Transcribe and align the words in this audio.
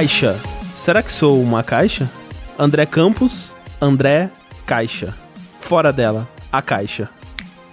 Caixa. 0.00 0.40
Será 0.82 1.02
que 1.02 1.12
sou 1.12 1.42
uma 1.42 1.62
caixa? 1.62 2.10
André 2.58 2.86
Campos, 2.86 3.52
André 3.78 4.30
Caixa. 4.64 5.14
Fora 5.60 5.92
dela, 5.92 6.26
a 6.50 6.62
caixa. 6.62 7.06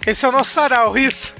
Esse 0.06 0.26
é 0.26 0.28
o 0.28 0.32
nosso 0.32 0.50
sarau, 0.50 0.94
isso. 0.98 1.32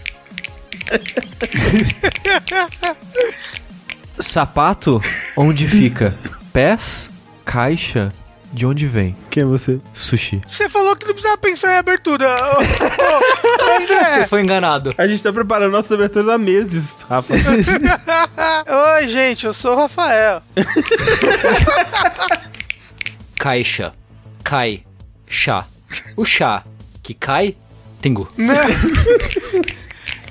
Sapato, 4.18 4.98
onde 5.36 5.68
fica? 5.68 6.16
Pés, 6.54 7.10
caixa, 7.44 8.10
de 8.52 8.66
onde 8.66 8.86
vem? 8.86 9.14
Quem 9.30 9.42
é 9.42 9.46
você? 9.46 9.78
Sushi. 9.92 10.40
Você 10.46 10.68
falou 10.68 10.94
que 10.96 11.06
não 11.06 11.12
precisava 11.12 11.38
pensar 11.38 11.74
em 11.74 11.78
abertura. 11.78 12.28
Ô, 12.56 12.60
ô, 12.60 13.86
Você 13.86 14.26
foi 14.26 14.42
enganado. 14.42 14.92
A 14.96 15.06
gente 15.06 15.22
tá 15.22 15.32
preparando 15.32 15.72
nossas 15.72 15.92
aberturas 15.92 16.28
há 16.28 16.38
meses, 16.38 16.96
Rafa. 17.08 17.34
Oi, 18.98 19.08
gente, 19.08 19.46
eu 19.46 19.52
sou 19.52 19.74
o 19.74 19.76
Rafael. 19.76 20.42
Caixa. 23.38 23.92
Cai. 24.42 24.82
Chá. 25.26 25.66
O 26.16 26.24
chá 26.24 26.64
que 27.02 27.14
cai, 27.14 27.56
Tengu. 28.02 28.28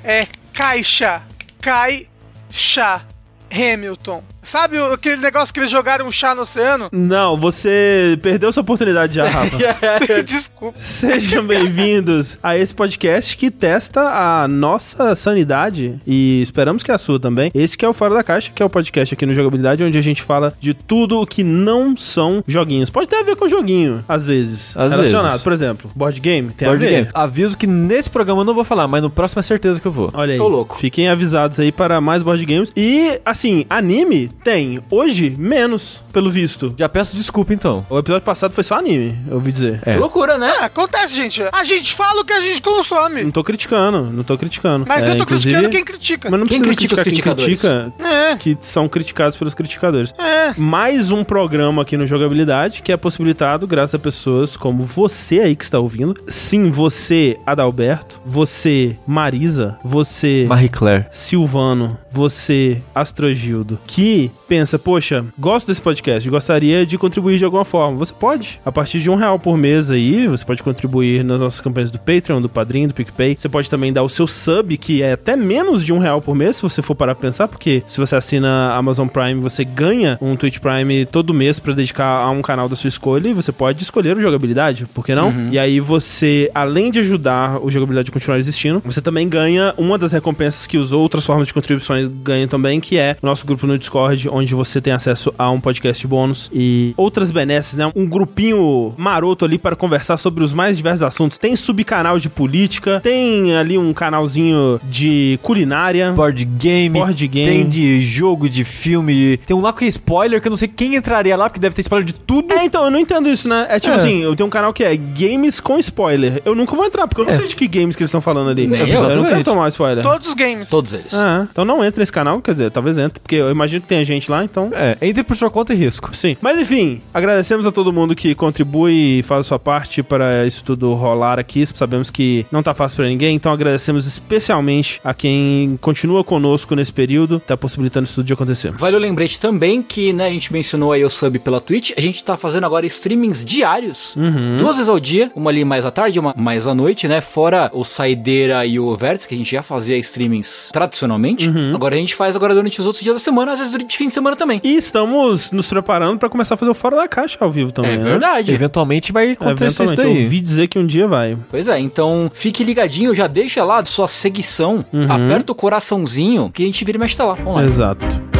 É 0.04 0.26
caixa. 0.52 1.22
Caixa. 1.60 3.02
Hamilton. 3.50 4.22
Sabe 4.48 4.78
o- 4.78 4.94
aquele 4.94 5.18
negócio 5.18 5.52
que 5.52 5.60
eles 5.60 5.70
jogaram 5.70 6.06
um 6.06 6.10
chá 6.10 6.34
no 6.34 6.40
oceano? 6.40 6.88
Não, 6.90 7.36
você 7.36 8.18
perdeu 8.22 8.50
sua 8.50 8.62
oportunidade 8.62 9.14
já, 9.16 9.28
Rafa. 9.28 9.58
Desculpa. 10.24 10.78
Sejam 10.78 11.44
bem-vindos 11.46 12.38
a 12.42 12.56
esse 12.56 12.74
podcast 12.74 13.36
que 13.36 13.50
testa 13.50 14.00
a 14.00 14.48
nossa 14.48 15.14
sanidade 15.14 15.96
e 16.06 16.40
esperamos 16.40 16.82
que 16.82 16.90
a 16.90 16.96
sua 16.96 17.20
também. 17.20 17.50
Esse 17.54 17.76
que 17.76 17.84
é 17.84 17.88
o 17.88 17.92
Fora 17.92 18.14
da 18.14 18.22
Caixa, 18.22 18.50
que 18.54 18.62
é 18.62 18.64
o 18.64 18.70
podcast 18.70 19.12
aqui 19.14 19.26
no 19.26 19.34
Jogabilidade, 19.34 19.84
onde 19.84 19.98
a 19.98 20.00
gente 20.00 20.22
fala 20.22 20.54
de 20.58 20.72
tudo 20.72 21.20
o 21.20 21.26
que 21.26 21.44
não 21.44 21.94
são 21.94 22.42
joguinhos. 22.48 22.88
Pode 22.88 23.06
ter 23.06 23.16
a 23.16 23.22
ver 23.22 23.36
com 23.36 23.46
joguinho, 23.50 24.02
às 24.08 24.28
vezes. 24.28 24.74
Às 24.78 24.92
relacionado. 24.92 25.26
vezes. 25.32 25.42
Por 25.42 25.52
exemplo, 25.52 25.90
board 25.94 26.18
game, 26.20 26.52
tem 26.54 26.66
Board 26.66 26.86
a 26.86 26.88
ver. 26.88 26.94
game. 26.96 27.08
Aviso 27.12 27.54
que 27.58 27.66
nesse 27.66 28.08
programa 28.08 28.40
eu 28.40 28.46
não 28.46 28.54
vou 28.54 28.64
falar, 28.64 28.88
mas 28.88 29.02
no 29.02 29.10
próximo 29.10 29.40
é 29.40 29.42
certeza 29.42 29.78
que 29.78 29.86
eu 29.86 29.92
vou. 29.92 30.08
Olha 30.14 30.32
aí. 30.32 30.38
Tô 30.38 30.48
louco. 30.48 30.78
Fiquem 30.78 31.06
avisados 31.10 31.60
aí 31.60 31.70
para 31.70 32.00
mais 32.00 32.22
board 32.22 32.42
games. 32.46 32.72
E, 32.74 33.20
assim, 33.26 33.66
anime 33.68 34.30
tem. 34.42 34.80
Hoje, 34.90 35.30
menos, 35.38 36.00
pelo 36.12 36.30
visto. 36.30 36.74
Já 36.76 36.88
peço 36.88 37.16
desculpa 37.16 37.52
então. 37.54 37.84
O 37.90 37.98
episódio 37.98 38.24
passado 38.24 38.52
foi 38.52 38.64
só 38.64 38.76
anime, 38.76 39.16
eu 39.28 39.34
ouvi 39.34 39.52
dizer. 39.52 39.80
É. 39.84 39.92
Que 39.92 39.98
loucura, 39.98 40.38
né? 40.38 40.50
Ah, 40.60 40.64
acontece, 40.66 41.14
gente. 41.14 41.42
A 41.52 41.64
gente 41.64 41.94
fala 41.94 42.20
o 42.20 42.24
que 42.24 42.32
a 42.32 42.40
gente 42.40 42.60
consome. 42.62 43.22
Não 43.24 43.30
tô 43.30 43.44
criticando, 43.44 44.04
não 44.04 44.22
tô 44.24 44.36
criticando. 44.38 44.84
Mas 44.88 45.04
É, 45.04 45.12
eu 45.12 45.16
tô 45.16 45.22
inclusive- 45.24 45.54
criticando 45.54 45.68
quem 45.74 45.84
critica. 45.84 46.30
Mas 46.30 46.40
não 46.40 46.46
Quem 46.46 46.58
precisa 46.60 46.76
critica 46.76 46.94
os 46.94 47.02
criticar 47.02 47.34
quem 47.36 47.44
criticadores? 47.44 47.92
critica, 47.96 48.08
É, 48.32 48.36
que 48.36 48.56
são 48.60 48.88
criticados 48.88 49.36
pelos 49.36 49.54
criticadores. 49.54 50.12
é. 50.18 50.54
Mais 50.56 51.10
um 51.10 51.22
programa 51.24 51.82
aqui 51.82 51.96
no 51.96 52.06
Jogabilidade 52.06 52.82
que 52.82 52.92
é 52.92 52.96
possibilitado 52.96 53.66
graças 53.66 53.94
a 53.94 53.98
pessoas 53.98 54.56
como 54.56 54.82
você 54.84 55.40
aí 55.40 55.56
que 55.56 55.64
está 55.64 55.78
ouvindo. 55.78 56.14
Sim, 56.28 56.70
você, 56.70 57.36
Adalberto. 57.46 58.20
Você, 58.24 58.96
Marisa. 59.06 59.78
Você, 59.84 60.46
Marie 60.48 60.68
Claire. 60.68 61.06
Silvano. 61.10 61.98
Você, 62.10 62.80
Astrogildo. 62.94 63.78
Que 63.86 64.27
be 64.28 64.37
pensa, 64.48 64.78
poxa, 64.78 65.24
gosto 65.38 65.66
desse 65.66 65.80
podcast, 65.80 66.28
gostaria 66.28 66.86
de 66.86 66.96
contribuir 66.96 67.38
de 67.38 67.44
alguma 67.44 67.64
forma. 67.64 67.96
Você 67.98 68.12
pode. 68.12 68.58
A 68.64 68.72
partir 68.72 69.00
de 69.00 69.10
um 69.10 69.14
real 69.14 69.38
por 69.38 69.56
mês 69.58 69.90
aí, 69.90 70.26
você 70.26 70.44
pode 70.44 70.62
contribuir 70.62 71.22
nas 71.22 71.40
nossas 71.40 71.60
campanhas 71.60 71.90
do 71.90 71.98
Patreon, 71.98 72.40
do 72.40 72.48
Padrinho, 72.48 72.88
do 72.88 72.94
PicPay. 72.94 73.36
Você 73.38 73.48
pode 73.48 73.68
também 73.68 73.92
dar 73.92 74.02
o 74.02 74.08
seu 74.08 74.26
sub, 74.26 74.76
que 74.78 75.02
é 75.02 75.12
até 75.12 75.36
menos 75.36 75.84
de 75.84 75.92
um 75.92 75.98
real 75.98 76.22
por 76.22 76.34
mês, 76.34 76.56
se 76.56 76.62
você 76.62 76.80
for 76.80 76.94
parar 76.94 77.14
pra 77.14 77.28
pensar, 77.28 77.46
porque 77.48 77.82
se 77.86 77.98
você 77.98 78.16
assina 78.16 78.70
a 78.70 78.76
Amazon 78.76 79.06
Prime, 79.06 79.40
você 79.40 79.64
ganha 79.64 80.16
um 80.20 80.34
Twitch 80.34 80.58
Prime 80.58 81.04
todo 81.06 81.34
mês 81.34 81.58
pra 81.60 81.74
dedicar 81.74 82.22
a 82.22 82.30
um 82.30 82.40
canal 82.40 82.68
da 82.68 82.76
sua 82.76 82.88
escolha 82.88 83.28
e 83.28 83.34
você 83.34 83.52
pode 83.52 83.82
escolher 83.82 84.16
o 84.16 84.20
jogabilidade, 84.20 84.86
por 84.86 85.04
que 85.04 85.14
não? 85.14 85.30
E 85.52 85.58
aí 85.58 85.78
você, 85.80 86.50
além 86.54 86.90
de 86.90 87.00
ajudar 87.00 87.62
o 87.62 87.70
jogabilidade 87.70 88.10
a 88.10 88.12
continuar 88.12 88.38
existindo, 88.38 88.82
você 88.84 89.00
também 89.00 89.28
ganha 89.28 89.74
uma 89.76 89.98
das 89.98 90.12
recompensas 90.12 90.66
que 90.66 90.78
as 90.78 90.92
outras 90.92 91.26
formas 91.26 91.48
de 91.48 91.54
contribuições 91.54 92.08
ganham 92.22 92.48
também, 92.48 92.80
que 92.80 92.96
é 92.96 93.16
o 93.20 93.26
nosso 93.26 93.46
grupo 93.46 93.66
no 93.66 93.78
Discord, 93.78 94.28
onde 94.38 94.54
você 94.54 94.80
tem 94.80 94.92
acesso 94.92 95.32
a 95.38 95.50
um 95.50 95.60
podcast 95.60 96.06
bônus 96.06 96.50
e 96.52 96.92
outras 96.96 97.30
benesses, 97.30 97.76
né? 97.76 97.90
Um 97.94 98.06
grupinho 98.06 98.94
maroto 98.96 99.44
ali 99.44 99.58
para 99.58 99.74
conversar 99.76 100.16
sobre 100.16 100.42
os 100.44 100.52
mais 100.52 100.76
diversos 100.76 101.02
assuntos. 101.02 101.38
Tem 101.38 101.54
subcanal 101.56 102.18
de 102.18 102.28
política, 102.28 103.00
tem 103.02 103.56
ali 103.56 103.76
um 103.78 103.92
canalzinho 103.92 104.80
de 104.84 105.38
culinária. 105.42 106.12
Board 106.12 106.44
game. 106.44 106.98
Board 106.98 107.28
game. 107.28 107.48
Tem 107.48 107.68
de 107.68 108.00
jogo, 108.00 108.48
de 108.48 108.64
filme. 108.64 109.36
Tem 109.38 109.56
um 109.56 109.60
lá 109.60 109.72
que 109.72 109.84
é 109.84 109.88
spoiler, 109.88 110.40
que 110.40 110.48
eu 110.48 110.50
não 110.50 110.56
sei 110.56 110.68
quem 110.68 110.94
entraria 110.96 111.36
lá, 111.36 111.48
porque 111.48 111.60
deve 111.60 111.74
ter 111.74 111.82
spoiler 111.82 112.06
de 112.06 112.14
tudo. 112.14 112.52
É, 112.54 112.64
então, 112.64 112.84
eu 112.84 112.90
não 112.90 112.98
entendo 112.98 113.28
isso, 113.28 113.48
né? 113.48 113.66
É 113.68 113.78
tipo 113.80 113.92
É. 113.94 113.96
assim, 113.96 114.22
eu 114.22 114.34
tenho 114.36 114.46
um 114.46 114.50
canal 114.50 114.72
que 114.72 114.84
é 114.84 114.96
Games 114.96 115.60
com 115.60 115.78
Spoiler. 115.78 116.40
Eu 116.44 116.54
nunca 116.54 116.74
vou 116.76 116.84
entrar, 116.84 117.06
porque 117.06 117.20
eu 117.20 117.24
não 117.24 117.32
É. 117.32 117.36
sei 117.36 117.48
de 117.48 117.56
que 117.56 117.66
games 117.66 117.96
que 117.96 118.02
eles 118.02 118.10
estão 118.10 118.20
falando 118.20 118.50
ali. 118.50 118.66
Nem 118.66 118.80
eu, 118.80 118.86
eu, 118.86 119.10
eu 119.10 119.16
não 119.16 119.24
quero 119.24 119.44
tomar 119.44 119.68
spoiler. 119.68 120.02
Todos 120.02 120.28
os 120.28 120.34
games. 120.34 120.68
Todos 120.68 120.92
eles. 120.92 121.12
É, 121.12 121.46
então 121.50 121.64
não 121.64 121.84
entre 121.84 122.00
nesse 122.00 122.12
canal, 122.12 122.40
quer 122.40 122.52
dizer, 122.52 122.70
talvez 122.70 122.98
entre, 122.98 123.20
porque 123.20 123.36
eu 123.36 123.50
imagino 123.50 123.82
que 123.82 123.88
tem 123.88 124.04
gente 124.04 124.27
lá, 124.30 124.44
então. 124.44 124.70
É, 124.72 124.96
entre 125.02 125.22
por 125.22 125.36
sua 125.36 125.50
conta 125.50 125.72
e 125.72 125.76
risco. 125.76 126.14
Sim. 126.14 126.36
Mas 126.40 126.58
enfim, 126.58 127.00
agradecemos 127.12 127.66
a 127.66 127.72
todo 127.72 127.92
mundo 127.92 128.14
que 128.14 128.34
contribui 128.34 129.18
e 129.18 129.22
faz 129.22 129.40
a 129.40 129.42
sua 129.44 129.58
parte 129.58 130.02
para 130.02 130.46
isso 130.46 130.62
tudo 130.64 130.92
rolar 130.94 131.38
aqui. 131.38 131.64
Sabemos 131.66 132.10
que 132.10 132.46
não 132.50 132.62
tá 132.62 132.74
fácil 132.74 132.96
para 132.96 133.06
ninguém, 133.06 133.36
então 133.36 133.52
agradecemos 133.52 134.06
especialmente 134.06 135.00
a 135.04 135.14
quem 135.14 135.78
continua 135.80 136.22
conosco 136.24 136.74
nesse 136.74 136.92
período, 136.92 137.40
tá 137.40 137.56
possibilitando 137.56 138.06
isso 138.06 138.16
tudo 138.16 138.26
de 138.26 138.32
acontecer. 138.32 138.72
Vale 138.72 138.96
o 138.96 138.98
lembrete 138.98 139.38
também 139.38 139.82
que, 139.82 140.12
né, 140.12 140.26
a 140.26 140.30
gente 140.30 140.52
mencionou 140.52 140.92
aí 140.92 141.04
o 141.04 141.10
sub 141.10 141.38
pela 141.38 141.60
Twitch, 141.60 141.92
a 141.96 142.00
gente 142.00 142.22
tá 142.22 142.36
fazendo 142.36 142.64
agora 142.64 142.86
streamings 142.86 143.44
diários, 143.44 144.16
duas 144.58 144.76
vezes 144.76 144.88
ao 144.88 145.00
dia, 145.00 145.30
uma 145.34 145.50
ali 145.50 145.64
mais 145.64 145.84
à 145.84 145.90
tarde, 145.90 146.18
uma 146.18 146.34
mais 146.36 146.66
à 146.66 146.74
noite, 146.74 147.06
né, 147.08 147.20
fora 147.20 147.70
o 147.72 147.84
Saideira 147.84 148.64
e 148.66 148.78
o 148.78 148.94
Vértice, 148.94 149.28
que 149.28 149.34
a 149.34 149.38
gente 149.38 149.50
já 149.50 149.62
fazia 149.62 149.96
streamings 149.98 150.70
tradicionalmente, 150.72 151.50
agora 151.74 151.94
a 151.94 151.98
gente 151.98 152.14
faz 152.14 152.34
agora 152.36 152.54
durante 152.54 152.80
os 152.80 152.86
outros 152.86 153.02
dias 153.02 153.16
da 153.16 153.20
semana, 153.20 153.52
às 153.52 153.58
vezes 153.58 153.72
durante 153.72 153.96
fim 153.96 154.06
de 154.06 154.12
semana 154.18 154.36
também. 154.36 154.60
E 154.62 154.76
estamos 154.76 155.50
nos 155.52 155.68
preparando 155.68 156.18
para 156.18 156.28
começar 156.28 156.54
a 156.54 156.56
fazer 156.56 156.70
o 156.70 156.74
Fora 156.74 156.96
da 156.96 157.08
Caixa 157.08 157.38
ao 157.40 157.50
vivo 157.50 157.72
também. 157.72 157.92
É 157.92 157.96
né? 157.96 158.02
verdade. 158.02 158.52
Eventualmente 158.52 159.12
vai 159.12 159.32
acontecer 159.32 159.66
isso 159.66 159.82
Eventualmente, 159.82 160.08
eu 160.08 160.14
daí. 160.14 160.24
ouvi 160.24 160.40
dizer 160.40 160.68
que 160.68 160.78
um 160.78 160.86
dia 160.86 161.06
vai. 161.08 161.36
Pois 161.50 161.68
é, 161.68 161.78
então 161.78 162.30
fique 162.34 162.64
ligadinho, 162.64 163.14
já 163.14 163.26
deixa 163.26 163.64
lá 163.64 163.84
sua 163.84 164.08
seguição, 164.08 164.84
aperta 165.08 165.52
o 165.52 165.54
coraçãozinho, 165.54 166.50
que 166.52 166.62
a 166.62 166.66
gente 166.66 166.84
vira 166.84 166.98
e 166.98 167.00
mexe 167.00 167.16
tá 167.16 167.24
lá, 167.24 167.38
online. 167.44 167.70
Exato. 167.70 168.37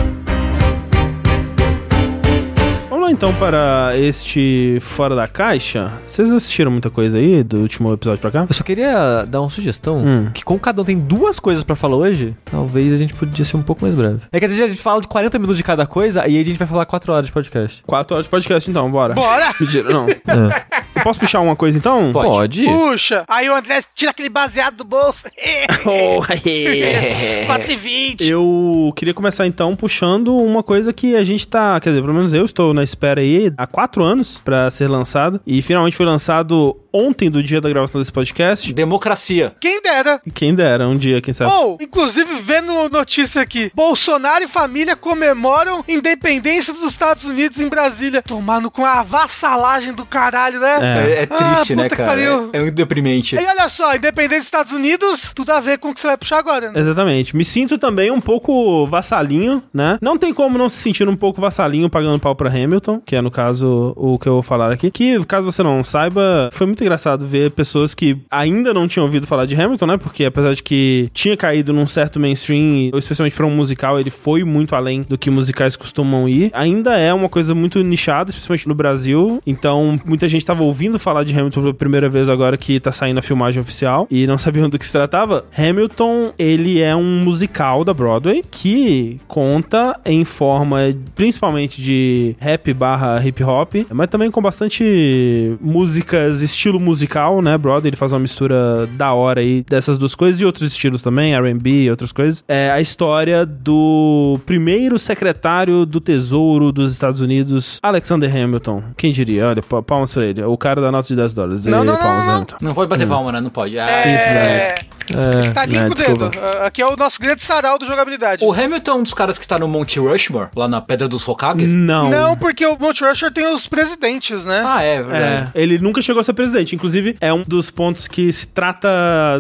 Vamos 3.08 3.16
então 3.22 3.34
para 3.36 3.92
este 3.96 4.76
Fora 4.82 5.16
da 5.16 5.26
Caixa. 5.26 5.90
Vocês 6.04 6.30
assistiram 6.30 6.70
muita 6.70 6.90
coisa 6.90 7.16
aí 7.16 7.42
do 7.42 7.56
último 7.60 7.90
episódio 7.94 8.20
pra 8.20 8.30
cá? 8.30 8.44
Eu 8.46 8.52
só 8.52 8.62
queria 8.62 9.24
dar 9.26 9.40
uma 9.40 9.48
sugestão, 9.48 9.96
Hum. 10.04 10.30
que 10.34 10.44
como 10.44 10.60
cada 10.60 10.82
um 10.82 10.84
tem 10.84 10.98
duas 10.98 11.40
coisas 11.40 11.64
pra 11.64 11.74
falar 11.74 11.96
hoje, 11.96 12.36
talvez 12.44 12.92
a 12.92 12.98
gente 12.98 13.14
podia 13.14 13.46
ser 13.46 13.56
um 13.56 13.62
pouco 13.62 13.80
mais 13.82 13.94
breve. 13.94 14.18
É 14.30 14.38
que 14.38 14.44
às 14.44 14.50
vezes 14.50 14.62
a 14.62 14.68
gente 14.68 14.82
fala 14.82 15.00
de 15.00 15.08
40 15.08 15.38
minutos 15.38 15.56
de 15.56 15.64
cada 15.64 15.86
coisa, 15.86 16.20
e 16.28 16.36
aí 16.36 16.40
a 16.42 16.44
gente 16.44 16.58
vai 16.58 16.68
falar 16.68 16.84
4 16.84 17.10
horas 17.10 17.24
de 17.24 17.32
podcast. 17.32 17.82
Quatro 17.86 18.14
horas 18.14 18.26
de 18.26 18.30
podcast 18.30 18.70
então, 18.70 18.90
bora. 18.90 19.14
Bora! 19.14 19.54
Mentira, 19.58 19.88
não. 19.90 20.06
É. 20.28 20.78
Eu 20.98 21.04
posso 21.04 21.20
puxar 21.20 21.40
uma 21.40 21.56
coisa 21.56 21.78
então? 21.78 22.12
Pode. 22.12 22.28
Pode. 22.28 22.64
Puxa! 22.64 23.24
Aí 23.28 23.48
o 23.48 23.54
André 23.54 23.80
tira 23.94 24.10
aquele 24.10 24.28
baseado 24.28 24.76
do 24.76 24.84
bolso. 24.84 25.26
Oh, 25.88 26.20
4,20. 26.20 28.28
Eu 28.28 28.92
queria 28.94 29.14
começar 29.14 29.46
então 29.46 29.74
puxando 29.74 30.36
uma 30.36 30.62
coisa 30.62 30.92
que 30.92 31.16
a 31.16 31.24
gente 31.24 31.46
tá, 31.46 31.80
quer 31.80 31.90
dizer, 31.90 32.02
pelo 32.02 32.14
menos 32.14 32.32
eu 32.32 32.44
estou 32.44 32.74
na 32.74 32.82
espera 32.82 33.20
aí 33.20 33.52
há 33.56 33.66
quatro 33.66 34.02
anos 34.02 34.40
pra 34.44 34.70
ser 34.70 34.88
lançado 34.88 35.40
e 35.46 35.62
finalmente 35.62 35.96
foi 35.96 36.06
lançado 36.06 36.76
ontem 36.92 37.30
do 37.30 37.42
dia 37.42 37.60
da 37.60 37.68
gravação 37.68 38.00
desse 38.00 38.12
podcast. 38.12 38.72
Democracia. 38.72 39.54
Quem 39.60 39.80
dera. 39.82 40.20
Quem 40.34 40.54
dera, 40.54 40.88
um 40.88 40.96
dia, 40.96 41.20
quem 41.20 41.32
sabe. 41.32 41.52
Ou, 41.52 41.78
inclusive, 41.80 42.40
vendo 42.42 42.88
notícia 42.88 43.42
aqui: 43.42 43.70
Bolsonaro 43.74 44.44
e 44.44 44.48
família 44.48 44.96
comemoram 44.96 45.84
independência 45.86 46.72
dos 46.72 46.84
Estados 46.84 47.24
Unidos 47.24 47.58
em 47.58 47.68
Brasília. 47.68 48.22
Tomando 48.22 48.70
com 48.70 48.84
a 48.84 49.00
avassalagem 49.00 49.92
do 49.92 50.04
caralho, 50.04 50.60
né? 50.60 50.78
É. 50.82 50.87
É, 50.96 51.22
é 51.22 51.26
triste, 51.26 51.72
Ah, 51.72 51.76
né, 51.76 51.88
cara? 51.88 52.08
pariu. 52.08 52.50
É, 52.52 52.58
é 52.58 52.60
muito 52.62 52.74
deprimente. 52.74 53.36
E 53.36 53.38
olha 53.44 53.68
só, 53.68 53.94
independência 53.94 54.38
dos 54.38 54.46
Estados 54.46 54.72
Unidos, 54.72 55.32
tudo 55.34 55.50
a 55.52 55.60
ver 55.60 55.78
com 55.78 55.90
o 55.90 55.94
que 55.94 56.00
você 56.00 56.06
vai 56.06 56.16
puxar 56.16 56.38
agora, 56.38 56.70
né? 56.72 56.80
Exatamente. 56.80 57.36
Me 57.36 57.44
sinto 57.44 57.78
também 57.78 58.10
um 58.10 58.20
pouco 58.20 58.86
vassalinho, 58.86 59.62
né? 59.72 59.98
Não 60.00 60.16
tem 60.16 60.32
como 60.32 60.58
não 60.58 60.68
se 60.68 60.76
sentir 60.76 61.08
um 61.08 61.16
pouco 61.16 61.40
vassalinho 61.40 61.88
pagando 61.90 62.18
pau 62.18 62.34
pra 62.34 62.48
Hamilton, 62.50 63.00
que 63.04 63.16
é 63.16 63.20
no 63.22 63.30
caso 63.30 63.92
o 63.96 64.18
que 64.18 64.28
eu 64.28 64.34
vou 64.34 64.42
falar 64.42 64.72
aqui. 64.72 64.90
Que, 64.90 65.24
caso 65.26 65.44
você 65.44 65.62
não 65.62 65.82
saiba, 65.84 66.50
foi 66.52 66.66
muito 66.66 66.82
engraçado 66.82 67.26
ver 67.26 67.50
pessoas 67.50 67.94
que 67.94 68.16
ainda 68.30 68.72
não 68.74 68.86
tinham 68.88 69.04
ouvido 69.06 69.26
falar 69.26 69.46
de 69.46 69.54
Hamilton, 69.60 69.86
né? 69.86 69.96
Porque 69.96 70.24
apesar 70.24 70.54
de 70.54 70.62
que 70.62 71.08
tinha 71.12 71.36
caído 71.36 71.72
num 71.72 71.86
certo 71.86 72.18
mainstream, 72.20 72.90
especialmente 72.96 73.34
pra 73.36 73.46
um 73.46 73.50
musical, 73.50 73.98
ele 73.98 74.10
foi 74.10 74.44
muito 74.44 74.74
além 74.74 75.02
do 75.02 75.18
que 75.18 75.30
musicais 75.30 75.76
costumam 75.76 76.28
ir. 76.28 76.50
Ainda 76.52 76.98
é 76.98 77.12
uma 77.12 77.28
coisa 77.28 77.54
muito 77.54 77.82
nichada, 77.82 78.30
especialmente 78.30 78.68
no 78.68 78.74
Brasil. 78.74 79.40
Então, 79.46 79.98
muita 80.04 80.28
gente 80.28 80.44
tava 80.44 80.62
ouvindo 80.62 80.77
ouvindo 80.78 80.96
falar 80.96 81.24
de 81.24 81.36
Hamilton 81.36 81.60
pela 81.60 81.74
primeira 81.74 82.08
vez 82.08 82.28
agora 82.28 82.56
que 82.56 82.78
tá 82.78 82.92
saindo 82.92 83.18
a 83.18 83.22
filmagem 83.22 83.60
oficial 83.60 84.06
e 84.08 84.28
não 84.28 84.38
sabiam 84.38 84.68
do 84.68 84.78
que 84.78 84.86
se 84.86 84.92
tratava, 84.92 85.44
Hamilton, 85.56 86.32
ele 86.38 86.80
é 86.80 86.94
um 86.94 87.24
musical 87.24 87.82
da 87.82 87.92
Broadway 87.92 88.44
que 88.48 89.18
conta 89.26 89.98
em 90.04 90.24
forma 90.24 90.78
principalmente 91.16 91.82
de 91.82 92.36
rap 92.38 92.72
barra 92.72 93.20
hip 93.26 93.42
hop, 93.42 93.74
mas 93.92 94.06
também 94.06 94.30
com 94.30 94.40
bastante 94.40 95.56
músicas, 95.60 96.42
estilo 96.42 96.78
musical, 96.78 97.42
né? 97.42 97.58
Broadway, 97.58 97.88
ele 97.88 97.96
faz 97.96 98.12
uma 98.12 98.20
mistura 98.20 98.86
da 98.92 99.12
hora 99.12 99.40
aí 99.40 99.64
dessas 99.68 99.98
duas 99.98 100.14
coisas 100.14 100.40
e 100.40 100.44
outros 100.44 100.70
estilos 100.70 101.02
também, 101.02 101.34
R&B 101.34 101.90
outras 101.90 102.12
coisas. 102.12 102.44
É 102.46 102.70
a 102.70 102.80
história 102.80 103.44
do 103.44 104.38
primeiro 104.46 104.96
secretário 104.96 105.84
do 105.84 106.00
Tesouro 106.00 106.70
dos 106.70 106.92
Estados 106.92 107.20
Unidos, 107.20 107.80
Alexander 107.82 108.30
Hamilton. 108.32 108.84
Quem 108.96 109.10
diria? 109.12 109.48
Olha, 109.48 109.62
palmas 109.62 110.12
pra 110.12 110.24
ele. 110.24 110.40
O 110.44 110.56
cara 110.58 110.80
da 110.80 110.92
nota 110.92 111.08
de 111.08 111.16
10 111.16 111.34
dólares. 111.34 111.64
Não, 111.64 111.84
não, 111.84 111.96
palmas, 111.96 112.26
não. 112.26 112.46
Não 112.68 112.74
pode 112.74 112.88
bater 112.88 113.06
palma, 113.08 113.32
né? 113.32 113.40
Não 113.40 113.50
pode. 113.50 113.78
Ah, 113.78 113.88
É... 113.88 114.74
É, 115.16 115.40
Estalinho 115.40 115.80
né, 115.80 115.86
com 115.86 115.92
o 115.92 115.94
dedo. 115.94 116.30
desculpa. 116.30 116.66
Aqui 116.66 116.82
é 116.82 116.86
o 116.86 116.96
nosso 116.96 117.20
grande 117.20 117.42
sarau 117.42 117.78
do 117.78 117.86
jogabilidade. 117.86 118.44
O 118.44 118.52
Hamilton 118.52 118.90
é 118.90 118.94
um 118.94 119.02
dos 119.02 119.14
caras 119.14 119.38
que 119.38 119.46
tá 119.46 119.58
no 119.58 119.68
Monte 119.68 119.98
Rushmore, 119.98 120.48
lá 120.54 120.68
na 120.68 120.80
Pedra 120.80 121.08
dos 121.08 121.26
Hokage. 121.26 121.66
Não. 121.66 122.10
Não, 122.10 122.36
porque 122.36 122.64
o 122.66 122.76
Mount 122.78 123.00
Rushmore 123.00 123.32
tem 123.32 123.46
os 123.52 123.66
presidentes, 123.66 124.44
né? 124.44 124.62
Ah, 124.66 124.82
é, 124.82 124.96
É, 124.96 125.02
verdade. 125.02 125.50
ele 125.54 125.78
nunca 125.78 126.00
chegou 126.02 126.20
a 126.20 126.24
ser 126.24 126.32
presidente. 126.32 126.74
Inclusive, 126.74 127.16
é 127.20 127.32
um 127.32 127.42
dos 127.46 127.70
pontos 127.70 128.06
que 128.08 128.32
se 128.32 128.46
trata 128.48 128.88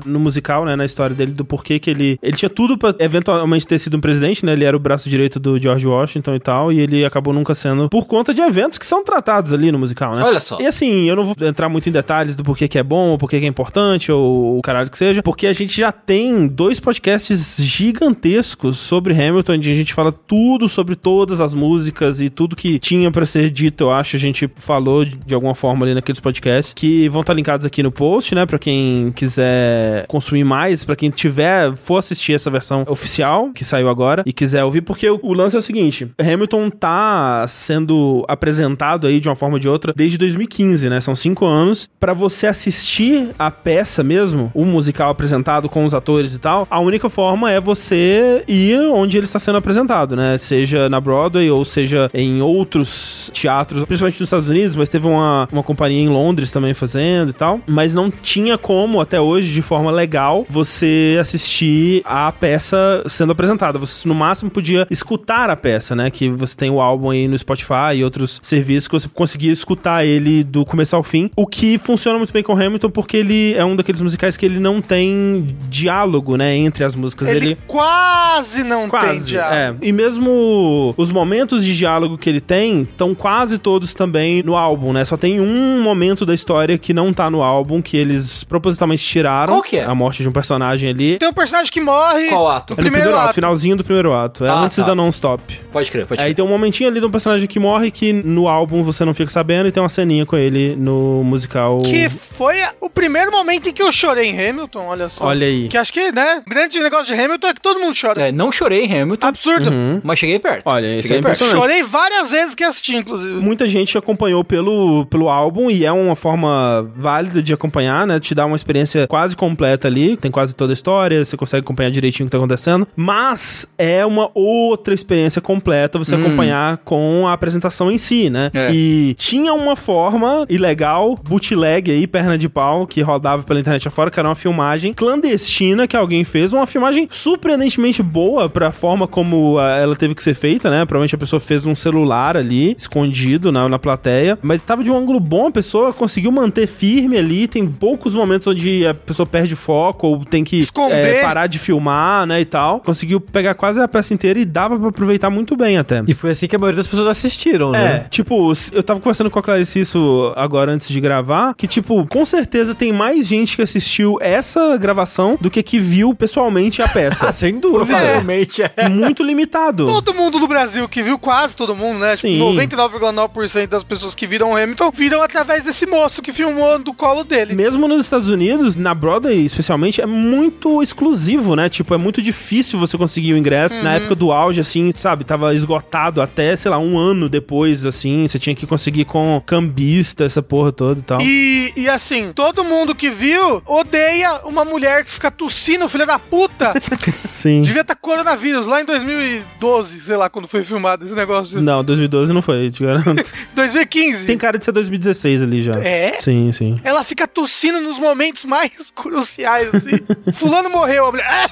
no 0.04 0.18
musical, 0.18 0.64
né? 0.64 0.76
Na 0.76 0.84
história 0.84 1.14
dele, 1.14 1.32
do 1.32 1.44
porquê 1.44 1.78
que 1.78 1.90
ele. 1.90 2.18
Ele 2.22 2.36
tinha 2.36 2.48
tudo 2.48 2.76
pra 2.78 2.94
eventualmente 2.98 3.66
ter 3.66 3.78
sido 3.78 3.96
um 3.96 4.00
presidente, 4.00 4.44
né? 4.44 4.52
Ele 4.52 4.64
era 4.64 4.76
o 4.76 4.80
braço 4.80 5.08
direito 5.08 5.38
do 5.38 5.58
George 5.58 5.86
Washington 5.86 6.34
e 6.34 6.40
tal. 6.40 6.72
E 6.72 6.80
ele 6.80 7.04
acabou 7.04 7.32
nunca 7.32 7.54
sendo 7.54 7.88
por 7.88 8.06
conta 8.06 8.32
de 8.34 8.40
eventos 8.40 8.78
que 8.78 8.86
são 8.86 9.04
tratados 9.04 9.52
ali 9.52 9.70
no 9.72 9.78
musical, 9.78 10.14
né? 10.14 10.22
Olha 10.24 10.40
só. 10.40 10.58
E 10.60 10.66
assim, 10.66 11.08
eu 11.08 11.16
não 11.16 11.24
vou 11.24 11.34
entrar 11.42 11.68
muito 11.68 11.88
em 11.88 11.92
detalhes 11.92 12.34
do 12.36 12.42
porquê 12.42 12.68
que 12.68 12.78
é 12.78 12.82
bom, 12.82 13.10
ou 13.10 13.18
porquê 13.18 13.38
que 13.38 13.44
é 13.46 13.48
importante, 13.48 14.10
ou 14.12 14.58
o 14.58 14.62
caralho 14.62 14.90
que 14.90 14.98
seja, 14.98 15.22
porque 15.22 15.46
a 15.46 15.52
gente 15.58 15.78
já 15.80 15.92
tem 15.92 16.46
dois 16.46 16.80
podcasts 16.80 17.56
gigantescos 17.58 18.78
sobre 18.78 19.12
Hamilton, 19.12 19.54
onde 19.54 19.70
a 19.70 19.74
gente 19.74 19.92
fala 19.92 20.12
tudo 20.12 20.68
sobre 20.68 20.94
todas 20.94 21.40
as 21.40 21.54
músicas 21.54 22.20
e 22.20 22.30
tudo 22.30 22.56
que 22.56 22.78
tinha 22.78 23.10
pra 23.10 23.26
ser 23.26 23.50
dito, 23.50 23.84
eu 23.84 23.90
acho, 23.90 24.16
a 24.16 24.18
gente 24.18 24.48
falou 24.56 25.04
de, 25.04 25.34
alguma 25.34 25.54
forma 25.54 25.84
ali 25.84 25.94
naqueles 25.94 26.20
podcasts, 26.20 26.72
que 26.72 27.08
vão 27.08 27.22
estar 27.22 27.34
linkados 27.34 27.66
aqui 27.66 27.82
no 27.82 27.90
post, 27.90 28.34
né, 28.34 28.46
Pra 28.46 28.58
quem 28.58 29.12
quiser 29.14 30.06
consumir 30.06 30.44
mais, 30.44 30.84
pra 30.84 30.96
quem 30.96 31.10
tiver, 31.10 31.74
for 31.76 31.98
assistir 31.98 32.32
essa 32.32 32.50
versão 32.50 32.84
oficial, 32.88 33.50
que 33.52 33.64
saiu 33.64 33.88
agora, 33.88 34.22
e 34.24 34.32
quiser 34.32 34.64
ouvir, 34.64 34.80
porque 34.82 35.08
o, 35.10 35.18
o 35.22 35.32
lance 35.32 35.56
é 35.56 35.58
o 35.58 35.62
seguinte, 35.62 36.08
Hamilton 36.18 36.70
tá 36.70 37.46
sendo 37.48 38.24
apresentado 38.28 39.06
aí 39.06 39.20
de 39.20 39.28
uma 39.28 39.36
forma 39.36 39.56
ou 39.56 39.58
de 39.58 39.68
outra 39.68 39.92
desde 39.94 40.16
2015, 40.16 40.88
né, 40.88 41.00
são 41.00 41.14
cinco 41.14 41.44
anos, 41.44 41.88
Pra 41.98 42.14
você 42.14 42.46
assistir 42.46 43.30
a 43.38 43.50
peça 43.50 44.02
mesmo, 44.02 44.52
o 44.54 44.64
musical 44.64 45.10
apresentado 45.10 45.47
com 45.68 45.84
os 45.84 45.94
atores 45.94 46.34
e 46.34 46.38
tal, 46.38 46.66
a 46.70 46.80
única 46.80 47.08
forma 47.08 47.50
é 47.50 47.60
você 47.60 48.44
ir 48.46 48.78
onde 48.92 49.16
ele 49.16 49.24
está 49.24 49.38
sendo 49.38 49.56
apresentado, 49.56 50.14
né? 50.14 50.36
Seja 50.36 50.88
na 50.88 51.00
Broadway 51.00 51.50
ou 51.50 51.64
seja 51.64 52.10
em 52.12 52.42
outros 52.42 53.30
teatros, 53.32 53.84
principalmente 53.84 54.20
nos 54.20 54.26
Estados 54.26 54.48
Unidos, 54.48 54.76
mas 54.76 54.88
teve 54.88 55.06
uma, 55.06 55.48
uma 55.50 55.62
companhia 55.62 56.00
em 56.00 56.08
Londres 56.08 56.50
também 56.50 56.74
fazendo 56.74 57.30
e 57.30 57.32
tal. 57.32 57.60
Mas 57.66 57.94
não 57.94 58.10
tinha 58.10 58.58
como, 58.58 59.00
até 59.00 59.20
hoje, 59.20 59.52
de 59.52 59.62
forma 59.62 59.90
legal, 59.90 60.44
você 60.48 61.16
assistir 61.20 62.02
a 62.04 62.30
peça 62.32 63.02
sendo 63.06 63.32
apresentada. 63.32 63.78
Você, 63.78 64.06
no 64.06 64.14
máximo, 64.14 64.50
podia 64.50 64.86
escutar 64.90 65.48
a 65.48 65.56
peça, 65.56 65.94
né? 65.94 66.10
Que 66.10 66.28
você 66.28 66.56
tem 66.56 66.70
o 66.70 66.80
álbum 66.80 67.10
aí 67.10 67.28
no 67.28 67.38
Spotify 67.38 67.96
e 67.96 68.04
outros 68.04 68.40
serviços 68.42 68.88
que 68.88 68.94
você 68.94 69.08
conseguia 69.08 69.52
escutar 69.52 70.04
ele 70.04 70.44
do 70.44 70.64
começo 70.64 70.94
ao 70.94 71.02
fim. 71.02 71.30
O 71.36 71.46
que 71.46 71.78
funciona 71.78 72.18
muito 72.18 72.32
bem 72.32 72.42
com 72.42 72.52
Hamilton 72.52 72.90
porque 72.90 73.16
ele 73.16 73.54
é 73.54 73.64
um 73.64 73.76
daqueles 73.76 74.00
musicais 74.00 74.36
que 74.36 74.44
ele 74.44 74.58
não 74.58 74.80
tem 74.80 75.37
diálogo, 75.68 76.36
né? 76.36 76.54
Entre 76.56 76.84
as 76.84 76.94
músicas. 76.94 77.28
Ele, 77.28 77.38
ele 77.50 77.58
quase 77.66 78.62
não 78.64 78.80
tem 78.82 78.88
Quase, 78.90 79.24
diálogo. 79.26 79.54
é. 79.56 79.74
E 79.86 79.92
mesmo 79.92 80.94
os 80.96 81.10
momentos 81.10 81.64
de 81.64 81.76
diálogo 81.76 82.16
que 82.18 82.28
ele 82.28 82.40
tem 82.40 82.82
estão 82.82 83.14
quase 83.14 83.58
todos 83.58 83.94
também 83.94 84.42
no 84.42 84.56
álbum, 84.56 84.92
né? 84.92 85.04
Só 85.04 85.16
tem 85.16 85.40
um 85.40 85.80
momento 85.82 86.24
da 86.26 86.34
história 86.34 86.76
que 86.78 86.92
não 86.92 87.12
tá 87.12 87.30
no 87.30 87.42
álbum, 87.42 87.80
que 87.82 87.96
eles 87.96 88.44
propositalmente 88.44 89.02
tiraram. 89.04 89.54
Qual 89.54 89.62
que 89.62 89.76
é? 89.76 89.84
A 89.84 89.94
morte 89.94 90.22
de 90.22 90.28
um 90.28 90.32
personagem 90.32 90.88
ali. 90.90 91.18
Tem 91.18 91.28
um 91.28 91.32
personagem 91.32 91.72
que 91.72 91.80
morre. 91.80 92.28
Qual 92.28 92.48
ato? 92.48 92.72
É 92.72 92.76
no 92.76 92.76
primeiro 92.76 92.88
primeiro 92.98 93.16
ato, 93.18 93.26
ato. 93.26 93.34
finalzinho 93.34 93.76
do 93.76 93.84
primeiro 93.84 94.12
ato. 94.12 94.44
É 94.44 94.48
Ah, 94.50 94.60
antes 94.60 94.76
tá. 94.76 94.82
da 94.84 94.94
non-stop. 94.94 95.42
Pode 95.72 95.90
crer, 95.90 96.06
pode 96.06 96.20
Aí 96.20 96.26
crer. 96.28 96.36
tem 96.36 96.44
um 96.44 96.48
momentinho 96.48 96.88
ali 96.88 97.00
de 97.00 97.06
um 97.06 97.10
personagem 97.10 97.46
que 97.46 97.58
morre 97.60 97.90
que 97.90 98.12
no 98.12 98.48
álbum 98.48 98.82
você 98.82 99.04
não 99.04 99.14
fica 99.14 99.30
sabendo 99.30 99.68
e 99.68 99.72
tem 99.72 99.82
uma 99.82 99.88
ceninha 99.88 100.24
com 100.26 100.36
ele 100.36 100.74
no 100.76 101.22
musical. 101.24 101.78
Que 101.78 102.08
foi 102.08 102.56
o 102.80 102.88
primeiro 102.90 103.30
momento 103.30 103.68
em 103.68 103.72
que 103.72 103.82
eu 103.82 103.92
chorei 103.92 104.26
em 104.30 104.48
Hamilton, 104.48 104.86
olha 104.86 105.08
só. 105.08 105.17
Olha 105.20 105.46
aí. 105.46 105.68
Que 105.68 105.76
acho 105.76 105.92
que, 105.92 106.12
né, 106.12 106.42
o 106.46 106.50
grande 106.50 106.78
negócio 106.80 107.06
de 107.06 107.20
Hamilton 107.20 107.46
é 107.48 107.54
que 107.54 107.60
todo 107.60 107.80
mundo 107.80 107.96
chora. 107.98 108.28
É, 108.28 108.32
não 108.32 108.50
chorei 108.52 108.84
em 108.84 109.00
Hamilton, 109.00 109.26
Absurdo. 109.26 109.70
mas 110.02 110.18
cheguei 110.18 110.38
perto. 110.38 110.62
Olha, 110.66 110.98
isso 110.98 111.08
cheguei 111.08 111.18
é 111.18 111.22
perto. 111.22 111.44
Chorei 111.44 111.82
várias 111.82 112.30
vezes 112.30 112.54
que 112.54 112.64
assisti, 112.64 112.96
inclusive. 112.96 113.34
Muita 113.34 113.66
gente 113.68 113.96
acompanhou 113.96 114.44
pelo, 114.44 115.06
pelo 115.06 115.28
álbum 115.28 115.70
e 115.70 115.84
é 115.84 115.92
uma 115.92 116.16
forma 116.16 116.82
válida 116.96 117.42
de 117.42 117.52
acompanhar, 117.52 118.06
né? 118.06 118.20
Te 118.20 118.34
dá 118.34 118.46
uma 118.46 118.56
experiência 118.56 119.06
quase 119.06 119.36
completa 119.36 119.88
ali, 119.88 120.16
tem 120.16 120.30
quase 120.30 120.54
toda 120.54 120.72
a 120.72 120.74
história, 120.74 121.24
você 121.24 121.36
consegue 121.36 121.64
acompanhar 121.64 121.90
direitinho 121.90 122.26
o 122.26 122.28
que 122.28 122.32
tá 122.32 122.38
acontecendo. 122.38 122.86
Mas 122.96 123.66
é 123.76 124.04
uma 124.04 124.30
outra 124.34 124.94
experiência 124.94 125.40
completa 125.40 125.98
você 125.98 126.14
acompanhar 126.14 126.78
com 126.78 127.26
a 127.26 127.32
apresentação 127.32 127.90
em 127.90 127.98
si, 127.98 128.30
né? 128.30 128.50
É. 128.54 128.70
E 128.72 129.14
tinha 129.14 129.52
uma 129.52 129.76
forma 129.76 130.46
ilegal, 130.48 131.18
bootleg 131.28 131.90
aí, 131.90 132.06
perna 132.06 132.36
de 132.36 132.48
pau, 132.48 132.86
que 132.86 133.00
rodava 133.00 133.42
pela 133.42 133.60
internet 133.60 133.86
afora, 133.88 134.10
que 134.10 134.18
era 134.18 134.28
uma 134.28 134.34
filmagem 134.34 134.92
clandestina 135.08 135.86
que 135.88 135.96
alguém 135.96 136.22
fez, 136.22 136.52
uma 136.52 136.66
filmagem 136.66 137.08
surpreendentemente 137.10 138.02
boa 138.02 138.48
pra 138.48 138.70
forma 138.70 139.06
como 139.06 139.58
ah, 139.58 139.76
ela 139.76 139.96
teve 139.96 140.14
que 140.14 140.22
ser 140.22 140.34
feita, 140.34 140.70
né? 140.70 140.84
Provavelmente 140.84 141.14
a 141.14 141.18
pessoa 141.18 141.40
fez 141.40 141.64
um 141.64 141.74
celular 141.74 142.36
ali, 142.36 142.76
escondido 142.76 143.50
na, 143.50 143.68
na 143.68 143.78
plateia, 143.78 144.38
mas 144.42 144.62
tava 144.62 144.84
de 144.84 144.90
um 144.90 144.96
ângulo 144.96 145.18
bom, 145.18 145.46
a 145.46 145.50
pessoa 145.50 145.92
conseguiu 145.92 146.30
manter 146.30 146.66
firme 146.66 147.16
ali, 147.16 147.48
tem 147.48 147.66
poucos 147.66 148.14
momentos 148.14 148.46
onde 148.46 148.86
a 148.86 148.92
pessoa 148.92 149.26
perde 149.26 149.56
foco 149.56 150.06
ou 150.06 150.24
tem 150.24 150.44
que 150.44 150.60
é, 150.90 151.22
parar 151.22 151.46
de 151.46 151.58
filmar, 151.58 152.26
né, 152.26 152.40
e 152.40 152.44
tal. 152.44 152.80
Conseguiu 152.80 153.20
pegar 153.20 153.54
quase 153.54 153.80
a 153.80 153.88
peça 153.88 154.12
inteira 154.12 154.38
e 154.38 154.44
dava 154.44 154.78
pra 154.78 154.88
aproveitar 154.88 155.30
muito 155.30 155.56
bem 155.56 155.78
até. 155.78 156.02
E 156.06 156.14
foi 156.14 156.30
assim 156.30 156.46
que 156.46 156.56
a 156.56 156.58
maioria 156.58 156.76
das 156.76 156.86
pessoas 156.86 157.08
assistiram, 157.08 157.74
É, 157.74 157.78
né? 157.78 158.06
tipo, 158.10 158.52
eu 158.72 158.82
tava 158.82 159.00
conversando 159.00 159.30
com 159.30 159.38
a 159.38 159.42
Clarice 159.42 159.80
isso 159.80 160.32
agora 160.36 160.72
antes 160.72 160.88
de 160.88 161.00
gravar, 161.00 161.54
que, 161.54 161.66
tipo, 161.66 162.06
com 162.06 162.24
certeza 162.24 162.74
tem 162.74 162.92
mais 162.92 163.26
gente 163.26 163.56
que 163.56 163.62
assistiu 163.62 164.18
essa 164.20 164.76
gravação 164.76 164.97
do 165.40 165.50
que 165.50 165.62
que 165.62 165.78
viu 165.78 166.14
pessoalmente 166.14 166.82
a 166.82 166.88
peça. 166.88 167.18
Ah, 167.28 167.32
sem 167.32 167.58
dúvida. 167.58 167.84
Provavelmente 167.84 168.62
é. 168.62 168.88
Muito 168.88 169.22
limitado. 169.22 169.86
Todo 169.86 170.14
mundo 170.14 170.38
do 170.38 170.48
Brasil 170.48 170.88
que 170.88 171.02
viu, 171.02 171.18
quase 171.18 171.54
todo 171.54 171.74
mundo, 171.74 171.98
né? 171.98 172.16
Sim. 172.16 172.34
Tipo, 172.34 172.76
99,9% 172.76 173.66
das 173.66 173.84
pessoas 173.84 174.14
que 174.14 174.26
viram 174.26 174.56
Hamilton 174.56 174.90
viram 174.90 175.22
através 175.22 175.64
desse 175.64 175.84
moço 175.84 176.22
que 176.22 176.32
filmou 176.32 176.78
do 176.78 176.94
colo 176.94 177.24
dele. 177.24 177.54
Mesmo 177.54 177.86
nos 177.86 178.00
Estados 178.00 178.30
Unidos, 178.30 178.76
na 178.76 178.94
Broadway 178.94 179.44
especialmente, 179.44 180.00
é 180.00 180.06
muito 180.06 180.82
exclusivo, 180.82 181.54
né? 181.54 181.68
Tipo, 181.68 181.94
é 181.94 181.98
muito 181.98 182.22
difícil 182.22 182.78
você 182.78 182.96
conseguir 182.96 183.32
o 183.32 183.36
ingresso. 183.36 183.82
Na 183.82 183.94
época 183.94 184.14
do 184.14 184.32
auge, 184.32 184.60
assim, 184.60 184.90
sabe? 184.96 185.24
Tava 185.24 185.54
esgotado 185.54 186.22
até, 186.22 186.56
sei 186.56 186.70
lá, 186.70 186.78
um 186.78 186.96
ano 186.98 187.28
depois, 187.28 187.84
assim. 187.84 188.26
Você 188.26 188.38
tinha 188.38 188.54
que 188.54 188.66
conseguir 188.66 189.04
com 189.04 189.42
cambista, 189.44 190.24
essa 190.24 190.42
porra 190.42 190.72
toda 190.72 191.00
e 191.00 191.02
tal. 191.02 191.20
E, 191.20 191.72
e 191.76 191.88
assim, 191.88 192.32
todo 192.32 192.64
mundo 192.64 192.94
que 192.94 193.10
viu 193.10 193.62
odeia 193.66 194.40
uma 194.44 194.64
mulher 194.64 194.87
que 195.04 195.12
fica 195.12 195.30
tossindo, 195.30 195.88
filha 195.88 196.06
da 196.06 196.18
puta. 196.18 196.72
Sim. 197.30 197.62
Devia 197.62 197.82
estar 197.82 197.94
coronavírus 197.94 198.66
lá 198.66 198.80
em 198.80 198.84
2012, 198.84 200.00
sei 200.00 200.16
lá, 200.16 200.28
quando 200.28 200.48
foi 200.48 200.62
filmado 200.62 201.04
esse 201.04 201.14
negócio. 201.14 201.60
Não, 201.60 201.82
2012 201.84 202.32
não 202.32 202.42
foi, 202.42 202.70
te 202.70 202.82
garanto. 202.82 203.32
2015. 203.54 204.26
Tem 204.26 204.38
cara 204.38 204.58
de 204.58 204.64
ser 204.64 204.72
2016 204.72 205.42
ali 205.42 205.62
já. 205.62 205.72
É? 205.72 206.16
Sim, 206.18 206.50
sim. 206.52 206.80
Ela 206.82 207.04
fica 207.04 207.26
tossindo 207.26 207.80
nos 207.80 207.98
momentos 207.98 208.44
mais 208.44 208.72
cruciais, 208.94 209.74
assim. 209.74 209.98
Fulano 210.32 210.70
morreu, 210.70 211.06
a 211.06 211.10
mulher. 211.10 211.26
"Ah, 211.28 211.48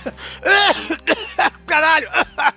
ah, 1.39 1.51
Caralho! 1.67 2.09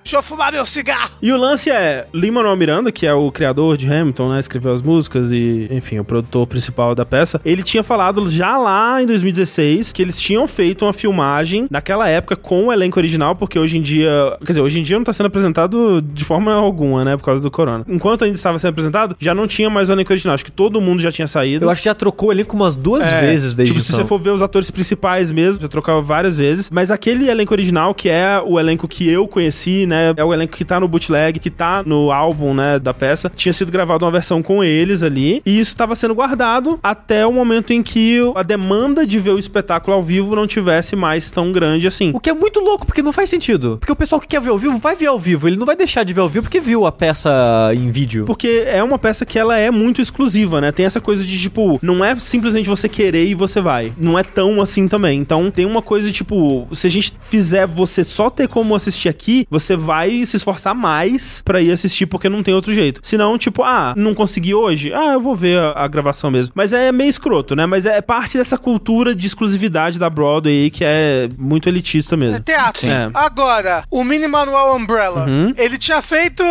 Deixa 0.03 0.17
eu 0.17 0.24
fumar 0.24 0.51
meu 0.51 0.65
cigarro! 0.65 1.12
E 1.21 1.31
o 1.31 1.38
lance 1.38 1.69
é, 1.71 2.05
Lin-Manuel 2.13 2.55
Miranda, 2.55 2.91
que 2.91 3.07
é 3.07 3.13
o 3.13 3.31
criador 3.31 3.75
de 3.75 3.91
Hamilton, 3.91 4.29
né, 4.33 4.39
escreveu 4.39 4.71
as 4.71 4.81
músicas 4.81 5.31
e, 5.31 5.67
enfim, 5.71 5.98
o 6.00 6.03
produtor 6.03 6.45
principal 6.45 6.93
da 6.93 7.03
peça, 7.05 7.41
ele 7.43 7.63
tinha 7.63 7.81
falado 7.83 8.29
já 8.29 8.55
lá 8.57 9.01
em 9.01 9.05
2016 9.07 9.91
que 9.91 10.01
eles 10.01 10.21
tinham 10.21 10.48
feito 10.48 10.68
feito 10.69 10.85
uma 10.85 10.93
filmagem 10.93 11.67
naquela 11.69 12.07
época 12.07 12.35
com 12.35 12.67
o 12.67 12.73
elenco 12.73 12.99
original, 12.99 13.35
porque 13.35 13.57
hoje 13.57 13.77
em 13.77 13.81
dia, 13.81 14.09
quer 14.39 14.47
dizer, 14.53 14.61
hoje 14.61 14.79
em 14.79 14.83
dia 14.83 14.97
não 14.97 15.03
tá 15.03 15.11
sendo 15.13 15.25
apresentado 15.27 16.01
de 16.01 16.23
forma 16.23 16.53
alguma, 16.53 17.03
né, 17.03 17.17
por 17.17 17.23
causa 17.23 17.41
do 17.43 17.49
corona. 17.51 17.83
Enquanto 17.88 18.23
ainda 18.23 18.35
estava 18.35 18.59
sendo 18.59 18.69
apresentado, 18.71 19.15
já 19.19 19.33
não 19.33 19.47
tinha 19.47 19.69
mais 19.69 19.89
o 19.89 19.93
elenco 19.93 20.11
original, 20.13 20.35
acho 20.35 20.45
que 20.45 20.51
todo 20.51 20.79
mundo 20.79 21.01
já 21.01 21.11
tinha 21.11 21.27
saído. 21.27 21.65
Eu 21.65 21.69
acho 21.69 21.81
que 21.81 21.85
já 21.85 21.95
trocou 21.95 22.29
o 22.29 22.31
elenco 22.31 22.55
umas 22.55 22.75
duas 22.75 23.03
É, 23.03 23.21
vezes 23.21 23.55
desde 23.55 23.73
Tipo, 23.73 23.83
se 23.83 23.91
então. 23.91 24.03
você 24.03 24.07
for 24.07 24.19
ver 24.19 24.29
os 24.31 24.41
atores 24.41 24.69
principais 24.71 25.31
mesmo, 25.31 25.61
já 25.61 25.67
trocava 25.67 26.01
várias 26.01 26.38
vezes. 26.38 26.69
Mas 26.69 26.91
aquele 26.91 27.29
elenco 27.29 27.53
original, 27.53 27.93
que 27.93 28.09
é 28.09 28.41
o 28.45 28.59
elenco 28.59 28.88
que 28.88 29.09
eu 29.09 29.27
conheci, 29.27 29.85
né? 29.85 30.13
É 30.17 30.23
o 30.23 30.33
elenco 30.33 30.55
que 30.55 30.65
tá 30.65 30.79
no 30.79 30.88
bootleg, 30.88 31.39
que 31.39 31.49
tá 31.49 31.81
no 31.85 32.11
álbum, 32.11 32.53
né, 32.53 32.77
da 32.79 32.93
peça. 32.93 33.31
Tinha 33.35 33.53
sido 33.53 33.71
gravado 33.71 34.05
uma 34.05 34.11
versão 34.11 34.41
com 34.43 34.63
eles 34.63 35.01
ali. 35.03 35.41
E 35.45 35.59
isso 35.59 35.75
tava 35.75 35.95
sendo 35.95 36.13
guardado 36.15 36.79
até 36.83 37.25
o 37.25 37.31
momento 37.33 37.71
em 37.73 37.81
que 37.81 38.19
a 38.35 38.43
demanda 38.43 39.05
de 39.05 39.19
ver 39.19 39.31
o 39.31 39.39
espetáculo 39.39 39.95
ao 39.95 40.03
vivo 40.03 40.35
não 40.35 40.45
tivesse 40.60 40.96
mais 40.96 41.32
tão 41.32 41.51
grande 41.51 41.88
assim. 41.88 42.12
O 42.13 42.20
que 42.20 42.30
é 42.30 42.34
muito 42.34 42.60
louco, 42.60 42.86
porque 42.86 43.01
não 43.01 43.13
faz 43.13 43.30
sentido. 43.30 43.78
Porque 43.80 43.92
o 43.92 43.96
pessoal 43.96 44.20
que 44.22 44.28
quer 44.28 44.42
ver 44.42 44.50
ao 44.50 44.58
vivo 44.58 44.78
vai 44.78 44.96
ver 44.96 45.08
ao 45.08 45.20
vivo. 45.20 45.48
Ele 45.48 45.58
não 45.58 45.66
vai 45.66 45.75
deixar 45.75 46.04
de 46.04 46.13
ver 46.13 46.22
ao 46.22 46.30
vivo 46.30 46.44
porque 46.44 46.60
viu 46.60 46.86
a 46.86 46.92
peça 46.92 47.30
em 47.74 47.89
vídeo. 47.92 48.25
Porque 48.25 48.63
é 48.68 48.84
uma 48.84 49.00
peça 49.00 49.25
que 49.25 49.39
ela 49.39 49.58
é 49.58 49.72
muito 49.72 50.01
exclusiva, 50.01 50.62
né? 50.62 50.72
Tem 50.72 50.86
essa 50.86 51.01
coisa 51.01 51.24
de, 51.24 51.39
tipo, 51.39 51.80
não 51.82 52.04
é 52.04 52.16
simplesmente 52.18 52.70
você 52.70 52.89
querer 52.89 53.25
e 53.28 53.34
você 53.34 53.62
vai. 53.62 53.92
Não 53.98 54.18
é 54.20 54.24
tão 54.24 54.62
assim 54.62 54.88
também. 54.88 55.20
Então 55.20 55.50
tem 55.50 55.66
uma 55.66 55.82
coisa, 55.82 56.12
tipo, 56.12 56.68
se 56.74 56.88
a 56.88 56.89
gente 56.89 57.13
fizer 57.20 57.66
você 57.66 58.04
só 58.04 58.30
ter 58.30 58.48
como 58.48 58.75
assistir 58.75 59.10
aqui, 59.10 59.48
você 59.50 59.75
vai 59.75 60.25
se 60.25 60.38
esforçar 60.38 60.75
mais 60.75 61.42
pra 61.44 61.62
ir 61.62 61.72
assistir 61.72 62.06
porque 62.06 62.30
não 62.30 62.44
tem 62.44 62.54
outro 62.54 62.74
jeito. 62.74 63.00
Senão, 63.04 63.38
tipo, 63.38 63.63
ah, 63.63 63.94
não 63.96 64.13
consegui 64.13 64.54
hoje? 64.54 64.94
Ah, 64.94 65.13
eu 65.13 65.22
vou 65.22 65.36
ver 65.36 65.58
a, 65.58 65.72
a 65.84 65.88
gravação 65.88 66.30
mesmo. 66.30 66.51
Mas 66.56 66.74
é 66.74 66.92
meio 66.92 67.10
escroto, 67.10 67.56
né? 67.56 67.66
Mas 67.66 67.86
é 67.86 68.01
parte 68.01 68.38
dessa 68.38 68.58
cultura 68.58 69.16
de 69.16 69.25
exclusividade 69.25 70.00
da 70.00 70.10
Broadway 70.10 70.49
aí 70.50 70.70
que 70.70 70.84
é 70.84 71.29
muito 71.38 71.70
elitista 71.70 72.15
É 72.15 72.18
mesmo. 72.18 72.39
teatro. 72.39 72.82
Sim. 72.82 72.89
É. 72.89 73.10
Agora, 73.13 73.84
o 73.89 74.03
Mini 74.03 74.27
Manual 74.27 74.75
Umbrella, 74.75 75.25
Uhum. 75.25 75.53
ele 75.58 75.77
tinha 75.77 76.01
feito 76.01 76.44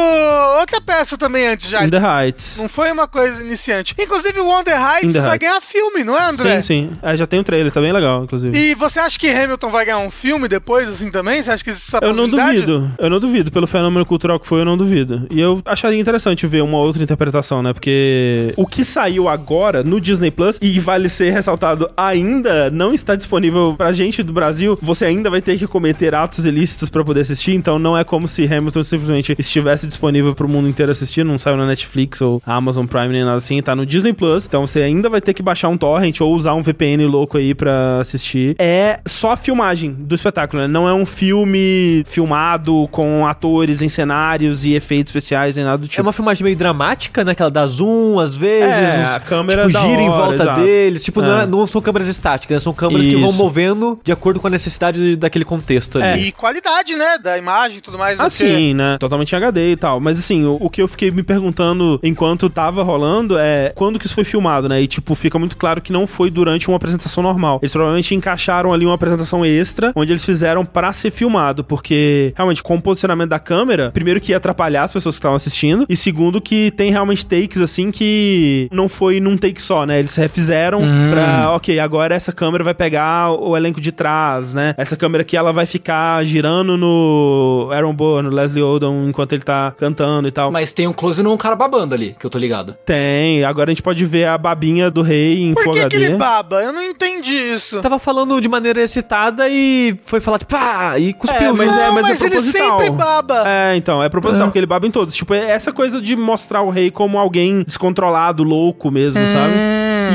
outra 0.58 0.80
peça 0.80 1.16
também 1.18 1.46
antes 1.48 1.68
já. 1.68 1.84
In 1.84 1.90
the 1.90 1.98
Heights. 1.98 2.56
Não 2.58 2.68
foi 2.68 2.90
uma 2.92 3.06
coisa 3.08 3.42
iniciante. 3.42 3.94
Inclusive, 3.98 4.38
o 4.40 4.46
Wonder 4.46 4.74
In 4.78 4.82
Heights 4.82 5.12
the 5.12 5.20
vai 5.20 5.30
Heights. 5.32 5.48
ganhar 5.48 5.60
filme, 5.60 6.04
não 6.04 6.16
é, 6.16 6.28
André? 6.28 6.62
Sim, 6.62 6.88
sim. 6.88 6.90
É, 7.02 7.16
já 7.16 7.26
tem 7.26 7.40
um 7.40 7.42
trailer, 7.42 7.72
tá 7.72 7.80
bem 7.80 7.92
legal, 7.92 8.24
inclusive. 8.24 8.56
E 8.56 8.74
você 8.74 8.98
acha 9.00 9.18
que 9.18 9.28
Hamilton 9.28 9.70
vai 9.70 9.84
ganhar 9.84 9.98
um 9.98 10.10
filme 10.10 10.48
depois, 10.48 10.88
assim, 10.88 11.10
também? 11.10 11.42
Você 11.42 11.50
acha 11.50 11.64
que 11.64 11.70
existe 11.70 11.88
essa 11.94 12.04
Eu 12.04 12.14
não 12.14 12.28
duvido. 12.28 12.90
Eu 12.98 13.10
não 13.10 13.18
duvido. 13.20 13.50
Pelo 13.50 13.66
fenômeno 13.66 14.04
cultural 14.06 14.38
que 14.38 14.46
foi, 14.46 14.60
eu 14.60 14.64
não 14.64 14.76
duvido. 14.76 15.26
E 15.30 15.40
eu 15.40 15.60
acharia 15.64 15.98
interessante 16.00 16.46
ver 16.46 16.62
uma 16.62 16.78
outra 16.78 17.02
interpretação, 17.02 17.62
né? 17.62 17.72
Porque 17.72 18.52
o 18.56 18.66
que 18.66 18.84
saiu 18.84 19.28
agora 19.28 19.82
no 19.82 20.00
Disney 20.00 20.30
Plus, 20.30 20.58
e 20.60 20.78
vale 20.80 21.08
ser 21.08 21.30
ressaltado, 21.32 21.90
ainda 21.96 22.70
não 22.70 22.92
está 22.94 23.14
disponível 23.14 23.74
pra 23.76 23.87
gente 23.92 24.22
do 24.22 24.32
Brasil. 24.32 24.78
Você 24.82 25.04
ainda 25.04 25.30
vai 25.30 25.40
ter 25.40 25.58
que 25.58 25.66
cometer 25.66 26.14
atos 26.14 26.44
ilícitos 26.46 26.88
pra 26.88 27.04
poder 27.04 27.20
assistir. 27.20 27.52
Então 27.54 27.78
não 27.78 27.96
é 27.96 28.04
como 28.04 28.26
se 28.28 28.44
Hamilton 28.44 28.82
simplesmente 28.82 29.34
estivesse 29.38 29.86
disponível 29.86 30.34
pro 30.34 30.48
mundo 30.48 30.68
inteiro 30.68 30.92
assistir. 30.92 31.24
Não 31.24 31.38
saiu 31.38 31.56
na 31.56 31.66
Netflix 31.66 32.20
ou 32.20 32.42
Amazon 32.46 32.86
Prime 32.86 33.08
nem 33.08 33.24
nada 33.24 33.36
assim. 33.38 33.60
Tá 33.62 33.74
no 33.74 33.84
Disney 33.86 34.12
Plus. 34.12 34.44
Então 34.46 34.66
você 34.66 34.82
ainda 34.82 35.08
vai 35.08 35.20
ter 35.20 35.34
que 35.34 35.42
baixar 35.42 35.68
um 35.68 35.76
torrent 35.76 36.20
ou 36.20 36.34
usar 36.34 36.54
um 36.54 36.62
VPN 36.62 37.04
louco 37.06 37.36
aí 37.38 37.54
pra 37.54 38.00
assistir. 38.00 38.56
É 38.58 39.00
só 39.06 39.32
a 39.32 39.36
filmagem 39.36 39.92
do 39.92 40.14
espetáculo, 40.14 40.62
né? 40.62 40.68
Não 40.68 40.88
é 40.88 40.94
um 40.94 41.06
filme 41.06 42.04
filmado 42.06 42.88
com 42.90 43.26
atores 43.26 43.82
em 43.82 43.88
cenários 43.88 44.64
e 44.64 44.72
efeitos 44.74 45.10
especiais 45.10 45.56
nem 45.56 45.64
nada 45.64 45.78
do 45.78 45.84
É 45.86 45.88
tipo. 45.88 46.02
uma 46.02 46.12
filmagem 46.12 46.44
meio 46.44 46.56
dramática, 46.56 47.24
né? 47.24 47.34
Que 47.34 47.42
ela 47.42 47.50
dá 47.50 47.66
zoom 47.66 48.18
às 48.18 48.34
vezes. 48.34 48.78
É, 48.78 49.00
os- 49.10 49.16
a 49.16 49.20
câmera 49.20 49.66
tipo, 49.66 49.72
da 49.74 49.80
gira 49.80 50.00
em 50.02 50.08
hora, 50.08 50.18
volta 50.26 50.42
exato. 50.42 50.60
deles. 50.60 51.04
Tipo, 51.04 51.22
não, 51.22 51.38
É. 51.40 51.42
é- 51.44 51.46
não 51.46 51.66
são 51.66 51.80
câmeras 51.80 52.08
estáticas, 52.08 52.56
né? 52.56 52.60
São 52.60 52.72
câmeras 52.72 53.06
que 53.06 53.16
vão 53.16 53.28
Isso. 53.28 53.36
Movendo 53.68 53.98
de 54.02 54.12
acordo 54.12 54.40
com 54.40 54.46
a 54.46 54.50
necessidade 54.50 55.16
daquele 55.16 55.44
contexto 55.44 55.98
ali. 55.98 56.28
E 56.28 56.32
qualidade, 56.32 56.94
né? 56.94 57.18
Da 57.18 57.36
imagem 57.36 57.78
e 57.78 57.80
tudo 57.80 57.98
mais. 57.98 58.18
Assim, 58.18 58.74
né? 58.74 58.96
Totalmente 58.98 59.32
em 59.32 59.36
HD 59.36 59.72
e 59.72 59.76
tal. 59.76 60.00
Mas 60.00 60.18
assim, 60.18 60.44
o, 60.44 60.56
o 60.60 60.70
que 60.70 60.80
eu 60.80 60.88
fiquei 60.88 61.10
me 61.10 61.22
perguntando 61.22 62.00
enquanto 62.02 62.48
tava 62.48 62.82
rolando 62.82 63.36
é 63.38 63.72
quando 63.74 63.98
que 63.98 64.06
isso 64.06 64.14
foi 64.14 64.24
filmado, 64.24 64.68
né? 64.68 64.80
E 64.80 64.86
tipo, 64.86 65.14
fica 65.14 65.38
muito 65.38 65.56
claro 65.56 65.80
que 65.80 65.92
não 65.92 66.06
foi 66.06 66.30
durante 66.30 66.68
uma 66.68 66.76
apresentação 66.76 67.22
normal. 67.22 67.58
Eles 67.62 67.72
provavelmente 67.72 68.14
encaixaram 68.14 68.72
ali 68.72 68.84
uma 68.84 68.94
apresentação 68.94 69.44
extra, 69.44 69.92
onde 69.94 70.12
eles 70.12 70.24
fizeram 70.24 70.64
pra 70.64 70.92
ser 70.92 71.10
filmado, 71.10 71.64
porque 71.64 72.32
realmente 72.36 72.62
com 72.62 72.76
o 72.76 72.82
posicionamento 72.82 73.30
da 73.30 73.38
câmera, 73.38 73.90
primeiro 73.90 74.20
que 74.20 74.32
ia 74.32 74.36
atrapalhar 74.36 74.84
as 74.84 74.92
pessoas 74.92 75.14
que 75.14 75.18
estavam 75.18 75.36
assistindo, 75.36 75.86
e 75.88 75.96
segundo 75.96 76.40
que 76.40 76.70
tem 76.72 76.90
realmente 76.90 77.24
takes 77.24 77.60
assim 77.60 77.90
que 77.90 78.68
não 78.72 78.88
foi 78.88 79.20
num 79.20 79.36
take 79.36 79.60
só, 79.60 79.84
né? 79.84 79.98
Eles 79.98 80.14
refizeram 80.14 80.80
pra, 81.10 81.52
ok, 81.54 81.78
agora 81.78 82.14
essa 82.14 82.32
câmera 82.32 82.64
vai 82.64 82.74
pegar 82.74 83.30
o 83.32 83.56
elenco 83.58 83.80
de 83.80 83.92
trás, 83.92 84.54
né? 84.54 84.74
Essa 84.76 84.96
câmera 84.96 85.22
aqui 85.22 85.36
ela 85.36 85.52
vai 85.52 85.66
ficar 85.66 86.24
girando 86.24 86.76
no 86.76 87.68
Aaron 87.72 87.94
Burr, 87.94 88.22
no 88.22 88.30
Leslie 88.30 88.62
Odom, 88.62 89.08
enquanto 89.08 89.32
ele 89.32 89.42
tá 89.42 89.72
cantando 89.76 90.28
e 90.28 90.30
tal. 90.30 90.50
Mas 90.50 90.72
tem 90.72 90.86
um 90.86 90.92
close 90.92 91.22
num 91.22 91.36
cara 91.36 91.54
babando 91.56 91.94
ali, 91.94 92.16
que 92.18 92.24
eu 92.24 92.30
tô 92.30 92.38
ligado. 92.38 92.76
Tem, 92.84 93.44
agora 93.44 93.70
a 93.70 93.72
gente 93.72 93.82
pode 93.82 94.04
ver 94.04 94.26
a 94.26 94.38
babinha 94.38 94.90
do 94.90 95.02
rei 95.02 95.42
em 95.42 95.54
Por 95.54 95.64
Full 95.64 95.72
que, 95.74 95.88
que 95.88 95.96
ele 95.96 96.16
baba? 96.16 96.62
Eu 96.62 96.72
não 96.72 96.82
entendi 96.82 97.34
isso. 97.34 97.80
Tava 97.80 97.98
falando 97.98 98.40
de 98.40 98.48
maneira 98.48 98.82
excitada 98.82 99.48
e 99.48 99.96
foi 100.04 100.20
falar, 100.20 100.38
tipo, 100.38 100.52
pá, 100.52 100.98
e 100.98 101.12
cuspiu. 101.12 101.48
É, 101.48 101.52
mas 101.52 101.76
é, 101.76 101.86
Não, 101.86 101.94
mas 101.94 102.04
é 102.04 102.08
mas 102.08 102.20
ele 102.20 102.30
proposital. 102.30 102.78
sempre 102.78 102.90
baba. 102.96 103.44
É, 103.46 103.76
então, 103.76 104.02
é 104.02 104.08
proposital, 104.08 104.46
porque 104.48 104.58
ele 104.58 104.66
baba 104.66 104.86
em 104.86 104.90
todos. 104.90 105.14
Tipo, 105.14 105.34
é 105.34 105.50
essa 105.50 105.72
coisa 105.72 106.00
de 106.00 106.16
mostrar 106.16 106.62
o 106.62 106.70
rei 106.70 106.90
como 106.90 107.18
alguém 107.18 107.62
descontrolado, 107.62 108.42
louco 108.42 108.90
mesmo, 108.90 109.20
sabe? 109.26 109.54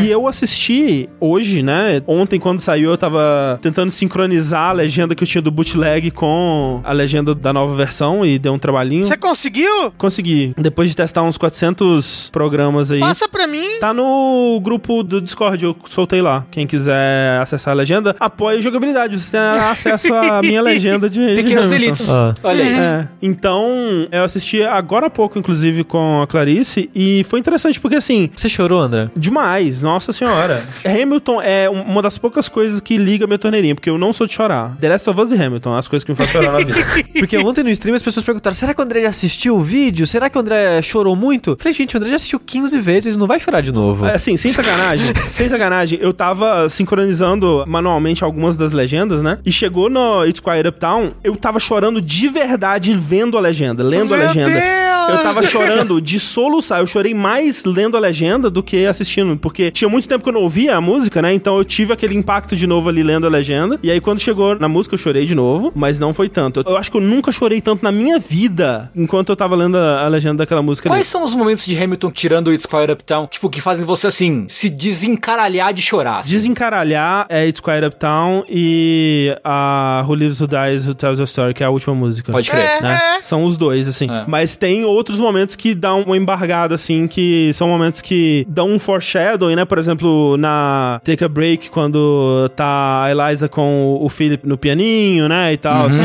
E 0.04 0.10
eu 0.10 0.28
assisti 0.28 1.10
hoje, 1.20 1.62
né? 1.62 2.02
Ontem, 2.08 2.40
quando 2.40 2.60
saiu, 2.60 2.90
eu 2.92 2.98
tava 2.98 3.20
tentando 3.62 3.92
sincronizar 3.92 4.70
a 4.70 4.74
legenda 4.74 5.16
que 5.16 5.24
eu 5.24 5.28
tinha 5.28 5.42
do 5.42 5.52
bootleg 5.52 6.12
com 6.12 6.82
a 6.84 6.92
legenda 6.92 7.34
da 7.36 7.52
nova 7.54 7.76
versão 7.76 8.26
e 8.26 8.38
deu 8.40 8.54
um 8.54 8.60
trabalhinho. 8.60 9.06
Você 9.06 9.18
conseguiu? 9.18 9.92
Consegui. 9.98 10.54
Depois 10.58 10.90
de 10.90 10.96
testar 10.96 11.24
uns 11.24 11.38
400 11.38 12.30
programas 12.32 12.92
aí. 12.92 13.00
Passa 13.00 13.28
pra 13.28 13.48
mim. 13.48 13.80
Tá 13.80 13.94
no 13.94 14.60
grupo 14.62 15.04
do 15.04 15.22
Discord, 15.22 15.64
eu 15.64 15.76
soltei 15.86 16.22
lá. 16.22 16.46
Quem 16.52 16.66
quiser 16.68 17.40
acessar 17.42 17.74
a 17.74 17.76
legenda, 17.76 18.16
apoia 18.20 18.58
a 18.58 18.62
jogabilidade. 18.62 19.20
Você 19.20 19.32
tem 19.32 19.40
acesso 19.40 20.14
à 20.14 20.42
minha 20.42 20.62
legenda 20.64 21.10
de. 21.10 21.36
Pequenos 21.36 21.72
elites. 21.72 22.10
Ah. 22.10 22.34
Olha 22.44 22.64
aí. 22.64 22.74
É. 22.74 23.08
Então, 23.22 24.08
eu 24.12 24.24
assisti 24.24 24.62
agora 24.64 25.08
há 25.08 25.10
pouco, 25.10 25.38
inclusive, 25.40 25.84
com 25.84 26.22
a 26.22 26.28
Clarice, 26.28 26.90
e 26.94 27.24
foi 27.30 27.40
interessante 27.40 27.80
porque, 27.80 27.96
assim, 27.96 28.30
Você 28.36 28.48
chorou, 28.50 28.80
André? 28.82 29.10
demais, 29.16 29.82
nossa 29.82 30.12
senhora. 30.12 30.64
Hamilton 30.86 31.42
é 31.42 31.70
um- 31.70 31.82
uma 31.84 32.02
das 32.02 32.18
poucas 32.18 32.48
coisas 32.50 32.80
que 32.82 32.98
liga 32.98 33.23
a 33.24 33.28
minha 33.28 33.38
torneirinha, 33.38 33.76
porque 33.76 33.90
eu 33.90 33.98
não 33.98 34.12
sou 34.14 34.28
de 34.28 34.34
chorar. 34.34 34.76
The 34.80 34.90
Last 34.90 35.10
of 35.10 35.20
Us 35.22 35.32
e 35.32 35.36
Hamilton, 35.42 35.76
as 35.76 35.88
coisas 35.88 36.04
que 36.04 36.12
me 36.12 36.16
fazem 36.16 36.34
chorar 36.34 36.52
na 36.52 36.58
vida. 36.60 36.74
Porque 37.24 37.38
ontem 37.38 37.64
no 37.64 37.70
stream 37.70 37.96
as 37.96 38.02
pessoas 38.02 38.26
perguntaram: 38.26 38.54
será 38.56 38.74
que 38.74 38.82
o 38.82 38.84
André 38.84 39.02
já 39.04 39.10
assistiu 39.10 39.56
o 39.56 39.62
vídeo? 39.62 40.06
Será 40.06 40.30
que 40.30 40.38
o 40.38 40.42
André 40.42 40.82
chorou 40.82 41.16
muito? 41.16 41.56
Falei, 41.60 41.74
gente, 41.74 41.96
o 41.96 41.98
André 41.98 42.10
já 42.10 42.16
assistiu 42.18 42.40
15 42.40 42.80
vezes, 42.80 43.16
não 43.16 43.28
vai 43.28 43.40
chorar 43.40 43.62
de 43.62 43.72
novo. 43.72 44.06
É, 44.06 44.16
Assim, 44.16 44.36
sem 44.36 44.52
sacanagem, 44.52 45.14
sem 45.30 45.48
sacanagem, 45.48 46.00
eu 46.02 46.14
tava 46.14 46.68
sincronizando 46.70 47.64
manualmente 47.68 48.24
algumas 48.24 48.58
das 48.58 48.72
legendas, 48.74 49.22
né? 49.24 49.40
E 49.46 49.52
chegou 49.52 49.90
no 49.90 50.26
It's 50.26 50.40
Quiet 50.40 50.68
Uptown, 50.68 51.12
eu 51.24 51.36
tava 51.36 51.60
chorando 51.60 52.02
de 52.02 52.28
verdade 52.28 52.96
vendo 52.96 53.38
a 53.38 53.42
legenda, 53.42 53.84
lendo 53.84 54.14
a 54.14 54.18
Meu 54.18 54.28
legenda. 54.28 54.50
Deus! 54.50 55.10
Eu 55.10 55.24
tava 55.24 55.44
chorando 55.44 56.02
de 56.02 56.20
soluçar, 56.20 56.80
eu 56.80 56.88
chorei 56.88 57.14
mais 57.14 57.64
lendo 57.66 57.98
a 57.98 58.00
legenda 58.00 58.50
do 58.50 58.64
que 58.64 58.86
assistindo, 58.86 59.36
porque 59.38 59.70
tinha 59.70 59.90
muito 59.90 60.08
tempo 60.08 60.24
que 60.24 60.30
eu 60.30 60.34
não 60.34 60.42
ouvia 60.42 60.76
a 60.78 60.82
música, 60.82 61.22
né? 61.22 61.34
Então 61.34 61.58
eu 61.58 61.66
tive 61.66 61.92
aquele 61.92 62.16
impacto 62.16 62.56
de 62.56 62.66
novo 62.66 62.88
ali 62.90 63.04
lendo 63.04 63.13
a 63.26 63.30
legenda. 63.30 63.80
E 63.84 63.92
aí 63.92 64.00
quando 64.00 64.20
chegou 64.20 64.58
na 64.58 64.68
música 64.68 64.96
eu 64.96 65.00
chorei 65.00 65.26
de 65.26 65.36
novo, 65.36 65.72
mas 65.76 66.00
não 66.00 66.14
foi 66.14 66.30
tanto. 66.30 66.64
Eu 66.66 66.78
acho 66.78 66.92
que 66.92 66.98
eu 66.98 67.02
nunca 67.02 67.32
chorei 67.32 67.62
tanto 67.62 67.84
na 67.84 67.92
minha 67.92 68.20
vida 68.20 68.92
enquanto 68.96 69.30
eu 69.30 69.36
tava 69.36 69.56
lendo 69.56 69.78
a, 69.78 70.04
a 70.04 70.08
legenda 70.08 70.40
daquela 70.40 70.62
música 70.62 70.90
ali. 70.90 70.98
Quais 70.98 71.08
são 71.08 71.24
os 71.24 71.36
momentos 71.36 71.66
de 71.66 71.82
Hamilton 71.82 72.12
tirando 72.12 72.48
o 72.48 72.54
It's 72.54 72.66
Quiet 72.66 72.92
Uptown, 72.92 73.28
tipo, 73.28 73.50
que 73.50 73.62
fazem 73.62 73.86
você, 73.86 74.08
assim, 74.08 74.46
se 74.48 74.70
desencaralhar 74.70 75.74
de 75.74 75.82
chorar? 75.82 76.20
assim? 76.20 76.32
Desencaralhar 76.32 77.26
é 77.30 77.48
It's 77.48 77.60
Quiet 77.60 77.86
Uptown 77.86 78.44
e 78.50 79.36
a 79.44 80.04
Who 80.08 80.16
Lives 80.16 80.40
Who 80.42 80.48
Dies 80.48 80.88
Who 80.88 80.94
Tells 80.94 81.22
a 81.22 81.26
Story, 81.26 81.54
que 81.54 81.64
é 81.64 81.66
a 81.66 81.70
última 81.70 81.96
música. 81.96 82.32
Pode 82.32 82.50
crer. 82.50 82.64
É. 82.64 82.82
né? 82.82 83.00
São 83.22 83.44
os 83.46 83.58
dois, 83.58 83.88
assim. 83.88 84.10
É. 84.10 84.26
Mas 84.28 84.56
tem 84.56 84.84
outros 84.84 85.20
momentos 85.20 85.56
que 85.56 85.76
dão 85.76 86.02
uma 86.04 86.18
embargada, 86.18 86.76
assim, 86.76 87.08
que 87.08 87.52
são 87.54 87.68
momentos 87.68 88.02
que 88.02 88.46
dão 88.50 88.70
um 88.70 88.80
foreshadowing, 88.80 89.56
né? 89.56 89.66
Por 89.66 89.78
exemplo, 89.78 90.38
na 90.38 91.00
Take 91.04 91.24
a 91.24 91.28
Break, 91.28 91.70
quando 91.70 92.50
tá 92.56 93.03
a 93.06 93.12
Eliza 93.12 93.48
com 93.50 93.98
o 94.02 94.10
Philip 94.10 94.48
no 94.48 94.58
pianinho, 94.58 95.28
né? 95.28 95.54
E 95.54 95.58
tal, 95.58 95.88
assim. 95.88 96.04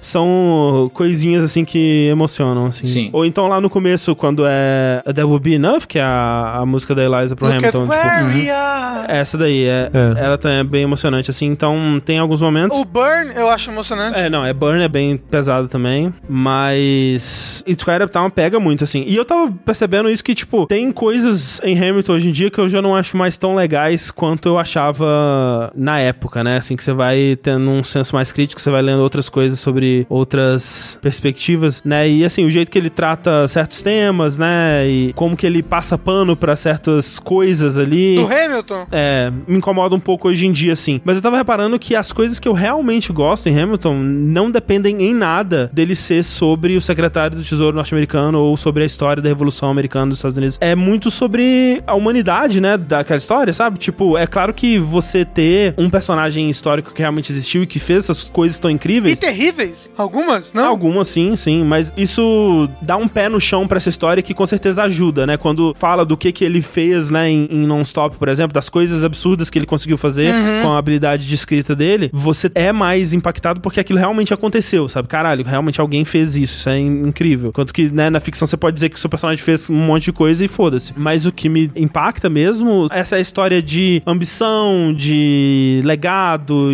São 0.00 0.90
coisinhas, 0.94 1.42
assim, 1.42 1.64
que 1.64 2.08
emocionam, 2.10 2.66
assim. 2.66 2.86
Sim. 2.86 3.10
Ou 3.12 3.24
então 3.24 3.46
lá 3.48 3.60
no 3.60 3.68
começo, 3.70 4.14
quando 4.14 4.44
é 4.46 5.02
That 5.04 5.24
Will 5.24 5.38
Be 5.38 5.54
Enough, 5.54 5.80
que 5.86 5.98
é 5.98 6.02
a, 6.02 6.58
a 6.60 6.66
música 6.66 6.94
da 6.94 7.02
Eliza 7.04 7.34
pro 7.36 7.46
Look 7.46 7.56
at 7.64 7.74
Hamilton, 7.74 7.88
tipo... 7.88 8.06
where 8.06 8.24
we 8.34 8.50
are. 8.50 9.04
Essa 9.08 9.36
daí, 9.38 9.64
é, 9.64 9.90
É. 9.92 10.24
ela 10.24 10.38
também 10.38 10.58
é 10.58 10.64
bem 10.64 10.82
emocionante, 10.82 11.30
assim. 11.30 11.46
Então, 11.46 12.00
tem 12.04 12.18
alguns 12.18 12.40
momentos... 12.40 12.76
O 12.78 12.84
Burn 12.84 13.32
eu 13.34 13.48
acho 13.48 13.70
emocionante. 13.70 14.18
É, 14.18 14.28
não, 14.30 14.44
é 14.44 14.52
Burn 14.52 14.82
é 14.82 14.88
bem 14.88 15.16
pesado 15.16 15.68
também, 15.68 16.12
mas 16.28 17.62
It's 17.66 17.84
Quiet 17.84 18.02
Uptown 18.04 18.30
pega 18.30 18.58
muito, 18.60 18.84
assim. 18.84 19.04
E 19.06 19.16
eu 19.16 19.24
tava 19.24 19.52
percebendo 19.64 20.10
isso 20.10 20.22
que, 20.24 20.34
tipo, 20.34 20.66
tem 20.66 20.90
coisas 20.92 21.60
em 21.64 21.76
Hamilton 21.76 22.12
hoje 22.12 22.28
em 22.28 22.32
dia 22.32 22.50
que 22.50 22.58
eu 22.58 22.68
já 22.68 22.80
não 22.82 22.94
acho 22.94 23.16
mais 23.16 23.36
tão 23.36 23.54
legais 23.54 24.10
quanto 24.10 24.48
eu 24.48 24.58
achava 24.58 25.70
na 25.74 25.98
época, 26.00 26.37
né? 26.42 26.58
Assim 26.58 26.76
que 26.76 26.84
você 26.84 26.92
vai 26.92 27.36
tendo 27.42 27.70
um 27.70 27.84
senso 27.84 28.14
mais 28.14 28.32
crítico, 28.32 28.60
você 28.60 28.70
vai 28.70 28.82
lendo 28.82 29.00
outras 29.00 29.28
coisas 29.28 29.58
sobre 29.58 30.06
outras 30.08 30.98
perspectivas, 31.00 31.82
né? 31.84 32.08
E 32.08 32.24
assim, 32.24 32.44
o 32.44 32.50
jeito 32.50 32.70
que 32.70 32.78
ele 32.78 32.90
trata 32.90 33.46
certos 33.48 33.82
temas, 33.82 34.38
né? 34.38 34.86
E 34.88 35.12
como 35.14 35.36
que 35.36 35.46
ele 35.46 35.62
passa 35.62 35.96
pano 35.96 36.36
para 36.36 36.56
certas 36.56 37.18
coisas 37.18 37.76
ali. 37.76 38.16
Do 38.16 38.26
Hamilton? 38.26 38.86
É, 38.90 39.32
me 39.46 39.58
incomoda 39.58 39.94
um 39.94 40.00
pouco 40.00 40.28
hoje 40.28 40.46
em 40.46 40.52
dia, 40.52 40.72
assim. 40.72 41.00
Mas 41.04 41.16
eu 41.16 41.22
tava 41.22 41.36
reparando 41.36 41.78
que 41.78 41.94
as 41.94 42.12
coisas 42.12 42.38
que 42.38 42.48
eu 42.48 42.52
realmente 42.52 43.12
gosto 43.12 43.48
em 43.48 43.58
Hamilton 43.58 43.94
não 43.94 44.50
dependem 44.50 45.02
em 45.02 45.14
nada 45.14 45.70
dele 45.72 45.94
ser 45.94 46.24
sobre 46.24 46.76
o 46.76 46.80
secretário 46.80 47.36
do 47.36 47.42
Tesouro 47.42 47.76
norte-americano 47.76 48.40
ou 48.40 48.56
sobre 48.56 48.82
a 48.82 48.86
história 48.86 49.22
da 49.22 49.28
Revolução 49.28 49.70
Americana 49.70 50.08
dos 50.08 50.18
Estados 50.18 50.36
Unidos. 50.36 50.58
É 50.60 50.74
muito 50.74 51.10
sobre 51.10 51.82
a 51.86 51.94
humanidade, 51.94 52.60
né, 52.60 52.76
daquela 52.76 53.18
história, 53.18 53.52
sabe? 53.52 53.78
Tipo, 53.78 54.16
é 54.16 54.26
claro 54.26 54.52
que 54.52 54.78
você 54.78 55.24
ter 55.24 55.74
um 55.76 55.88
personagem 55.88 56.27
histórico 56.36 56.92
que 56.92 57.00
realmente 57.00 57.30
existiu 57.32 57.62
e 57.62 57.66
que 57.66 57.78
fez 57.78 58.04
essas 58.04 58.22
coisas 58.24 58.58
tão 58.58 58.70
incríveis. 58.70 59.16
E 59.16 59.20
terríveis? 59.20 59.90
Algumas, 59.96 60.52
não? 60.52 60.66
Algumas, 60.66 61.08
sim, 61.08 61.34
sim. 61.36 61.64
Mas 61.64 61.92
isso 61.96 62.68
dá 62.82 62.96
um 62.96 63.08
pé 63.08 63.28
no 63.28 63.40
chão 63.40 63.66
para 63.66 63.76
essa 63.78 63.88
história 63.88 64.22
que 64.22 64.34
com 64.34 64.46
certeza 64.46 64.82
ajuda, 64.82 65.26
né? 65.26 65.36
Quando 65.36 65.74
fala 65.74 66.04
do 66.04 66.16
que 66.16 66.32
que 66.32 66.44
ele 66.44 66.60
fez, 66.62 67.10
né, 67.10 67.28
em, 67.30 67.48
em 67.50 67.66
Non-Stop, 67.66 68.16
por 68.16 68.28
exemplo, 68.28 68.52
das 68.52 68.68
coisas 68.68 69.02
absurdas 69.04 69.48
que 69.50 69.58
ele 69.58 69.66
conseguiu 69.66 69.96
fazer 69.96 70.28
Uhum. 70.34 70.62
com 70.62 70.72
a 70.72 70.78
habilidade 70.78 71.26
de 71.26 71.34
escrita 71.34 71.74
dele, 71.74 72.10
você 72.12 72.50
é 72.54 72.72
mais 72.72 73.12
impactado 73.12 73.60
porque 73.60 73.80
aquilo 73.80 73.98
realmente 73.98 74.34
aconteceu, 74.34 74.88
sabe? 74.88 75.08
Caralho, 75.08 75.44
realmente 75.44 75.80
alguém 75.80 76.04
fez 76.04 76.36
isso, 76.36 76.58
isso 76.58 76.68
é 76.68 76.78
in- 76.78 77.08
incrível. 77.08 77.48
Enquanto 77.50 77.72
que, 77.72 77.90
né, 77.92 78.10
na 78.10 78.20
ficção 78.20 78.46
você 78.46 78.56
pode 78.56 78.74
dizer 78.74 78.88
que 78.88 78.96
o 78.96 78.98
seu 78.98 79.08
personagem 79.08 79.42
fez 79.42 79.70
um 79.70 79.74
monte 79.76 80.04
de 80.06 80.12
coisa 80.12 80.44
e 80.44 80.48
foda-se. 80.48 80.92
Mas 80.96 81.24
o 81.26 81.32
que 81.32 81.48
me 81.48 81.70
impacta 81.76 82.28
mesmo, 82.28 82.86
essa 82.90 83.16
é 83.16 83.18
a 83.18 83.20
história 83.22 83.62
de 83.62 84.02
ambição, 84.06 84.92
de 84.94 85.80
legado, 85.84 86.17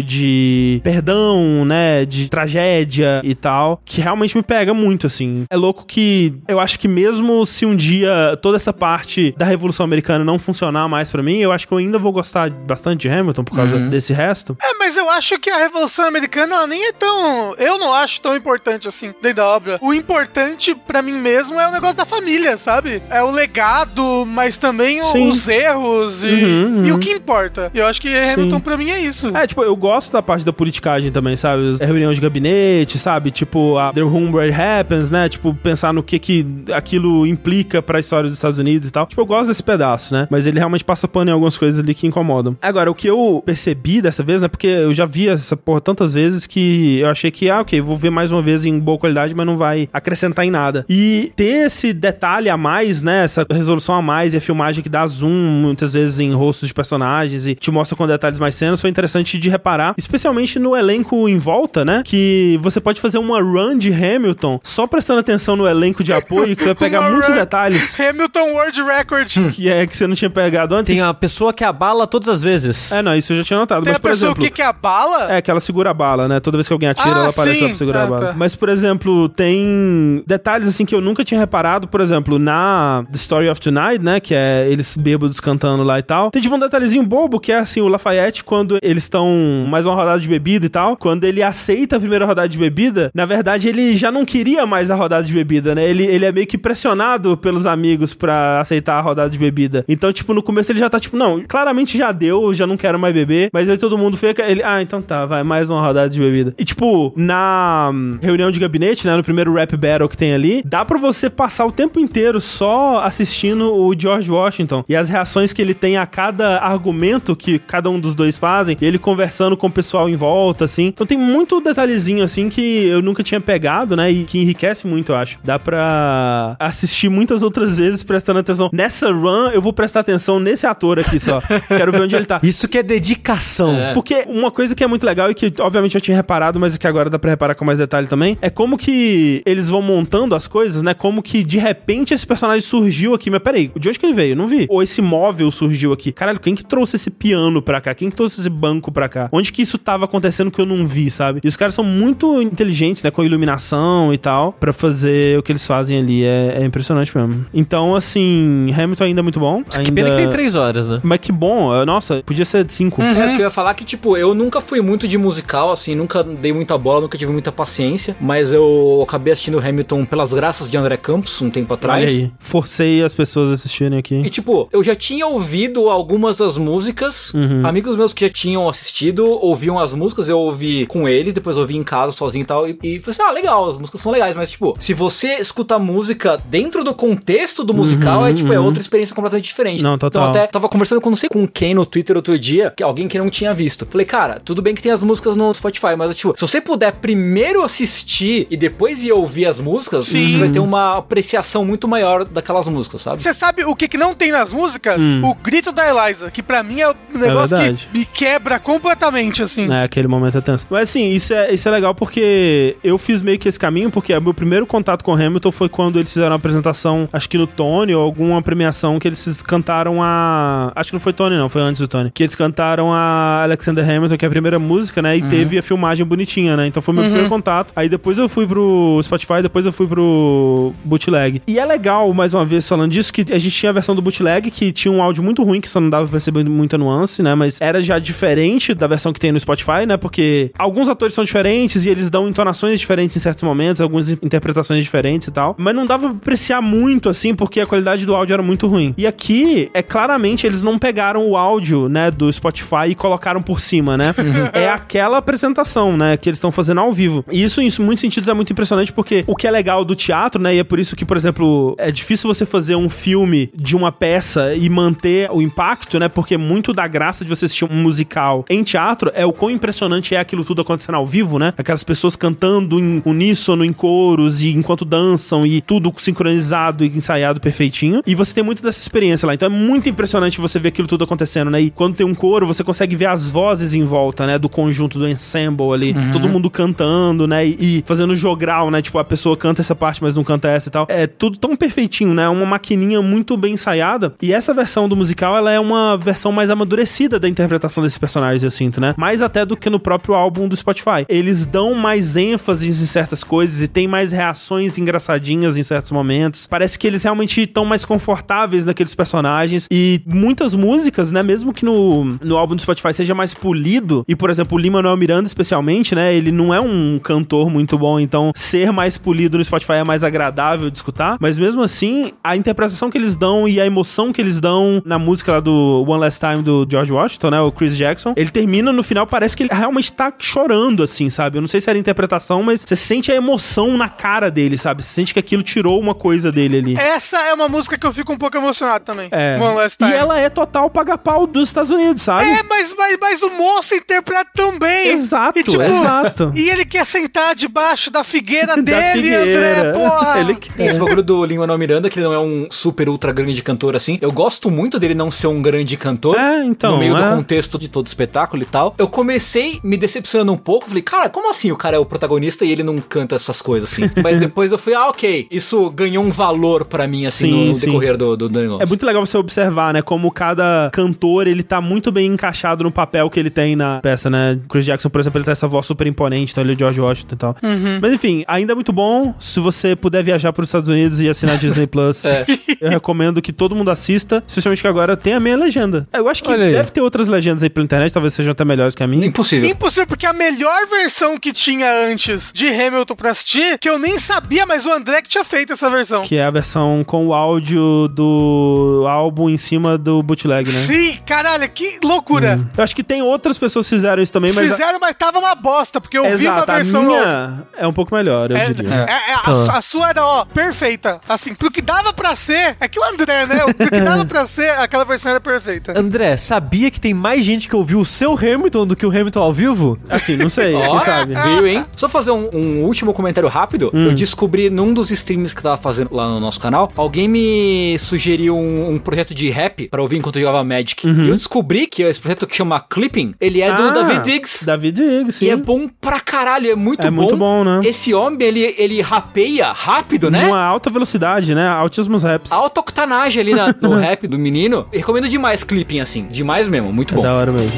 de 0.04 0.80
perdão, 0.82 1.64
né, 1.64 2.04
de 2.04 2.28
tragédia 2.28 3.20
e 3.24 3.34
tal, 3.34 3.80
que 3.84 4.00
realmente 4.00 4.36
me 4.36 4.42
pega 4.42 4.74
muito, 4.74 5.06
assim. 5.06 5.44
É 5.50 5.56
louco 5.56 5.86
que 5.86 6.34
eu 6.46 6.60
acho 6.60 6.78
que 6.78 6.88
mesmo 6.88 7.44
se 7.46 7.64
um 7.64 7.74
dia 7.74 8.38
toda 8.42 8.56
essa 8.56 8.72
parte 8.72 9.34
da 9.36 9.44
Revolução 9.44 9.84
Americana 9.84 10.24
não 10.24 10.38
funcionar 10.38 10.88
mais 10.88 11.10
pra 11.10 11.22
mim, 11.22 11.38
eu 11.38 11.52
acho 11.52 11.66
que 11.66 11.72
eu 11.72 11.78
ainda 11.78 11.98
vou 11.98 12.12
gostar 12.12 12.50
bastante 12.50 13.02
de 13.02 13.08
Hamilton 13.08 13.44
por 13.44 13.56
causa 13.56 13.78
desse 13.88 14.12
resto. 14.12 14.56
É, 14.62 14.74
mas 14.78 14.83
eu 14.96 15.08
acho 15.10 15.38
que 15.38 15.50
a 15.50 15.56
Revolução 15.56 16.06
Americana 16.06 16.56
ela 16.56 16.66
nem 16.66 16.88
é 16.88 16.92
tão. 16.92 17.54
Eu 17.56 17.78
não 17.78 17.92
acho 17.94 18.20
tão 18.20 18.36
importante 18.36 18.86
assim 18.88 19.14
dentro 19.22 19.36
da 19.36 19.46
obra. 19.46 19.78
O 19.80 19.94
importante 19.94 20.74
pra 20.74 21.00
mim 21.02 21.14
mesmo 21.14 21.58
é 21.60 21.68
o 21.68 21.72
negócio 21.72 21.96
da 21.96 22.04
família, 22.04 22.58
sabe? 22.58 23.02
É 23.10 23.22
o 23.22 23.30
legado, 23.30 24.24
mas 24.26 24.58
também 24.58 25.02
Sim. 25.04 25.28
os 25.28 25.48
erros 25.48 26.24
e, 26.24 26.28
Uhum, 26.28 26.80
e 26.84 26.90
uhum. 26.90 26.96
o 26.96 27.00
que 27.00 27.10
importa. 27.12 27.70
Eu 27.74 27.86
acho 27.86 28.00
que 28.00 28.08
Hamilton 28.14 28.60
pra 28.60 28.76
mim 28.76 28.90
é 28.90 29.00
isso. 29.00 29.34
É, 29.36 29.46
tipo, 29.46 29.62
eu 29.62 29.74
gosto 29.74 30.12
da 30.12 30.22
parte 30.22 30.44
da 30.44 30.52
politicagem 30.52 31.10
também, 31.10 31.36
sabe? 31.36 31.76
A 31.80 31.84
reunião 31.86 32.12
de 32.12 32.20
gabinete, 32.20 32.98
sabe? 32.98 33.30
Tipo, 33.30 33.78
a 33.78 33.92
The 33.92 34.00
Room 34.02 34.32
Where 34.32 34.52
It 34.52 34.60
Happens, 34.60 35.10
né? 35.10 35.28
Tipo, 35.28 35.54
pensar 35.54 35.92
no 35.92 36.02
que 36.02 36.18
que 36.18 36.46
aquilo 36.72 37.26
implica 37.26 37.80
pra 37.82 37.98
história 38.00 38.28
dos 38.28 38.38
Estados 38.38 38.58
Unidos 38.58 38.88
e 38.88 38.90
tal. 38.90 39.06
Tipo, 39.06 39.20
eu 39.20 39.26
gosto 39.26 39.48
desse 39.48 39.62
pedaço, 39.62 40.12
né? 40.14 40.26
Mas 40.30 40.46
ele 40.46 40.58
realmente 40.58 40.84
passa 40.84 41.06
pano 41.08 41.30
em 41.30 41.32
algumas 41.32 41.56
coisas 41.56 41.80
ali 41.80 41.94
que 41.94 42.06
incomodam. 42.06 42.56
Agora, 42.60 42.90
o 42.90 42.94
que 42.94 43.08
eu 43.08 43.42
percebi 43.44 44.00
dessa 44.02 44.22
vez, 44.22 44.42
né? 44.42 44.48
Porque 44.48 44.68
eu 44.74 44.92
já 44.92 45.06
vi 45.06 45.28
essa 45.28 45.56
porra 45.56 45.80
tantas 45.80 46.14
vezes 46.14 46.46
que 46.46 46.98
eu 47.00 47.08
achei 47.08 47.30
que, 47.30 47.48
ah, 47.50 47.60
ok, 47.60 47.80
vou 47.80 47.96
ver 47.96 48.10
mais 48.10 48.30
uma 48.32 48.42
vez 48.42 48.64
em 48.64 48.78
boa 48.78 48.98
qualidade, 48.98 49.34
mas 49.34 49.46
não 49.46 49.56
vai 49.56 49.88
acrescentar 49.92 50.44
em 50.44 50.50
nada. 50.50 50.84
E 50.88 51.32
ter 51.36 51.66
esse 51.66 51.92
detalhe 51.92 52.48
a 52.48 52.56
mais, 52.56 53.02
né? 53.02 53.24
Essa 53.24 53.46
resolução 53.50 53.94
a 53.94 54.02
mais 54.02 54.34
e 54.34 54.36
a 54.36 54.40
filmagem 54.40 54.82
que 54.82 54.88
dá 54.88 55.06
zoom 55.06 55.30
muitas 55.30 55.92
vezes 55.92 56.20
em 56.20 56.32
rostos 56.32 56.68
de 56.68 56.74
personagens 56.74 57.46
e 57.46 57.54
te 57.54 57.70
mostra 57.70 57.96
com 57.96 58.06
detalhes 58.06 58.38
mais 58.38 58.54
cenas, 58.54 58.80
foi 58.80 58.90
interessante 58.90 59.38
de 59.38 59.48
reparar, 59.48 59.94
especialmente 59.96 60.58
no 60.58 60.76
elenco 60.76 61.28
em 61.28 61.38
volta, 61.38 61.84
né? 61.84 62.02
Que 62.04 62.58
você 62.60 62.80
pode 62.80 63.00
fazer 63.00 63.18
uma 63.18 63.40
run 63.40 63.76
de 63.76 63.92
Hamilton 63.92 64.60
só 64.62 64.86
prestando 64.86 65.20
atenção 65.20 65.56
no 65.56 65.66
elenco 65.66 66.02
de 66.02 66.12
apoio, 66.12 66.54
que 66.54 66.62
você 66.62 66.68
vai 66.68 66.74
pegar 66.84 67.00
Uma 67.00 67.10
muitos 67.10 67.28
run. 67.30 67.36
detalhes 67.36 67.98
Hamilton 67.98 68.52
World 68.52 68.82
Record. 68.82 69.28
que 69.52 69.68
é 69.68 69.86
que 69.86 69.96
você 69.96 70.06
não 70.06 70.14
tinha 70.14 70.30
pegado 70.30 70.74
antes. 70.74 70.92
Tem 70.92 71.00
a 71.00 71.12
pessoa 71.14 71.52
que 71.52 71.64
abala 71.64 72.06
todas 72.06 72.28
as 72.28 72.42
vezes. 72.42 72.90
É, 72.90 73.02
não, 73.02 73.16
isso 73.16 73.32
eu 73.32 73.38
já 73.38 73.44
tinha 73.44 73.58
notado. 73.58 73.84
Tem 73.84 73.90
mas, 73.92 73.96
a 73.96 74.00
por 74.00 74.10
pessoa 74.10 74.28
exemplo, 74.28 74.44
que 74.44 74.50
que 74.50 74.62
é 74.62 74.63
a 74.64 74.72
bala? 74.72 75.32
é, 75.32 75.40
que 75.42 75.50
ela 75.50 75.60
segura 75.60 75.90
a 75.90 75.94
bala, 75.94 76.26
né? 76.28 76.40
Toda 76.40 76.56
vez 76.56 76.66
que 76.66 76.72
alguém 76.72 76.88
atira, 76.88 77.08
Ah, 77.14 77.18
ela 77.20 77.28
aparece 77.28 77.56
sim. 77.56 77.62
lá 77.62 77.68
pra 77.68 77.76
segurar 77.78 78.00
Ah, 78.00 78.04
a 78.04 78.06
bala. 78.06 78.26
tá. 78.28 78.34
Mas, 78.36 78.54
por 78.56 78.68
exemplo, 78.68 79.28
tem 79.28 80.22
detalhes 80.26 80.68
assim 80.68 80.84
que 80.84 80.94
eu 80.94 81.00
nunca 81.00 81.24
tinha 81.24 81.38
reparado. 81.38 81.88
Por 81.88 82.00
exemplo, 82.00 82.38
na 82.38 83.04
The 83.10 83.16
Story 83.16 83.48
of 83.48 83.60
Tonight, 83.60 83.98
né? 84.02 84.20
Que 84.20 84.34
é 84.34 84.66
eles 84.70 84.96
bêbados 84.96 85.40
cantando 85.40 85.82
lá 85.82 85.98
e 85.98 86.02
tal. 86.02 86.30
Tem 86.30 86.42
tipo 86.42 86.54
um 86.54 86.58
detalhezinho 86.58 87.04
bobo 87.04 87.38
que 87.40 87.52
é 87.52 87.58
assim: 87.58 87.80
o 87.80 87.88
Lafayette, 87.88 88.44
quando 88.44 88.78
eles 88.82 89.04
estão 89.04 89.64
mais 89.68 89.86
uma 89.86 89.94
rodada 89.94 90.20
de 90.20 90.28
bebida 90.28 90.66
e 90.66 90.68
tal, 90.68 90.96
quando 90.96 91.24
ele 91.24 91.42
aceita 91.42 91.96
a 91.96 92.00
primeira 92.00 92.24
rodada 92.24 92.48
de 92.48 92.58
bebida, 92.58 93.10
na 93.14 93.26
verdade 93.26 93.68
ele 93.68 93.94
já 93.96 94.10
não 94.10 94.24
queria 94.24 94.66
mais 94.66 94.90
a 94.90 94.94
rodada 94.94 95.22
de 95.24 95.32
bebida, 95.34 95.74
né? 95.74 95.84
Ele, 95.88 96.04
ele 96.04 96.24
é 96.24 96.32
meio 96.32 96.46
que 96.46 96.58
pressionado 96.58 97.36
pelos 97.36 97.66
amigos 97.66 98.14
pra 98.14 98.60
aceitar 98.60 98.98
a 98.98 99.00
rodada 99.00 99.30
de 99.30 99.38
bebida. 99.38 99.84
Então, 99.88 100.12
tipo, 100.12 100.32
no 100.34 100.42
começo 100.42 100.70
ele 100.72 100.78
já 100.78 100.88
tá 100.90 100.98
tipo, 101.00 101.16
não, 101.16 101.42
claramente 101.46 101.96
já 101.98 102.12
deu, 102.12 102.52
já 102.54 102.66
não 102.66 102.76
quero 102.76 102.98
mais 102.98 103.14
beber. 103.14 103.50
Mas 103.52 103.68
aí 103.68 103.76
todo 103.78 103.96
mundo 103.98 104.16
fica, 104.16 104.42
ele, 104.54 104.62
ah, 104.62 104.80
então 104.80 105.02
tá, 105.02 105.26
vai, 105.26 105.42
mais 105.42 105.68
uma 105.68 105.80
rodada 105.80 106.08
de 106.08 106.18
bebida. 106.18 106.54
E 106.58 106.64
tipo, 106.64 107.12
na 107.16 107.90
hum, 107.92 108.18
reunião 108.20 108.50
de 108.50 108.58
gabinete, 108.58 109.06
né, 109.06 109.16
no 109.16 109.22
primeiro 109.22 109.52
rap 109.54 109.76
battle 109.76 110.08
que 110.08 110.16
tem 110.16 110.32
ali, 110.32 110.62
dá 110.64 110.84
pra 110.84 110.98
você 110.98 111.28
passar 111.28 111.66
o 111.66 111.72
tempo 111.72 111.98
inteiro 111.98 112.40
só 112.40 113.00
assistindo 113.00 113.74
o 113.74 113.92
George 113.98 114.30
Washington 114.30 114.84
e 114.88 114.96
as 114.96 115.08
reações 115.08 115.52
que 115.52 115.60
ele 115.60 115.74
tem 115.74 115.96
a 115.96 116.06
cada 116.06 116.58
argumento 116.58 117.36
que 117.36 117.58
cada 117.58 117.90
um 117.90 117.98
dos 117.98 118.14
dois 118.14 118.38
fazem, 118.38 118.76
e 118.80 118.84
ele 118.84 118.98
conversando 118.98 119.56
com 119.56 119.66
o 119.66 119.70
pessoal 119.70 120.08
em 120.08 120.16
volta, 120.16 120.64
assim. 120.64 120.86
Então 120.86 121.06
tem 121.06 121.18
muito 121.18 121.60
detalhezinho, 121.60 122.22
assim, 122.22 122.48
que 122.48 122.86
eu 122.86 123.02
nunca 123.02 123.22
tinha 123.22 123.40
pegado, 123.40 123.96
né, 123.96 124.10
e 124.10 124.24
que 124.24 124.38
enriquece 124.38 124.86
muito, 124.86 125.12
eu 125.12 125.16
acho. 125.16 125.38
Dá 125.42 125.58
pra 125.58 126.56
assistir 126.58 127.08
muitas 127.08 127.42
outras 127.42 127.78
vezes 127.78 128.02
prestando 128.02 128.40
atenção. 128.40 128.70
Nessa 128.72 129.10
run, 129.10 129.48
eu 129.48 129.60
vou 129.60 129.72
prestar 129.72 130.00
atenção 130.00 130.38
nesse 130.38 130.66
ator 130.66 130.98
aqui 130.98 131.18
só. 131.18 131.40
Quero 131.68 131.92
ver 131.92 132.02
onde 132.02 132.14
ele 132.14 132.26
tá. 132.26 132.40
Isso 132.42 132.68
que 132.68 132.78
é 132.78 132.82
dedicação. 132.82 133.74
Porque 133.94 134.24
uma 134.28 134.43
coisa 134.50 134.74
que 134.74 134.82
é 134.82 134.86
muito 134.86 135.04
legal 135.04 135.30
e 135.30 135.34
que, 135.34 135.52
obviamente, 135.60 135.94
eu 135.94 136.00
tinha 136.00 136.16
reparado, 136.16 136.58
mas 136.58 136.76
que 136.76 136.86
agora 136.86 137.08
dá 137.10 137.18
pra 137.18 137.30
reparar 137.30 137.54
com 137.54 137.64
mais 137.64 137.78
detalhe 137.78 138.06
também, 138.06 138.36
é 138.40 138.50
como 138.50 138.76
que 138.76 139.42
eles 139.46 139.68
vão 139.68 139.82
montando 139.82 140.34
as 140.34 140.46
coisas, 140.46 140.82
né? 140.82 140.94
Como 140.94 141.22
que, 141.22 141.42
de 141.42 141.58
repente, 141.58 142.14
esse 142.14 142.26
personagem 142.26 142.60
surgiu 142.60 143.14
aqui. 143.14 143.30
Mas 143.30 143.40
peraí, 143.40 143.70
de 143.76 143.88
onde 143.88 143.98
que 143.98 144.06
ele 144.06 144.14
veio? 144.14 144.32
Eu 144.32 144.36
Não 144.36 144.46
vi. 144.46 144.66
Ou 144.68 144.82
esse 144.82 145.00
móvel 145.02 145.50
surgiu 145.50 145.92
aqui. 145.92 146.12
Caralho, 146.12 146.40
quem 146.40 146.54
que 146.54 146.64
trouxe 146.64 146.96
esse 146.96 147.10
piano 147.10 147.62
pra 147.62 147.80
cá? 147.80 147.94
Quem 147.94 148.10
que 148.10 148.16
trouxe 148.16 148.40
esse 148.40 148.50
banco 148.50 148.90
pra 148.92 149.08
cá? 149.08 149.28
Onde 149.32 149.52
que 149.52 149.62
isso 149.62 149.78
tava 149.78 150.04
acontecendo 150.04 150.50
que 150.50 150.60
eu 150.60 150.66
não 150.66 150.86
vi, 150.86 151.10
sabe? 151.10 151.40
E 151.42 151.48
os 151.48 151.56
caras 151.56 151.74
são 151.74 151.84
muito 151.84 152.40
inteligentes, 152.42 153.02
né? 153.02 153.10
Com 153.10 153.24
iluminação 153.24 154.12
e 154.12 154.18
tal, 154.18 154.52
pra 154.52 154.72
fazer 154.72 155.38
o 155.38 155.42
que 155.42 155.52
eles 155.52 155.66
fazem 155.66 155.98
ali. 155.98 156.24
É, 156.24 156.58
é 156.60 156.64
impressionante 156.64 157.16
mesmo. 157.16 157.46
Então, 157.52 157.94
assim, 157.94 158.72
Hamilton 158.76 159.04
ainda 159.04 159.20
é 159.20 159.22
muito 159.22 159.40
bom. 159.40 159.62
Que 159.62 159.78
ainda... 159.78 159.92
pena 159.92 160.10
que 160.10 160.16
tem 160.16 160.30
três 160.30 160.54
horas, 160.54 160.88
né? 160.88 161.00
Mas 161.02 161.18
que 161.20 161.32
bom. 161.32 161.74
eh, 161.74 161.84
Nossa, 161.84 162.22
podia 162.24 162.44
ser 162.44 162.64
cinco. 162.70 163.00
É, 163.02 163.32
o 163.32 163.36
que 163.36 163.42
eu 163.42 163.46
ia 163.46 163.50
falar 163.50 163.74
que, 163.74 163.84
tipo, 163.84 164.16
eu 164.16 164.33
nunca 164.34 164.60
fui 164.60 164.80
muito 164.80 165.06
de 165.06 165.16
musical, 165.16 165.70
assim, 165.72 165.94
nunca 165.94 166.22
dei 166.22 166.52
muita 166.52 166.76
bola, 166.76 167.02
nunca 167.02 167.16
tive 167.16 167.32
muita 167.32 167.52
paciência, 167.52 168.16
mas 168.20 168.52
eu 168.52 169.00
acabei 169.06 169.32
assistindo 169.32 169.58
Hamilton 169.58 170.04
pelas 170.04 170.32
graças 170.32 170.70
de 170.70 170.76
André 170.76 170.96
Campos 170.96 171.40
um 171.40 171.50
tempo 171.50 171.72
Olha 171.72 171.78
atrás. 171.78 172.10
aí. 172.10 172.32
Forcei 172.38 173.02
as 173.02 173.14
pessoas 173.14 173.50
a 173.50 173.54
assistirem 173.54 173.98
aqui. 173.98 174.14
E 174.16 174.30
tipo, 174.30 174.68
eu 174.72 174.82
já 174.82 174.94
tinha 174.94 175.26
ouvido 175.26 175.88
algumas 175.88 176.38
das 176.38 176.58
músicas. 176.58 177.32
Uhum. 177.34 177.66
Amigos 177.66 177.96
meus 177.96 178.12
que 178.12 178.26
já 178.26 178.32
tinham 178.32 178.68
assistido 178.68 179.26
ouviam 179.26 179.78
as 179.78 179.94
músicas, 179.94 180.28
eu 180.28 180.38
ouvi 180.38 180.86
com 180.86 181.08
eles, 181.08 181.34
depois 181.34 181.56
ouvi 181.56 181.76
em 181.76 181.82
casa 181.82 182.12
sozinho 182.12 182.42
e 182.42 182.46
tal. 182.46 182.68
E, 182.68 182.78
e 182.82 182.98
falei 182.98 183.10
assim: 183.10 183.22
ah, 183.22 183.30
legal, 183.30 183.68
as 183.68 183.78
músicas 183.78 184.00
são 184.00 184.12
legais, 184.12 184.34
mas 184.36 184.50
tipo, 184.50 184.76
se 184.78 184.94
você 184.94 185.34
escuta 185.34 185.76
a 185.76 185.78
música 185.78 186.40
dentro 186.48 186.82
do 186.84 186.94
contexto 186.94 187.64
do 187.64 187.74
musical, 187.74 188.26
é 188.26 188.32
tipo, 188.32 188.52
é 188.52 188.58
outra 188.58 188.80
experiência 188.80 189.14
completamente 189.14 189.44
diferente. 189.44 189.82
Uhum, 189.84 189.90
Não, 189.90 189.98
total. 189.98 190.30
Então 190.30 190.42
até 190.42 190.50
tava 190.50 190.68
conversando 190.68 191.00
com 191.00 191.10
não 191.10 191.16
sei 191.16 191.28
com 191.28 191.46
quem 191.46 191.74
no 191.74 191.84
Twitter 191.84 192.16
outro 192.16 192.38
dia, 192.38 192.72
que 192.76 192.82
alguém 192.82 193.08
que 193.08 193.18
não 193.18 193.30
tinha 193.30 193.52
visto. 193.52 193.86
Falei, 193.90 194.06
cara, 194.06 194.23
tudo 194.44 194.62
bem 194.62 194.74
que 194.74 194.82
tem 194.82 194.92
as 194.92 195.02
músicas 195.02 195.36
no 195.36 195.52
Spotify, 195.54 195.96
mas 195.96 196.16
tipo, 196.16 196.34
se 196.36 196.40
você 196.40 196.60
puder 196.60 196.92
primeiro 196.92 197.62
assistir 197.62 198.46
e 198.50 198.56
depois 198.56 199.04
ir 199.04 199.12
ouvir 199.12 199.46
as 199.46 199.58
músicas, 199.58 200.06
Sim. 200.06 200.28
você 200.28 200.38
vai 200.38 200.48
ter 200.48 200.60
uma 200.60 200.98
apreciação 200.98 201.64
muito 201.64 201.86
maior 201.86 202.24
daquelas 202.24 202.68
músicas, 202.68 203.02
sabe? 203.02 203.22
Você 203.22 203.32
sabe 203.32 203.64
o 203.64 203.74
que, 203.74 203.88
que 203.88 203.98
não 203.98 204.14
tem 204.14 204.30
nas 204.30 204.52
músicas? 204.52 205.00
O 205.22 205.34
grito 205.34 205.72
da 205.72 205.88
Eliza, 205.88 206.30
que 206.30 206.42
pra 206.42 206.62
mim 206.62 206.80
é 206.80 206.90
o 206.90 206.94
negócio 207.14 207.56
verdade. 207.56 207.88
que 207.90 207.98
me 207.98 208.04
quebra 208.04 208.58
completamente, 208.58 209.42
assim. 209.42 209.72
É, 209.72 209.84
aquele 209.84 210.08
momento 210.08 210.38
é 210.38 210.40
tenso. 210.40 210.66
Mas 210.70 210.88
assim, 210.88 211.10
isso 211.10 211.32
é, 211.34 211.52
isso 211.52 211.68
é 211.68 211.70
legal 211.70 211.94
porque 211.94 212.76
eu 212.82 212.98
fiz 212.98 213.22
meio 213.22 213.38
que 213.38 213.48
esse 213.48 213.58
caminho, 213.58 213.90
porque 213.90 214.14
o 214.16 214.22
meu 214.22 214.34
primeiro 214.34 214.66
contato 214.66 215.04
com 215.04 215.12
o 215.12 215.14
Hamilton 215.14 215.52
foi 215.52 215.68
quando 215.68 215.98
eles 215.98 216.12
fizeram 216.12 216.30
uma 216.30 216.36
apresentação, 216.36 217.08
acho 217.12 217.28
que 217.28 217.38
no 217.38 217.46
Tony, 217.46 217.94
ou 217.94 218.02
alguma 218.02 218.40
premiação 218.42 218.98
que 218.98 219.08
eles 219.08 219.42
cantaram 219.42 220.02
a. 220.02 220.72
Acho 220.74 220.90
que 220.90 220.94
não 220.94 221.00
foi 221.00 221.12
Tony, 221.12 221.36
não, 221.36 221.48
foi 221.48 221.62
antes 221.62 221.80
do 221.80 221.88
Tony. 221.88 222.10
Que 222.10 222.22
eles 222.22 222.34
cantaram 222.34 222.92
a 222.92 223.42
Alexander 223.44 223.88
Hamilton, 223.88 224.13
então, 224.14 224.18
que 224.18 224.24
é 224.24 224.28
a 224.28 224.30
primeira 224.30 224.58
música, 224.58 225.02
né? 225.02 225.18
E 225.18 225.22
Uhum. 225.22 225.28
teve 225.28 225.58
a 225.58 225.62
filmagem 225.62 226.04
bonitinha, 226.06 226.56
né? 226.56 226.66
Então 226.66 226.82
foi 226.82 226.94
meu 226.94 227.04
primeiro 227.04 227.28
contato. 227.28 227.72
Aí 227.76 227.88
depois 227.88 228.16
eu 228.18 228.28
fui 228.28 228.46
pro 228.46 229.00
Spotify, 229.02 229.42
depois 229.42 229.66
eu 229.66 229.72
fui 229.72 229.86
pro 229.86 230.72
bootleg. 230.84 231.42
E 231.46 231.58
é 231.58 231.64
legal, 231.64 232.12
mais 232.14 232.32
uma 232.34 232.44
vez, 232.44 232.68
falando 232.68 232.90
disso, 232.92 233.12
que 233.12 233.24
a 233.32 233.38
gente 233.38 233.54
tinha 233.54 233.70
a 233.70 233.72
versão 233.72 233.94
do 233.94 234.02
bootleg, 234.02 234.50
que 234.50 234.72
tinha 234.72 234.92
um 234.92 235.02
áudio 235.02 235.22
muito 235.22 235.42
ruim, 235.42 235.60
que 235.60 235.68
só 235.68 235.80
não 235.80 235.90
dava 235.90 236.04
pra 236.04 236.12
perceber 236.12 236.44
muita 236.48 236.78
nuance, 236.78 237.22
né? 237.22 237.34
Mas 237.34 237.60
era 237.60 237.80
já 237.80 237.98
diferente 237.98 238.74
da 238.74 238.86
versão 238.86 239.12
que 239.12 239.20
tem 239.20 239.32
no 239.32 239.40
Spotify, 239.40 239.86
né? 239.86 239.96
Porque 239.96 240.50
alguns 240.58 240.88
atores 240.88 241.14
são 241.14 241.24
diferentes 241.24 241.84
e 241.84 241.90
eles 241.90 242.08
dão 242.10 242.28
entonações 242.28 242.78
diferentes 242.78 243.16
em 243.16 243.20
certos 243.20 243.42
momentos, 243.42 243.80
algumas 243.80 244.10
interpretações 244.10 244.82
diferentes 244.84 245.28
e 245.28 245.30
tal. 245.30 245.54
Mas 245.58 245.74
não 245.74 245.86
dava 245.86 246.08
pra 246.08 246.16
apreciar 246.16 246.60
muito, 246.60 247.08
assim, 247.08 247.34
porque 247.34 247.60
a 247.60 247.66
qualidade 247.66 248.06
do 248.06 248.14
áudio 248.14 248.34
era 248.34 248.42
muito 248.42 248.66
ruim. 248.66 248.94
E 248.96 249.06
aqui, 249.06 249.70
é 249.74 249.82
claramente, 249.82 250.46
eles 250.46 250.62
não 250.62 250.78
pegaram 250.78 251.26
o 251.28 251.36
áudio, 251.36 251.88
né, 251.88 252.10
do 252.10 252.32
Spotify 252.32 252.88
e 252.90 252.94
colocaram 252.94 253.42
por 253.42 253.60
cima, 253.60 253.93
né? 253.96 254.14
é 254.52 254.68
aquela 254.68 255.18
apresentação, 255.18 255.96
né, 255.96 256.16
que 256.16 256.28
eles 256.28 256.38
estão 256.38 256.52
fazendo 256.52 256.80
ao 256.80 256.92
vivo. 256.92 257.24
E 257.30 257.42
isso, 257.42 257.60
em 257.60 257.68
muitos 257.80 258.00
sentidos, 258.00 258.28
é 258.28 258.34
muito 258.34 258.52
impressionante, 258.52 258.92
porque 258.92 259.24
o 259.26 259.36
que 259.36 259.46
é 259.46 259.50
legal 259.50 259.84
do 259.84 259.94
teatro, 259.94 260.40
né, 260.40 260.54
e 260.54 260.58
é 260.58 260.64
por 260.64 260.78
isso 260.78 260.96
que, 260.96 261.04
por 261.04 261.16
exemplo, 261.16 261.74
é 261.78 261.90
difícil 261.90 262.32
você 262.32 262.46
fazer 262.46 262.76
um 262.76 262.88
filme 262.88 263.50
de 263.54 263.76
uma 263.76 263.90
peça 263.90 264.54
e 264.54 264.68
manter 264.68 265.30
o 265.30 265.40
impacto, 265.40 265.98
né, 265.98 266.08
porque 266.08 266.36
muito 266.36 266.72
da 266.72 266.86
graça 266.86 267.24
de 267.24 267.30
você 267.30 267.46
assistir 267.46 267.64
um 267.64 267.74
musical 267.74 268.44
em 268.48 268.62
teatro 268.62 269.10
é 269.14 269.24
o 269.24 269.32
quão 269.32 269.50
impressionante 269.50 270.14
é 270.14 270.18
aquilo 270.18 270.44
tudo 270.44 270.62
acontecendo 270.62 270.96
ao 270.96 271.06
vivo, 271.06 271.38
né? 271.38 271.52
Aquelas 271.56 271.84
pessoas 271.84 272.16
cantando 272.16 272.78
em 272.78 273.02
uníssono, 273.04 273.64
em 273.64 273.72
coros, 273.72 274.42
e 274.42 274.50
enquanto 274.50 274.84
dançam, 274.84 275.46
e 275.46 275.60
tudo 275.60 275.92
sincronizado 275.98 276.84
e 276.84 276.88
ensaiado 276.88 277.40
perfeitinho. 277.40 278.02
E 278.06 278.14
você 278.14 278.34
tem 278.34 278.44
muito 278.44 278.62
dessa 278.62 278.80
experiência 278.80 279.26
lá. 279.26 279.34
Então 279.34 279.46
é 279.46 279.50
muito 279.50 279.88
impressionante 279.88 280.40
você 280.40 280.58
ver 280.58 280.68
aquilo 280.68 280.88
tudo 280.88 281.04
acontecendo, 281.04 281.50
né? 281.50 281.60
E 281.60 281.70
quando 281.70 281.96
tem 281.96 282.06
um 282.06 282.14
coro, 282.14 282.46
você 282.46 282.64
consegue 282.64 282.96
ver 282.96 283.06
as 283.06 283.30
vozes 283.30 283.74
em 283.74 283.83
volta, 283.84 284.26
né? 284.26 284.38
Do 284.38 284.48
conjunto, 284.48 284.98
do 284.98 285.08
ensemble 285.08 285.72
ali. 285.72 285.94
Todo 286.12 286.28
mundo 286.28 286.50
cantando, 286.50 287.26
né? 287.26 287.46
E, 287.46 287.78
e 287.78 287.84
fazendo 287.86 288.14
jogral, 288.14 288.70
né? 288.70 288.80
Tipo, 288.82 288.98
a 288.98 289.04
pessoa 289.04 289.36
canta 289.36 289.60
essa 289.60 289.74
parte, 289.74 290.02
mas 290.02 290.16
não 290.16 290.24
canta 290.24 290.48
essa 290.48 290.68
e 290.68 290.72
tal. 290.72 290.86
É 290.88 291.06
tudo 291.06 291.38
tão 291.38 291.56
perfeitinho, 291.56 292.14
né? 292.14 292.28
Uma 292.28 292.46
maquininha 292.46 293.00
muito 293.02 293.36
bem 293.36 293.54
ensaiada. 293.54 294.14
E 294.22 294.32
essa 294.32 294.54
versão 294.54 294.88
do 294.88 294.96
musical, 294.96 295.36
ela 295.36 295.50
é 295.50 295.60
uma 295.60 295.96
versão 295.96 296.32
mais 296.32 296.50
amadurecida 296.50 297.18
da 297.18 297.28
interpretação 297.28 297.82
desses 297.82 297.98
personagens, 297.98 298.42
eu 298.42 298.50
sinto, 298.50 298.80
né? 298.80 298.94
Mais 298.96 299.22
até 299.22 299.44
do 299.44 299.56
que 299.56 299.68
no 299.70 299.78
próprio 299.78 300.14
álbum 300.14 300.48
do 300.48 300.56
Spotify. 300.56 301.04
Eles 301.08 301.46
dão 301.46 301.74
mais 301.74 302.16
ênfase 302.16 302.68
em 302.68 302.72
certas 302.72 303.24
coisas 303.24 303.62
e 303.62 303.68
tem 303.68 303.86
mais 303.86 304.12
reações 304.12 304.78
engraçadinhas 304.78 305.56
em 305.56 305.62
certos 305.62 305.90
momentos. 305.90 306.46
Parece 306.46 306.78
que 306.78 306.86
eles 306.86 307.02
realmente 307.02 307.42
estão 307.42 307.64
mais 307.64 307.84
confortáveis 307.84 308.64
naqueles 308.64 308.94
personagens. 308.94 309.66
E 309.70 310.00
muitas 310.06 310.54
músicas, 310.54 311.10
né? 311.10 311.22
Mesmo 311.22 311.52
que 311.52 311.64
no, 311.64 312.04
no 312.22 312.36
álbum 312.36 312.56
do 312.56 312.62
Spotify 312.62 312.92
seja 312.92 313.14
mais 313.14 313.34
polido, 313.34 313.73
e 314.06 314.14
por 314.14 314.30
exemplo, 314.30 314.56
o 314.56 314.60
Lin-Manuel 314.60 314.96
Miranda, 314.96 315.26
especialmente, 315.26 315.94
né? 315.94 316.14
Ele 316.14 316.30
não 316.30 316.52
é 316.52 316.60
um 316.60 316.98
cantor 317.02 317.50
muito 317.50 317.78
bom, 317.78 317.98
então 317.98 318.32
ser 318.34 318.72
mais 318.72 318.96
polido 318.98 319.38
no 319.38 319.44
Spotify 319.44 319.74
é 319.74 319.84
mais 319.84 320.04
agradável 320.04 320.70
de 320.70 320.76
escutar. 320.76 321.16
Mas 321.20 321.38
mesmo 321.38 321.62
assim, 321.62 322.12
a 322.22 322.36
interpretação 322.36 322.90
que 322.90 322.98
eles 322.98 323.16
dão 323.16 323.48
e 323.48 323.60
a 323.60 323.66
emoção 323.66 324.12
que 324.12 324.20
eles 324.20 324.40
dão 324.40 324.82
na 324.84 324.98
música 324.98 325.32
lá 325.32 325.40
do 325.40 325.84
One 325.86 326.00
Last 326.00 326.20
Time 326.20 326.42
do 326.42 326.66
George 326.68 326.92
Washington, 326.92 327.30
né? 327.30 327.40
O 327.40 327.52
Chris 327.52 327.76
Jackson, 327.76 328.12
ele 328.16 328.30
termina 328.30 328.72
no 328.72 328.82
final, 328.82 329.06
parece 329.06 329.36
que 329.36 329.44
ele 329.44 329.50
realmente 329.52 329.92
tá 329.92 330.12
chorando, 330.18 330.82
assim, 330.82 331.08
sabe? 331.10 331.38
Eu 331.38 331.40
não 331.40 331.48
sei 331.48 331.60
se 331.60 331.70
era 331.70 331.78
interpretação, 331.78 332.42
mas 332.42 332.62
você 332.66 332.76
sente 332.76 333.10
a 333.10 333.14
emoção 333.14 333.76
na 333.76 333.88
cara 333.88 334.30
dele, 334.30 334.58
sabe? 334.58 334.82
Você 334.82 334.92
sente 334.92 335.12
que 335.12 335.18
aquilo 335.18 335.42
tirou 335.42 335.80
uma 335.80 335.94
coisa 335.94 336.30
dele 336.30 336.58
ali. 336.58 336.76
Essa 336.76 337.18
é 337.18 337.34
uma 337.34 337.48
música 337.48 337.78
que 337.78 337.86
eu 337.86 337.92
fico 337.92 338.12
um 338.12 338.18
pouco 338.18 338.36
emocionado 338.36 338.84
também. 338.84 339.08
É. 339.10 339.38
One 339.40 339.54
Last 339.56 339.76
E 339.80 339.86
Time. 339.86 339.96
ela 339.96 340.18
é 340.18 340.28
total 340.28 340.68
paga-pau 340.68 341.26
dos 341.26 341.48
Estados 341.48 341.70
Unidos, 341.70 342.02
sabe? 342.02 342.24
É, 342.24 342.42
mas, 342.42 342.74
mas, 342.76 342.98
mas 343.00 343.22
o 343.22 343.30
moço 343.30 343.63
interpreta 343.72 344.26
tão 344.34 344.58
bem. 344.58 344.88
Exato, 344.88 345.38
e, 345.38 345.42
tipo, 345.42 345.62
exato. 345.62 346.32
E 346.34 346.48
ele 346.50 346.64
quer 346.64 346.84
sentar 346.86 347.34
debaixo 347.34 347.90
da 347.90 348.02
figueira 348.02 348.56
Da 348.60 348.62
dele, 348.62 349.02
figueira. 349.02 349.58
André, 349.60 349.72
porra. 349.72 350.20
Ele 350.20 350.34
quer. 350.34 350.66
esse 350.66 350.78
bagulho 350.78 351.02
do 351.02 351.24
Lin-Manuel 351.24 351.58
Miranda, 351.58 351.90
que 351.90 351.98
ele 351.98 352.06
não 352.06 352.14
é 352.14 352.18
um 352.18 352.46
super 352.50 352.88
ultra 352.88 353.12
grande 353.12 353.42
cantor 353.42 353.76
assim. 353.76 353.98
Eu 354.00 354.10
gosto 354.12 354.50
muito 354.50 354.78
dele 354.78 354.94
não 354.94 355.10
ser 355.10 355.26
um 355.28 355.40
grande 355.40 355.76
cantor. 355.76 356.18
É, 356.18 356.44
então, 356.44 356.72
No 356.72 356.78
meio 356.78 356.94
do 356.94 357.02
é. 357.02 357.08
contexto 357.08 357.58
de 357.58 357.68
todo 357.68 357.86
o 357.86 357.88
espetáculo 357.88 358.42
e 358.42 358.46
tal. 358.46 358.74
Eu 358.78 358.88
comecei 358.88 359.60
me 359.62 359.76
decepcionando 359.76 360.32
um 360.32 360.36
pouco. 360.36 360.66
Falei, 360.68 360.82
cara, 360.82 361.08
como 361.08 361.30
assim 361.30 361.52
o 361.52 361.56
cara 361.56 361.76
é 361.76 361.78
o 361.78 361.84
protagonista 361.84 362.44
e 362.44 362.50
ele 362.52 362.62
não 362.62 362.78
canta 362.78 363.14
essas 363.16 363.40
coisas 363.40 363.72
assim? 363.72 363.90
Mas 364.02 364.18
depois 364.18 364.50
eu 364.52 364.58
fui, 364.58 364.74
ah, 364.74 364.88
ok. 364.88 365.26
Isso 365.30 365.70
ganhou 365.70 366.04
um 366.04 366.10
valor 366.10 366.64
pra 366.64 366.86
mim, 366.86 367.06
assim, 367.06 367.26
Sim, 367.30 367.48
no 367.48 367.54
sim. 367.54 367.66
decorrer 367.66 367.96
do, 367.96 368.16
do, 368.16 368.28
do 368.28 368.40
negócio. 368.40 368.62
É 368.62 368.66
muito 368.66 368.84
legal 368.86 369.04
você 369.04 369.16
observar, 369.16 369.72
né, 369.74 369.82
como 369.82 370.10
cada 370.10 370.70
cantor, 370.72 371.26
ele 371.26 371.42
tá 371.42 371.60
muito 371.60 371.90
bem 371.92 372.06
encaixado 372.06 372.64
no 372.64 372.70
papel 372.70 373.08
que 373.10 373.18
ele 373.20 373.30
tem 373.30 373.53
na 373.56 373.80
peça, 373.80 374.08
né? 374.10 374.38
Chris 374.48 374.64
Jackson, 374.64 374.88
por 374.88 375.00
exemplo, 375.00 375.18
ele 375.18 375.24
tem 375.24 375.32
essa 375.32 375.48
voz 375.48 375.66
super 375.66 375.86
imponente, 375.86 376.32
então 376.32 376.42
ele 376.44 376.52
é 376.52 376.56
George 376.56 376.80
Washington 376.80 377.14
e 377.14 377.18
tal. 377.18 377.36
Mas 377.80 377.92
enfim, 377.92 378.24
ainda 378.26 378.52
é 378.52 378.54
muito 378.54 378.72
bom. 378.72 379.14
Se 379.20 379.40
você 379.40 379.76
puder 379.76 380.02
viajar 380.02 380.32
para 380.32 380.42
os 380.42 380.48
Estados 380.48 380.68
Unidos 380.68 381.00
e 381.00 381.08
assinar 381.08 381.38
Disney 381.38 381.66
Plus, 381.66 382.02
eu 382.60 382.70
recomendo 382.70 383.20
que 383.20 383.32
todo 383.32 383.54
mundo 383.54 383.70
assista, 383.70 384.22
especialmente 384.26 384.60
que 384.60 384.68
agora 384.68 384.96
tem 384.96 385.14
a 385.14 385.20
minha 385.20 385.36
legenda. 385.36 385.86
Eu 385.92 386.08
acho 386.08 386.22
que 386.22 386.36
deve 386.36 386.70
ter 386.70 386.80
outras 386.80 387.08
legendas 387.08 387.42
aí 387.42 387.50
pela 387.50 387.64
internet, 387.64 387.92
talvez 387.92 388.14
sejam 388.14 388.32
até 388.32 388.44
melhores 388.44 388.74
que 388.74 388.82
a 388.82 388.86
minha. 388.86 389.06
Impossível. 389.06 389.48
Impossível, 389.48 389.86
porque 389.86 390.06
a 390.06 390.12
melhor 390.12 390.66
versão 390.68 391.18
que 391.18 391.32
tinha 391.32 391.70
antes 391.90 392.30
de 392.32 392.48
Hamilton 392.48 392.94
pra 392.94 393.10
assistir, 393.10 393.58
que 393.58 393.68
eu 393.68 393.78
nem 393.78 393.98
sabia, 393.98 394.46
mas 394.46 394.64
o 394.66 394.72
André 394.72 395.02
que 395.02 395.08
tinha 395.08 395.24
feito 395.24 395.52
essa 395.52 395.68
versão. 395.70 396.02
Que 396.02 396.16
é 396.16 396.24
a 396.24 396.30
versão 396.30 396.82
com 396.84 397.06
o 397.06 397.14
áudio 397.14 397.88
do 397.88 398.84
álbum 398.88 399.28
em 399.28 399.36
cima 399.36 399.76
do 399.78 400.02
bootleg, 400.02 400.50
né? 400.50 400.60
Sim, 400.60 400.98
caralho, 401.06 401.48
que 401.48 401.78
loucura. 401.82 402.40
Eu 402.56 402.64
acho 402.64 402.74
que 402.74 402.82
tem 402.82 403.02
outras 403.02 403.36
pessoas 403.44 403.68
fizeram 403.68 404.02
isso 404.02 404.12
também, 404.12 404.32
mas. 404.32 404.50
Fizeram, 404.50 404.78
mas 404.80 404.94
tava 404.96 405.18
uma 405.18 405.34
bosta, 405.34 405.80
porque 405.80 405.96
eu 405.98 406.02
vi 406.16 406.26
uma 406.26 406.36
Exato, 406.36 406.50
a 406.50 406.54
versão. 406.56 406.82
minha 406.82 407.42
é 407.56 407.66
um 407.66 407.72
pouco 407.72 407.94
melhor, 407.94 408.30
eu 408.30 408.36
É, 408.36 408.46
diria. 408.52 408.74
é, 408.74 409.10
é, 409.12 409.14
a, 409.14 409.18
Tá. 409.20 409.58
a 409.58 409.62
sua 409.62 409.90
era, 409.90 410.04
ó, 410.04 410.24
perfeita. 410.24 411.00
Assim, 411.08 411.34
pro 411.34 411.50
que 411.50 411.60
dava 411.62 411.92
pra 411.92 412.14
ser, 412.16 412.56
é 412.60 412.68
que 412.68 412.78
o 412.78 412.84
André, 412.84 413.26
né? 413.26 413.40
Pro 413.54 413.70
que 413.70 413.80
dava 413.82 414.04
pra 414.04 414.26
ser, 414.26 414.50
aquela 414.58 414.84
versão 414.84 415.10
era 415.10 415.20
perfeita. 415.20 415.78
André, 415.78 416.16
sabia 416.16 416.70
que 416.70 416.80
tem 416.80 416.94
mais 416.94 417.24
gente 417.24 417.48
que 417.48 417.56
ouviu 417.56 417.80
o 417.80 417.86
seu 417.86 418.12
Hamilton 418.16 418.66
do 418.66 418.76
que 418.76 418.86
o 418.86 418.90
Hamilton 418.90 419.20
ao 419.22 419.32
vivo? 419.32 419.78
Assim, 419.88 420.16
não 420.16 420.28
sei, 420.28 420.54
quem 420.54 420.84
sabe? 420.84 421.14
Viu, 421.14 421.46
hein? 421.46 421.64
Só 421.76 421.88
fazer 421.88 422.10
um, 422.10 422.28
um 422.32 422.62
último 422.64 422.92
comentário 422.92 423.28
rápido. 423.28 423.70
Hum. 423.74 423.86
Eu 423.86 423.94
descobri 423.94 424.50
num 424.50 424.72
dos 424.72 424.90
streams 424.90 425.32
que 425.34 425.40
eu 425.40 425.44
tava 425.44 425.56
fazendo 425.58 425.94
lá 425.94 426.08
no 426.08 426.20
nosso 426.20 426.40
canal, 426.40 426.72
alguém 426.76 427.08
me 427.08 427.76
sugeriu 427.78 428.36
um, 428.36 428.74
um 428.74 428.78
projeto 428.78 429.14
de 429.14 429.28
rap 429.30 429.68
pra 429.68 429.82
ouvir 429.82 429.96
enquanto 429.98 430.16
eu 430.16 430.22
jogava 430.22 430.44
Magic. 430.44 430.86
E 430.86 431.08
eu 431.08 431.14
descobri 431.14 431.66
que 431.66 431.82
esse 431.82 432.00
projeto 432.00 432.26
que 432.26 432.36
chama 432.36 432.60
Clipping, 432.60 433.14
ele 433.20 433.33
é 433.40 433.52
do. 433.52 433.62
Ah, 433.62 433.70
David 433.70 434.02
Diggs. 434.02 434.44
David 434.46 434.80
Diggs, 434.80 435.18
sim. 435.18 435.26
E 435.26 435.30
é 435.30 435.36
bom 435.36 435.68
pra 435.80 436.00
caralho, 436.00 436.50
é 436.50 436.54
muito 436.54 436.82
É 436.86 436.90
bom. 436.90 436.96
muito 437.02 437.16
bom, 437.16 437.44
né? 437.44 437.60
Esse 437.64 437.92
homem, 437.94 438.26
ele, 438.26 438.54
ele 438.58 438.80
rapeia 438.80 439.52
rápido, 439.52 440.10
né? 440.10 440.24
Numa 440.24 440.40
alta 440.42 440.70
velocidade, 440.70 441.34
né? 441.34 441.46
Altíssimos 441.48 442.02
raps. 442.02 442.30
Alta 442.32 442.60
octanagem 442.60 443.20
ali 443.20 443.34
na- 443.34 443.54
no 443.60 443.74
rap 443.76 444.06
do 444.06 444.18
menino. 444.18 444.66
Recomendo 444.72 445.08
demais 445.08 445.42
Clipping, 445.44 445.80
assim. 445.80 446.06
Demais 446.06 446.48
mesmo, 446.48 446.72
muito 446.72 446.94
É 446.94 446.96
bom. 446.96 447.02
da 447.02 447.14
hora 447.14 447.32
mesmo. 447.32 447.52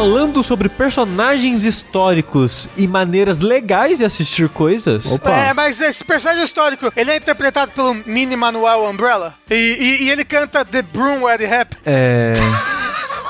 Falando 0.00 0.42
sobre 0.42 0.70
personagens 0.70 1.66
históricos 1.66 2.66
e 2.74 2.88
maneiras 2.88 3.40
legais 3.40 3.98
de 3.98 4.04
assistir 4.06 4.48
coisas. 4.48 5.04
Opa. 5.04 5.30
É, 5.30 5.52
mas 5.52 5.78
esse 5.78 6.02
personagem 6.02 6.42
histórico, 6.42 6.90
ele 6.96 7.10
é 7.10 7.16
interpretado 7.16 7.72
pelo 7.72 7.92
Mini 7.92 8.34
Manuel 8.34 8.84
Umbrella. 8.88 9.34
E, 9.50 9.54
e- 9.54 10.04
e 10.04 10.10
ele 10.10 10.24
canta 10.24 10.64
The 10.64 10.80
Broom 10.80 11.24
Where 11.24 11.44
It 11.44 11.54
Happened. 11.54 11.82
É. 11.84 12.32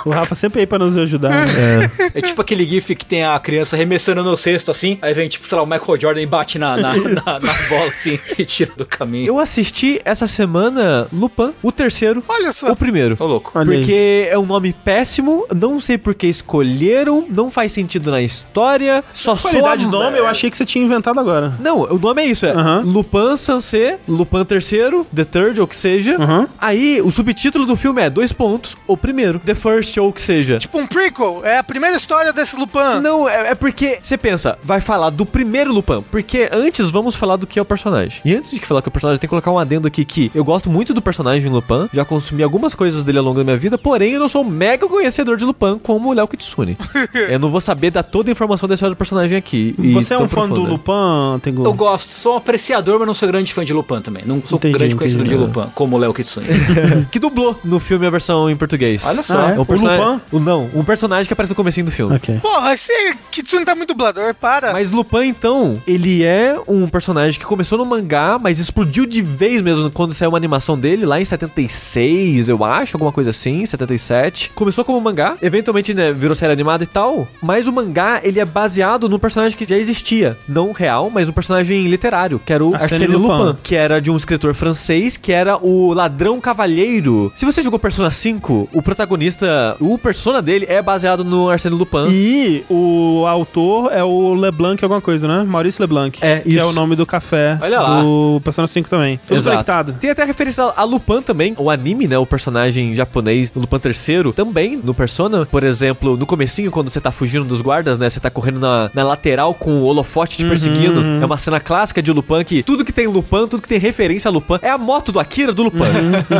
O 0.06 0.10
Rafa 0.10 0.34
sempre 0.34 0.60
aí 0.60 0.66
pra 0.66 0.78
nos 0.78 0.96
ajudar. 0.96 1.30
né? 1.46 1.90
É 2.14 2.20
tipo 2.20 2.40
aquele 2.40 2.64
gif 2.64 2.94
que 2.94 3.04
tem 3.06 3.24
a 3.24 3.38
criança 3.38 3.76
arremessando 3.76 4.22
no 4.22 4.36
cesto, 4.36 4.70
assim, 4.70 4.98
aí 5.02 5.12
vem, 5.14 5.28
tipo, 5.28 5.46
sei 5.46 5.56
lá, 5.56 5.62
o 5.62 5.66
Michael 5.66 6.00
Jordan 6.00 6.20
e 6.22 6.26
bate 6.26 6.58
na, 6.58 6.76
na, 6.76 6.94
na- 6.96 7.38
na 7.40 7.52
bola, 7.68 7.86
assim, 7.88 8.18
e 8.38 8.44
tira 8.44 8.72
do 8.76 8.84
caminho. 8.86 9.26
Eu 9.26 9.38
assisti 9.38 10.00
essa 10.04 10.26
semana 10.26 11.06
Lupin, 11.12 11.52
o 11.62 11.70
terceiro. 11.72 12.22
Olha 12.28 12.52
só. 12.52 12.70
O 12.72 12.76
primeiro. 12.76 13.16
Tô 13.16 13.26
louco. 13.26 13.52
Olha 13.54 13.72
aí. 13.72 13.78
Porque 13.78 14.28
é 14.30 14.38
um 14.38 14.46
nome 14.46 14.72
péssimo, 14.72 15.46
não 15.54 15.78
sei 15.80 15.98
por 15.98 16.14
que 16.14 16.26
escolheram, 16.26 17.26
não 17.28 17.50
faz 17.50 17.72
sentido 17.72 18.10
na 18.10 18.20
história, 18.22 19.02
só 19.12 19.36
soa... 19.36 19.50
Qualidade 19.50 19.84
de 19.84 19.90
nome, 19.90 20.18
eu 20.18 20.26
achei 20.26 20.50
que 20.50 20.56
você 20.56 20.64
tinha 20.64 20.84
inventado 20.84 21.18
agora. 21.18 21.54
Não, 21.60 21.80
o 21.82 21.98
nome 21.98 22.22
é 22.22 22.26
isso, 22.26 22.46
é 22.46 22.50
Aham. 22.52 22.82
Lupin 22.84 23.36
Sansé, 23.36 23.98
Lupin 24.08 24.44
terceiro, 24.44 25.06
The 25.14 25.24
Third, 25.24 25.60
ou 25.60 25.66
que 25.66 25.76
seja. 25.76 26.16
Aí, 26.60 27.00
o 27.02 27.10
subtítulo 27.10 27.66
do 27.66 27.76
filme 27.76 28.02
é, 28.02 28.10
dois 28.10 28.32
pontos, 28.32 28.76
o 28.86 28.96
primeiro, 28.96 29.38
The 29.44 29.54
First. 29.54 29.89
Ou 29.98 30.08
o 30.08 30.12
que 30.12 30.20
seja. 30.20 30.58
Tipo 30.58 30.78
um 30.78 30.86
prequel, 30.86 31.40
é 31.44 31.58
a 31.58 31.64
primeira 31.64 31.96
história 31.96 32.32
desse 32.32 32.56
Lupin. 32.56 33.00
Não, 33.02 33.28
é, 33.28 33.50
é 33.50 33.54
porque 33.54 33.98
você 34.00 34.16
pensa, 34.16 34.58
vai 34.62 34.80
falar 34.80 35.10
do 35.10 35.24
primeiro 35.26 35.72
Lupin, 35.72 36.04
porque 36.10 36.48
antes 36.52 36.90
vamos 36.90 37.16
falar 37.16 37.36
do 37.36 37.46
que 37.46 37.58
é 37.58 37.62
o 37.62 37.64
personagem. 37.64 38.20
E 38.24 38.34
antes 38.34 38.50
de 38.50 38.60
falar 38.60 38.82
que 38.82 38.88
é 38.88 38.90
o 38.90 38.92
personagem, 38.92 39.18
tem 39.18 39.26
que 39.26 39.30
colocar 39.30 39.50
um 39.50 39.58
adendo 39.58 39.88
aqui 39.88 40.04
que 40.04 40.30
eu 40.34 40.44
gosto 40.44 40.68
muito 40.68 40.92
do 40.92 41.02
personagem 41.02 41.50
Lupin, 41.50 41.88
já 41.92 42.04
consumi 42.04 42.42
algumas 42.42 42.74
coisas 42.74 43.02
dele 43.04 43.18
ao 43.18 43.24
longo 43.24 43.38
da 43.38 43.44
minha 43.44 43.56
vida, 43.56 43.78
porém 43.78 44.12
eu 44.12 44.20
não 44.20 44.28
sou 44.28 44.42
um 44.42 44.48
mega 44.48 44.86
conhecedor 44.86 45.36
de 45.36 45.44
Lupin 45.44 45.78
como 45.82 46.10
o 46.10 46.12
Léo 46.12 46.28
Kitsune. 46.28 46.76
eu 47.14 47.38
não 47.38 47.48
vou 47.48 47.60
saber 47.60 47.90
dar 47.90 48.02
toda 48.02 48.30
a 48.30 48.32
informação 48.32 48.68
da 48.68 48.74
história 48.74 48.94
do 48.94 48.98
personagem 48.98 49.36
aqui. 49.36 49.74
e 49.78 49.92
Você 49.94 50.14
é 50.14 50.16
um 50.16 50.28
fã 50.28 50.48
do 50.48 50.54
profunda. 50.54 50.70
Lupin, 50.70 51.40
Tengu? 51.40 51.64
Eu 51.64 51.72
gosto, 51.72 52.08
sou 52.10 52.34
um 52.34 52.36
apreciador, 52.36 52.98
mas 52.98 53.06
não 53.06 53.14
sou 53.14 53.28
grande 53.28 53.52
fã 53.52 53.64
de 53.64 53.72
Lupin 53.72 54.00
também. 54.00 54.22
Não 54.26 54.42
sou 54.44 54.58
Entendi, 54.58 54.74
grande 54.74 54.96
conhecedor 54.96 55.26
entendi. 55.26 55.38
de 55.40 55.58
Lupin, 55.58 55.70
como 55.74 55.96
o 55.96 55.98
Léo 55.98 56.12
Kitsune. 56.12 56.46
que 57.10 57.18
dublou 57.18 57.58
no 57.64 57.80
filme 57.80 58.06
a 58.06 58.10
versão 58.10 58.50
em 58.50 58.56
português. 58.56 59.04
Olha 59.06 59.22
só. 59.22 59.40
Ah, 59.40 59.50
é? 59.52 59.60
O 59.60 59.64
personagem, 59.80 60.04
O 60.04 60.12
Lupin? 60.12 60.36
o- 60.36 60.40
não, 60.40 60.70
um 60.74 60.84
personagem 60.84 61.26
que 61.26 61.32
aparece 61.32 61.50
no 61.50 61.56
comecinho 61.56 61.86
do 61.86 61.92
filme. 61.92 62.16
Ok. 62.16 62.38
Porra, 62.40 62.72
esse 62.72 62.92
Kitsune 63.30 63.64
tá 63.64 63.74
muito 63.74 63.88
dublador, 63.90 64.34
para. 64.34 64.72
Mas 64.72 64.90
Lupin, 64.90 65.24
então, 65.26 65.80
ele 65.86 66.24
é 66.24 66.56
um 66.68 66.86
personagem 66.88 67.38
que 67.38 67.46
começou 67.46 67.78
no 67.78 67.84
mangá, 67.86 68.38
mas 68.40 68.58
explodiu 68.58 69.06
de 69.06 69.22
vez 69.22 69.60
mesmo 69.62 69.90
quando 69.90 70.14
saiu 70.14 70.30
uma 70.30 70.36
animação 70.38 70.78
dele, 70.78 71.04
lá 71.06 71.20
em 71.20 71.24
76, 71.24 72.48
eu 72.48 72.64
acho, 72.64 72.96
alguma 72.96 73.12
coisa 73.12 73.30
assim, 73.30 73.64
77. 73.64 74.50
Começou 74.54 74.84
como 74.84 75.00
mangá, 75.00 75.36
eventualmente, 75.42 75.94
né, 75.94 76.12
virou 76.12 76.34
série 76.34 76.52
animada 76.52 76.84
e 76.84 76.86
tal, 76.86 77.26
mas 77.42 77.66
o 77.66 77.72
mangá, 77.72 78.20
ele 78.22 78.40
é 78.40 78.44
baseado 78.44 79.08
num 79.08 79.18
personagem 79.18 79.56
que 79.56 79.64
já 79.64 79.76
existia. 79.76 80.36
Não 80.48 80.72
real, 80.72 81.10
mas 81.10 81.28
um 81.28 81.32
personagem 81.32 81.86
literário, 81.86 82.40
que 82.44 82.52
era 82.52 82.64
o 82.64 82.74
Arsène 82.74 83.04
Arsène 83.04 83.14
Lupin, 83.16 83.42
Lupin. 83.44 83.58
que 83.62 83.74
era 83.76 84.00
de 84.00 84.10
um 84.10 84.16
escritor 84.16 84.54
francês, 84.54 85.16
que 85.16 85.32
era 85.32 85.56
o 85.56 85.92
ladrão 85.92 86.40
cavalheiro. 86.40 87.30
Se 87.34 87.44
você 87.44 87.62
jogou 87.62 87.78
Persona 87.78 88.10
5, 88.10 88.68
o 88.72 88.82
protagonista, 88.82 89.69
o 89.80 89.98
persona 89.98 90.40
dele 90.42 90.66
é 90.68 90.80
baseado 90.82 91.24
no 91.24 91.48
Arsène 91.50 91.76
Lupin. 91.76 92.08
E 92.10 92.64
o 92.68 93.24
autor 93.26 93.92
é 93.92 94.02
o 94.02 94.34
Leblanc 94.34 94.82
alguma 94.82 95.00
coisa, 95.00 95.28
né? 95.28 95.44
Maurício 95.46 95.82
Leblanc. 95.82 96.18
É, 96.20 96.38
Que 96.40 96.50
isso. 96.50 96.58
é 96.60 96.64
o 96.64 96.72
nome 96.72 96.96
do 96.96 97.04
café 97.06 97.58
Olha 97.60 97.80
lá. 97.80 98.00
do 98.00 98.40
Persona 98.42 98.66
5 98.66 98.88
também. 98.88 99.18
Tudo 99.26 99.36
Exato. 99.36 99.54
conectado. 99.56 99.92
Tem 100.00 100.10
até 100.10 100.24
referência 100.24 100.64
a 100.76 100.84
Lupin 100.84 101.22
também, 101.22 101.54
o 101.58 101.70
anime, 101.70 102.06
né? 102.06 102.18
O 102.18 102.26
personagem 102.26 102.94
japonês, 102.94 103.52
o 103.54 103.60
Lupin 103.60 103.76
III, 103.84 104.32
também 104.32 104.76
no 104.82 104.94
Persona. 104.94 105.46
Por 105.46 105.64
exemplo, 105.64 106.16
no 106.16 106.26
comecinho, 106.26 106.70
quando 106.70 106.88
você 106.90 107.00
tá 107.00 107.10
fugindo 107.10 107.44
dos 107.44 107.60
guardas, 107.62 107.98
né? 107.98 108.08
Você 108.08 108.20
tá 108.20 108.30
correndo 108.30 108.60
na, 108.60 108.90
na 108.94 109.02
lateral 109.04 109.54
com 109.54 109.72
o 109.80 109.84
holofote 109.84 110.38
te 110.38 110.44
perseguindo. 110.46 111.00
É 111.22 111.24
uma 111.26 111.38
cena 111.38 111.60
clássica 111.60 112.02
de 112.02 112.12
Lupin 112.12 112.44
que 112.44 112.62
tudo 112.62 112.84
que 112.84 112.92
tem 112.92 113.06
Lupin, 113.06 113.46
tudo 113.48 113.62
que 113.62 113.68
tem 113.68 113.78
referência 113.78 114.28
a 114.28 114.32
Lupin, 114.32 114.58
é 114.62 114.70
a 114.70 114.78
moto 114.78 115.12
do 115.12 115.18
Akira 115.20 115.52
do 115.52 115.62
Lupin. 115.64 115.80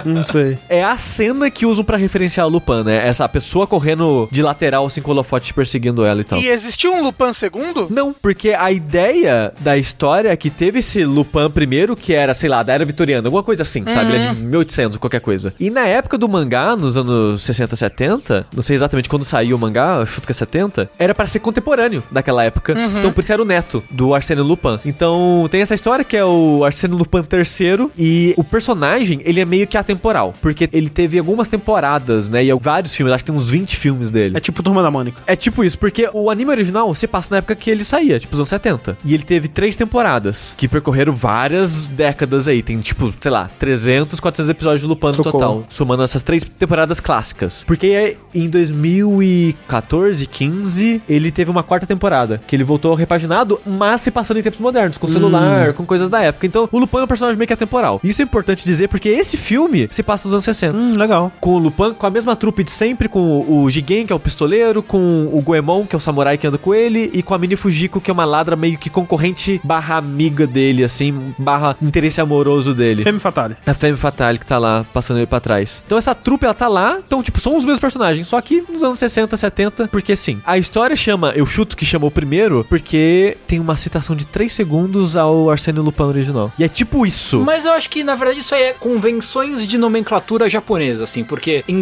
Não 0.05 0.27
sei. 0.27 0.59
É 0.69 0.83
a 0.85 0.97
cena 0.97 1.51
que 1.51 1.66
usam 1.66 1.85
pra 1.85 1.97
referenciar 1.97 2.47
o 2.47 2.51
Lupin, 2.51 2.83
né? 2.85 3.07
Essa 3.07 3.19
pessoa 3.28 3.66
correndo 3.66 4.28
de 4.30 4.42
lateral, 4.42 4.87
assim, 4.87 5.00
com 5.00 5.11
holofote 5.11 5.46
te 5.46 5.54
perseguindo 5.54 6.04
ela 6.04 6.20
e 6.20 6.24
tal. 6.24 6.38
E 6.38 6.48
existiu 6.48 6.92
um 6.92 7.02
Lupin 7.02 7.33
segundo? 7.33 7.87
Não, 7.90 8.12
porque 8.12 8.50
a 8.50 8.70
ideia 8.70 9.52
da 9.61 9.76
história 9.76 10.30
é 10.30 10.37
que 10.37 10.50
teve 10.50 10.80
esse 10.80 11.04
Lupin 11.04 11.50
primeiro, 11.50 11.96
que 11.96 12.14
era, 12.14 12.35
sei 12.35 12.48
lá, 12.48 12.62
da 12.62 12.72
era 12.72 12.85
vitoriana, 12.85 13.26
alguma 13.28 13.42
coisa 13.42 13.62
assim, 13.62 13.85
sabe? 13.87 14.12
Ele 14.12 14.24
é 14.24 14.33
de 14.33 14.42
1800, 14.42 14.98
qualquer 14.98 15.20
coisa. 15.20 15.54
E 15.59 15.70
na 15.70 15.87
época 15.87 16.16
do 16.16 16.28
mangá, 16.28 16.76
nos 16.76 16.96
anos 16.96 17.42
60, 17.42 17.76
70, 17.76 18.46
não 18.54 18.62
sei 18.62 18.76
exatamente 18.76 19.09
quando 19.09 19.24
saiu 19.24 19.56
o 19.56 19.59
mangá, 19.59 20.04
chuto 20.06 20.26
que 20.26 20.33
é 20.33 20.35
70, 20.35 20.90
era 20.98 21.14
para 21.14 21.26
ser 21.26 21.40
contemporâneo 21.40 22.02
daquela 22.11 22.44
época. 22.44 22.74
Então 22.98 23.12
por 23.12 23.20
isso 23.20 23.33
era 23.33 23.42
o 23.42 23.44
neto 23.44 23.83
do 23.90 24.14
Arsène 24.14 24.40
Lupin. 24.40 24.78
Então 24.85 25.48
tem 25.50 25.61
essa 25.61 25.74
história 25.74 26.04
que 26.04 26.16
é 26.16 26.24
o 26.24 26.62
Arsène 26.64 26.94
Lupin 26.94 27.18
III 27.18 27.90
e 27.98 28.35
o 28.37 28.44
personagem, 28.44 29.20
ele 29.24 29.40
é 29.40 29.44
meio 29.44 29.66
que 29.66 29.76
atemporal, 29.76 30.35
porque 30.40 30.68
ele 30.72 30.88
teve 30.88 31.18
algumas 31.18 31.48
temporadas, 31.48 32.28
né? 32.28 32.44
E 32.44 32.50
vários 32.61 32.94
filmes, 32.94 33.10
acho 33.14 33.25
que 33.25 33.31
tem 33.31 33.38
uns 33.40 33.49
20 33.51 33.77
filmes 33.77 34.11
dele. 34.11 34.37
É 34.37 34.40
tipo 34.40 34.62
Turma 34.62 34.83
da 34.83 34.90
Mônica. 34.90 35.23
É 35.27 35.35
tipo 35.37 35.64
isso, 35.64 35.79
porque 35.79 36.09
o 36.12 36.31
anime 36.31 36.51
original 36.51 36.94
se 36.94 37.07
passa 37.07 37.29
na 37.33 37.37
época 37.38 37.55
que 37.55 37.70
ele 37.70 37.85
saía, 37.85 38.18
tipo 38.20 38.33
os 38.33 38.38
anos 38.38 38.49
70. 38.49 38.99
E 39.05 39.14
ele 39.14 39.23
teve 39.23 39.49
três 39.49 39.77
temporadas, 39.77 40.55
que 40.57 40.68
percorreram 40.68 41.12
várias 41.12 41.87
décadas 41.87 42.46
aí. 42.49 42.62
Tem, 42.62 42.79
tipo, 42.81 43.12
sei 43.20 43.31
lá, 43.31 43.51
300, 43.59 44.18
400 44.20 44.51
episódios 44.51 44.81
de 44.83 44.87
Lupin 44.87 45.07
no 45.09 45.23
total, 45.23 45.64
somando 45.68 46.03
essas 46.03 46.23
três 46.23 46.44
temporadas 46.44 47.01
clássicas. 47.01 47.64
Porque 47.64 48.16
em 48.35 48.49
2014, 48.49 50.27
15, 50.27 51.03
ele 51.09 51.31
teve 51.31 51.51
uma 51.51 51.62
quarta 51.62 51.87
temporada, 51.87 52.40
que 52.46 52.55
ele 52.57 52.64
voltou 52.64 52.94
repaginado, 52.94 53.61
mas 53.66 54.01
se 54.01 54.11
passando 54.11 54.38
em 54.38 54.42
tempos 54.42 54.61
modernos, 54.61 54.99
com 54.99 55.09
celular, 55.09 55.73
com 55.75 55.85
coisas 55.85 56.09
da 56.09 56.20
época. 56.23 56.46
Então, 56.46 56.68
o 56.70 56.79
Lupin 56.79 56.99
é 56.99 57.03
um 57.03 57.07
personagem 57.07 57.38
meio 57.38 57.46
que 57.46 57.53
atemporal. 57.55 58.01
Isso 58.03 58.23
é 58.23 58.25
importante 58.25 58.64
dizer, 58.64 58.88
porque 58.88 59.09
esse 59.09 59.37
filme 59.37 59.88
se 59.90 60.03
passa 60.03 60.27
nos 60.29 60.35
anos 60.35 60.44
60 60.44 60.77
Hum, 60.77 60.96
legal. 60.96 61.33
com 61.40 61.55
o 61.55 61.59
Lupin, 61.59 61.92
com 61.94 62.07
a 62.07 62.11
mesma 62.11 62.37
trupe 62.37 62.62
de 62.64 62.70
sempre, 62.70 62.99
com 63.08 63.44
o 63.48 63.68
Jigen, 63.68 64.06
que 64.06 64.12
é 64.12 64.16
o 64.16 64.20
pistoleiro, 64.20 64.82
com 64.82 65.28
o 65.32 65.40
Goemon, 65.40 65.86
que 65.86 65.94
é 65.94 65.98
o 65.98 66.00
samurai 66.00 66.36
que 66.36 66.46
anda 66.46 66.58
com 66.58 66.74
ele, 66.74 67.10
e 67.12 67.22
com 67.22 67.34
a 67.34 67.38
Mini 67.38 67.56
Fujiko, 67.56 68.00
que 68.00 68.10
é 68.10 68.14
uma 68.14 68.24
ladra 68.24 68.56
meio 68.56 68.78
que 68.78 68.90
concorrente 68.90 69.60
barra 69.64 69.96
amiga 69.96 70.46
dele, 70.46 70.84
assim, 70.84 71.34
barra 71.38 71.76
interesse 71.80 72.20
amoroso 72.20 72.74
dele. 72.74 73.02
Femme 73.02 73.18
Fatale. 73.18 73.56
A 73.66 73.74
Femme 73.74 73.96
Fatale 73.96 74.38
que 74.38 74.46
tá 74.46 74.58
lá, 74.58 74.84
passando 74.92 75.18
ele 75.18 75.26
pra 75.26 75.40
trás. 75.40 75.82
Então 75.86 75.98
essa 75.98 76.14
trupe, 76.14 76.44
ela 76.44 76.54
tá 76.54 76.68
lá, 76.68 76.98
então, 77.04 77.22
tipo, 77.22 77.40
são 77.40 77.56
os 77.56 77.64
mesmos 77.64 77.80
personagens, 77.80 78.26
só 78.26 78.40
que 78.40 78.64
nos 78.68 78.82
anos 78.82 78.98
60, 78.98 79.36
70, 79.36 79.88
porque 79.88 80.14
sim. 80.16 80.40
A 80.44 80.58
história 80.58 80.96
chama, 80.96 81.32
eu 81.34 81.46
chuto 81.46 81.76
que 81.76 81.84
chamou 81.84 82.10
primeiro, 82.10 82.66
porque 82.68 83.36
tem 83.46 83.58
uma 83.58 83.76
citação 83.76 84.14
de 84.14 84.26
3 84.26 84.52
segundos 84.52 85.16
ao 85.16 85.50
Arsênio 85.50 85.82
Lupin 85.82 86.02
original. 86.02 86.52
E 86.58 86.64
é 86.64 86.68
tipo 86.68 87.06
isso. 87.06 87.40
Mas 87.40 87.64
eu 87.64 87.72
acho 87.72 87.88
que, 87.90 88.04
na 88.04 88.14
verdade, 88.14 88.40
isso 88.40 88.54
aí 88.54 88.62
é 88.62 88.72
convenções 88.72 89.66
de 89.66 89.78
nomenclatura 89.78 90.48
japonesa, 90.48 91.04
assim, 91.04 91.24
porque 91.24 91.64
em 91.68 91.80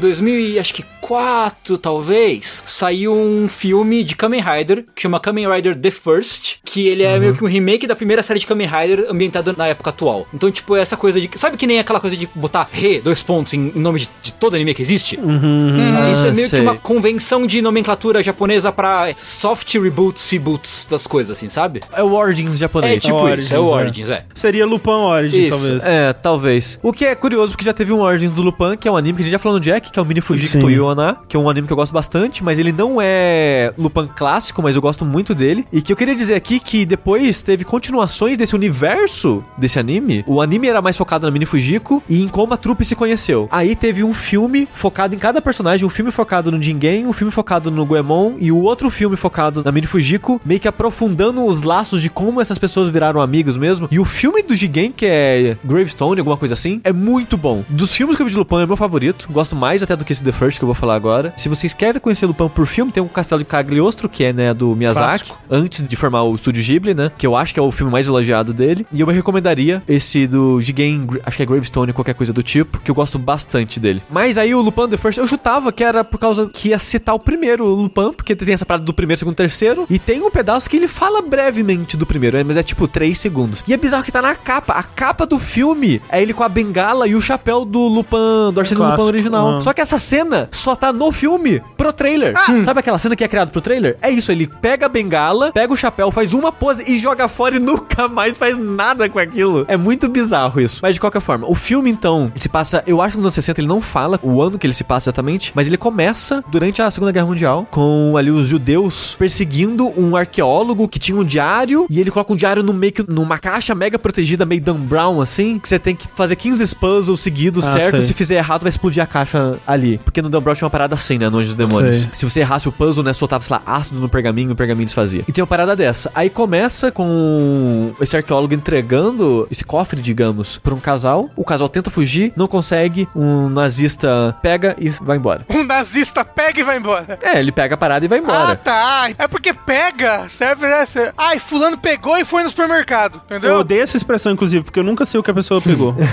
2004, 1.08 1.78
talvez, 1.78 2.62
saiu 2.66 3.14
um 3.14 3.48
filme 3.48 4.04
de 4.04 4.14
Kamen 4.14 4.42
Rider, 4.42 4.84
que 4.94 5.02
chama 5.02 5.18
Kamen 5.18 5.50
Rider 5.50 5.74
The 5.74 5.90
First, 5.90 6.56
que 6.64 6.86
ele 6.86 7.02
é 7.02 7.18
meio 7.18 7.34
que 7.34 7.42
um 7.42 7.46
remake 7.46 7.86
da 7.86 7.96
primeira 7.96 8.22
série 8.22 8.38
de 8.38 8.46
Kamen 8.46 8.68
Rider 8.68 9.06
ambientada 9.08 9.54
na 9.56 9.66
época 9.66 9.88
atual. 9.88 10.26
Então, 10.34 10.50
tipo, 10.50 10.76
é 10.76 10.80
essa 10.80 10.96
coisa 10.96 11.18
de... 11.18 11.30
Sabe 11.36 11.56
que 11.56 11.66
nem 11.66 11.78
aquela 11.78 11.98
coisa 11.98 12.16
de 12.16 12.28
botar 12.34 12.68
re, 12.70 13.00
dois 13.00 13.22
pontos, 13.22 13.54
em, 13.54 13.72
nome 13.74 14.00
de, 14.00 14.10
de 14.22 14.32
todo 14.34 14.54
anime 14.54 14.74
que 14.74 14.82
existe? 14.82 15.18
Ah, 15.18 16.10
Isso 16.10 16.26
é 16.26 16.32
meio 16.32 16.48
sei. 16.48 16.58
que 16.58 16.64
uma 16.64 16.74
convenção 16.74 17.46
de 17.46 17.62
nomenclatura 17.62 18.22
japonesa 18.22 18.70
pra 18.70 19.08
soft 19.16 19.74
reboots 19.74 20.30
e 20.32 20.38
boots 20.38 20.86
das 20.90 21.06
coisas, 21.06 21.36
assim, 21.36 21.48
sabe? 21.48 21.80
É 21.92 22.02
o 22.02 22.12
Origins 22.12 22.58
japonês. 22.58 22.98
É 22.98 23.00
tipo 23.00 23.16
Origins, 23.16 23.44
isso, 23.46 23.54
é 23.54 23.58
o 23.58 23.68
é. 23.68 23.82
Origins, 23.82 24.10
é. 24.10 24.24
Seria 24.34 24.66
Lupin 24.66 24.90
Origins, 24.90 25.46
Isso, 25.46 25.58
talvez. 25.58 25.84
É, 25.84 26.12
talvez. 26.12 26.78
O 26.82 26.92
que 26.92 27.06
é 27.06 27.14
curioso, 27.14 27.52
porque 27.52 27.64
já 27.64 27.72
teve 27.72 27.92
um 27.92 28.00
Origins 28.00 28.34
do 28.34 28.42
Lupin, 28.42 28.76
que 28.78 28.86
é 28.86 28.90
um 28.90 28.96
anime 28.96 29.16
que 29.16 29.22
a 29.22 29.24
gente 29.24 29.32
já 29.32 29.38
falou 29.38 29.58
no 29.58 29.64
Jack, 29.64 29.90
que 29.90 29.98
é 29.98 30.02
o 30.02 30.04
Mini 30.04 30.20
Fujiko 30.20 30.52
Sim. 30.52 30.60
Yona, 30.98 31.16
que 31.28 31.36
é 31.36 31.40
um 31.40 31.48
anime 31.48 31.66
que 31.66 31.72
eu 31.72 31.76
gosto 31.76 31.92
bastante, 31.92 32.42
mas 32.42 32.58
ele 32.58 32.72
não 32.72 32.98
é 33.00 33.72
Lupin 33.78 34.08
clássico, 34.08 34.62
mas 34.62 34.74
eu 34.74 34.82
gosto 34.82 35.04
muito 35.04 35.34
dele. 35.34 35.64
E 35.72 35.80
que 35.80 35.92
eu 35.92 35.96
queria 35.96 36.14
dizer 36.14 36.34
aqui 36.34 36.58
que 36.58 36.84
depois 36.84 37.40
teve 37.40 37.64
continuações 37.64 38.36
desse 38.36 38.54
universo 38.54 39.44
desse 39.56 39.78
anime. 39.78 40.24
O 40.26 40.40
anime 40.40 40.68
era 40.68 40.82
mais 40.82 40.96
focado 40.96 41.26
na 41.26 41.30
Mini 41.30 41.46
Fujiko 41.46 42.02
e 42.08 42.22
em 42.22 42.28
como 42.28 42.52
a 42.52 42.56
trupe 42.56 42.84
se 42.84 42.96
conheceu. 42.96 43.48
Aí 43.50 43.76
teve 43.76 44.02
um 44.02 44.12
filme 44.12 44.68
focado 44.72 45.14
em 45.14 45.18
cada 45.18 45.40
personagem, 45.40 45.86
um 45.86 45.90
filme 45.90 46.10
focado 46.10 46.50
no 46.50 46.60
Jingen, 46.60 47.06
um 47.06 47.12
filme 47.12 47.30
focado 47.30 47.70
no 47.70 47.86
Goemon 47.86 48.34
e 48.38 48.50
o 48.50 48.60
outro 48.60 48.90
filme 48.90 49.16
focado 49.16 49.62
na 49.64 49.70
Mini 49.70 49.86
Fujiko, 49.86 50.40
meio 50.44 50.60
que 50.60 50.68
aprofundando 50.68 51.44
os 51.44 51.62
laços 51.62 52.02
de 52.02 52.10
como 52.10 52.40
essas 52.40 52.58
pessoas 52.58 52.88
viraram 52.88 53.20
amigos 53.20 53.56
mesmo. 53.56 53.88
E 53.90 53.98
o 53.98 54.04
filme 54.04 54.42
do 54.42 54.54
Jigen, 54.54 54.92
que 54.92 55.06
é 55.06 55.56
Gravestone, 55.64 56.18
alguma 56.18 56.36
coisa 56.36 56.54
assim, 56.54 56.80
é 56.82 56.92
muito 56.92 57.36
bom. 57.36 57.64
Dos 57.68 57.94
filmes 57.94 58.16
que 58.16 58.22
eu 58.22 58.26
vi 58.26 58.32
de 58.32 58.38
Lupin 58.38 58.62
é 58.62 58.66
meu 58.66 58.76
favorito. 58.76 59.28
Gosto 59.30 59.54
mais 59.54 59.82
até 59.82 59.94
do 59.94 60.04
que 60.04 60.12
esse 60.12 60.22
The 60.22 60.32
First 60.32 60.58
que 60.58 60.64
eu 60.64 60.66
vou 60.66 60.74
falar 60.74 60.87
agora. 60.94 61.32
Se 61.36 61.48
vocês 61.48 61.72
querem 61.74 62.00
conhecer 62.00 62.26
Lupin 62.26 62.48
por 62.48 62.66
filme, 62.66 62.92
tem 62.92 63.02
o 63.02 63.08
Castelo 63.08 63.40
de 63.40 63.44
Cagliostro, 63.44 64.08
que 64.08 64.24
é, 64.24 64.32
né, 64.32 64.54
do 64.54 64.74
Miyazaki, 64.74 65.26
Clássico. 65.26 65.38
antes 65.50 65.86
de 65.86 65.96
formar 65.96 66.22
o 66.22 66.34
estúdio 66.34 66.62
Ghibli, 66.62 66.94
né, 66.94 67.10
que 67.16 67.26
eu 67.26 67.36
acho 67.36 67.52
que 67.54 67.60
é 67.60 67.62
o 67.62 67.70
filme 67.72 67.90
mais 67.92 68.06
elogiado 68.06 68.52
dele. 68.52 68.86
E 68.92 69.00
eu 69.00 69.06
me 69.06 69.12
recomendaria 69.12 69.82
esse 69.88 70.26
do 70.26 70.60
Jigen, 70.60 71.06
acho 71.24 71.36
que 71.36 71.42
é 71.42 71.46
Gravestone, 71.46 71.92
qualquer 71.92 72.14
coisa 72.14 72.32
do 72.32 72.42
tipo, 72.42 72.78
que 72.80 72.90
eu 72.90 72.94
gosto 72.94 73.18
bastante 73.18 73.80
dele. 73.80 74.02
Mas 74.10 74.38
aí 74.38 74.54
o 74.54 74.60
Lupin 74.60 74.88
The 74.88 74.96
First, 74.96 75.18
eu 75.18 75.26
chutava 75.26 75.72
que 75.72 75.84
era 75.84 76.04
por 76.04 76.18
causa 76.18 76.48
que 76.52 76.68
ia 76.68 76.78
citar 76.78 77.14
o 77.14 77.18
primeiro 77.18 77.66
Lupin, 77.66 78.12
porque 78.12 78.34
tem 78.34 78.54
essa 78.54 78.66
parada 78.66 78.84
do 78.84 78.94
primeiro, 78.94 79.18
segundo, 79.18 79.34
terceiro, 79.34 79.86
e 79.90 79.98
tem 79.98 80.22
um 80.22 80.30
pedaço 80.30 80.68
que 80.68 80.76
ele 80.76 80.88
fala 80.88 81.22
brevemente 81.22 81.96
do 81.96 82.06
primeiro, 82.06 82.36
né, 82.36 82.44
mas 82.44 82.56
é 82.56 82.62
tipo 82.62 82.86
3 82.88 83.18
segundos. 83.18 83.62
E 83.66 83.72
é 83.72 83.76
bizarro 83.76 84.04
que 84.04 84.12
tá 84.12 84.22
na 84.22 84.34
capa. 84.34 84.74
A 84.74 84.82
capa 84.82 85.26
do 85.26 85.38
filme 85.38 86.00
é 86.08 86.20
ele 86.22 86.32
com 86.32 86.42
a 86.42 86.48
bengala 86.48 87.06
e 87.06 87.14
o 87.14 87.20
chapéu 87.20 87.64
do 87.64 87.80
Lupin, 87.88 88.52
do 88.52 88.60
Arsênio 88.60 88.82
Lupin 88.82 88.96
Clássico. 88.96 89.02
original. 89.06 89.56
Ah. 89.56 89.60
Só 89.60 89.72
que 89.72 89.80
essa 89.80 89.98
cena 89.98 90.48
só 90.68 90.76
tá 90.76 90.92
no 90.92 91.10
filme, 91.10 91.62
pro 91.78 91.92
trailer. 91.94 92.34
Sabe 92.64 92.80
aquela 92.80 92.98
cena 92.98 93.16
que 93.16 93.24
é 93.24 93.28
criada 93.28 93.50
pro 93.50 93.60
trailer? 93.60 93.96
É 94.02 94.10
isso, 94.10 94.30
ele 94.30 94.46
pega 94.46 94.84
a 94.84 94.88
bengala, 94.88 95.50
pega 95.50 95.72
o 95.72 95.76
chapéu, 95.76 96.10
faz 96.12 96.34
uma 96.34 96.52
pose 96.52 96.84
e 96.86 96.98
joga 96.98 97.26
fora 97.26 97.56
e 97.56 97.58
nunca 97.58 98.06
mais 98.06 98.36
faz 98.36 98.58
nada 98.58 99.08
com 99.08 99.18
aquilo. 99.18 99.64
É 99.66 99.78
muito 99.78 100.08
bizarro 100.08 100.60
isso. 100.60 100.80
Mas 100.82 100.94
de 100.94 101.00
qualquer 101.00 101.20
forma, 101.20 101.48
o 101.48 101.54
filme 101.54 101.90
então, 101.90 102.30
se 102.36 102.50
passa, 102.50 102.82
eu 102.86 103.00
acho 103.00 103.12
que 103.12 103.18
nos 103.18 103.26
anos 103.26 103.34
60 103.34 103.62
ele 103.62 103.68
não 103.68 103.80
fala 103.80 104.20
o 104.22 104.42
ano 104.42 104.58
que 104.58 104.66
ele 104.66 104.74
se 104.74 104.84
passa 104.84 105.08
exatamente, 105.08 105.52
mas 105.54 105.68
ele 105.68 105.78
começa 105.78 106.44
durante 106.48 106.82
a 106.82 106.90
Segunda 106.90 107.12
Guerra 107.12 107.26
Mundial 107.26 107.66
com 107.70 108.14
ali 108.18 108.30
os 108.30 108.46
judeus 108.46 109.14
perseguindo 109.18 109.90
um 109.98 110.14
arqueólogo 110.16 110.86
que 110.86 110.98
tinha 110.98 111.16
um 111.18 111.24
diário 111.24 111.86
e 111.88 111.98
ele 111.98 112.10
coloca 112.10 112.32
um 112.32 112.36
diário 112.36 112.62
no 112.62 112.74
meio 112.74 112.92
que 112.92 113.04
numa 113.10 113.38
caixa 113.38 113.74
mega 113.74 113.98
protegida, 113.98 114.44
meio 114.44 114.60
Dan 114.60 114.76
Brown 114.76 115.20
assim, 115.22 115.58
que 115.58 115.66
você 115.68 115.78
tem 115.78 115.96
que 115.96 116.06
fazer 116.14 116.36
15 116.36 116.76
puzzles 116.76 117.20
seguidos, 117.20 117.66
Ah, 117.66 117.72
certo? 117.72 117.96
sei. 117.96 118.02
Se 118.08 118.12
fizer 118.12 118.36
errado 118.36 118.62
vai 118.62 118.68
explodir 118.68 119.02
a 119.02 119.06
caixa 119.06 119.58
ali, 119.66 119.98
porque 120.04 120.20
no 120.20 120.28
Dan 120.28 120.40
Brown 120.42 120.54
tinha 120.58 120.66
uma 120.66 120.70
parada 120.70 120.94
assim, 120.94 121.18
né? 121.18 121.28
No 121.28 121.38
Anjos 121.38 121.54
e 121.54 121.56
Demônios. 121.56 121.96
Sei. 122.02 122.10
Se 122.12 122.24
você 122.28 122.40
errasse 122.40 122.68
o 122.68 122.72
puzzle, 122.72 123.02
né? 123.04 123.12
Soltava, 123.12 123.44
sei 123.44 123.56
lá, 123.56 123.62
ácido 123.66 123.98
no 124.00 124.08
pergaminho, 124.08 124.52
o 124.52 124.56
pergaminho 124.56 124.84
desfazia. 124.86 125.24
E 125.26 125.32
tem 125.32 125.42
uma 125.42 125.46
parada 125.48 125.74
dessa. 125.74 126.10
Aí 126.14 126.28
começa 126.30 126.90
com 126.92 127.92
esse 128.00 128.16
arqueólogo 128.16 128.54
entregando 128.54 129.46
esse 129.50 129.64
cofre, 129.64 130.00
digamos, 130.00 130.58
pra 130.58 130.74
um 130.74 130.80
casal. 130.80 131.28
O 131.36 131.44
casal 131.44 131.68
tenta 131.68 131.90
fugir, 131.90 132.32
não 132.36 132.46
consegue. 132.46 133.08
Um 133.14 133.48
nazista 133.48 134.34
pega 134.42 134.76
e 134.78 134.88
vai 134.88 135.16
embora. 135.16 135.44
Um 135.48 135.64
nazista 135.64 136.24
pega 136.24 136.60
e 136.60 136.64
vai 136.64 136.76
embora. 136.78 137.18
É, 137.22 137.38
ele 137.38 137.52
pega 137.52 137.74
a 137.74 137.78
parada 137.78 138.04
e 138.04 138.08
vai 138.08 138.18
Ah, 138.18 138.22
embora. 138.22 138.56
tá. 138.56 139.10
É 139.18 139.28
porque 139.28 139.52
pega, 139.52 140.28
serve 140.28 140.66
essa. 140.66 141.12
Ai, 141.16 141.38
fulano 141.38 141.78
pegou 141.78 142.16
e 142.18 142.24
foi 142.24 142.42
no 142.42 142.48
supermercado. 142.48 143.20
Eu 143.28 143.38
Entendeu? 143.38 143.58
odeio 143.58 143.82
essa 143.82 143.96
expressão, 143.96 144.32
inclusive, 144.32 144.64
porque 144.64 144.78
eu 144.80 144.84
nunca 144.84 145.04
sei 145.06 145.18
o 145.18 145.22
que 145.22 145.30
a 145.30 145.34
pessoa 145.34 145.60
pegou. 145.60 145.94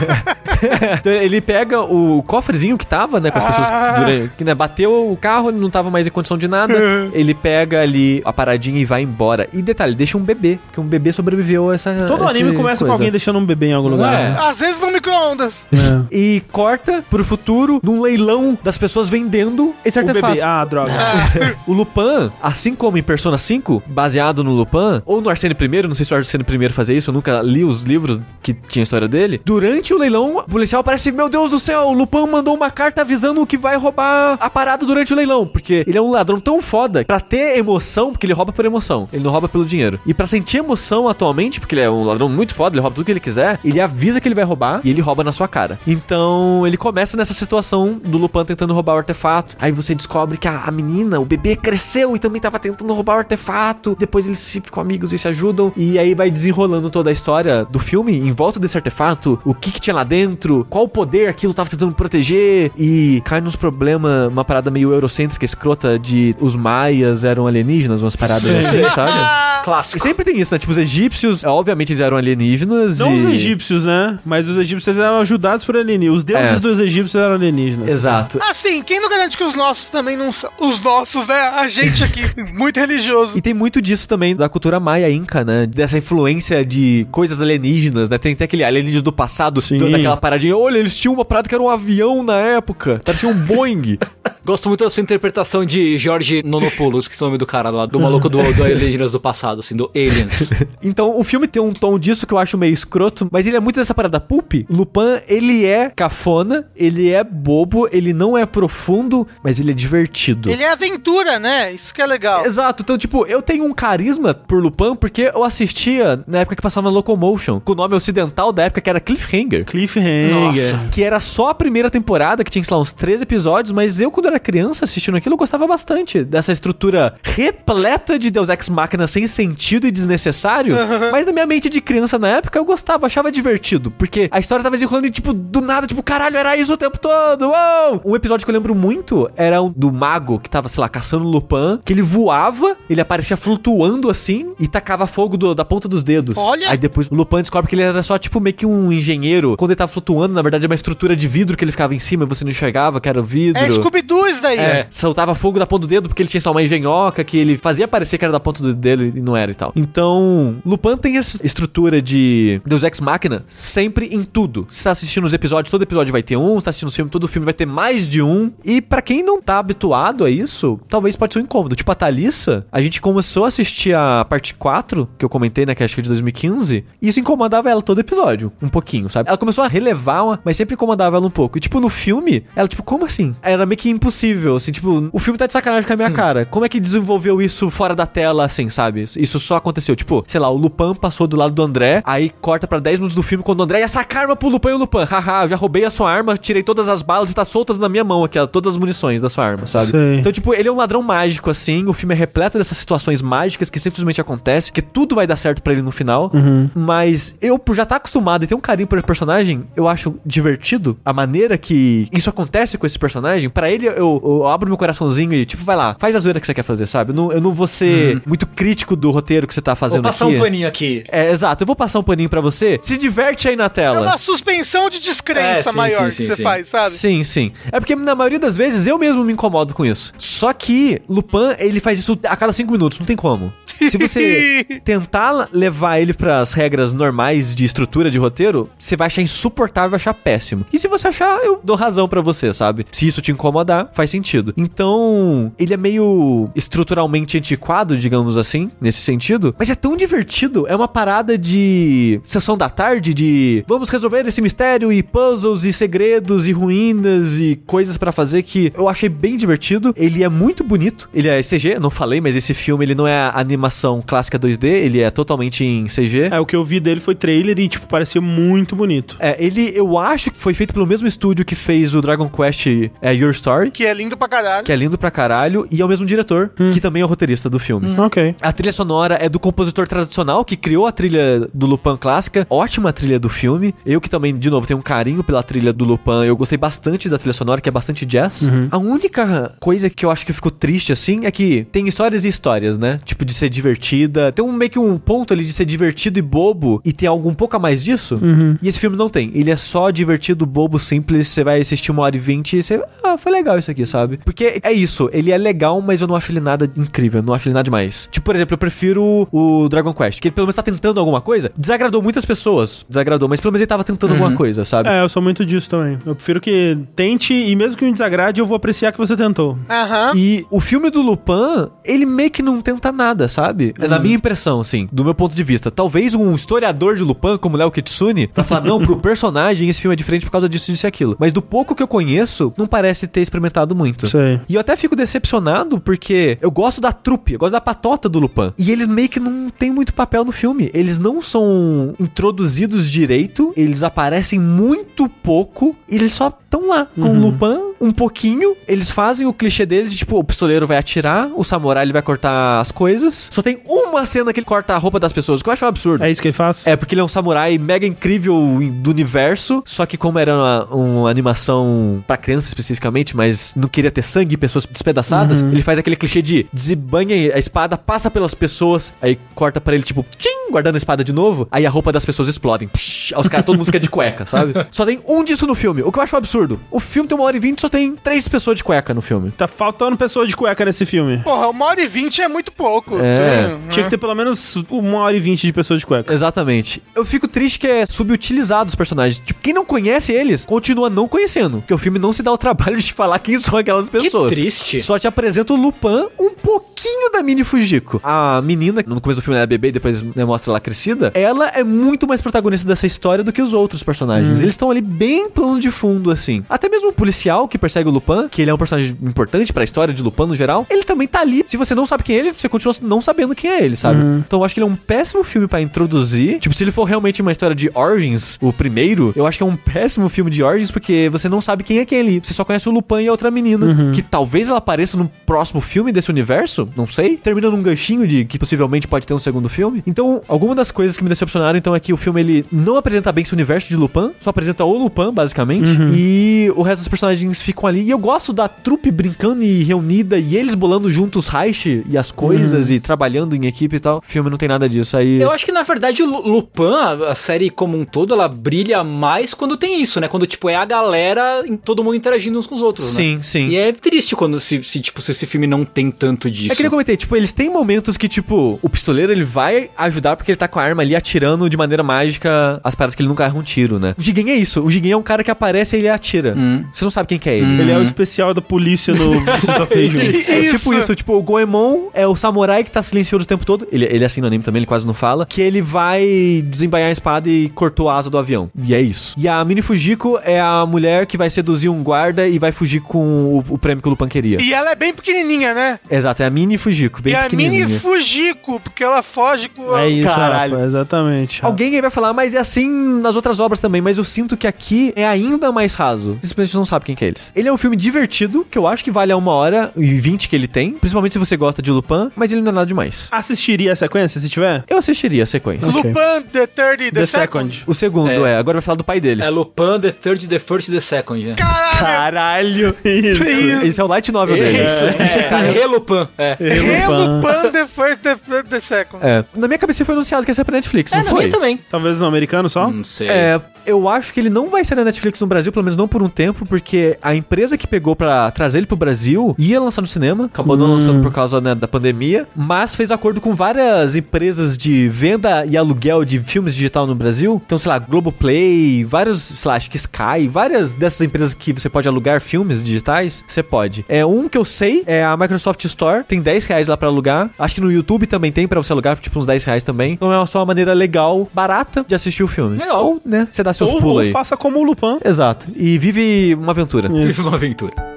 Então, 1.00 1.12
ele 1.12 1.42
pega 1.42 1.82
o 1.82 2.24
cofrezinho 2.24 2.78
que 2.78 2.88
tava, 2.88 3.20
né, 3.20 3.30
com 3.30 3.38
as 3.38 3.46
pessoas 3.46 3.70
Ah. 3.70 3.94
que, 3.94 4.00
dura- 4.00 4.30
que, 4.38 4.44
né, 4.44 4.54
bateu 4.54 5.12
o 5.12 5.16
carro, 5.18 5.52
não 5.52 5.70
tava 5.70 5.90
mais 5.90 6.08
em 6.08 6.10
condição 6.10 6.38
de 6.38 6.48
nada. 6.48 6.74
ele 7.14 7.34
pega 7.34 7.82
ali 7.82 8.22
a 8.26 8.34
paradinha 8.34 8.80
e 8.80 8.86
vai 8.86 9.02
embora. 9.02 9.48
E 9.54 9.62
detalhe, 9.62 9.96
deixa 9.96 10.18
um 10.18 10.22
bebê, 10.22 10.60
porque 10.66 10.80
um 10.80 10.86
bebê 10.86 11.12
sobreviveu 11.12 11.70
a 11.70 11.76
essa 11.76 11.94
Todo 12.08 12.24
essa 12.24 12.32
anime 12.32 12.56
começa 12.56 12.80
com 12.84 12.90
coisa. 12.90 12.94
alguém 12.94 13.12
deixando 13.12 13.40
um 13.40 13.46
bebê 13.46 13.68
em 13.68 13.74
algum 13.74 13.90
lugar. 13.90 14.14
É. 14.14 14.30
né? 14.30 14.38
Às 14.40 14.60
vezes 14.60 14.80
no 14.82 14.92
micro-ondas. 14.92 15.66
É. 15.74 15.78
E 16.12 16.44
corta 16.52 17.04
pro 17.10 17.24
futuro, 17.24 17.80
num 17.84 18.02
leilão 18.02 18.58
das 18.64 18.78
pessoas 18.78 19.10
vendendo 19.10 19.74
esse 19.84 19.98
O 19.98 20.02
artefato. 20.02 20.34
bebê. 20.34 20.42
Ah, 20.46 20.66
droga. 20.66 20.92
O 21.68 21.74
Lupin, 21.74 22.32
assim 22.42 22.76
como 22.76 22.98
em 22.98 23.04
Persona 23.04 23.38
5, 23.38 23.84
baseado 23.88 24.44
no 24.44 24.52
Lupin, 24.52 25.02
ou 25.06 25.22
no 25.22 25.30
Arsene 25.30 25.56
I, 25.60 25.88
não 25.88 25.96
sei 25.96 26.06
se 26.06 26.14
o 26.14 26.18
Arsene 26.18 26.44
I 26.48 26.70
fazia 26.70 26.96
isso, 26.96 27.10
eu 27.10 27.14
nunca 27.14 27.42
li 27.42 27.64
os 27.64 27.84
livros 27.84 28.20
que 28.42 28.54
tinha 28.54 28.82
a 28.82 28.86
história 28.86 29.08
dele. 29.08 29.42
Durante 29.44 29.94
o 29.94 29.98
leilão, 29.98 30.38
o 30.38 30.44
policial 30.44 30.84
parece, 30.84 31.12
meu 31.12 31.30
Deus 31.30 31.50
do 31.50 31.60
céu, 31.60 31.88
o 31.88 31.94
Lupin 31.94 32.28
mandou 32.28 32.54
uma 32.54 32.70
carta 32.70 33.02
avisando 33.02 33.46
que 33.46 33.58
vai 33.58 33.78
roubar 33.78 34.25
a 34.34 34.50
parada 34.50 34.86
durante 34.86 35.14
o 35.14 35.16
leilão, 35.16 35.48
porque 35.48 35.84
ele 35.88 35.98
é 35.98 36.02
um 36.02 36.12
ladrão 36.12 36.40
tão 36.40 36.62
foda, 36.62 37.04
pra 37.06 37.20
ter 37.20 37.58
emoção, 37.58 38.12
porque 38.12 38.26
ele 38.26 38.34
rouba 38.34 38.52
por 38.52 38.66
emoção, 38.66 39.08
ele 39.12 39.24
não 39.24 39.32
rouba 39.32 39.48
pelo 39.48 39.66
dinheiro. 39.66 40.00
E 40.06 40.14
pra 40.14 40.28
sentir 40.28 40.58
emoção 40.58 41.08
atualmente, 41.08 41.60
porque 41.60 41.76
ele 41.76 41.82
é 41.82 41.90
um 41.90 42.04
ladrão 42.04 42.30
muito 42.30 42.54
foda, 42.54 42.76
ele 42.76 42.82
rouba 42.82 42.96
tudo 42.96 43.06
que 43.06 43.12
ele 43.12 43.20
quiser, 43.20 43.60
ele 43.64 43.80
avisa 43.80 44.20
que 44.20 44.28
ele 44.28 44.36
vai 44.36 44.44
roubar 44.44 44.82
e 44.84 44.90
ele 44.90 45.02
rouba 45.02 45.24
na 45.24 45.32
sua 45.32 45.48
cara. 45.48 45.80
Então, 45.86 46.66
ele 46.66 46.78
começa 46.78 47.18
nessa 47.18 47.34
situação 47.34 48.00
do 48.04 48.18
Lupin 48.18 48.46
tentando 48.46 48.74
roubar 48.74 48.96
o 48.96 48.98
artefato. 48.98 49.56
Aí 49.60 49.72
você 49.72 49.96
descobre 49.96 50.38
que 50.38 50.48
a, 50.48 50.70
menina, 50.72 51.20
o 51.20 51.26
bebê 51.26 51.56
cresceu 51.56 52.16
e 52.16 52.20
também 52.20 52.42
tava 52.42 52.60
tentando 52.60 52.94
roubar 52.94 53.16
o 53.16 53.20
artefato. 53.20 53.96
Depois 53.98 54.26
eles 54.26 54.52
ficam 54.52 54.82
amigos 54.82 55.14
e 55.14 55.18
se 55.18 55.28
ajudam. 55.28 55.72
E 55.76 55.98
aí 56.00 56.14
vai 56.14 56.30
desenrolando 56.30 56.90
toda 56.90 57.10
a 57.10 57.14
história 57.14 57.66
do 57.66 57.80
filme 57.80 58.18
em 58.18 58.32
volta 58.32 58.60
desse 58.60 58.78
artefato, 58.78 59.40
o 59.44 59.54
que 59.54 59.72
que 59.72 59.80
tinha 59.80 59.96
lá 59.96 60.04
dentro, 60.04 60.66
qual 60.70 60.86
o 60.86 60.90
poder 60.90 61.28
aquilo 61.28 61.54
tava 61.54 61.70
tentando 61.70 61.94
proteger 61.94 62.72
e 62.78 63.22
cai 63.26 63.42
nos 63.42 63.56
problemas, 63.56 64.12
uma 64.32 64.44
parada 64.46 64.70
meio 64.72 64.92
eurocêntrica, 64.94 65.44
escrota 65.46 65.98
de 66.00 66.36
os 66.40 66.56
maias 66.56 67.24
eram 67.24 67.48
alienígenas, 67.48 68.02
umas 68.02 68.16
paradas 68.16 68.44
Sim. 68.44 68.58
assim, 68.84 68.90
sabe? 68.94 69.12
E 69.66 69.66
Clássico. 69.66 70.00
sempre 70.00 70.24
tem 70.24 70.40
isso, 70.40 70.54
né? 70.54 70.60
Tipo, 70.60 70.72
os 70.74 70.78
egípcios, 70.78 71.44
obviamente, 71.44 71.92
eles 71.92 72.00
eram 72.00 72.18
alienígenas. 72.18 73.00
Não 73.00 73.14
e... 73.14 73.16
os 73.16 73.26
egípcios, 73.26 73.84
né? 73.84 74.20
Mas 74.24 74.48
os 74.48 74.56
egípcios 74.60 74.96
eram 74.96 75.18
ajudados 75.18 75.66
por 75.66 75.76
alienígenas. 75.76 76.18
Os 76.20 76.24
deuses 76.24 76.58
É. 76.58 76.60
dos 76.60 76.80
egípcios 76.80 77.16
eram 77.16 77.34
alienígenas. 77.34 77.90
Exato. 77.90 78.38
Assim, 78.44 78.84
quem 78.84 79.00
não 79.02 79.10
garante 79.10 79.36
que 79.36 79.44
os 79.44 79.56
nossos 79.56 79.90
também 79.90 80.16
não 80.16 80.32
são? 80.32 80.52
Os 80.60 80.80
nossos, 80.84 81.26
né? 81.26 81.34
A 81.36 81.68
gente 81.68 82.04
aqui, 82.04 82.22
muito 82.54 82.80
religioso. 82.80 83.36
E 83.36 83.42
tem 83.42 83.56
muito 83.56 83.82
disso 83.82 84.08
também 84.08 84.36
da 84.36 84.48
cultura 84.48 84.80
maia 84.80 85.10
inca, 85.10 85.44
né? 85.44 85.66
Dessa 85.66 85.98
influência 85.98 86.64
de 86.64 87.08
coisas 87.10 87.42
alienígenas, 87.42 88.08
né? 88.08 88.20
Tem 88.20 88.34
até 88.34 88.44
aquele 88.44 88.64
alienígena 88.64 89.02
do 89.02 89.12
passado, 89.12 89.62
Sim. 89.62 89.80
do- 89.80 89.90
daquela 89.90 90.16
paradinha. 90.16 90.56
Olha, 90.56 90.78
eles 90.78 90.96
tinham 90.96 91.16
uma 91.16 91.26
parada 91.26 91.50
que 91.50 91.56
era 91.56 91.64
um 91.64 91.70
avião 91.70 92.22
na 92.22 92.38
época. 92.38 93.02
Parecia 93.04 93.28
um 93.28 93.34
Boeing. 93.34 93.98
Gosto 94.46 94.70
muito 94.70 94.84
da 94.84 94.90
sua 94.92 95.02
interpretação 95.02 95.66
de 95.66 95.98
Jorge 95.98 96.44
Nonopoulos, 96.46 97.08
que 97.08 97.16
é 97.16 97.18
o 97.20 97.26
nome 97.26 97.38
do 97.40 97.48
cara 97.48 97.72
lá, 97.72 97.88
do 97.88 98.00
maluco 98.00 98.30
do, 98.30 98.38
do 98.54 98.64
Alienígenas 98.64 99.14
do 99.14 99.20
passado, 99.20 99.60
assim, 99.62 99.76
do 99.76 99.90
Aliens. 99.96 100.52
então, 100.84 101.18
o 101.20 101.24
filme 101.24 101.48
tem 101.48 101.60
um 101.60 101.74
tom 101.74 101.98
disso 101.98 102.28
que 102.28 102.34
eu 102.34 102.38
acho 102.38 102.56
meio 102.56 102.72
escroto, 102.72 103.28
mas 103.32 103.48
ele 103.48 103.58
é 103.58 103.60
muito 103.60 103.78
dessa 103.78 103.96
parada 103.96 104.20
pulp. 104.20 104.54
Lupin, 104.70 105.20
ele 105.28 105.66
é 105.66 105.90
cafona, 105.90 106.68
ele 106.76 107.10
é 107.10 107.24
bobo, 107.24 107.90
ele 107.92 108.14
não 108.14 108.38
é 108.38 108.46
profundo, 108.46 109.28
mas 109.44 109.60
ele 109.60 109.72
é 109.72 109.74
divertido. 109.74 110.52
Ele 110.52 110.62
é 110.62 110.72
aventura, 110.72 111.40
né? 111.40 111.74
Isso 111.74 111.92
que 111.92 112.00
é 112.00 112.06
legal. 112.06 112.46
Exato, 112.46 112.84
então, 112.84 113.00
tipo, 113.00 113.26
eu 113.26 113.42
tenho 113.42 113.66
um 113.66 113.74
carisma 113.74 114.36
por 114.36 114.62
Lupin 114.62 114.96
porque 114.96 115.32
eu 115.34 115.44
assistia 115.44 116.24
na 116.28 116.42
época 116.42 116.56
que 116.56 116.62
passava 116.62 116.88
na 116.88 116.94
Locomotion, 116.94 117.60
com 117.60 117.72
o 117.72 117.76
nome 117.76 117.96
ocidental 117.96 118.54
da 118.54 118.66
época 118.66 118.80
que 118.80 118.90
era 118.92 119.00
Cliffhanger. 119.00 119.66
Cliffhanger. 119.66 120.36
Nossa. 120.36 120.90
Que 120.92 121.04
era 121.04 121.20
só 121.20 121.50
a 121.50 121.56
primeira 121.56 121.90
temporada, 121.90 122.44
que 122.44 122.52
tinha, 122.52 122.64
sei 122.64 122.76
lá, 122.76 122.80
uns 122.80 122.94
13 122.94 123.24
episódios, 123.24 123.72
mas 123.72 123.95
eu, 124.02 124.12
quando 124.12 124.28
era 124.28 124.40
criança 124.40 124.86
assistindo 124.86 125.18
aquilo, 125.18 125.34
eu 125.34 125.38
gostava 125.40 125.66
bastante 125.68 126.24
dessa 126.24 126.52
estrutura 126.52 127.16
repleta 127.24 128.18
de 128.18 128.30
Deus 128.32 128.50
Ex 128.50 128.70
Machina 128.70 129.08
sem 129.08 129.28
sentido 129.28 129.88
e 129.88 129.92
desnecessário. 129.92 130.76
Mas 131.12 131.26
na 131.26 131.32
minha 131.32 131.46
mente 131.46 131.70
de 131.70 131.80
criança 131.82 132.18
na 132.20 132.28
época, 132.30 132.58
eu 132.58 132.66
gostava, 132.66 133.06
achava 133.06 133.32
divertido. 133.32 133.92
Porque 133.92 134.28
a 134.32 134.40
história 134.40 134.64
tava 134.64 134.76
desenrolando 134.76 135.08
e, 135.08 135.10
tipo, 135.12 135.34
do 135.34 135.62
nada, 135.62 135.88
tipo, 135.88 136.02
caralho, 136.04 136.38
era 136.38 136.56
isso 136.58 136.74
o 136.74 136.78
tempo 136.78 136.98
todo. 137.00 137.46
Uou! 137.50 138.02
Um 138.06 138.16
episódio 138.16 138.46
que 138.46 138.52
eu 138.52 138.56
lembro 138.56 138.74
muito 138.76 139.30
era 139.36 139.62
um 139.62 139.72
do 139.76 139.92
mago 139.92 140.40
que 140.40 140.50
tava, 140.50 140.68
sei 140.68 140.82
lá, 140.82 140.90
caçando 140.90 141.26
o 141.26 141.30
Lupin, 141.30 141.80
que 141.84 141.94
ele 141.94 142.02
voava, 142.02 142.76
ele 142.90 143.02
aparecia 143.02 143.38
flutuando 143.38 144.10
assim 144.10 144.48
e 144.60 144.68
tacava 144.68 145.08
fogo 145.08 145.38
do- 145.38 145.54
da 145.56 145.64
ponta 145.66 145.88
dos 145.88 146.04
dedos. 146.04 146.38
Olha! 146.38 146.70
Aí 146.70 146.78
depois 146.78 147.08
o 147.08 147.16
Lupin 147.16 147.38
descobre 147.42 147.70
que 147.70 147.76
ele 147.76 147.84
era 147.84 148.02
só, 148.04 148.18
tipo, 148.18 148.40
meio 148.40 148.56
que 148.56 148.66
um 148.66 148.92
engenheiro. 148.92 149.56
Quando 149.58 149.72
ele 149.72 149.76
tava 149.78 149.92
flutuando, 149.92 150.34
na 150.34 150.42
verdade, 150.42 150.66
é 150.66 150.68
uma 150.68 150.76
estrutura 150.76 151.16
de 151.16 151.28
vidro 151.28 151.56
que 151.58 151.64
ele 151.64 151.72
ficava 151.72 151.94
em 151.94 152.00
cima 152.00 152.24
e 152.24 152.28
você 152.28 152.44
não 152.44 152.52
enxergava, 152.52 153.00
que 153.00 153.08
era 153.10 153.20
o 153.20 153.24
vidro. 153.24 153.62
É 153.62 153.68
Scooby-Doo 153.86 154.28
isso 154.28 154.42
daí. 154.42 154.58
É, 154.58 154.88
soltava 154.90 155.36
fogo 155.36 155.60
da 155.60 155.68
ponta 155.68 155.82
do 155.82 155.88
dedo 155.88 156.10
porque 156.10 156.24
ele 156.24 156.30
tinha 156.30 156.42
só 156.42 156.52
uma 156.52 156.64
engenhoca 156.64 157.24
que 157.24 157.38
ele 157.38 157.58
fazia 157.58 157.88
parecer 157.88 158.18
que 158.18 158.26
era 158.26 158.32
da 158.32 158.40
ponta 158.40 158.62
do 158.62 158.74
dedo 158.74 158.80
dele 158.80 159.14
e 159.16 159.22
não 159.22 159.38
era 159.38 159.52
e 159.52 159.56
tal. 159.56 159.72
Então, 159.76 160.58
Lupin 160.66 160.98
tem 160.98 161.18
essa 161.18 161.40
estrutura 161.44 162.02
de 162.02 162.62
Deus 162.66 162.84
Ex 162.84 163.00
Machina 163.00 163.44
sempre 163.48 164.08
em 164.08 164.24
tudo. 164.24 164.66
Você 164.70 164.84
tá 164.84 164.92
assistindo 164.92 165.26
os 165.26 165.34
episódios, 165.34 165.70
todo 165.70 165.84
episódio 165.84 166.12
vai 166.12 166.24
ter 166.24 166.38
um, 166.38 166.56
você 166.56 166.66
tá 166.66 166.70
assistindo 166.70 166.90
o 166.90 166.92
filme, 166.92 167.12
todo 167.12 167.28
filme 167.28 167.46
vai 167.46 167.54
ter 167.54 167.66
mais 167.66 168.08
de 168.08 168.22
um. 168.22 168.52
E 168.64 168.82
pra 168.82 169.02
quem 169.02 169.24
não 169.24 169.42
tá 169.42 169.60
habituado 169.60 170.26
a 170.26 170.30
isso, 170.30 170.80
talvez 170.88 171.16
pode 171.16 171.34
ser 171.34 171.40
um 171.40 171.44
incômodo. 171.44 171.76
Tipo, 171.76 171.92
a 171.92 171.96
Thalissa, 171.96 172.66
a 172.72 172.82
gente 172.82 173.02
começou 173.02 173.46
a 173.46 173.50
assistir 173.50 173.96
a 173.96 174.26
parte 174.26 174.56
4, 174.56 175.08
que 175.18 175.26
eu 175.26 175.30
comentei, 175.30 175.66
né, 175.66 175.76
que 175.76 175.84
acho 175.84 175.94
que 175.94 176.02
é 176.02 176.04
de 176.04 176.10
2015, 176.10 176.84
e 177.02 177.08
isso 177.08 177.20
incomodava 177.20 177.70
ela 177.70 177.82
todo 177.82 178.00
episódio, 178.00 178.52
um 178.62 178.70
pouquinho, 178.70 179.10
sabe? 179.10 179.30
Ela 179.30 179.38
começou 179.38 179.64
a 179.64 179.68
relevar, 179.68 180.40
mas 180.44 180.58
sempre 180.58 180.74
incomodava 180.74 181.18
ela 181.18 181.28
um 181.28 181.32
pouco. 181.32 181.58
E 181.58 181.62
tipo, 181.62 181.80
no 181.80 181.90
filme, 181.90 182.46
ela 182.56 182.68
tipo, 182.68 182.84
como 182.84 183.06
assim? 183.06 183.36
Era 183.42 183.66
meio 183.66 183.75
que 183.76 183.90
impossível, 183.90 184.56
assim, 184.56 184.72
tipo, 184.72 185.10
o 185.12 185.20
filme 185.20 185.38
tá 185.38 185.48
de 185.48 185.54
sacanagem 185.54 185.86
com 185.88 185.94
a 185.94 185.96
minha 185.96 186.12
cara. 186.12 186.46
Como 186.46 186.66
é 186.66 186.70
que 186.70 186.80
desenvolveu 186.80 187.42
isso 187.42 187.70
fora 187.70 187.96
da 187.96 188.06
tela, 188.06 188.46
assim, 188.46 188.70
sabe? 188.70 189.04
Isso- 189.04 189.40
só 189.40 189.56
aconteceu, 189.58 189.96
tipo, 189.96 190.24
sei 190.28 190.40
lá, 190.40 190.50
o 190.50 190.58
Lupin 190.58 190.94
passou 190.96 191.28
do 191.28 191.36
lado 191.38 191.54
do 191.54 191.62
André, 191.62 192.02
aí 192.06 192.32
corta 192.42 192.68
pra 192.68 192.80
10 192.80 193.00
minutos 193.00 193.16
do 193.16 193.22
filme 193.24 193.44
quando 193.44 193.60
o 193.60 193.64
André 193.64 193.80
ia 193.80 193.88
sacar 193.88 194.24
arma 194.24 194.36
pro 194.36 194.50
Lupin 194.50 194.70
e 194.70 194.74
o 194.74 194.78
Lupin, 194.78 195.04
haha, 195.04 195.44
eu 195.44 195.50
já 195.50 195.56
roubei 195.56 195.84
a 195.86 195.90
sua 195.90 196.12
arma, 196.12 196.38
tirei 196.38 196.64
todas 196.64 196.88
as 196.90 197.02
balas 197.02 197.32
e 197.32 197.36
tá 197.36 197.44
soltas 197.46 197.78
na 197.78 197.88
minha 197.90 198.04
mão 198.04 198.24
aqui, 198.24 198.40
ó, 198.40 198.46
todas 198.48 198.74
as 198.74 198.78
munições 198.78 199.22
da 199.22 199.30
sua 199.30 199.46
arma, 199.46 199.68
sabe? 199.68 199.88
Sei. 199.88 200.20
Então, 200.20 200.32
tipo, 200.32 200.54
ele 200.54 200.68
é 200.68 200.72
um 200.72 200.76
ladrão 200.78 201.02
mágico, 201.04 201.50
assim, 201.50 201.86
o 201.88 201.94
filme 201.94 202.14
é 202.16 202.18
repleto 202.18 202.58
dessas 202.58 202.78
situações 202.78 203.22
mágicas 203.22 203.70
que 203.70 203.80
simplesmente 203.80 204.20
acontecem, 204.22 204.74
que 204.74 204.82
tudo 204.82 205.16
vai 205.16 205.28
dar 205.28 205.36
certo 205.36 205.62
pra 205.62 205.74
ele 205.74 205.82
no 205.82 205.92
final, 205.92 206.32
mas 206.74 207.36
eu, 207.42 207.58
por 207.60 207.76
já 207.76 207.84
estar 207.84 207.98
acostumado 207.98 208.44
e 208.44 208.48
ter 208.48 208.56
um 208.56 208.60
carinho 208.62 208.88
por 208.88 208.98
esse 208.98 209.06
personagem, 209.06 209.64
eu 209.76 209.88
acho 209.88 210.16
divertido 210.26 210.98
a 211.06 211.14
maneira 211.14 211.58
que 211.58 212.08
isso 212.12 212.30
acontece 212.30 212.78
com 212.78 212.86
esse 212.86 212.98
personagem. 212.98 213.50
Pra 213.56 213.72
ele, 213.72 213.88
eu, 213.88 214.22
eu 214.22 214.46
abro 214.48 214.68
meu 214.68 214.78
coraçãozinho 214.78 215.32
e, 215.34 215.46
tipo, 215.46 215.64
vai 215.64 215.78
lá, 215.78 215.96
faz 215.98 216.14
a 216.14 216.20
zoeira 216.20 216.42
que 216.42 216.46
você 216.46 216.54
quer 216.54 216.62
fazer, 216.64 216.86
sabe? 216.88 217.12
Eu 217.12 217.16
não, 217.16 217.32
eu 217.32 217.40
não 217.40 217.54
vou 217.54 217.68
ser 217.68 218.22
muito 218.26 218.46
crítico 218.46 218.98
do 218.98 219.10
roteiro 219.12 219.48
que 219.48 219.54
você 219.54 219.62
tá 219.62 219.72
Vou 219.72 219.78
fazendo 219.80 220.04
passar 220.04 220.26
aqui. 220.26 220.36
um 220.36 220.40
paninho 220.40 220.68
aqui. 220.68 221.04
É, 221.10 221.32
exato, 221.32 221.64
eu 221.64 221.66
vou 221.66 221.74
passar 221.76 222.00
um 222.00 222.04
paninho 222.04 222.28
pra 222.30 222.42
você. 222.42 222.78
Se 222.82 222.98
diverte 222.98 223.48
aí 223.48 223.56
na 223.56 223.66
É 223.66 223.70
tela. 223.70 224.02
uma 224.02 224.18
suspensão 224.18 224.90
de 224.90 225.00
descrença 225.00 225.70
É, 225.70 225.72
sim, 225.72 225.78
maior 225.78 226.12
sim, 226.12 226.18
que 226.18 226.24
sim, 226.24 226.24
você 226.26 226.36
sim. 226.36 226.44
faz, 226.44 226.68
sabe? 226.68 226.90
Sim, 226.90 227.24
sim. 227.24 227.54
É 227.72 227.80
porque 227.80 227.96
na 227.96 228.14
maioria 228.14 228.40
das 228.40 228.58
vezes 228.58 228.88
eu 228.88 228.98
mesmo 229.00 229.24
me 229.24 229.32
incomodo 229.32 229.74
com 229.74 229.86
isso. 229.86 230.12
Só 230.18 230.52
que 230.52 231.02
Lupin, 231.08 231.56
ele 231.58 231.80
faz 231.80 231.98
isso 231.98 232.20
a 232.28 232.36
cada 232.36 232.52
cinco 232.52 232.74
minutos, 232.74 233.00
não 233.00 233.06
tem 233.06 233.16
como. 233.16 233.54
Se 233.90 233.98
você 233.98 234.66
tentar 234.84 235.50
levar 235.52 236.00
ele 236.00 236.14
pras 236.14 236.54
regras 236.54 236.94
normais 236.94 237.54
de 237.54 237.66
estrutura 237.66 238.10
de 238.10 238.18
roteiro, 238.18 238.70
você 238.78 238.96
vai 238.96 239.08
achar 239.08 239.22
insuportável, 239.22 239.96
achar 239.96 240.14
péssimo. 240.14 240.66
E 240.72 240.80
se 240.80 240.88
você 240.88 241.08
achar, 241.08 241.44
eu 241.44 241.60
dou 241.64 241.76
razão 241.76 242.08
pra 242.08 242.22
você, 242.22 242.54
sabe? 242.54 242.86
Se 242.92 243.08
isso 243.08 243.22
te 243.22 243.32
incomodar, 243.32 243.90
faz 243.94 244.10
sentido. 244.10 244.54
Então, 244.58 245.52
ele 245.58 245.74
é 245.74 245.78
meio 245.78 246.50
estruturalmente 246.56 247.38
antiquado, 247.38 247.98
digamos 247.98 248.38
assim, 248.38 248.72
nesse 248.80 249.02
sentido, 249.02 249.56
mas 249.58 249.70
é 249.70 249.76
tão 249.76 249.96
divertido. 249.96 250.66
É 250.68 250.76
uma 250.76 250.88
parada 250.88 251.38
de 251.38 252.20
sessão 252.24 252.58
da 252.58 252.70
tarde 252.70 253.14
de 253.14 253.64
vamos 253.68 253.90
resolver 253.90 254.26
esse 254.28 254.42
mistério 254.42 254.92
e 254.92 255.04
puzzles 255.04 255.64
e 255.64 255.74
segredos 255.74 256.48
e 256.48 256.52
ruínas 256.52 257.40
e 257.40 257.60
coisas 257.66 257.98
pra 257.98 258.12
fazer 258.12 258.44
que 258.44 258.72
eu 258.76 258.90
achei 258.90 259.10
bem 259.10 259.38
divertido. 259.38 259.94
Ele 259.96 260.24
é 260.24 260.30
muito 260.30 260.64
bonito. 260.64 261.10
Ele 261.14 261.28
é 261.28 261.42
CG, 261.42 261.80
não 261.80 261.90
falei, 261.90 262.22
mas 262.22 262.36
esse 262.36 262.54
filme 262.54 262.86
ele 262.86 262.96
não 262.96 263.08
é 263.08 263.32
anima 263.34 263.65
animação 263.66 264.02
clássica 264.06 264.38
2D, 264.40 264.64
ele 264.66 265.02
é 265.02 265.10
totalmente 265.10 265.64
em 265.64 265.86
CG. 265.86 266.30
É, 266.32 266.40
o 266.40 266.46
que 266.46 266.56
eu 266.56 266.64
vi 266.64 266.80
dele 266.80 267.00
foi 267.00 267.16
trailer 267.16 267.58
e, 267.60 267.68
tipo, 267.68 267.88
parecia 267.88 268.22
muito 268.22 268.76
bonito. 268.76 269.18
É, 269.20 269.36
ele, 269.44 269.72
eu 269.76 269.98
acho 269.98 270.32
que 270.32 270.38
foi 270.38 270.54
feito 270.54 270.74
pelo 270.74 270.86
mesmo 270.86 271.08
estúdio 271.08 271.44
que 271.44 271.56
fez 271.56 271.96
o 271.96 272.02
Dragon 272.02 272.30
Quest 272.30 272.68
é, 273.02 273.14
Your 273.14 273.32
Story, 273.32 273.72
Que 273.72 273.86
é 273.86 273.94
lindo 273.94 274.16
pra 274.16 274.28
caralho. 274.28 274.64
que 274.66 274.72
é 274.72 274.76
lindo 274.76 274.98
pra 274.98 275.10
caralho, 275.12 275.68
e 275.72 275.82
é 275.82 275.86
o 275.86 275.88
mesmo 275.88 276.06
diretor, 276.06 276.52
que 276.72 276.80
também 276.80 277.02
é 277.02 277.06
o 277.06 277.08
roteirista 277.08 277.50
do 277.50 277.60
filme. 277.60 278.00
Ok. 278.00 278.36
A 278.42 278.54
trilha 278.54 278.72
sonora 278.72 279.18
é 279.20 279.28
do 279.28 279.40
compositor 279.40 279.88
tradicional 279.88 280.46
que 280.46 280.56
criou 280.56 280.86
a 280.86 280.92
trilha 280.92 281.48
do 281.54 281.66
Lupin 281.66 281.98
clássica. 281.98 282.46
Ótima 282.50 282.94
trilha 282.94 283.20
do 283.20 283.30
filme. 283.30 283.74
Eu 283.86 284.00
que 284.00 284.10
também, 284.10 284.38
de 284.38 284.50
novo, 284.50 284.68
tenho 284.68 284.80
um 284.80 284.84
carinho 284.84 285.24
pela 285.24 285.42
trilha 285.42 285.74
do 285.74 285.86
Lupin. 285.86 286.26
Eu 286.26 286.36
gostei 286.38 286.58
bastante 286.58 287.10
da 287.10 287.18
trilha 287.18 287.34
sonora, 287.34 287.62
que 287.62 287.70
é 287.70 287.72
bastante 287.72 288.06
jazz. 288.06 288.42
A 288.72 288.78
única 288.78 289.54
coisa 289.60 289.90
que 289.90 290.06
eu 290.06 290.12
acho 290.12 290.26
que 290.26 290.34
ficou 290.34 290.52
triste, 290.52 290.92
assim, 290.92 291.22
é 291.26 291.32
que 291.32 291.66
tem 291.72 291.88
histórias 291.88 292.26
e 292.26 292.28
histórias, 292.28 292.78
né? 292.78 293.00
Tipo, 293.04 293.26
de 293.26 293.34
ser 293.34 293.50
divertida. 293.56 294.32
Tem 294.32 294.44
um 294.44 294.52
meio 294.52 294.70
que 294.70 294.80
um 294.80 294.98
ponto 294.98 295.34
ali 295.34 295.44
de 295.44 295.52
ser 295.52 295.66
divertido 295.66 296.20
e 296.20 296.22
bobo 296.22 296.82
e 296.86 296.94
tem 296.94 297.08
algo 297.08 297.30
um 297.30 297.34
pouco 297.34 297.56
a 297.56 297.60
mais 297.60 297.84
disso. 297.84 298.20
E 298.62 298.68
esse 298.68 298.80
filme 298.80 298.98
não 298.98 299.10
tem. 299.10 299.32
Ele 299.34 299.50
é 299.50 299.56
só 299.56 299.90
divertido, 299.90 300.46
bobo, 300.46 300.78
simples. 300.78 301.28
Você 301.28 301.44
vai 301.44 301.60
assistir 301.60 301.92
uma 301.92 302.04
hora 302.04 302.16
e 302.16 302.20
vinte 302.20 302.58
e 302.58 302.64
você... 302.64 302.84
Ah, 303.04 303.18
foi 303.18 303.32
legal 303.32 303.58
isso 303.58 303.72
aqui, 303.72 303.86
sabe? 303.86 304.20
Porque 304.24 304.60
é 304.62 304.72
isso. 304.72 305.10
Ele 305.12 305.32
é 305.32 305.38
legal, 305.38 305.82
mas 305.82 306.02
eu 306.02 306.08
não 306.08 306.16
acho 306.16 306.32
ele 306.32 306.40
nada 306.40 306.70
incrível. 306.76 307.20
Eu 307.20 307.26
não 307.26 307.34
acho 307.34 307.48
ele 307.48 307.54
nada 307.54 307.64
demais. 307.64 308.08
Tipo, 308.12 308.26
por 308.26 308.36
exemplo, 308.36 308.54
eu 308.54 308.58
prefiro 308.58 309.28
o 309.32 309.70
Dragon 309.70 309.94
Quest, 309.94 310.20
que 310.20 310.28
ele 310.28 310.36
pelo 310.36 310.46
menos 310.46 310.56
tá 310.56 310.64
tentando 310.64 311.00
alguma 311.00 311.22
coisa. 311.22 311.52
Desagradou 311.58 312.02
muitas 312.02 312.26
pessoas. 312.26 312.86
Desagradou, 312.90 313.30
mas 313.30 313.40
pelo 313.40 313.52
menos 313.52 313.62
ele 313.62 313.68
tava 313.68 313.84
tentando 313.84 314.14
alguma 314.14 314.34
coisa, 314.34 314.66
sabe? 314.66 314.90
É, 314.90 315.02
eu 315.02 315.10
sou 315.10 315.22
muito 315.22 315.46
disso 315.46 315.70
também. 315.70 315.98
Eu 316.06 316.16
prefiro 316.16 316.42
que 316.42 316.78
tente 316.96 317.34
e 317.34 317.56
mesmo 317.56 317.78
que 317.78 317.86
me 317.86 317.92
desagrade, 317.92 318.42
eu 318.42 318.46
vou 318.46 318.56
apreciar 318.56 318.92
que 318.92 318.98
você 318.98 319.16
tentou. 319.16 319.58
Aham. 319.70 320.14
E 320.16 320.46
o 320.52 320.60
filme 320.60 320.90
do 320.90 321.02
Lupin, 321.02 321.70
ele 321.84 322.06
meio 322.06 322.32
que 322.32 322.42
não 322.42 322.62
tenta 322.62 322.92
nada, 322.92 323.28
sabe? 323.30 323.45
É 323.80 323.88
na 323.88 324.00
minha 324.00 324.16
impressão, 324.16 324.62
assim, 324.62 324.88
do 324.92 325.04
meu 325.04 325.14
ponto 325.14 325.36
de 325.36 325.44
vista. 325.44 325.70
Talvez 325.70 326.14
um 326.14 326.34
historiador 326.34 326.96
de 326.96 327.04
Lupin, 327.04 327.38
como 327.38 327.58
Léo 327.58 327.72
Kitsune, 327.72 328.28
pra 328.28 328.44
falar, 328.44 328.62
não, 328.62 328.82
pro 328.82 328.98
personagem 329.00 329.70
esse 329.70 329.82
filme 329.82 329.94
é 329.94 329.96
diferente 329.96 330.26
por 330.26 330.32
causa 330.32 330.48
disso, 330.48 330.72
disso 330.72 330.86
e 330.86 330.88
aquilo. 330.88 331.16
Mas 331.20 331.32
do 331.32 331.42
pouco 331.42 331.76
que 331.76 331.84
eu 331.84 331.88
conheço, 331.88 332.54
não 332.58 332.68
parece 332.68 333.08
ter 333.08 333.22
experimentado 333.22 333.76
muito. 333.76 334.08
Sei. 334.08 334.40
E 334.48 334.56
eu 334.56 334.62
até 334.62 334.76
fico 334.76 334.96
decepcionado 334.96 335.80
porque 335.80 336.38
eu 336.42 336.52
gosto 336.52 336.80
da 336.82 336.92
trupe, 336.92 337.34
eu 337.34 337.40
gosto 337.40 337.54
da 337.54 337.62
patota 337.62 338.08
do 338.08 338.20
Lupin. 338.20 338.54
E 338.58 338.72
eles 338.72 338.88
meio 338.88 339.10
que 339.10 339.20
não 339.20 339.50
têm 339.50 339.72
muito 339.72 339.94
papel 339.94 340.24
no 340.24 340.32
filme. 340.32 340.70
Eles 340.74 340.98
não 340.98 341.22
são 341.22 341.94
introduzidos 342.00 342.90
direito, 342.90 343.54
eles 343.56 343.84
aparecem 343.84 344.40
muito 344.40 345.08
pouco, 345.10 345.76
e 345.88 345.96
eles 345.96 346.14
só 346.14 346.28
estão 346.28 346.70
lá 346.70 346.88
com 347.00 347.10
o 347.10 347.20
Lupin 347.20 347.76
um 347.80 347.92
pouquinho. 347.92 348.56
Eles 348.68 348.90
fazem 348.92 349.28
o 349.28 349.34
clichê 349.34 349.66
deles, 349.66 349.92
de, 349.92 349.98
tipo, 350.00 350.18
o 350.18 350.24
pistoleiro 350.24 350.66
vai 350.66 350.78
atirar, 350.78 351.30
o 351.36 351.44
samurai 351.44 351.84
ele 351.84 351.94
vai 351.94 352.02
cortar 352.02 352.60
as 352.60 352.72
coisas. 352.72 353.30
Só 353.36 353.42
tem 353.42 353.60
uma 353.66 354.06
cena 354.06 354.32
que 354.32 354.40
ele 354.40 354.46
corta 354.46 354.76
a 354.76 354.78
roupa 354.78 354.98
das 354.98 355.12
pessoas, 355.12 355.42
o 355.42 355.44
que 355.44 355.50
eu 355.50 355.54
acho 355.54 355.66
um 355.66 355.68
absurdo. 355.68 356.06
É 356.06 356.10
isso 356.10 356.22
que 356.22 356.30
ele 356.30 356.34
faz? 356.34 356.66
É, 356.66 356.78
porque 356.78 356.94
ele 356.96 357.02
é 357.02 357.04
um 357.04 357.08
samurai 357.10 357.58
mega 357.58 357.86
incrível 357.86 358.62
do 358.76 358.92
universo, 358.92 359.62
só 359.66 359.86
que 359.86 359.98
como 359.98 360.18
era 360.18 360.34
uma, 360.34 360.66
uma 360.74 361.10
animação 361.10 362.02
pra 362.08 362.16
criança 362.16 362.48
especificamente, 362.48 363.14
mas 363.14 363.52
não 363.54 363.68
queria 363.68 363.92
ter 363.92 364.04
sangue 364.04 364.36
e 364.36 364.38
pessoas 364.38 364.66
despedaçadas, 364.66 365.42
ele 365.42 365.62
faz 365.62 365.78
aquele 365.78 365.98
clichê 365.98 366.22
de 366.22 366.48
desembanha 366.54 367.36
a 367.36 367.38
espada, 367.38 367.78
passa 367.78 368.10
pelas 368.10 368.34
pessoas, 368.34 368.94
aí 369.02 369.20
corta 369.34 369.60
pra 369.60 369.76
ele, 369.76 369.84
tipo, 369.84 370.06
tchim, 370.18 370.50
guardando 370.50 370.76
a 370.76 370.78
espada 370.78 371.04
de 371.04 371.12
novo, 371.12 371.46
aí 371.52 371.66
a 371.66 371.70
roupa 371.70 371.92
das 371.92 372.06
pessoas 372.06 372.30
explodem. 372.30 372.70
Psh, 372.70 373.12
aí 373.16 373.20
os 373.20 373.28
caras, 373.28 373.46
todo 373.46 373.58
mundo 373.58 373.66
fica 373.66 373.82
de 373.82 373.90
cueca, 373.90 374.24
sabe? 374.26 374.54
Só 374.72 374.86
tem 374.86 375.02
um 375.06 375.26
disso 375.26 375.46
no 375.46 375.56
filme, 375.56 375.82
o 375.84 375.92
que 375.92 376.00
eu 376.00 376.04
acho 376.04 376.16
um 376.16 376.20
absurdo. 376.20 376.58
O 376.72 376.80
filme 376.80 377.10
tem 377.10 377.18
uma 377.18 377.26
hora 377.26 377.36
e 377.36 377.40
vinte, 377.42 377.60
só 377.60 377.68
tem 377.68 377.98
três 377.98 378.30
pessoas 378.30 378.56
de 378.56 378.64
cueca 378.64 378.94
no 378.94 379.02
filme. 379.02 379.32
Tá 379.32 379.46
faltando 379.46 379.98
pessoa 379.98 380.26
de 380.26 380.38
cueca 380.38 380.64
nesse 380.64 380.86
filme. 380.86 381.18
Porra, 381.18 381.50
uma 381.50 381.66
hora 381.66 381.82
e 381.82 381.88
vinte 381.88 382.22
é 382.22 382.30
muito 382.30 382.50
pouco. 382.54 382.98
É. 383.02 383.25
Tinha 383.70 383.84
né? 383.84 383.84
que 383.84 383.90
ter 383.90 383.98
pelo 383.98 384.16
menos 384.16 384.56
uma 384.70 385.00
hora 385.00 385.16
e 385.16 385.20
vinte 385.20 385.46
de 385.46 385.54
pessoa 385.54 385.78
de 385.78 385.86
cueca. 385.86 386.14
Exatamente. 386.14 386.82
Eu 386.96 387.06
fico 387.06 387.28
triste 387.28 387.60
que 387.60 387.68
é 387.68 387.86
subutilizado 387.86 388.70
os 388.70 388.76
personagens. 388.76 389.22
Tipo, 389.26 389.40
quem 389.42 389.54
não 389.54 389.66
conhece 389.66 390.12
eles, 390.12 390.46
continua 390.46 390.90
não 390.90 391.08
conhecendo. 391.08 391.58
Porque 391.58 391.74
o 391.74 391.78
filme 391.78 392.00
não 392.00 392.14
se 392.14 392.22
dá 392.24 392.32
o 392.32 392.38
trabalho 392.40 392.78
de 392.78 392.94
falar 392.94 393.20
quem 393.20 393.38
são 393.40 393.58
aquelas 393.58 393.90
pessoas. 393.90 394.32
triste. 394.32 394.82
Só 394.82 395.00
te 395.00 395.08
apresenta 395.08 395.54
o 395.54 395.56
Lupin 395.56 396.08
um 396.20 396.32
pouquinho 396.32 396.75
da 397.12 397.24
Mini 397.24 397.44
Fujiko. 397.44 398.02
A 398.04 398.42
menina, 398.44 398.84
no 398.86 399.00
começo 399.00 399.22
do 399.22 399.24
filme 399.24 399.36
ela 399.36 399.44
é 399.44 399.48
bebê 399.48 399.70
e 399.70 399.72
depois 399.72 400.02
né, 400.02 400.26
mostra 400.26 400.52
ela 400.52 400.60
crescida, 400.60 401.12
ela 401.14 401.48
é 401.50 401.64
muito 401.64 402.08
mais 402.08 402.22
protagonista 402.22 402.68
dessa 402.68 402.86
história 402.86 403.24
do 403.24 403.32
que 403.32 403.42
os 403.42 403.54
outros 403.54 403.84
personagens. 403.84 404.42
Eles 404.42 404.54
estão 404.54 404.70
ali 404.70 404.82
bem 404.82 405.30
plano 405.30 405.60
de 405.60 405.72
fundo, 405.72 406.12
assim. 406.12 406.44
Até 406.50 406.68
mesmo 406.70 406.90
o 406.90 406.94
policial 406.94 407.48
que 407.48 407.58
persegue 407.58 407.90
o 407.90 407.92
Lupin, 407.92 408.28
que 408.30 408.42
ele 408.42 408.52
é 408.52 408.54
um 408.54 408.58
personagem 408.58 408.98
importante 409.02 409.54
pra 409.54 409.64
história 409.64 409.94
de 409.94 410.04
Lupin 410.04 410.26
no 410.26 410.36
geral, 410.36 410.66
ele 410.70 410.84
também 410.84 411.08
tá 411.08 411.22
ali. 411.22 411.44
Se 411.48 411.58
você 411.58 411.74
não 411.74 411.86
sabe 411.86 412.04
quem 412.04 412.16
é 412.16 412.20
ele, 412.20 412.34
você 412.34 412.50
continua 412.50 412.76
não 412.82 413.02
sabendo 413.02 413.34
quem 413.36 413.50
é 413.50 413.64
ele, 413.64 413.76
sabe? 413.76 414.00
Então 414.26 414.40
eu 414.40 414.44
acho 414.46 414.54
que 414.54 414.60
ele 414.60 414.70
é 414.70 414.72
um 414.72 414.76
péssimo 414.76 415.24
filme 415.24 415.48
pra 415.48 415.62
introduzir. 415.62 416.40
Tipo, 416.40 416.56
se 416.56 416.64
ele 416.64 416.72
for 416.72 416.84
realmente 416.84 417.22
uma 417.22 417.32
história 417.32 417.56
de 417.56 417.70
Origins, 417.74 418.38
o 418.42 418.52
primeiro, 418.52 419.14
eu 419.16 419.26
acho 419.26 419.38
que 419.38 419.44
é 419.44 419.48
um 419.48 419.56
péssimo 419.56 420.10
filme 420.10 420.30
de 420.30 420.44
Origins 420.44 420.72
porque 420.72 421.10
você 421.12 421.30
não 421.30 421.42
sabe 421.42 421.64
quem 421.64 421.80
é 421.80 421.86
quem 421.86 422.00
ali. 422.00 422.20
Você 422.22 422.34
só 422.34 422.44
conhece 422.44 422.68
o 422.68 422.72
Lupin 422.72 423.02
e 423.02 423.08
a 423.08 423.12
outra 423.12 423.32
menina, 423.32 423.92
que 423.94 424.02
talvez 424.02 424.50
ela 424.50 424.58
apareça 424.58 424.98
no 424.98 425.10
próximo 425.26 425.62
filme 425.62 425.92
desse 425.92 426.10
universo, 426.10 426.65
não 426.76 426.88
sei. 426.88 427.18
Termina 427.18 427.50
num 427.50 427.62
ganchinho 427.62 428.08
de 428.08 428.26
que 428.26 428.38
possivelmente 428.40 428.88
pode 428.88 429.06
ter 429.06 429.14
um 429.14 429.20
segundo 429.20 429.50
filme. 429.50 429.84
Então, 429.86 430.22
alguma 430.28 430.54
das 430.56 430.72
coisas 430.72 430.98
que 430.98 431.04
me 431.04 431.10
decepcionaram 431.10 431.58
então 431.58 431.76
é 431.76 431.80
que 431.80 431.94
o 431.94 431.98
filme 431.98 432.20
ele 432.22 432.46
não 432.52 432.78
apresenta 432.78 433.12
bem 433.12 433.22
esse 433.24 433.34
universo 433.34 433.70
de 433.70 433.76
Lupin, 433.76 434.12
só 434.20 434.30
apresenta 434.30 434.64
o 434.64 434.78
Lupin 434.78 435.12
basicamente, 435.14 435.66
e 435.96 436.52
o 436.56 436.62
resto 436.62 436.80
dos 436.80 436.88
personagens 436.88 437.42
ficam 437.42 437.68
ali. 437.68 437.82
E 437.82 437.90
eu 437.90 437.98
gosto 438.00 438.32
da 438.34 438.48
trupe 438.48 438.92
brincando 438.92 439.44
e 439.44 439.64
reunida 439.64 440.18
e 440.18 440.36
eles 440.36 440.56
bolando 440.56 440.92
juntos 440.92 441.28
Reich 441.28 441.84
e 441.90 441.98
as 441.98 442.12
coisas 442.12 442.72
e 442.72 442.80
trabalhando 442.80 443.36
em 443.36 443.46
equipe 443.46 443.76
e 443.76 443.80
tal. 443.80 443.98
O 444.00 444.02
filme 444.02 444.30
não 444.30 444.38
tem 444.38 444.48
nada 444.50 444.68
disso 444.70 444.96
aí. 444.98 445.20
Eu 445.22 445.32
acho 445.32 445.46
que, 445.46 445.52
na 445.52 445.64
verdade, 445.64 446.02
o 446.04 446.06
Lu- 446.06 446.28
Lupin, 446.28 446.64
a 447.08 447.16
série 447.16 447.50
como 447.50 447.78
um 447.78 447.86
todo, 447.86 448.14
ela 448.14 448.28
brilha 448.28 448.84
mais 448.84 449.34
quando 449.34 449.58
tem 449.58 449.82
isso, 449.82 450.00
né? 450.00 450.08
Quando, 450.08 450.26
tipo, 450.28 450.50
é 450.50 450.56
a 450.56 450.66
galera, 450.66 451.44
em- 451.46 451.58
todo 451.58 451.84
mundo 451.84 451.96
interagindo 451.96 452.38
uns 452.38 452.48
com 452.48 452.56
os 452.56 452.62
outros, 452.62 452.88
né? 452.88 452.94
Sim, 452.96 453.20
sim. 453.24 453.48
E 453.48 453.56
é 453.56 453.72
triste 453.72 454.16
quando, 454.16 454.40
se, 454.40 454.62
se, 454.64 454.80
tipo, 454.80 455.02
se 455.02 455.12
esse 455.12 455.26
filme 455.26 455.48
não 455.48 455.64
tem 455.66 455.92
tanto 455.92 456.30
disso. 456.30 456.55
É 456.56 456.58
que 456.58 456.64
nem 456.64 456.68
eu 456.68 456.72
comentei, 456.72 456.98
tipo, 456.98 457.16
eles 457.16 457.32
têm 457.32 457.50
momentos 457.50 457.98
que, 457.98 458.08
tipo, 458.08 458.60
o 458.62 458.70
pistoleiro 458.70 459.12
ele 459.12 459.24
vai 459.24 459.70
ajudar 459.78 460.16
porque 460.16 460.32
ele 460.32 460.38
tá 460.38 460.48
com 460.48 460.60
a 460.60 460.64
arma 460.64 460.82
ali 460.82 460.96
atirando 460.96 461.50
de 461.50 461.58
maneira 461.58 461.84
mágica 461.84 462.60
as 462.64 462.76
paradas 462.76 462.96
que 462.96 463.02
ele 463.02 463.10
nunca 463.10 463.24
erra 463.24 463.38
um 463.38 463.44
tiro, 463.44 463.80
né? 463.80 463.96
O 463.98 464.02
Jigen 464.02 464.30
é 464.30 464.36
isso. 464.36 464.62
O 464.62 464.70
Jigen 464.70 464.92
é 464.92 464.98
um 464.98 465.04
cara 465.04 465.24
que 465.24 465.32
aparece 465.32 465.76
e 465.76 465.80
ele 465.80 465.90
atira. 465.90 466.36
Você 466.74 466.84
não 466.84 466.92
sabe 466.92 467.08
quem 467.10 467.20
que 467.20 467.30
é 467.30 467.38
ele. 467.38 467.62
Ele 467.62 467.72
é 467.72 467.78
o 467.78 467.82
especial 467.82 468.34
da 468.34 468.42
polícia 468.42 468.94
no 468.94 469.12
Street 469.38 469.60
of 469.60 469.74
Rage 469.74 469.98
1. 469.98 470.36
É 470.36 470.50
tipo 470.50 470.74
isso, 470.74 470.96
tipo, 470.96 471.14
o 471.14 471.22
Goemon 471.24 471.90
é 471.94 472.06
o 472.08 472.16
samurai 472.16 472.64
que 472.64 472.72
tá 472.72 472.82
silencioso 472.84 473.24
o 473.24 473.28
tempo 473.28 473.46
todo. 473.46 473.68
Ele, 473.72 473.86
ele 473.86 474.04
é 474.04 474.08
assim 474.08 474.22
no 474.22 474.28
anime 474.28 474.44
também, 474.44 474.60
ele 474.60 474.66
quase 474.66 474.86
não 474.86 474.94
fala. 474.94 475.26
Que 475.26 475.42
ele 475.42 475.62
vai 475.62 476.44
desembainhar 476.46 476.90
a 476.90 476.92
espada 476.92 477.30
e 477.30 477.50
cortou 477.50 477.90
a 477.90 477.98
asa 477.98 478.10
do 478.10 478.18
avião. 478.18 478.50
E 478.64 478.74
é 478.74 478.82
isso. 478.82 479.14
E 479.18 479.28
a 479.28 479.44
Mini 479.44 479.62
Fujiko 479.62 480.20
é 480.24 480.40
a 480.40 480.66
mulher 480.66 481.06
que 481.06 481.18
vai 481.18 481.30
seduzir 481.30 481.70
um 481.70 481.82
guarda 481.84 482.28
e 482.28 482.38
vai 482.40 482.52
fugir 482.52 482.82
com 482.82 483.26
o, 483.36 483.44
o 483.50 483.58
prêmio 483.58 483.82
que 483.82 483.88
o 483.88 483.92
Lupan 483.92 484.08
queria. 484.08 484.42
E 484.42 484.54
ela 484.54 484.72
é 484.72 484.76
bem 484.76 484.94
pequenininha, 484.94 485.54
né? 485.54 485.80
Exato, 485.90 486.22
é 486.24 486.26
a 486.26 486.30
Mini 486.30 486.45
Fujiko, 486.58 487.02
bem 487.02 487.14
e 487.14 487.16
a. 487.16 487.30
Mini 487.32 487.80
Fujico, 487.80 488.60
porque 488.60 488.84
ela 488.84 489.02
foge 489.02 489.50
com... 489.50 489.76
É 489.78 489.90
isso, 489.90 490.08
Caralho. 490.08 490.54
Rafa, 490.54 490.66
exatamente. 490.66 491.44
Alguém 491.44 491.76
aí 491.76 491.82
vai 491.82 491.90
falar, 491.90 492.14
mas 492.14 492.34
é 492.34 492.38
assim 492.38 492.70
nas 492.70 493.16
outras 493.16 493.40
obras 493.40 493.60
também, 493.60 493.82
mas 493.82 493.98
eu 493.98 494.04
sinto 494.04 494.38
que 494.38 494.48
aqui 494.48 494.94
é 494.96 495.06
ainda 495.06 495.52
mais 495.52 495.74
raso. 495.74 496.18
Simplesmente 496.22 496.56
não 496.56 496.66
sabe 496.66 496.86
quem 496.86 496.96
que 496.96 497.04
é 497.04 497.08
eles. 497.08 497.32
Ele 497.36 497.48
é 497.48 497.54
um 497.54 497.58
filme 497.58 497.76
divertido, 497.76 498.46
que 498.50 498.58
eu 498.58 498.68
acho 498.68 498.84
que 498.84 498.92
vale 498.92 499.12
a 499.12 499.18
uma 499.18 499.32
hora 499.32 499.72
e 499.76 499.96
vinte 499.96 500.30
que 500.30 500.36
ele 500.36 500.48
tem, 500.48 500.74
principalmente 500.74 501.14
se 501.14 501.20
você 501.20 501.36
gosta 501.36 501.62
de 501.62 501.72
Lupin, 501.72 502.12
mas 502.16 502.32
ele 502.32 502.42
não 502.42 502.52
é 502.52 502.56
nada 502.56 502.68
demais. 502.68 503.08
Assistiria 503.12 503.74
a 503.74 503.76
sequência, 503.76 504.22
se 504.22 504.30
tiver? 504.30 504.64
Eu 504.68 504.78
assistiria 504.78 505.24
a 505.24 505.26
sequência. 505.26 505.68
Ok. 505.68 505.84
Lupin, 505.84 506.28
The 506.32 506.48
Third 506.48 506.84
e 506.84 506.92
The, 506.92 507.00
The 507.00 507.06
Second. 507.06 507.26
Second. 507.26 507.64
O 507.68 507.74
segundo, 507.74 508.12
é. 508.12 508.38
agora 508.38 508.56
vai 508.58 508.62
falar 508.62 508.76
do 508.76 508.84
pai 508.84 509.00
dele. 509.00 509.24
É 509.24 509.30
Lupin, 509.30 509.80
The 509.82 509.92
Third, 509.92 510.28
The 510.28 510.40
First, 510.40 510.70
The 510.70 510.80
Second, 510.80 511.24
né? 511.24 511.36
Caralho! 511.36 511.86
Caralho! 512.06 512.76
Isso. 512.84 513.24
Isso. 513.24 513.62
Esse 513.62 513.82
é 513.82 513.84
o 513.84 513.88
light 513.88 514.12
novel 514.12 514.36
dele. 514.36 514.66
Isso, 514.66 514.86
é, 514.86 515.62
é, 515.62 515.66
Lupin, 515.66 516.08
é. 516.18 516.35
Hey, 516.40 516.60
Lupin, 516.88 517.52
The 517.52 517.66
First, 517.66 518.02
The, 518.02 518.16
Third, 518.16 518.50
The 518.50 518.60
Second. 518.60 519.00
É. 519.06 519.24
Na 519.36 519.48
minha 519.48 519.58
cabeça 519.58 519.84
foi 519.86 519.94
anunciado 519.96 520.24
que 520.26 520.30
ia 520.32 520.34
ser 520.36 520.44
pra 520.44 520.56
Netflix, 520.56 520.92
É, 520.92 520.98
não 520.98 521.04
na 521.06 521.10
foi? 521.12 521.20
minha 521.26 521.32
também. 521.32 521.60
Talvez 521.70 522.00
no 522.00 522.06
americano 522.06 522.50
só? 522.50 522.70
Não 522.70 522.84
sei. 522.84 523.08
É, 523.10 523.42
eu 523.66 523.88
acho 523.90 524.14
que 524.14 524.20
ele 524.20 524.30
não 524.30 524.50
vai 524.50 524.64
ser 524.64 524.76
na 524.76 524.84
Netflix 524.84 525.20
no 525.22 525.28
Brasil, 525.28 525.52
pelo 525.52 525.64
menos 525.64 525.76
não 525.78 525.88
por 525.88 526.02
um 526.04 526.10
tempo, 526.10 526.46
porque 526.46 526.98
a 527.02 527.16
empresa 527.16 527.58
que 527.58 527.68
pegou 527.68 527.96
pra 527.96 528.30
trazer 528.32 528.60
ele 528.60 528.68
pro 528.68 528.76
Brasil 528.78 529.36
ia 529.38 529.60
lançar 529.60 529.82
no 529.82 529.88
cinema, 529.88 530.26
acabou 530.26 530.56
não 530.58 530.68
lançando 530.74 531.02
por 531.02 531.12
causa 531.12 531.40
né, 531.42 531.56
da 531.56 531.68
pandemia, 531.68 532.28
mas 532.36 532.76
fez 532.76 532.92
acordo 532.92 533.20
com 533.22 533.34
várias 533.34 533.96
empresas 533.96 534.58
de 534.58 534.88
venda 534.90 535.46
e 535.46 535.58
aluguel 535.58 536.06
de 536.06 536.20
filmes 536.20 536.54
digital 536.56 536.86
no 536.88 536.96
Brasil. 536.96 537.42
Então, 537.46 537.58
sei 537.58 537.70
lá, 537.70 537.80
Globoplay, 537.80 538.84
vários, 538.84 539.22
sei 539.22 539.50
lá, 539.50 539.56
acho 539.56 539.70
que 539.70 539.78
Sky, 539.78 540.28
várias 540.30 540.74
dessas 540.74 541.02
empresas 541.02 541.34
que 541.34 541.52
você 541.54 541.70
pode 541.70 541.88
alugar 541.88 542.22
filmes 542.22 542.64
digitais, 542.64 543.24
você 543.28 543.44
pode. 543.44 543.86
É 543.90 544.06
um 544.06 544.28
que 544.30 544.38
eu 544.38 544.46
sei, 544.46 544.84
é 544.86 545.04
a 545.04 545.16
Microsoft 545.18 545.64
Store, 545.66 546.04
tem 546.04 546.22
10 546.26 546.46
reais 546.48 546.68
lá 546.68 546.76
pra 546.76 546.88
alugar. 546.88 547.30
Acho 547.38 547.56
que 547.56 547.62
no 547.62 547.72
YouTube 547.72 548.08
também 548.08 548.32
tem 548.32 548.48
pra 548.48 548.62
você 548.62 548.74
alugar, 548.74 548.98
tipo 548.98 549.18
uns 549.18 549.26
10 549.26 549.44
reais 549.44 549.64
também. 549.64 549.94
Então 549.94 550.12
é 550.12 550.26
só 550.26 550.40
uma 550.40 550.46
maneira 550.48 550.74
legal, 550.74 551.30
barata, 551.34 551.86
de 551.88 551.94
assistir 551.94 552.24
o 552.24 552.28
filme. 552.28 552.58
Legal. 552.58 552.84
Ou, 552.84 553.02
né, 553.06 553.28
você 553.32 553.44
dá 553.44 553.54
seus 553.54 553.70
Ou, 553.72 553.80
pulos 553.80 553.94
ou 553.94 554.00
aí. 554.00 554.12
faça 554.12 554.36
como 554.36 554.60
o 554.60 554.64
Lupin. 554.64 554.98
Exato. 555.06 555.48
E 555.56 555.78
vive 555.78 556.36
uma 556.36 556.52
aventura. 556.52 556.90
Fiz 556.90 557.20
uma 557.20 557.36
aventura. 557.36 557.95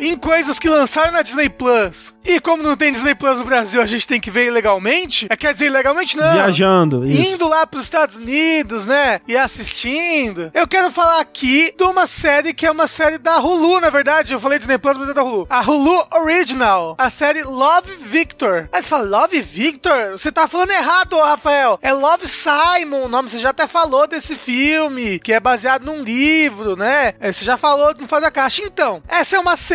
Em 0.00 0.16
coisas 0.16 0.58
que 0.58 0.68
lançaram 0.68 1.12
na 1.12 1.22
Disney 1.22 1.48
Plus, 1.48 2.12
e 2.24 2.40
como 2.40 2.62
não 2.62 2.76
tem 2.76 2.92
Disney 2.92 3.14
Plus 3.14 3.36
no 3.36 3.44
Brasil, 3.44 3.82
a 3.82 3.86
gente 3.86 4.06
tem 4.06 4.20
que 4.20 4.30
ver 4.30 4.46
ilegalmente. 4.46 5.26
É, 5.28 5.36
quer 5.36 5.52
dizer, 5.52 5.66
ilegalmente 5.66 6.16
não. 6.16 6.32
Viajando. 6.32 7.04
Isso. 7.04 7.34
Indo 7.34 7.48
lá 7.48 7.66
pros 7.66 7.84
Estados 7.84 8.16
Unidos, 8.16 8.86
né? 8.86 9.20
E 9.26 9.36
assistindo. 9.36 10.50
Eu 10.54 10.68
quero 10.68 10.90
falar 10.90 11.20
aqui 11.20 11.74
de 11.76 11.84
uma 11.84 12.06
série 12.06 12.54
que 12.54 12.64
é 12.64 12.70
uma 12.70 12.86
série 12.86 13.18
da 13.18 13.38
Hulu, 13.38 13.80
na 13.80 13.90
verdade. 13.90 14.32
Eu 14.32 14.40
falei 14.40 14.58
Disney 14.58 14.78
Plus, 14.78 14.96
mas 14.96 15.08
é 15.08 15.14
da 15.14 15.22
Hulu. 15.22 15.46
A 15.50 15.60
Hulu 15.60 16.06
Original. 16.12 16.94
A 16.98 17.10
série 17.10 17.42
Love 17.42 17.90
Victor. 18.00 18.68
Aí 18.72 18.82
você 18.82 18.88
fala, 18.88 19.04
Love 19.20 19.40
Victor? 19.42 20.12
Você 20.12 20.30
tá 20.30 20.46
falando 20.46 20.70
errado, 20.70 21.18
Rafael. 21.18 21.78
É 21.82 21.92
Love 21.92 22.26
Simon 22.26 23.04
o 23.04 23.08
nome. 23.08 23.28
Você 23.28 23.38
já 23.38 23.50
até 23.50 23.66
falou 23.66 24.06
desse 24.06 24.36
filme, 24.36 25.18
que 25.18 25.32
é 25.32 25.40
baseado 25.40 25.84
num 25.84 26.02
livro, 26.02 26.76
né? 26.76 27.14
É, 27.18 27.32
você 27.32 27.44
já 27.44 27.56
falou 27.56 27.94
no 27.98 28.06
Fora 28.06 28.22
da 28.22 28.30
Caixa. 28.30 28.62
Então, 28.64 29.02
essa 29.08 29.36
é 29.36 29.40
uma 29.40 29.56
série 29.56 29.71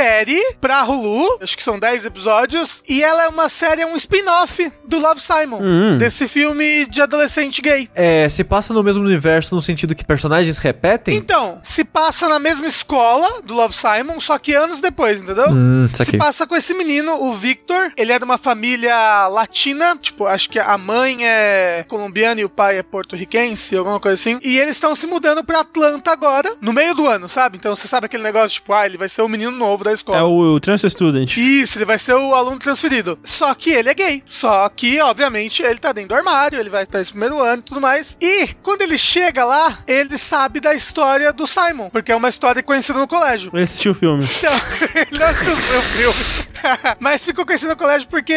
pra 0.61 0.83
Hulu. 0.83 1.39
Acho 1.41 1.57
que 1.57 1.63
são 1.63 1.79
10 1.79 2.05
episódios. 2.05 2.83
E 2.87 3.03
ela 3.03 3.23
é 3.23 3.27
uma 3.27 3.49
série, 3.49 3.81
é 3.81 3.85
um 3.85 3.95
spin-off 3.95 4.71
do 4.85 4.99
Love 4.99 5.19
Simon. 5.21 5.59
Hum. 5.61 5.97
Desse 5.97 6.27
filme 6.27 6.85
de 6.85 7.01
adolescente 7.01 7.61
gay. 7.61 7.89
É, 7.95 8.27
se 8.29 8.43
passa 8.43 8.73
no 8.73 8.83
mesmo 8.83 9.03
universo 9.03 9.55
no 9.55 9.61
sentido 9.61 9.95
que 9.95 10.05
personagens 10.05 10.57
repetem? 10.57 11.15
Então, 11.15 11.59
se 11.63 11.83
passa 11.83 12.27
na 12.27 12.39
mesma 12.39 12.67
escola 12.67 13.41
do 13.41 13.53
Love 13.53 13.73
Simon, 13.73 14.19
só 14.19 14.37
que 14.37 14.53
anos 14.53 14.81
depois, 14.81 15.21
entendeu? 15.21 15.47
Hum, 15.49 15.87
Se 15.91 16.17
passa 16.17 16.45
com 16.45 16.55
esse 16.55 16.73
menino, 16.73 17.23
o 17.23 17.33
Victor. 17.33 17.91
Ele 17.97 18.11
é 18.11 18.19
de 18.19 18.25
uma 18.25 18.37
família 18.37 19.27
latina. 19.27 19.97
Tipo, 20.01 20.25
acho 20.25 20.49
que 20.49 20.59
a 20.59 20.77
mãe 20.77 21.17
é 21.25 21.85
colombiana 21.87 22.41
e 22.41 22.45
o 22.45 22.49
pai 22.49 22.77
é 22.77 22.83
porto-riquense, 22.83 23.75
alguma 23.75 23.99
coisa 23.99 24.15
assim. 24.19 24.39
E 24.43 24.59
eles 24.59 24.73
estão 24.73 24.95
se 24.95 25.07
mudando 25.07 25.43
pra 25.43 25.61
Atlanta 25.61 26.11
agora, 26.11 26.55
no 26.61 26.73
meio 26.73 26.93
do 26.93 27.07
ano, 27.07 27.27
sabe? 27.27 27.57
Então 27.57 27.75
você 27.75 27.87
sabe 27.87 28.05
aquele 28.05 28.23
negócio, 28.23 28.55
tipo, 28.55 28.73
ah, 28.73 28.85
ele 28.85 28.97
vai 28.97 29.09
ser 29.09 29.21
o 29.21 29.29
menino 29.29 29.51
novo 29.51 29.86
da 29.87 29.93
escola. 29.93 30.19
É 30.19 30.23
o 30.23 30.59
Transfer 30.59 30.89
Student. 30.89 31.37
Isso, 31.37 31.77
ele 31.77 31.85
vai 31.85 31.99
ser 31.99 32.13
o 32.13 32.33
aluno 32.33 32.59
transferido. 32.59 33.17
Só 33.23 33.53
que 33.53 33.71
ele 33.71 33.89
é 33.89 33.93
gay. 33.93 34.23
Só 34.25 34.67
que, 34.69 34.99
obviamente, 35.01 35.61
ele 35.63 35.79
tá 35.79 35.91
dentro 35.91 36.09
do 36.09 36.15
armário, 36.15 36.59
ele 36.59 36.69
vai 36.69 36.85
para 36.85 37.01
esse 37.01 37.11
primeiro 37.11 37.41
ano 37.41 37.59
e 37.59 37.63
tudo 37.63 37.81
mais. 37.81 38.17
E 38.21 38.47
quando 38.61 38.81
ele 38.81 38.97
chega 38.97 39.45
lá, 39.45 39.79
ele 39.87 40.17
sabe 40.17 40.59
da 40.59 40.73
história 40.73 41.31
do 41.33 41.47
Simon, 41.47 41.89
porque 41.89 42.11
é 42.11 42.15
uma 42.15 42.29
história 42.29 42.61
conhecida 42.61 42.99
no 42.99 43.07
colégio. 43.07 43.51
Ele 43.53 43.63
assistiu 43.63 43.91
o 43.91 43.95
filme. 43.95 44.27
Então, 44.37 44.53
ele 44.95 45.19
não 45.19 45.27
assistiu 45.27 45.53
o 45.53 45.81
filme. 45.81 46.47
mas 46.99 47.23
ficou 47.23 47.45
conhecido 47.45 47.69
no 47.69 47.77
colégio 47.77 48.07
porque. 48.07 48.33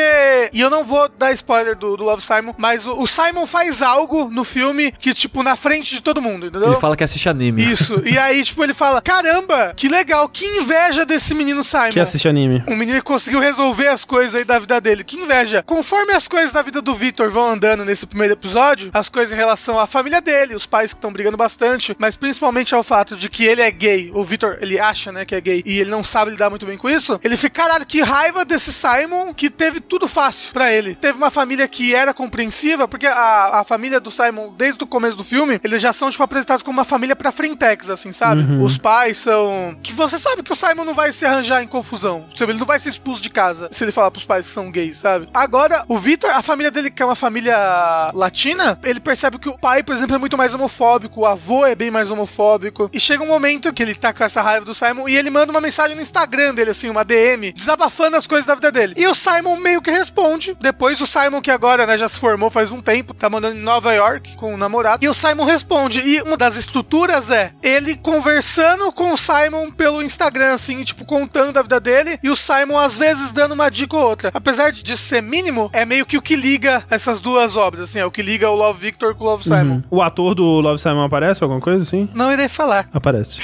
E 0.53 0.61
eu 0.61 0.70
não 0.70 0.84
vou 0.84 1.09
dar 1.09 1.32
spoiler 1.32 1.76
do, 1.76 1.96
do 1.96 2.05
Love 2.05 2.22
Simon, 2.22 2.55
mas 2.57 2.86
o, 2.86 3.03
o 3.03 3.07
Simon 3.07 3.46
faz 3.46 3.82
algo 3.82 4.30
no 4.30 4.44
filme 4.44 4.92
que, 4.92 5.14
tipo, 5.14 5.42
na 5.42 5.57
frente 5.57 5.94
de 5.94 6.03
todo 6.03 6.22
mundo, 6.22 6.46
entendeu? 6.46 6.70
Ele 6.70 6.80
fala 6.80 6.96
que 6.96 7.05
assiste 7.05 7.28
anime. 7.28 7.62
Isso. 7.62 8.03
E 8.05 8.18
aí, 8.18 8.42
tipo, 8.42 8.62
ele 8.62 8.74
fala: 8.74 9.01
Caramba, 9.01 9.72
que 9.76 9.88
legal, 9.88 10.28
que 10.28 10.44
inveja 10.44 11.05
desse 11.05 11.34
menino 11.41 11.64
Simon. 11.64 11.88
Que 11.88 12.01
assiste 12.01 12.28
anime. 12.28 12.62
Um 12.68 12.76
menino 12.76 12.99
que 12.99 13.05
conseguiu 13.05 13.41
resolver 13.41 13.88
as 13.88 14.05
coisas 14.05 14.34
aí 14.34 14.45
da 14.45 14.59
vida 14.59 14.78
dele. 14.80 15.03
Que 15.03 15.16
inveja. 15.16 15.62
Conforme 15.62 16.12
as 16.12 16.28
coisas 16.28 16.53
da 16.53 16.61
vida 16.61 16.82
do 16.82 16.95
Victor 16.95 17.30
vão 17.30 17.51
andando 17.51 17.82
nesse 17.84 18.07
primeiro 18.07 18.34
episódio, 18.34 18.91
as 18.93 19.09
coisas 19.09 19.32
em 19.32 19.36
relação 19.36 19.78
à 19.78 19.86
família 19.86 20.20
dele, 20.20 20.55
os 20.55 20.66
pais 20.66 20.93
que 20.93 20.99
estão 20.99 21.12
brigando 21.12 21.36
bastante, 21.36 21.97
mas 21.99 22.14
principalmente 22.14 22.74
ao 22.74 22.82
fato 22.82 23.16
de 23.16 23.30
que 23.30 23.45
ele 23.45 23.62
é 23.62 23.70
gay. 23.70 24.11
O 24.14 24.22
Victor, 24.22 24.59
ele 24.61 24.78
acha, 24.78 25.11
né, 25.11 25.24
que 25.24 25.34
é 25.34 25.41
gay 25.41 25.62
e 25.64 25.80
ele 25.80 25.91
não 25.91 26.05
sabe 26.05 26.32
lidar 26.32 26.51
muito 26.51 26.66
bem 26.66 26.76
com 26.76 26.91
isso. 26.91 27.18
Ele 27.24 27.36
fica, 27.36 27.62
caralho, 27.62 27.86
que 27.86 28.03
raiva 28.03 28.45
desse 28.45 28.72
Simon 28.72 29.32
que 29.32 29.49
teve 29.49 29.80
tudo 29.80 30.07
fácil 30.07 30.53
pra 30.53 30.70
ele. 30.70 30.95
Teve 30.95 31.16
uma 31.16 31.30
família 31.30 31.66
que 31.66 31.95
era 31.95 32.12
compreensiva, 32.12 32.86
porque 32.86 33.07
a, 33.07 33.61
a 33.61 33.64
família 33.64 33.99
do 33.99 34.11
Simon, 34.11 34.53
desde 34.57 34.84
o 34.84 34.86
começo 34.86 35.16
do 35.16 35.24
filme, 35.24 35.59
eles 35.64 35.80
já 35.80 35.93
são, 35.93 36.11
tipo, 36.11 36.22
apresentados 36.22 36.62
como 36.62 36.78
uma 36.78 36.84
família 36.84 37.16
pra 37.16 37.32
frentex, 37.32 37.88
assim, 37.88 38.12
sabe? 38.12 38.43
Os 38.62 38.76
pais 38.76 39.16
são. 39.18 39.76
Que 39.82 39.93
você 39.93 40.18
sabe 40.18 40.43
que 40.43 40.53
o 40.53 40.57
Simon 40.57 40.84
não 40.84 40.95
vai 40.95 41.12
se 41.12 41.24
arranjar 41.31 41.62
em 41.62 41.66
confusão. 41.66 42.26
Sabe? 42.35 42.53
Ele 42.53 42.59
não 42.59 42.66
vai 42.66 42.78
ser 42.78 42.91
expulso 42.91 43.22
de 43.22 43.31
casa 43.31 43.68
se 43.70 43.85
ele 43.85 43.93
falar 43.93 44.11
pros 44.11 44.24
pais 44.24 44.47
que 44.47 44.53
são 44.53 44.70
gays, 44.70 44.99
sabe? 44.99 45.28
Agora, 45.33 45.85
o 45.89 45.99
Victor, 45.99 46.31
a 46.31 46.43
família 46.43 46.70
dele, 46.70 46.91
que 46.91 47.03
é 47.03 47.07
uma 47.07 47.14
família 47.14 48.11
latina, 48.14 48.78
ele 48.85 49.01
percebe 49.01 49.39
que 49.39 49.49
o 49.49 49.59
pai, 49.59 49.83
por 49.83 49.95
exemplo, 49.95 50.16
é 50.16 50.18
muito 50.18 50.37
mais 50.37 50.55
homofóbico, 50.55 51.20
o 51.20 51.26
avô 51.26 51.66
é 51.66 51.74
bem 51.74 51.91
mais 51.91 52.11
homofóbico. 52.11 52.91
E 52.93 53.01
chega 53.01 53.22
um 53.22 53.28
momento 53.28 53.72
que 53.72 53.83
ele 53.83 53.95
tá 53.95 54.12
com 54.12 54.24
essa 54.24 54.43
raiva 54.43 54.64
do 54.64 54.74
Simon 54.74 55.09
e 55.09 55.16
ele 55.16 55.31
manda 55.31 55.53
uma 55.53 55.61
mensagem 55.61 55.97
no 55.97 56.03
Instagram 56.03 56.55
dele, 56.55 56.70
assim, 56.70 56.91
uma 56.91 57.05
DM, 57.05 57.53
desabafando 57.53 58.16
as 58.16 58.26
coisas 58.26 58.47
da 58.47 58.55
vida 58.55 58.72
dele. 58.72 58.95
E 58.97 59.07
o 59.07 59.14
Simon 59.14 59.57
meio 59.57 59.83
que 59.83 59.91
responde. 59.91 60.57
Depois 60.61 61.01
o 61.01 61.07
Simon, 61.07 61.41
que 61.41 61.51
agora, 61.51 61.87
né, 61.87 61.97
já 61.97 62.09
se 62.09 62.18
formou 62.18 62.51
faz 62.51 62.72
um 62.72 62.81
tempo, 62.81 63.14
tá 63.14 63.28
mandando 63.28 63.57
em 63.57 63.62
Nova 63.62 63.93
York 63.93 64.37
com 64.37 64.55
o 64.55 64.57
namorado. 64.57 65.05
E 65.05 65.09
o 65.09 65.14
Simon 65.14 65.45
responde. 65.45 66.01
E 66.01 66.22
uma 66.22 66.37
das 66.37 66.57
estruturas 66.57 67.31
é 67.31 67.53
ele 67.62 67.97
conversando 67.97 68.93
com 68.93 69.12
o 69.12 69.16
Simon 69.16 69.70
pelo 69.70 70.03
Instagram, 70.03 70.55
assim, 70.55 70.83
tipo, 70.83 71.05
contando 71.20 71.52
da 71.52 71.62
vida 71.62 71.78
dele. 71.80 72.18
E 72.22 72.30
o 72.30 72.36
Simon, 72.36 72.78
às 72.78 72.96
vezes, 72.96 73.32
dando 73.32 73.52
uma 73.52 73.70
dica 73.70 73.96
ou 73.96 74.04
outra. 74.06 74.30
Apesar 74.32 74.72
de 74.72 74.96
ser 74.96 75.22
mínimo, 75.22 75.70
é 75.72 75.84
meio 75.84 76.06
que 76.06 76.16
o 76.16 76.22
que 76.22 76.36
liga 76.36 76.82
essas 76.90 77.20
duas 77.20 77.56
obras, 77.56 77.82
assim, 77.82 77.98
é 77.98 78.06
o 78.06 78.10
que 78.10 78.22
liga 78.22 78.48
o 78.48 78.54
Love 78.54 78.80
Victor 78.80 79.14
com 79.14 79.24
o 79.24 79.26
Love 79.28 79.44
Simon. 79.44 79.74
Uhum. 79.74 79.82
O 79.90 80.02
ator 80.02 80.34
do 80.34 80.60
Love 80.60 80.80
Simon 80.80 81.04
aparece? 81.04 81.42
Alguma 81.42 81.60
coisa 81.60 81.82
assim? 81.82 82.08
Não 82.14 82.32
irei 82.32 82.48
falar. 82.48 82.88
Aparece. 82.92 83.40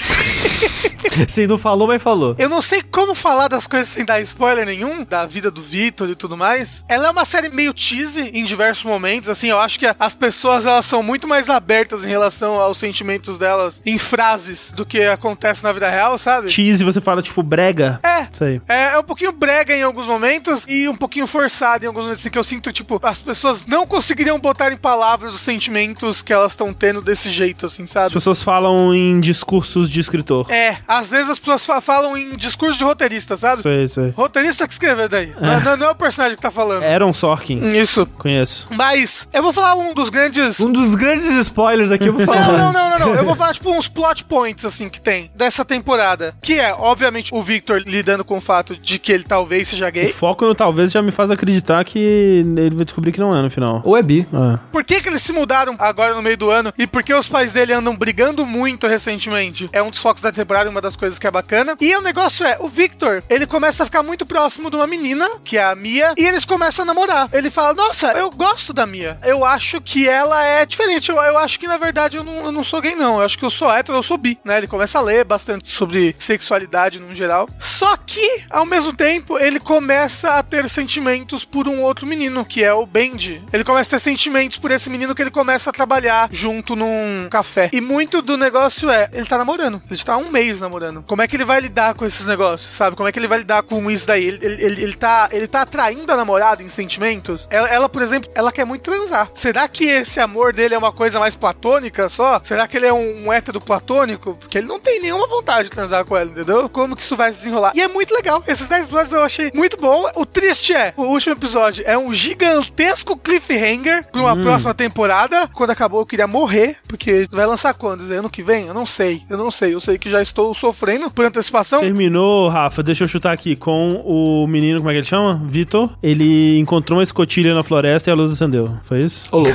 Sim, 1.28 1.46
não 1.46 1.58
falou, 1.58 1.88
mas 1.88 2.02
falou. 2.02 2.34
Eu 2.38 2.48
não 2.48 2.60
sei 2.62 2.82
como 2.82 3.14
falar 3.14 3.48
das 3.48 3.66
coisas 3.66 3.88
sem 3.88 4.04
dar 4.04 4.20
spoiler 4.20 4.64
nenhum, 4.66 5.04
da 5.04 5.24
vida 5.26 5.50
do 5.50 5.62
Victor 5.62 6.08
e 6.10 6.14
tudo 6.14 6.36
mais. 6.36 6.84
Ela 6.88 7.08
é 7.08 7.10
uma 7.10 7.24
série 7.24 7.48
meio 7.50 7.72
cheesy 7.74 8.30
em 8.34 8.44
diversos 8.44 8.84
momentos, 8.84 9.28
assim, 9.28 9.48
eu 9.48 9.58
acho 9.58 9.78
que 9.78 9.86
as 9.98 10.14
pessoas 10.14 10.66
elas 10.66 10.86
são 10.86 11.02
muito 11.02 11.26
mais 11.28 11.48
abertas 11.50 12.04
em 12.04 12.08
relação 12.08 12.60
aos 12.60 12.78
sentimentos 12.78 13.38
delas 13.38 13.80
em 13.84 13.98
frases 13.98 14.72
do 14.72 14.84
que 14.86 15.02
acontece 15.02 15.62
na 15.62 15.72
vida 15.72 15.88
real, 15.88 16.18
sabe? 16.18 16.50
Cheese, 16.50 16.82
você 16.84 17.00
fala 17.00 17.22
tipo 17.22 17.42
brega. 17.42 18.00
É, 18.02 18.28
Isso 18.32 18.44
aí. 18.44 18.60
é, 18.68 18.94
é 18.94 18.98
um 18.98 19.02
pouquinho 19.04 19.32
brega 19.32 19.74
em 19.74 19.82
alguns 19.82 20.06
momentos 20.06 20.64
e 20.68 20.88
um 20.88 20.96
pouquinho 20.96 21.26
forçado 21.26 21.84
em 21.84 21.88
alguns 21.88 22.02
momentos, 22.02 22.22
assim, 22.22 22.30
que 22.30 22.38
eu 22.38 22.44
sinto, 22.44 22.72
tipo, 22.72 23.00
as 23.02 23.20
pessoas 23.20 23.66
não 23.66 23.86
conseguiriam 23.86 24.38
botar 24.38 24.72
em 24.72 24.76
palavras 24.76 25.34
os 25.34 25.40
sentimentos 25.40 26.22
que 26.22 26.32
elas 26.32 26.52
estão 26.52 26.72
tendo 26.72 27.00
desse 27.00 27.30
jeito, 27.30 27.66
assim, 27.66 27.84
As 27.84 27.90
sabe? 27.90 28.12
pessoas 28.12 28.42
falam 28.42 28.94
em 28.94 29.20
discursos 29.20 29.90
de 29.90 30.00
escritor. 30.00 30.50
É, 30.50 30.76
às 30.86 31.10
vezes 31.10 31.30
as 31.30 31.38
pessoas 31.38 31.64
fa- 31.66 31.80
falam 31.80 32.16
em 32.16 32.36
discurso 32.36 32.78
de 32.78 32.84
roteirista, 32.84 33.36
sabe? 33.36 33.58
Isso 33.60 33.68
aí, 33.68 33.84
isso 33.84 34.00
aí. 34.00 34.10
Roteirista 34.10 34.66
que 34.66 34.72
escreveu 34.72 35.08
daí. 35.08 35.32
Não, 35.40 35.60
não- 35.60 35.76
não 35.76 35.86
é 35.88 35.90
o 35.90 35.94
personagem 35.94 36.36
que 36.36 36.42
tá 36.42 36.50
falando. 36.50 36.82
Aaron 36.82 37.12
Sorkin. 37.12 37.66
Isso. 37.68 38.06
Conheço. 38.18 38.68
Mas 38.70 39.28
eu 39.32 39.42
vou 39.42 39.52
falar 39.52 39.74
um 39.74 39.92
dos 39.94 40.08
grandes. 40.08 40.60
Um 40.60 40.72
dos 40.72 40.94
grandes 40.94 41.26
spoilers 41.30 41.90
aqui 41.92 42.06
eu 42.06 42.12
vou 42.12 42.24
falar. 42.24 42.40
Não, 42.52 42.56
não, 42.56 42.72
não, 42.72 42.90
não, 42.90 42.98
não. 43.08 43.14
Eu 43.14 43.24
vou 43.24 43.36
falar, 43.36 43.52
tipo, 43.54 43.70
uns 43.70 43.88
plot 43.88 44.24
points, 44.24 44.64
assim, 44.64 44.88
que 44.88 45.00
tem 45.00 45.30
dessa 45.34 45.64
temporada. 45.64 46.34
Que 46.42 46.58
é, 46.58 46.72
obviamente, 46.74 47.34
o 47.34 47.42
Victor 47.42 47.82
lidando 47.86 48.24
com 48.24 48.38
o 48.38 48.40
fato 48.40 48.76
de 48.76 48.98
que 48.98 49.12
ele 49.12 49.24
talvez 49.24 49.68
seja 49.68 49.88
O 49.88 49.92
gay. 49.92 50.12
foco 50.12 50.44
no 50.46 50.54
talvez 50.54 50.90
já 50.92 51.02
me 51.02 51.10
faz 51.10 51.30
acreditar 51.30 51.84
que 51.84 51.98
ele 51.98 52.74
vai 52.74 52.84
descobrir 52.84 53.12
que 53.12 53.20
não 53.20 53.36
é 53.36 53.42
no 53.42 53.50
final. 53.50 53.80
Ou 53.84 53.96
é 53.96 54.02
bi. 54.02 54.26
Ah. 54.32 54.58
Por 54.72 54.84
que, 54.84 55.00
que 55.00 55.08
eles 55.08 55.22
se 55.22 55.32
mudaram 55.32 55.74
agora 55.78 56.14
no 56.14 56.22
meio 56.22 56.36
do 56.36 56.50
ano? 56.50 56.72
E 56.78 56.86
por 56.86 57.02
que 57.02 57.12
os 57.14 57.28
pais 57.28 57.52
dele 57.52 57.72
andam 57.72 57.96
brigando 57.96 58.44
muito 58.46 58.86
recentemente? 58.86 59.68
É 59.72 59.82
um 59.82 59.90
dos 59.90 59.98
focos 59.98 60.22
da 60.22 60.30
temporada, 60.32 60.70
uma 60.76 60.82
das 60.82 60.96
coisas 60.96 61.18
que 61.18 61.26
é 61.26 61.30
bacana. 61.30 61.74
E 61.80 61.96
o 61.96 62.02
negócio 62.02 62.44
é, 62.44 62.58
o 62.60 62.68
Victor, 62.68 63.22
ele 63.30 63.46
começa 63.46 63.82
a 63.82 63.86
ficar 63.86 64.02
muito 64.02 64.26
próximo 64.26 64.70
de 64.70 64.76
uma 64.76 64.86
menina, 64.86 65.26
que 65.42 65.56
é 65.56 65.64
a 65.64 65.74
Mia, 65.74 66.14
e 66.16 66.24
eles 66.24 66.44
começam 66.44 66.82
a 66.82 66.86
namorar. 66.86 67.28
Ele 67.32 67.50
fala, 67.50 67.72
nossa, 67.72 68.12
eu 68.12 68.30
gosto 68.30 68.72
da 68.72 68.86
Mia. 68.86 69.18
Eu 69.24 69.44
acho 69.44 69.80
que 69.80 70.06
ela 70.06 70.44
é 70.44 70.66
diferente. 70.66 71.08
Eu, 71.08 71.16
eu 71.16 71.38
acho 71.38 71.58
que, 71.58 71.66
na 71.66 71.78
verdade, 71.78 72.18
eu 72.18 72.24
não, 72.24 72.44
eu 72.44 72.52
não 72.52 72.62
sou 72.62 72.80
gay, 72.80 72.94
não. 72.94 73.18
Eu 73.18 73.24
acho 73.24 73.38
que 73.38 73.44
eu 73.44 73.50
sou 73.50 73.72
hétero, 73.72 73.96
eu 73.96 74.02
sou 74.02 74.18
bi, 74.18 74.38
né? 74.44 74.58
Ele 74.58 74.66
começa 74.66 74.98
a 74.98 75.02
ler 75.02 75.24
bastante 75.24 75.68
sobre 75.68 76.14
sexualidade 76.18 77.00
no 77.00 77.14
geral. 77.14 77.48
Só 77.58 77.96
que, 77.96 78.44
ao 78.50 78.66
mesmo 78.66 78.92
tempo, 78.92 79.38
ele 79.38 79.58
começa 79.58 80.34
a 80.34 80.42
ter 80.42 80.68
sentimentos 80.68 81.44
por 81.44 81.68
um 81.68 81.80
outro 81.80 82.06
menino, 82.06 82.44
que 82.44 82.62
é 82.62 82.72
o 82.72 82.84
Benji. 82.84 83.42
Ele 83.52 83.64
começa 83.64 83.96
a 83.96 83.98
ter 83.98 84.04
sentimentos 84.04 84.58
por 84.58 84.70
esse 84.70 84.90
menino 84.90 85.14
que 85.14 85.22
ele 85.22 85.30
começa 85.30 85.70
a 85.70 85.72
trabalhar 85.72 86.28
junto 86.30 86.76
num 86.76 87.28
café. 87.30 87.70
E 87.72 87.80
muito 87.80 88.20
do 88.20 88.36
negócio 88.36 88.90
é, 88.90 89.08
ele 89.12 89.24
tá 89.24 89.38
namorando. 89.38 89.80
Ele 89.90 90.04
tá 90.04 90.14
há 90.14 90.16
um 90.18 90.30
mês 90.30 90.60
namorando. 90.66 91.02
Como 91.06 91.22
é 91.22 91.28
que 91.28 91.36
ele 91.36 91.44
vai 91.44 91.60
lidar 91.60 91.94
com 91.94 92.04
esses 92.04 92.26
negócios, 92.26 92.74
sabe? 92.74 92.96
Como 92.96 93.08
é 93.08 93.12
que 93.12 93.18
ele 93.18 93.28
vai 93.28 93.38
lidar 93.38 93.62
com 93.62 93.90
isso 93.90 94.06
daí? 94.06 94.24
Ele, 94.24 94.38
ele, 94.44 94.64
ele, 94.64 94.82
ele 94.82 94.96
tá, 94.96 95.28
ele 95.32 95.46
tá 95.46 95.62
atraindo 95.62 96.10
a 96.12 96.16
namorada 96.16 96.62
em 96.62 96.68
sentimentos? 96.68 97.46
Ela, 97.50 97.68
ela, 97.68 97.88
por 97.88 98.02
exemplo, 98.02 98.30
ela 98.34 98.52
quer 98.52 98.64
muito 98.64 98.82
transar. 98.82 99.30
Será 99.32 99.68
que 99.68 99.84
esse 99.84 100.20
amor 100.20 100.52
dele 100.52 100.74
é 100.74 100.78
uma 100.78 100.92
coisa 100.92 101.18
mais 101.18 101.34
platônica 101.34 102.08
só? 102.08 102.40
Será 102.42 102.66
que 102.66 102.76
ele 102.76 102.86
é 102.86 102.92
um, 102.92 103.26
um 103.26 103.32
hétero 103.32 103.60
platônico? 103.60 104.36
Porque 104.36 104.58
ele 104.58 104.66
não 104.66 104.80
tem 104.80 105.00
nenhuma 105.00 105.26
vontade 105.26 105.64
de 105.64 105.70
transar 105.70 106.04
com 106.04 106.16
ela, 106.16 106.30
entendeu? 106.30 106.68
Como 106.68 106.96
que 106.96 107.02
isso 107.02 107.16
vai 107.16 107.32
se 107.32 107.38
desenrolar? 107.38 107.72
E 107.74 107.80
é 107.80 107.88
muito 107.88 108.14
legal. 108.14 108.42
Esses 108.46 108.68
10 108.68 108.86
episódios 108.86 109.12
eu 109.12 109.24
achei 109.24 109.50
muito 109.54 109.76
bom. 109.76 110.08
O 110.14 110.26
triste 110.26 110.74
é, 110.74 110.92
o 110.96 111.04
último 111.04 111.34
episódio 111.34 111.84
é 111.86 111.96
um 111.96 112.12
gigantesco 112.12 113.16
cliffhanger 113.16 114.06
pra 114.10 114.20
uma 114.20 114.36
próxima 114.36 114.74
temporada. 114.74 115.48
Quando 115.48 115.70
acabou, 115.70 116.00
eu 116.00 116.06
queria 116.06 116.26
morrer, 116.26 116.76
porque 116.86 117.28
vai 117.30 117.46
lançar 117.46 117.74
quando? 117.74 118.02
Ano 118.12 118.30
que 118.30 118.42
vem? 118.42 118.66
Eu 118.66 118.74
não 118.74 118.86
sei. 118.86 119.22
Eu 119.28 119.36
não 119.36 119.50
sei. 119.50 119.74
Eu 119.74 119.80
sei 119.80 119.98
que 119.98 120.10
já 120.10 120.22
estou 120.22 120.54
sofrendo 120.56 121.10
por 121.10 121.24
antecipação. 121.24 121.80
Terminou, 121.80 122.48
Rafa, 122.48 122.82
deixa 122.82 123.04
eu 123.04 123.08
chutar 123.08 123.32
aqui, 123.32 123.54
com 123.56 124.02
o 124.04 124.46
menino, 124.46 124.78
como 124.78 124.90
é 124.90 124.92
que 124.94 124.98
ele 125.00 125.06
chama? 125.06 125.40
Vitor. 125.46 125.90
Ele 126.02 126.58
encontrou 126.58 126.98
uma 126.98 127.02
escotilha 127.02 127.54
na 127.54 127.62
floresta 127.62 128.10
e 128.10 128.12
a 128.12 128.14
luz 128.16 128.30
acendeu. 128.30 128.76
Foi 128.84 129.00
isso? 129.00 129.26
Ô, 129.30 129.38
louco. 129.38 129.52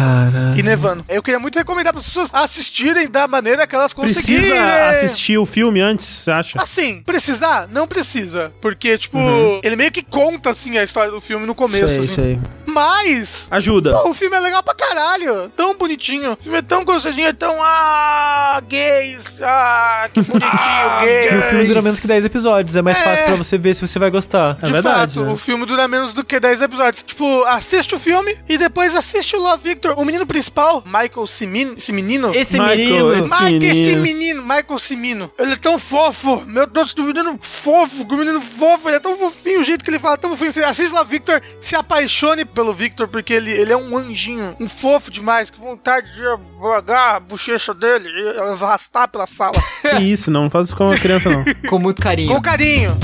E 0.58 0.64
nevando. 0.64 1.04
Eu 1.10 1.22
queria 1.24 1.40
muito 1.40 1.58
recomendar 1.58 1.94
para 1.94 2.00
as 2.00 2.06
pessoas 2.08 2.30
assistirem 2.34 3.10
da 3.10 3.28
maneira 3.28 3.66
que 3.68 3.76
elas 3.76 3.94
conseguirem. 3.94 4.42
Precisa 4.42 4.90
assistir 4.90 5.38
o 5.38 5.46
filme 5.46 5.82
antes, 5.82 6.06
você 6.06 6.32
acha? 6.32 6.62
Assim, 6.62 7.02
precisar? 7.02 7.68
Não 7.72 7.88
precisa. 7.88 8.52
Porque, 8.62 8.98
tipo, 8.98 9.18
Uhum. 9.18 9.60
ele 9.64 9.76
meio 9.76 9.92
que 9.92 10.02
conta, 10.04 10.52
assim, 10.52 10.78
a 10.78 10.84
história 10.84 11.12
do 11.12 11.22
filme 11.22 11.46
no 11.46 11.56
começo, 11.56 11.88
sei, 11.90 11.98
assim. 12.00 12.08
sei. 12.08 12.40
Mas. 12.72 13.48
Ajuda. 13.52 13.92
Pô, 13.92 14.10
o 14.10 14.14
filme 14.14 14.36
é 14.36 14.40
legal 14.40 14.64
pra 14.64 14.74
caralho. 14.74 15.50
Tão 15.56 15.78
bonitinho. 15.78 16.34
O 16.34 16.44
filme 16.44 16.58
é 16.58 16.62
tão 16.62 16.84
gostosinho, 16.84 17.28
é 17.28 17.34
tão. 17.34 17.56
Ah, 17.62 18.62
gays. 18.68 19.42
Ah, 19.42 20.10
que 20.14 20.22
bonitinho, 20.22 20.52
gays. 21.06 21.32
E 21.34 21.38
o 21.38 21.42
filme 21.44 21.68
dura 21.68 21.82
menos 21.82 22.00
que 22.00 22.08
10 22.08 22.26
episódios. 22.26 22.76
É 22.76 22.82
mais 22.82 22.98
É. 22.98 23.04
fácil 23.04 23.26
pra 23.26 23.36
você 23.36 23.58
ver 23.58 23.74
se 23.74 23.88
você 23.88 24.00
vai 24.00 24.10
gostar. 24.10 24.58
É 24.62 24.66
De 24.66 24.72
verdade, 24.72 25.16
fato, 25.16 25.26
né? 25.26 25.34
o 25.34 25.38
filme 25.38 25.66
dura 25.66 25.88
menos 25.88 26.14
do 26.14 26.24
que 26.24 26.40
10 26.40 26.62
episódios. 26.62 27.04
Tipo, 27.04 27.44
assiste 27.46 27.96
o 27.96 28.00
filme 28.00 28.38
e 28.48 28.58
depois 28.58 28.96
assiste 28.96 29.36
o 29.36 29.40
Love 29.40 29.62
Victor. 29.64 29.96
O 29.98 30.06
menino 30.06 30.26
principal, 30.26 30.84
Michael 30.86 31.28
Cimin, 31.28 31.74
esse 31.78 31.92
menino. 31.92 32.34
Esse 32.36 32.60
Michael, 32.60 32.78
menino. 32.78 33.14
esse- 33.20 33.44
Mike, 33.44 33.66
esse 33.66 33.96
menino. 33.98 34.42
Michael 34.44 34.80
Cimino. 34.80 35.32
Ele 35.38 35.54
é 35.54 35.56
tão 35.56 35.78
fofo. 35.80 36.42
Meu 36.46 36.66
Deus, 36.68 36.94
que 36.94 37.02
menino 37.02 37.38
fofo. 37.42 38.06
Que 38.06 38.16
menino 38.16 38.42
fofo. 38.42 38.88
Ele 38.90 38.98
é 38.98 39.00
tão 39.00 39.18
fofinho. 39.18 39.62
O 39.62 39.64
jeito 39.64 39.84
que 39.84 39.90
ele 39.90 40.00
fala, 40.00 40.18
tão 40.18 40.30
fofinho. 40.36 40.66
Assiste 40.68 40.94
lá, 40.94 41.04
Victor. 41.04 41.42
Se 41.60 41.76
apaixone 41.76 42.46
pelo 42.46 42.61
Victor, 42.74 43.08
porque 43.08 43.34
ele, 43.34 43.52
ele 43.52 43.74
é 43.74 43.78
um 43.78 43.98
anjinho. 43.98 44.56
Um 44.60 44.68
fofo 44.68 45.10
demais. 45.10 45.50
Que 45.50 45.60
vontade 45.60 46.14
de 46.14 46.26
apagar 46.28 47.16
a 47.16 47.20
bochecha 47.20 47.74
dele 47.74 48.10
e 48.10 48.40
arrastar 48.40 49.08
pela 49.08 49.26
sala. 49.26 49.54
Que 49.82 50.04
isso, 50.04 50.30
não, 50.30 50.44
não 50.44 50.50
faz 50.50 50.68
isso 50.68 50.76
com 50.76 50.86
uma 50.86 50.98
criança, 50.98 51.30
não. 51.30 51.44
Com 51.68 51.80
muito 51.80 52.02
carinho. 52.02 52.34
Com 52.34 52.42
carinho. 52.42 52.96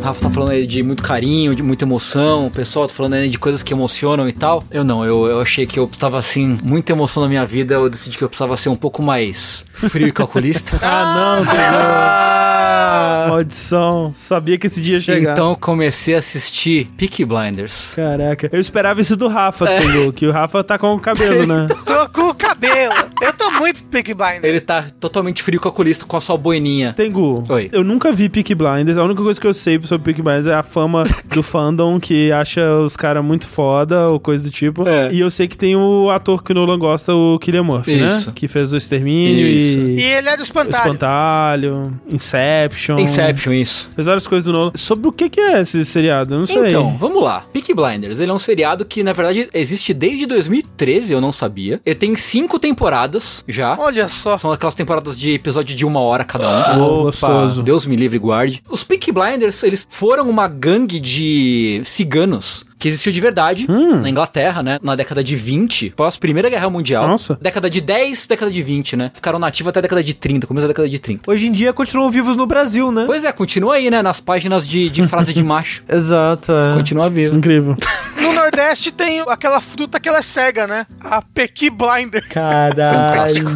O 0.00 0.02
Rafa 0.02 0.20
tá 0.22 0.30
falando 0.30 0.50
aí 0.52 0.66
de 0.66 0.82
muito 0.82 1.02
carinho, 1.02 1.54
de 1.54 1.62
muita 1.62 1.84
emoção. 1.84 2.46
O 2.46 2.50
pessoal 2.50 2.86
tá 2.88 2.94
falando 2.94 3.14
aí 3.14 3.28
de 3.28 3.38
coisas 3.38 3.62
que 3.62 3.72
emocionam 3.74 4.26
e 4.28 4.32
tal. 4.32 4.64
Eu 4.70 4.82
não, 4.82 5.04
eu, 5.04 5.26
eu 5.26 5.40
achei 5.40 5.66
que 5.66 5.78
eu 5.78 5.86
tava 5.86 6.18
assim, 6.18 6.58
muita 6.62 6.92
emoção 6.92 7.22
na 7.22 7.28
minha 7.28 7.44
vida. 7.44 7.74
Eu 7.74 7.90
decidi 7.90 8.16
que 8.16 8.24
eu 8.24 8.28
precisava 8.28 8.56
ser 8.56 8.70
um 8.70 8.76
pouco 8.76 9.02
mais 9.02 9.64
frio 9.72 10.08
e 10.08 10.12
calculista. 10.12 10.78
Ah, 10.82 11.42
não, 11.44 11.52
Ah, 11.52 13.26
Maldição. 13.28 14.10
Sabia 14.14 14.56
que 14.58 14.66
esse 14.66 14.80
dia 14.80 14.94
ia 14.94 15.00
chegar. 15.00 15.32
então 15.32 15.50
eu 15.50 15.56
comecei 15.56 16.14
a 16.14 16.18
assistir 16.18 16.86
Peaky 16.96 17.24
Blinders. 17.24 17.92
Caraca. 17.94 18.48
Eu 18.52 18.60
esperava 18.60 19.00
isso 19.00 19.16
do 19.16 19.28
Rafa, 19.28 19.66
É. 19.68 19.80
Que 20.14 20.26
o 20.26 20.32
Rafa 20.32 20.64
tá 20.64 20.78
com 20.78 20.94
o 20.94 21.00
cabelo, 21.00 21.46
né? 21.46 21.66
tô 21.84 22.08
com 22.08 22.30
o 22.30 22.34
cabelo. 22.34 22.94
Muito 23.60 23.82
Peaky 23.84 24.14
Blinder. 24.14 24.44
Ele 24.44 24.58
tá 24.58 24.86
totalmente 24.98 25.42
frio 25.42 25.60
calculista 25.60 26.06
com 26.06 26.16
a 26.16 26.20
sua 26.20 26.38
boininha. 26.38 26.94
Tengu, 26.94 27.44
Oi. 27.46 27.68
eu 27.70 27.84
nunca 27.84 28.10
vi 28.10 28.26
Peaky 28.26 28.54
Blinders. 28.54 28.96
A 28.96 29.04
única 29.04 29.22
coisa 29.22 29.38
que 29.38 29.46
eu 29.46 29.52
sei 29.52 29.78
sobre 29.82 30.06
Peaky 30.06 30.22
Blinders 30.22 30.46
é 30.46 30.54
a 30.54 30.62
fama 30.62 31.02
do 31.28 31.42
fandom 31.42 32.00
que 32.00 32.32
acha 32.32 32.62
os 32.76 32.96
caras 32.96 33.22
muito 33.22 33.46
foda 33.46 34.08
ou 34.08 34.18
coisa 34.18 34.42
do 34.42 34.50
tipo. 34.50 34.88
É. 34.88 35.12
E 35.12 35.20
eu 35.20 35.28
sei 35.28 35.46
que 35.46 35.58
tem 35.58 35.76
o 35.76 36.08
ator 36.08 36.42
que 36.42 36.52
o 36.52 36.54
Nolan 36.54 36.78
gosta, 36.78 37.14
o 37.14 37.38
Killian 37.38 37.62
Murphy, 37.62 38.02
Isso. 38.02 38.28
né? 38.28 38.32
Que 38.34 38.48
fez 38.48 38.72
o 38.72 38.78
Extermínio 38.78 39.46
Isso. 39.46 39.78
E 39.78 40.00
e... 40.00 40.02
ele 40.04 40.28
é 40.30 40.36
do 40.36 40.40
O 40.40 40.42
espantalho. 40.42 40.84
Espantalho, 40.84 42.00
Inception. 42.10 42.98
Inception, 42.98 43.52
isso. 43.52 43.90
Fez 43.94 44.06
várias 44.06 44.26
coisas 44.26 44.44
do 44.44 44.52
Nolan. 44.52 44.72
Sobre 44.74 45.08
o 45.08 45.12
que 45.12 45.28
que 45.28 45.40
é 45.40 45.60
esse 45.60 45.84
seriado? 45.84 46.34
Eu 46.34 46.38
não 46.38 46.46
sei. 46.46 46.68
Então, 46.68 46.96
vamos 46.98 47.22
lá. 47.22 47.44
Peaky 47.52 47.74
Blinders, 47.74 48.20
ele 48.20 48.30
é 48.30 48.34
um 48.34 48.38
seriado 48.38 48.86
que, 48.86 49.02
na 49.02 49.12
verdade, 49.12 49.50
existe 49.52 49.92
desde 49.92 50.24
2013, 50.24 51.12
eu 51.12 51.20
não 51.20 51.30
sabia. 51.30 51.78
Ele 51.84 51.94
tem 51.94 52.14
cinco 52.14 52.58
temporadas 52.58 53.44
já. 53.52 53.76
Olha 53.78 54.08
só. 54.08 54.38
São 54.38 54.52
aquelas 54.52 54.74
temporadas 54.74 55.18
de 55.18 55.34
episódio 55.34 55.74
de 55.76 55.84
uma 55.84 56.00
hora 56.00 56.24
cada 56.24 56.76
um. 56.76 56.82
Ô, 56.82 57.02
gostoso. 57.04 57.62
Deus 57.62 57.86
me 57.86 57.96
livre 57.96 58.16
e 58.16 58.20
guarde. 58.20 58.62
Os 58.68 58.84
Peaky 58.84 59.12
Blinders, 59.12 59.62
eles 59.62 59.86
foram 59.88 60.28
uma 60.28 60.48
gangue 60.48 61.00
de 61.00 61.82
ciganos 61.84 62.64
que 62.80 62.88
existiu 62.88 63.12
de 63.12 63.20
verdade 63.20 63.66
Hum. 63.68 64.00
na 64.00 64.08
Inglaterra, 64.10 64.62
né? 64.62 64.78
Na 64.82 64.96
década 64.96 65.22
de 65.22 65.36
20, 65.36 65.90
pós 65.90 66.16
Primeira 66.16 66.48
Guerra 66.48 66.68
Mundial. 66.70 67.06
Nossa. 67.06 67.38
Década 67.40 67.68
de 67.70 67.80
10, 67.80 68.26
década 68.26 68.50
de 68.50 68.62
20, 68.62 68.96
né? 68.96 69.10
Ficaram 69.14 69.38
nativos 69.38 69.68
até 69.70 69.78
a 69.78 69.82
década 69.82 70.02
de 70.02 70.14
30, 70.14 70.46
começo 70.46 70.62
da 70.66 70.68
década 70.72 70.88
de 70.88 70.98
30. 70.98 71.30
Hoje 71.30 71.46
em 71.46 71.52
dia 71.52 71.72
continuam 71.72 72.10
vivos 72.10 72.36
no 72.36 72.46
Brasil, 72.46 72.90
né? 72.90 73.04
Pois 73.06 73.22
é, 73.22 73.30
continua 73.32 73.74
aí, 73.74 73.90
né? 73.90 74.00
Nas 74.02 74.20
páginas 74.20 74.66
de, 74.66 74.88
de 74.88 75.06
frase 75.06 75.32
de 75.34 75.42
macho. 75.44 75.84
Exato. 75.88 76.50
é. 76.52 76.74
Continua 76.74 77.08
vivo. 77.10 77.36
Incrível. 77.36 77.74
No 78.22 78.32
Nordeste 78.32 78.90
tem 78.90 79.20
aquela 79.28 79.60
fruta 79.60 80.00
que 80.00 80.08
ela 80.08 80.18
é 80.18 80.22
cega, 80.22 80.66
né? 80.66 80.86
A 81.04 81.20
Pequi 81.22 81.68
Blinder. 81.70 82.26
Caralho. 82.28 83.48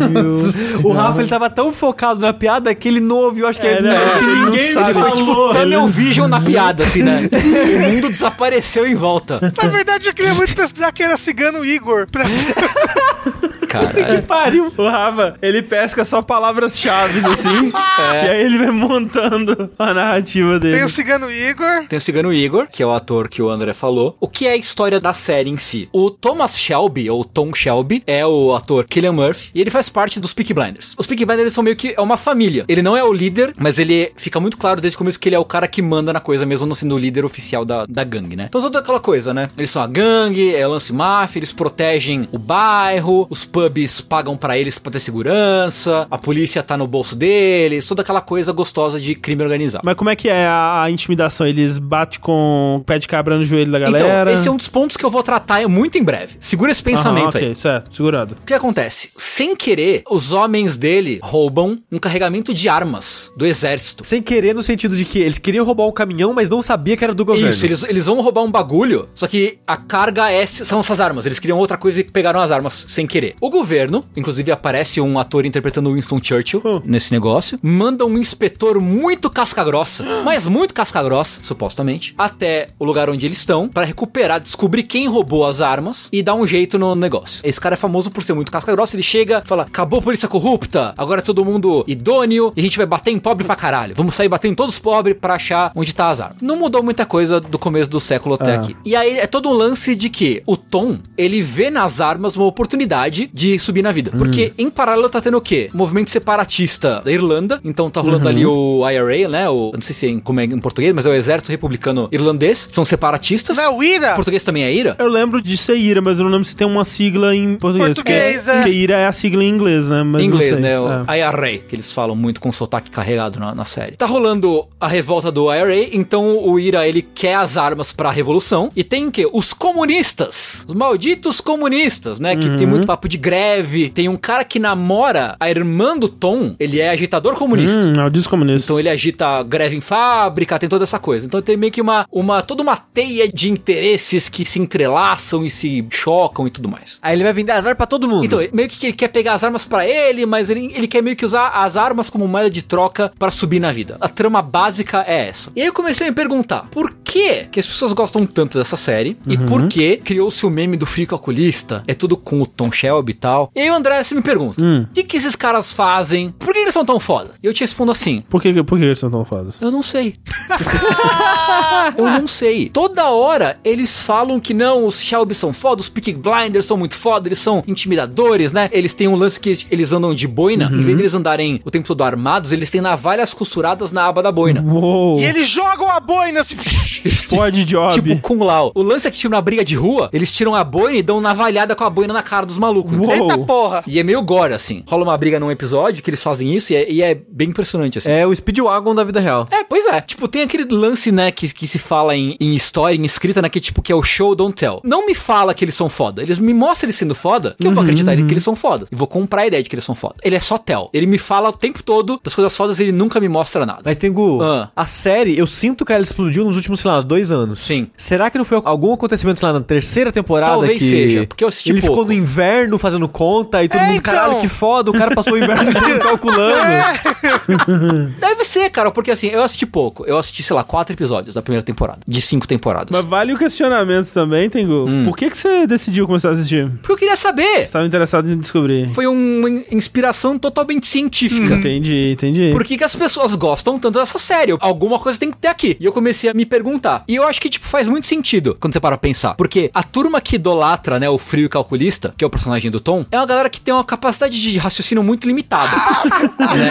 O 0.82 0.92
Rafa, 0.92 1.20
ele 1.20 1.28
tava 1.28 1.48
tão 1.50 1.72
focado 1.72 2.20
na 2.20 2.32
piada 2.32 2.74
que 2.74 2.88
ele 2.88 3.00
não 3.00 3.16
ouviu, 3.16 3.46
acho 3.46 3.60
que, 3.60 3.66
É, 3.66 3.78
ele, 3.78 3.88
né? 3.88 3.96
que 4.18 4.24
Ele 4.24 4.34
não 4.36 4.44
ninguém 4.50 4.72
sabe. 4.72 4.92
falou. 4.94 5.08
Foi 5.08 5.16
tipo 5.18 5.54
Tunnel 5.54 5.86
Vision 5.88 6.28
na 6.28 6.40
piada, 6.40 6.84
assim, 6.84 7.02
né? 7.02 7.28
o 7.32 7.92
mundo 7.92 8.08
desapareceu 8.10 8.86
em 8.86 8.94
volta. 8.94 9.13
Na 9.62 9.68
verdade, 9.68 10.08
eu 10.08 10.14
queria 10.14 10.34
muito 10.34 10.54
pesquisar 10.54 10.92
que 10.92 11.02
era 11.02 11.16
cigano 11.16 11.64
Igor. 11.64 12.06
Pra... 12.10 12.24
Caralho. 13.80 14.22
Pariu. 14.22 14.72
O 14.76 14.88
Rafa, 14.88 15.34
ele 15.42 15.62
pesca 15.62 16.04
só 16.04 16.22
palavras-chave, 16.22 17.20
assim. 17.26 17.72
É. 18.12 18.26
E 18.26 18.30
aí 18.30 18.44
ele 18.44 18.58
vai 18.58 18.70
montando 18.70 19.70
a 19.78 19.94
narrativa 19.94 20.58
dele. 20.58 20.76
Tem 20.76 20.84
o 20.84 20.88
cigano 20.88 21.30
Igor. 21.30 21.84
Tem 21.88 21.98
o 21.98 22.02
cigano 22.02 22.32
Igor, 22.32 22.66
que 22.70 22.82
é 22.82 22.86
o 22.86 22.92
ator 22.92 23.28
que 23.28 23.42
o 23.42 23.48
André 23.50 23.72
falou. 23.72 24.16
O 24.20 24.28
que 24.28 24.46
é 24.46 24.52
a 24.52 24.56
história 24.56 25.00
da 25.00 25.14
série 25.14 25.50
em 25.50 25.56
si? 25.56 25.88
O 25.92 26.10
Thomas 26.10 26.58
Shelby, 26.58 27.10
ou 27.10 27.24
Tom 27.24 27.52
Shelby, 27.54 28.02
é 28.06 28.26
o 28.26 28.54
ator 28.54 28.84
Killian 28.84 29.12
Murphy, 29.12 29.50
e 29.54 29.60
ele 29.60 29.70
faz 29.70 29.88
parte 29.88 30.20
dos 30.20 30.32
Peaky 30.32 30.54
Blinders. 30.54 30.94
Os 30.98 31.06
Peaky 31.06 31.24
Blinders 31.24 31.52
são 31.52 31.64
meio 31.64 31.76
que 31.76 31.94
é 31.96 32.00
uma 32.00 32.16
família. 32.16 32.64
Ele 32.68 32.82
não 32.82 32.96
é 32.96 33.02
o 33.04 33.12
líder, 33.12 33.52
mas 33.58 33.78
ele 33.78 34.12
fica 34.16 34.38
muito 34.40 34.56
claro 34.56 34.80
desde 34.80 34.96
o 34.96 34.98
começo 34.98 35.18
que 35.18 35.28
ele 35.28 35.36
é 35.36 35.38
o 35.38 35.44
cara 35.44 35.66
que 35.68 35.82
manda 35.82 36.12
na 36.12 36.20
coisa, 36.20 36.46
mesmo 36.46 36.66
não 36.66 36.74
sendo 36.74 36.94
o 36.94 36.98
líder 36.98 37.24
oficial 37.24 37.64
da, 37.64 37.86
da 37.86 38.04
gangue, 38.04 38.36
né? 38.36 38.46
Então 38.48 38.60
toda 38.60 38.78
aquela 38.78 39.00
coisa, 39.00 39.32
né? 39.34 39.48
Eles 39.56 39.70
são 39.70 39.82
a 39.82 39.86
gangue, 39.86 40.54
é 40.54 40.66
lance 40.66 40.92
máfia, 40.92 41.38
eles 41.38 41.52
protegem 41.52 42.28
o 42.32 42.38
bairro, 42.38 43.26
os 43.30 43.44
pubs 43.44 43.63
pagam 44.00 44.36
pra 44.36 44.58
eles 44.58 44.78
pra 44.78 44.92
ter 44.92 45.00
segurança, 45.00 46.06
a 46.10 46.18
polícia 46.18 46.62
tá 46.62 46.76
no 46.76 46.86
bolso 46.86 47.16
deles, 47.16 47.86
toda 47.86 48.02
aquela 48.02 48.20
coisa 48.20 48.52
gostosa 48.52 49.00
de 49.00 49.14
crime 49.14 49.42
organizado. 49.42 49.82
Mas 49.84 49.96
como 49.96 50.10
é 50.10 50.16
que 50.16 50.28
é 50.28 50.46
a, 50.46 50.82
a 50.82 50.90
intimidação? 50.90 51.46
Eles 51.46 51.78
batem 51.78 52.20
com 52.20 52.78
o 52.80 52.84
pé 52.84 52.98
de 52.98 53.08
cabra 53.08 53.36
no 53.36 53.44
joelho 53.44 53.72
da 53.72 53.78
galera? 53.78 54.22
Então, 54.22 54.34
esse 54.34 54.48
é 54.48 54.50
um 54.50 54.56
dos 54.56 54.68
pontos 54.68 54.96
que 54.96 55.04
eu 55.04 55.10
vou 55.10 55.22
tratar 55.22 55.66
muito 55.68 55.96
em 55.98 56.02
breve. 56.02 56.36
Segura 56.40 56.70
esse 56.70 56.82
pensamento 56.82 57.36
Aham, 57.36 57.44
aí. 57.44 57.44
ok, 57.50 57.54
certo, 57.54 57.94
segurado. 57.94 58.36
O 58.42 58.46
que 58.46 58.54
acontece? 58.54 59.10
Sem 59.16 59.54
querer, 59.56 60.02
os 60.10 60.32
homens 60.32 60.76
dele 60.76 61.20
roubam 61.22 61.78
um 61.90 61.98
carregamento 61.98 62.52
de 62.52 62.68
armas 62.68 63.32
do 63.36 63.46
exército. 63.46 64.04
Sem 64.04 64.22
querer, 64.22 64.54
no 64.54 64.62
sentido 64.62 64.96
de 64.96 65.04
que 65.04 65.18
eles 65.18 65.38
queriam 65.38 65.64
roubar 65.64 65.86
um 65.86 65.92
caminhão, 65.92 66.32
mas 66.32 66.48
não 66.48 66.62
sabia 66.62 66.96
que 66.96 67.04
era 67.04 67.14
do 67.14 67.24
governo. 67.24 67.48
Isso, 67.48 67.64
eles, 67.64 67.84
eles 67.84 68.06
vão 68.06 68.20
roubar 68.20 68.42
um 68.42 68.50
bagulho, 68.50 69.06
só 69.14 69.26
que 69.26 69.58
a 69.66 69.76
carga 69.76 70.30
é, 70.30 70.46
são 70.46 70.80
essas 70.80 71.00
armas. 71.00 71.26
Eles 71.26 71.38
queriam 71.38 71.58
outra 71.58 71.76
coisa 71.76 72.00
e 72.00 72.04
pegaram 72.04 72.40
as 72.40 72.50
armas 72.50 72.84
sem 72.88 73.06
querer. 73.06 73.34
O 73.40 73.50
governo, 73.55 74.05
inclusive 74.16 74.50
aparece 74.52 75.00
um 75.00 75.18
ator 75.18 75.46
interpretando 75.46 75.92
Winston 75.94 76.18
Churchill 76.22 76.61
Hum. 76.64 76.82
nesse 76.84 77.12
negócio, 77.12 77.59
manda 77.62 78.05
um 78.05 78.18
inspetor 78.18 78.80
muito 78.80 79.30
casca-grossa, 79.30 80.05
mas 80.24 80.46
muito 80.46 80.74
casca-grossa, 80.74 81.40
supostamente, 81.42 82.14
até 82.18 82.68
o 82.78 82.84
lugar 82.84 83.09
onde 83.09 83.24
eles 83.24 83.38
estão 83.38 83.68
pra 83.68 83.84
recuperar, 83.84 84.40
descobrir 84.40 84.82
quem 84.82 85.07
roubou 85.09 85.46
as 85.46 85.61
armas 85.61 86.09
e 86.12 86.22
dar 86.22 86.34
um 86.34 86.46
jeito 86.46 86.78
no 86.78 86.94
negócio. 86.94 87.40
Esse 87.44 87.61
cara 87.61 87.74
é 87.74 87.76
famoso 87.76 88.11
por 88.11 88.22
ser 88.24 88.34
muito 88.34 88.50
casca-grossa, 88.52 88.96
ele 88.96 89.02
chega, 89.02 89.42
fala: 89.46 89.62
"Acabou 89.62 90.00
a 90.00 90.02
polícia 90.02 90.28
corrupta, 90.28 90.92
agora 90.98 91.20
é 91.20 91.22
todo 91.22 91.44
mundo 91.44 91.84
idôneo 91.86 92.52
e 92.57 92.61
a 92.61 92.62
gente 92.64 92.76
vai 92.76 92.86
bater 92.86 93.11
em 93.12 93.18
pobre 93.18 93.44
pra 93.44 93.57
caralho. 93.57 93.94
Vamos 93.94 94.14
sair 94.14 94.28
batendo 94.28 94.52
em 94.52 94.57
todos 94.57 94.74
os 94.74 94.78
pobres 94.80 95.16
pra 95.20 95.34
achar 95.34 95.70
onde 95.74 95.94
tá 95.94 96.09
as 96.09 96.20
armas". 96.20 96.38
Não 96.42 96.57
mudou 96.57 96.82
muita 96.82 97.07
coisa 97.07 97.40
do 97.40 97.59
começo 97.59 97.88
do 97.90 98.00
século 98.00 98.34
até 98.34 98.57
Ah. 98.57 98.61
aqui. 98.61 98.76
E 98.84 98.96
aí 98.96 99.18
é 99.18 99.26
todo 99.26 99.48
um 99.48 99.52
lance 99.52 99.94
de 99.94 100.09
que 100.09 100.42
o 100.46 100.57
Tom, 100.57 100.98
ele 101.16 101.40
vê 101.42 101.70
nas 101.70 102.00
armas 102.00 102.36
uma 102.36 102.46
oportunidade 102.46 103.28
de 103.35 103.59
subir 103.59 103.82
na 103.82 103.91
vida. 103.91 104.12
Porque 104.16 104.53
em 104.57 104.70
paralelo 104.70 105.09
tá 105.09 105.20
tendo 105.20 105.37
o 105.37 105.41
quê? 105.41 105.68
O 105.74 105.76
movimento 105.76 106.09
separatista 106.09 107.03
da 107.05 107.11
Irlanda. 107.11 107.61
Então 107.64 107.91
tá 107.91 108.01
rolando 108.01 108.28
ali 108.28 108.47
o 108.47 108.80
IRA, 108.89 109.28
né? 109.28 109.51
O, 109.51 109.72
não 109.74 109.80
sei 109.80 109.93
se 109.93 110.07
é 110.07 110.11
em, 110.11 110.20
como 110.20 110.39
é 110.39 110.45
em 110.45 110.59
português, 110.61 110.95
mas 110.95 111.05
é 111.05 111.09
o 111.09 111.12
Exército 111.14 111.51
Republicano 111.51 112.09
Irlandês. 112.12 112.68
São 112.70 112.85
separatistas. 112.85 113.57
Não 113.57 113.64
é 113.64 113.68
o 113.68 113.82
Ira? 113.82 114.14
Português 114.14 114.45
também 114.45 114.62
é 114.62 114.72
IRA? 114.72 114.95
Eu 115.01 115.09
lembro 115.09 115.43
de 115.43 115.57
ser 115.57 115.76
IRA, 115.76 116.01
mas 116.01 116.18
eu 116.18 116.24
não 116.24 116.30
lembro 116.30 116.45
se 116.45 116.55
tem 116.55 116.64
uma 116.66 116.85
sigla 116.85 117.35
em 117.35 117.57
português. 117.57 117.95
Português, 117.95 118.37
porque, 118.45 118.51
é. 118.51 118.57
porque 118.59 118.70
IRA 118.70 118.95
é 119.01 119.07
a 119.09 119.12
sigla 119.12 119.43
em 119.43 119.49
inglês, 119.49 119.89
né? 119.89 120.05
Mas 120.05 120.22
Em 120.22 120.28
não 120.28 120.35
inglês, 120.37 120.55
sei. 120.55 120.62
né? 120.62 120.78
O 120.78 120.87
É. 121.11 121.18
IRA, 121.18 121.59
que 121.59 121.74
eles 121.74 121.93
falam 121.93 122.14
muito 122.14 122.41
com 122.41 122.53
sotaque 122.53 122.89
carregado 122.89 123.41
na, 123.41 123.53
na 123.53 123.64
série. 123.64 123.97
Tá 123.97 124.07
rolando 124.07 124.64
a 124.80 124.87
revolta 124.87 125.32
do 125.32 125.53
IRA, 125.53 125.89
então 125.93 126.39
o 126.39 126.57
IRA 126.61 126.87
ele 126.87 127.03
quer 127.03 127.35
as 127.35 127.57
armas 127.57 127.91
pra 127.91 128.12
revolução. 128.12 128.70
E 128.76 128.85
tem 128.85 129.09
o 129.09 129.11
quê? 129.11 129.28
Os 129.32 129.53
comunistas. 129.53 130.64
Os 130.68 130.74
malditos 130.74 131.41
comunistas, 131.41 132.20
né? 132.20 132.37
Que 132.37 132.51
tem 132.57 132.66
muito 132.66 132.87
papo 132.87 133.09
de 133.09 133.23
greve. 133.24 133.88
Tem 133.88 134.06
um 134.06 134.16
cara 134.16 134.44
que 134.44 134.58
namora 134.58 135.34
a 135.40 135.48
irmã 135.48 135.96
do 135.96 136.10
Tom, 136.10 136.54
ele 136.60 136.78
é 136.78 136.90
agitador 136.90 137.36
comunista. 137.36 137.86
Hum, 137.86 137.98
é 137.98 138.04
o 138.04 138.10
disco 138.10 138.28
comunista. 138.28 138.66
Então 138.66 138.78
ele 138.78 138.90
agita 138.90 139.42
greve 139.42 139.74
em 139.74 139.80
fábrica, 139.80 140.58
tem 140.58 140.68
toda 140.68 140.84
essa 140.84 140.98
coisa. 140.98 141.24
Então 141.24 141.40
tem 141.40 141.56
meio 141.56 141.72
que 141.72 141.80
uma, 141.80 142.04
uma 142.12 142.42
toda 142.42 142.62
uma 142.62 142.76
teia 142.76 143.26
de 143.26 143.50
interesses 143.50 144.28
que 144.28 144.44
se 144.44 144.60
entrelaçam 144.60 145.42
e 145.42 145.48
se 145.48 145.86
chocam 145.88 146.46
e 146.46 146.50
tudo 146.50 146.68
mais. 146.68 146.98
Aí 147.00 147.16
ele 147.16 147.24
vai 147.24 147.32
vender 147.32 147.52
azar 147.52 147.74
pra 147.74 147.86
todo 147.86 148.06
mundo. 148.06 148.26
Então, 148.26 148.40
meio 148.52 148.68
que 148.68 148.84
ele 148.84 148.92
quer 148.92 149.08
pegar 149.08 149.32
as 149.32 149.42
armas 149.42 149.64
pra 149.64 149.88
ele, 149.88 150.26
mas 150.26 150.50
ele, 150.50 150.70
ele 150.74 150.86
quer 150.86 151.02
meio 151.02 151.16
que 151.16 151.24
usar 151.24 151.48
as 151.48 151.78
armas 151.78 152.10
como 152.10 152.28
moeda 152.28 152.50
de 152.50 152.60
troca 152.60 153.10
pra 153.18 153.30
subir 153.30 153.58
na 153.58 153.72
vida. 153.72 153.96
A 154.02 154.08
trama 154.08 154.42
básica 154.42 155.02
é 155.06 155.28
essa. 155.28 155.50
E 155.56 155.62
aí 155.62 155.66
eu 155.66 155.72
comecei 155.72 156.06
a 156.06 156.10
me 156.10 156.14
perguntar, 156.14 156.68
por 156.70 156.94
que 157.02 157.46
que 157.50 157.58
as 157.58 157.66
pessoas 157.66 157.94
gostam 157.94 158.26
tanto 158.26 158.58
dessa 158.58 158.76
série? 158.76 159.16
E 159.26 159.38
por 159.38 159.66
que 159.66 159.96
criou-se 159.96 160.44
o 160.44 160.50
meme 160.50 160.76
do 160.76 160.84
frio 160.84 161.06
calculista? 161.06 161.82
É 161.86 161.94
tudo 161.94 162.18
com 162.18 162.42
o 162.42 162.46
Tom 162.46 162.70
Shelby 162.70 163.13
e 163.14 163.18
tal. 163.18 163.50
E 163.54 163.60
aí 163.60 163.70
o 163.70 163.74
André 163.74 164.02
se 164.04 164.14
me 164.14 164.22
pergunta, 164.22 164.62
o 164.62 164.92
que 164.92 165.02
que 165.04 165.16
esses 165.16 165.36
caras 165.36 165.72
fazem? 165.72 166.30
Por 166.30 166.52
que 166.52 166.58
eles 166.60 166.74
são 166.74 166.84
tão 166.84 166.98
foda? 167.00 167.30
E 167.42 167.46
eu 167.46 167.54
te 167.54 167.60
respondo 167.60 167.92
assim, 167.92 168.22
Por 168.28 168.42
que, 168.42 168.62
por 168.62 168.78
que 168.78 168.84
eles 168.84 168.98
são 168.98 169.10
tão 169.10 169.24
fodas? 169.24 169.60
eu 169.60 169.70
não 169.70 169.82
sei. 169.82 170.16
eu 171.96 172.04
não 172.04 172.26
sei. 172.26 172.68
Toda 172.68 173.08
hora 173.10 173.58
eles 173.64 174.02
falam 174.02 174.40
que 174.40 174.52
não, 174.52 174.86
os 174.86 175.00
Shelby 175.02 175.34
são 175.34 175.52
foda, 175.52 175.80
os 175.80 175.88
Peaky 175.88 176.14
Blinders 176.14 176.66
são 176.66 176.76
muito 176.76 176.94
foda, 176.94 177.28
eles 177.28 177.38
são 177.38 177.62
intimidadores, 177.66 178.52
né? 178.52 178.68
Eles 178.72 178.92
têm 178.92 179.08
um 179.08 179.16
lance 179.16 179.38
que 179.38 179.66
eles 179.70 179.92
andam 179.92 180.14
de 180.14 180.26
boina, 180.26 180.66
em 180.72 180.78
vez 180.78 180.96
de 180.96 181.02
eles 181.02 181.14
andarem 181.14 181.60
o 181.64 181.70
tempo 181.70 181.86
todo 181.86 182.02
armados, 182.02 182.52
eles 182.52 182.70
têm 182.70 182.80
navalhas 182.80 183.32
costuradas 183.32 183.92
na 183.92 184.06
aba 184.06 184.22
da 184.22 184.32
boina. 184.32 184.62
Uou! 184.62 185.18
E 185.18 185.24
eles 185.24 185.48
jogam 185.48 185.88
a 185.90 186.00
boina 186.00 186.40
assim. 186.40 186.56
Pode 187.30 187.64
job. 187.64 187.94
Tipo 187.94 188.20
Kung 188.20 188.42
Lao. 188.44 188.72
O 188.74 188.82
lance 188.82 189.06
é 189.06 189.10
que, 189.10 189.18
tipo, 189.18 189.32
na 189.32 189.40
briga 189.40 189.64
de 189.64 189.74
rua, 189.74 190.08
eles 190.12 190.32
tiram 190.32 190.54
a 190.54 190.64
boina 190.64 190.98
e 190.98 191.02
dão 191.02 191.20
navalhada 191.20 191.74
com 191.74 191.84
a 191.84 191.90
boina 191.90 192.12
na 192.12 192.22
cara 192.22 192.46
dos 192.46 192.58
malucos. 192.58 192.92
Uou. 193.07 193.30
Eita 193.30 193.38
porra. 193.38 193.84
E 193.86 193.98
é 193.98 194.02
meio 194.02 194.22
gore, 194.22 194.55
assim. 194.55 194.82
Rola 194.88 195.05
uma 195.05 195.16
briga 195.16 195.38
num 195.40 195.50
episódio 195.50 196.02
que 196.02 196.11
eles 196.11 196.22
fazem 196.22 196.55
isso 196.55 196.72
e 196.72 196.76
é, 196.76 196.90
e 196.90 197.02
é 197.02 197.14
bem 197.28 197.48
impressionante, 197.50 197.98
assim. 197.98 198.11
É 198.11 198.26
o 198.26 198.34
Speedwagon 198.34 198.94
da 198.94 199.05
vida 199.05 199.20
real. 199.20 199.48
É, 199.50 199.64
pois 199.64 199.86
é. 199.86 200.00
Tipo, 200.00 200.28
tem 200.28 200.42
aquele 200.42 200.64
lance, 200.64 201.11
né, 201.12 201.30
que, 201.30 201.52
que 201.52 201.66
se 201.66 201.78
fala 201.78 202.16
em, 202.16 202.36
em 202.40 202.55
história, 202.55 202.96
em 202.96 203.05
escrita, 203.05 203.40
né, 203.42 203.48
que 203.48 203.61
tipo, 203.61 203.82
que 203.82 203.92
é 203.92 203.94
o 203.94 204.02
show, 204.02 204.34
don't 204.34 204.55
tell. 204.55 204.80
Não 204.84 205.07
me 205.07 205.14
fala 205.14 205.55
que 205.55 205.64
eles 205.64 205.74
são 205.74 205.88
foda. 205.88 206.22
Eles 206.22 206.38
me 206.38 206.55
mostram 206.55 206.86
eles 206.86 206.96
sendo 206.96 207.14
foda, 207.14 207.55
que 207.59 207.66
eu 207.66 207.72
vou 207.72 207.82
acreditar 207.82 208.14
que 208.16 208.22
eles 208.22 208.42
são 208.42 208.55
foda. 208.57 208.86
E 208.90 208.94
vou 208.94 209.07
comprar 209.07 209.42
a 209.42 209.46
ideia 209.46 209.62
de 209.62 209.68
que 209.68 209.74
eles 209.74 209.84
são 209.84 209.94
foda. 209.94 210.16
Ele 210.22 210.34
é 210.36 210.40
só 210.40 210.57
tell. 210.59 210.88
Ele 210.92 211.07
me 211.07 211.18
fala 211.18 211.48
o 211.48 211.52
tempo 211.52 211.82
todo 211.82 212.20
das 212.22 212.34
coisas 212.34 212.57
fodas 212.57 212.78
e 212.78 212.84
ele 212.84 212.92
nunca 212.92 213.20
me 213.20 213.28
mostra 213.28 213.64
nada. 213.66 213.80
Mas 213.84 213.96
Tengu, 213.98 214.42
Ah. 214.42 214.70
a 214.74 214.86
série, 214.86 215.38
eu 215.38 215.46
sinto 215.46 215.84
que 215.84 215.92
ela 215.92 216.02
explodiu 216.02 216.44
nos 216.44 216.57
últimos, 216.57 216.80
sei 216.80 216.90
lá, 216.90 217.00
dois 217.00 217.30
anos. 217.32 217.62
Sim. 217.64 217.88
Será 217.96 218.30
que 218.30 218.38
não 218.38 218.44
foi 218.44 218.61
algum 218.64 218.92
acontecimento, 218.92 219.40
sei 219.40 219.46
lá, 219.48 219.52
na 219.55 219.61
terceira 219.61 220.12
temporada 220.12 220.52
Talvez 220.52 220.78
que... 220.78 220.90
seja, 220.90 221.26
porque 221.26 221.42
eu 221.44 221.48
assisti 221.48 221.70
Ele 221.70 221.80
ficou 221.80 221.96
pouco. 221.96 222.11
no 222.12 222.16
inverno 222.16 222.78
fazendo 222.78 222.93
conta 223.09 223.62
e 223.62 223.68
todo 223.68 223.80
É, 223.80 223.86
mundo, 223.86 223.97
então. 223.97 224.14
caralho, 224.14 224.40
que 224.40 224.49
foda, 224.49 224.90
o 224.90 224.95
cara 224.95 225.14
passou 225.14 225.34
o 225.34 225.38
inverno 225.38 225.70
inteiro 225.70 226.01
calculando. 226.01 226.55
Deve 228.18 228.45
ser, 228.45 228.70
cara, 228.70 228.90
porque 228.90 229.11
assim, 229.11 229.28
eu 229.28 229.42
assisti 229.42 229.66
pouco. 229.66 230.05
Eu 230.07 230.18
assisti, 230.18 230.42
sei 230.42 230.55
lá, 230.57 230.62
quatro 230.64 230.95
episódios 230.95 231.34
da 231.34 231.42
primeira 231.42 231.62
temporada. 231.62 232.01
De 232.07 232.20
cinco 232.20 232.47
temporadas. 232.47 232.88
Mas 232.90 233.05
vale 233.05 233.32
o 233.32 233.38
questionamento 233.38 234.11
também, 234.12 234.49
Tengu. 234.49 234.86
Hum. 234.88 235.05
Por 235.05 235.16
que, 235.16 235.30
que 235.30 235.36
você 235.36 235.66
decidiu 235.66 236.07
começar 236.07 236.30
a 236.30 236.32
assistir? 236.32 236.70
Porque 236.80 236.92
eu 236.92 236.97
queria 236.97 237.16
saber. 237.16 237.62
Estava 237.64 237.86
interessado 237.86 238.30
em 238.30 238.38
descobrir. 238.38 238.88
Foi 238.90 239.07
uma 239.07 239.49
in- 239.49 239.64
inspiração 239.70 240.38
totalmente 240.38 240.86
científica. 240.86 241.55
Entendi, 241.55 242.12
entendi. 242.12 242.51
Por 242.53 242.64
que, 242.64 242.76
que 242.78 242.84
as 242.84 242.95
pessoas 242.97 243.34
gostam 243.34 243.78
tanto 243.78 243.99
dessa 243.99 244.18
série? 244.18 244.57
Alguma 244.61 244.99
coisa 244.99 245.18
tem 245.18 245.30
que 245.30 245.36
ter 245.36 245.49
aqui. 245.49 245.76
E 245.80 245.84
eu 245.84 245.92
comecei 245.92 246.30
a 246.30 246.34
me 246.34 246.45
perguntar. 246.47 247.05
E 247.09 247.16
eu 247.16 247.24
acho 247.26 247.40
que, 247.40 247.49
tipo, 247.49 247.66
faz 247.66 247.86
muito 247.86 248.07
sentido 248.07 248.57
quando 248.61 248.72
você 248.72 248.80
para 248.80 248.97
pensar. 248.97 249.34
Porque 249.34 249.70
a 249.74 249.82
turma 249.82 250.20
que 250.20 250.36
idolatra, 250.36 250.99
né, 250.99 251.09
o 251.09 251.18
frio 251.18 251.49
calculista, 251.49 252.14
que 252.16 252.24
é 252.24 252.26
o 252.26 252.30
personagem 252.30 252.70
do 252.70 252.80
Tom, 252.85 253.07
é 253.11 253.16
uma 253.16 253.24
galera 253.24 253.49
que 253.49 253.59
tem 253.59 253.72
uma 253.72 253.82
capacidade 253.82 254.41
de 254.41 254.59
raciocínio 254.59 255.03
muito 255.03 255.26
limitada. 255.26 255.74
né? 256.39 256.70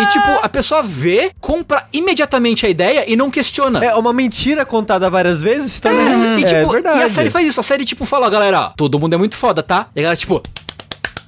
E, 0.00 0.06
tipo, 0.06 0.30
a 0.42 0.48
pessoa 0.48 0.82
vê, 0.82 1.30
compra 1.40 1.86
imediatamente 1.92 2.66
a 2.66 2.68
ideia 2.68 3.04
e 3.10 3.14
não 3.16 3.30
questiona. 3.30 3.82
É 3.82 3.94
uma 3.94 4.12
mentira 4.12 4.66
contada 4.66 5.08
várias 5.08 5.40
vezes 5.40 5.72
se 5.72 5.80
torna... 5.80 6.38
E, 6.38 6.42
é 6.42 6.46
tipo, 6.46 6.70
verdade. 6.70 6.98
e 6.98 7.02
a 7.04 7.08
série 7.08 7.30
faz 7.30 7.46
isso. 7.46 7.60
A 7.60 7.62
série, 7.62 7.84
tipo, 7.84 8.04
fala, 8.04 8.26
ó, 8.26 8.30
galera, 8.30 8.72
todo 8.76 8.98
mundo 8.98 9.14
é 9.14 9.16
muito 9.16 9.36
foda, 9.36 9.62
tá? 9.62 9.86
E 9.94 10.00
a 10.00 10.02
galera, 10.02 10.16
tipo, 10.16 10.42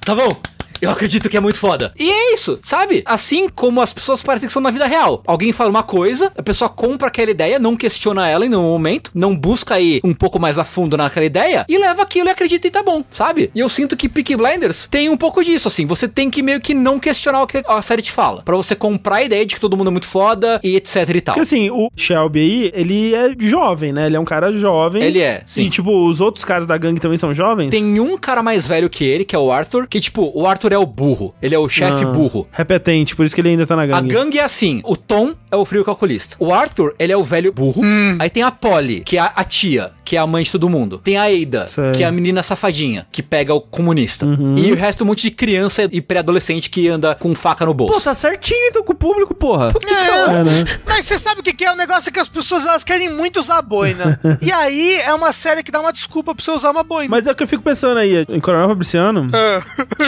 tá 0.05 0.13
bom. 0.13 0.35
Eu 0.81 0.89
acredito 0.89 1.29
que 1.29 1.37
é 1.37 1.39
muito 1.39 1.59
foda. 1.59 1.93
E 1.97 2.09
é 2.09 2.33
isso, 2.33 2.59
sabe? 2.63 3.03
Assim 3.05 3.49
como 3.49 3.81
as 3.81 3.93
pessoas 3.93 4.21
parecem 4.21 4.47
que 4.47 4.53
são 4.53 4.61
na 4.61 4.71
vida 4.71 4.85
real. 4.85 5.21
Alguém 5.25 5.51
fala 5.51 5.69
uma 5.69 5.83
coisa, 5.83 6.31
a 6.37 6.43
pessoa 6.43 6.69
compra 6.69 7.07
aquela 7.07 7.31
ideia, 7.31 7.59
não 7.59 7.75
questiona 7.75 8.27
ela 8.27 8.45
em 8.45 8.49
nenhum 8.49 8.63
momento, 8.63 9.11
não 9.13 9.35
busca 9.35 9.79
ir 9.79 10.01
um 10.03 10.13
pouco 10.13 10.39
mais 10.39 10.57
a 10.57 10.63
fundo 10.63 10.97
naquela 10.97 11.25
ideia 11.25 11.65
e 11.67 11.77
leva 11.77 12.01
aquilo 12.01 12.27
e 12.27 12.31
acredita 12.31 12.67
e 12.67 12.71
tá 12.71 12.83
bom, 12.83 13.03
sabe? 13.09 13.51
E 13.53 13.59
eu 13.59 13.69
sinto 13.69 13.95
que 13.95 14.09
Peaky 14.09 14.35
Blinders 14.35 14.87
tem 14.89 15.09
um 15.09 15.17
pouco 15.17 15.43
disso, 15.43 15.67
assim. 15.67 15.85
Você 15.85 16.07
tem 16.07 16.29
que 16.29 16.41
meio 16.41 16.61
que 16.61 16.73
não 16.73 16.99
questionar 16.99 17.41
o 17.41 17.47
que 17.47 17.63
a 17.67 17.81
série 17.81 18.01
te 18.01 18.11
fala. 18.11 18.41
Pra 18.43 18.55
você 18.55 18.75
comprar 18.75 19.17
a 19.17 19.23
ideia 19.23 19.45
de 19.45 19.55
que 19.55 19.61
todo 19.61 19.75
mundo 19.77 19.87
é 19.87 19.91
muito 19.91 20.07
foda 20.07 20.59
e 20.63 20.75
etc 20.75 21.09
e 21.09 21.21
tal. 21.21 21.35
Porque 21.35 21.41
assim, 21.41 21.69
o 21.69 21.89
Shelby 21.95 22.39
aí, 22.39 22.71
ele 22.73 23.13
é 23.13 23.33
jovem, 23.39 23.91
né? 23.93 24.07
Ele 24.07 24.15
é 24.15 24.19
um 24.19 24.25
cara 24.25 24.51
jovem. 24.51 25.03
Ele 25.03 25.19
é, 25.19 25.41
sim. 25.45 25.63
E 25.63 25.69
tipo, 25.69 26.05
os 26.07 26.21
outros 26.21 26.43
caras 26.45 26.65
da 26.65 26.77
gangue 26.77 26.99
também 26.99 27.17
são 27.17 27.33
jovens? 27.33 27.69
Tem 27.69 27.99
um 27.99 28.17
cara 28.17 28.41
mais 28.41 28.67
velho 28.67 28.89
que 28.89 29.03
ele, 29.03 29.23
que 29.23 29.35
é 29.35 29.39
o 29.39 29.51
Arthur, 29.51 29.87
que 29.87 29.99
tipo, 29.99 30.31
o 30.33 30.45
Arthur 30.45 30.68
é 30.73 30.77
o 30.77 30.85
burro. 30.85 31.33
Ele 31.41 31.55
é 31.55 31.59
o 31.59 31.67
chefe 31.69 32.03
Ah, 32.03 32.07
burro. 32.07 32.47
Repetente, 32.51 33.15
por 33.15 33.25
isso 33.25 33.33
que 33.35 33.41
ele 33.41 33.49
ainda 33.49 33.65
tá 33.65 33.75
na 33.75 33.83
A 33.83 33.87
gangue. 33.87 34.13
gangue 34.13 34.39
é 34.39 34.43
assim, 34.43 34.81
o 34.83 34.95
Tom 34.95 35.33
é 35.51 35.55
o 35.55 35.65
frio 35.65 35.83
calculista. 35.83 36.35
O 36.39 36.53
Arthur, 36.53 36.95
ele 36.99 37.11
é 37.11 37.17
o 37.17 37.23
velho 37.23 37.51
burro. 37.51 37.81
Aí 38.19 38.29
tem 38.29 38.43
a 38.43 38.51
Polly, 38.51 39.01
que 39.01 39.17
é 39.17 39.21
a, 39.21 39.31
a 39.35 39.43
tia, 39.43 39.91
que 40.03 40.15
é 40.15 40.19
a 40.19 40.27
mãe 40.27 40.43
de 40.43 40.51
todo 40.51 40.69
mundo. 40.69 40.99
Tem 41.03 41.17
a 41.17 41.23
Ada, 41.23 41.67
Sei. 41.67 41.91
que 41.91 42.03
é 42.03 42.07
a 42.07 42.11
menina 42.11 42.41
safadinha, 42.43 43.05
que 43.11 43.21
pega 43.23 43.53
o 43.53 43.61
comunista. 43.61 44.25
E 44.55 44.71
o 44.71 44.75
resto 44.75 45.03
um 45.03 45.07
monte 45.07 45.21
de 45.23 45.31
criança 45.31 45.87
e 45.91 46.01
pré-adolescente 46.01 46.69
que 46.69 46.87
anda 46.87 47.15
com 47.15 47.33
faca 47.35 47.65
no 47.65 47.73
bolso. 47.73 47.93
Pô, 47.95 48.01
tá 48.01 48.13
certinho 48.13 48.67
então 48.67 48.83
com 48.83 48.93
o 48.93 48.95
público, 48.95 49.33
porra. 49.33 49.71
É, 49.89 50.43
né? 50.43 50.65
Mas 50.85 51.05
você 51.05 51.17
sabe 51.17 51.41
o 51.41 51.43
que, 51.43 51.63
é? 51.63 51.71
O 51.71 51.75
negócio 51.75 52.09
é 52.09 52.11
que 52.11 52.19
as 52.19 52.27
pessoas 52.27 52.65
elas 52.65 52.83
querem 52.83 53.09
muito 53.11 53.39
usar 53.39 53.61
boina. 53.61 54.19
e 54.41 54.51
aí 54.51 54.95
é 54.97 55.13
uma 55.13 55.31
série 55.33 55.63
que 55.63 55.71
dá 55.71 55.79
uma 55.79 55.91
desculpa 55.93 56.33
pra 56.35 56.43
você 56.43 56.51
usar 56.51 56.71
uma 56.71 56.83
boina. 56.83 57.09
Mas 57.09 57.27
é 57.27 57.31
o 57.31 57.35
que 57.35 57.43
eu 57.43 57.47
fico 57.47 57.63
pensando 57.63 57.97
aí, 57.97 58.25
em 58.29 58.39
Coronel 58.39 58.67
Fabriciano, 58.67 59.27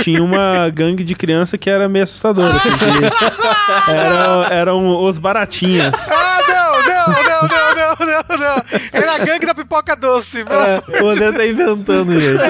tinha 0.04 0.22
uma 0.24 0.51
gangue 0.74 1.04
de 1.04 1.16
criança 1.16 1.58
que 1.58 1.70
era 1.70 1.88
meio 1.90 2.04
assustadora, 2.04 2.56
assim, 2.56 2.70
eram, 3.88 4.44
eram 4.46 5.04
os 5.04 5.18
baratinhas. 5.20 6.10
Ah, 6.12 6.40
não, 6.48 6.72
não, 6.84 7.08
não, 7.08 7.42
não, 7.48 8.08
não, 8.08 8.11
não, 8.30 8.38
não. 8.38 8.64
Era 8.92 9.16
a 9.16 9.18
gangue 9.20 9.46
da 9.46 9.56
pipoca 9.56 9.96
doce. 9.96 10.44
O 11.02 11.08
André 11.08 11.32
tá 11.32 11.46
inventando, 11.46 12.12
gente. 12.20 12.42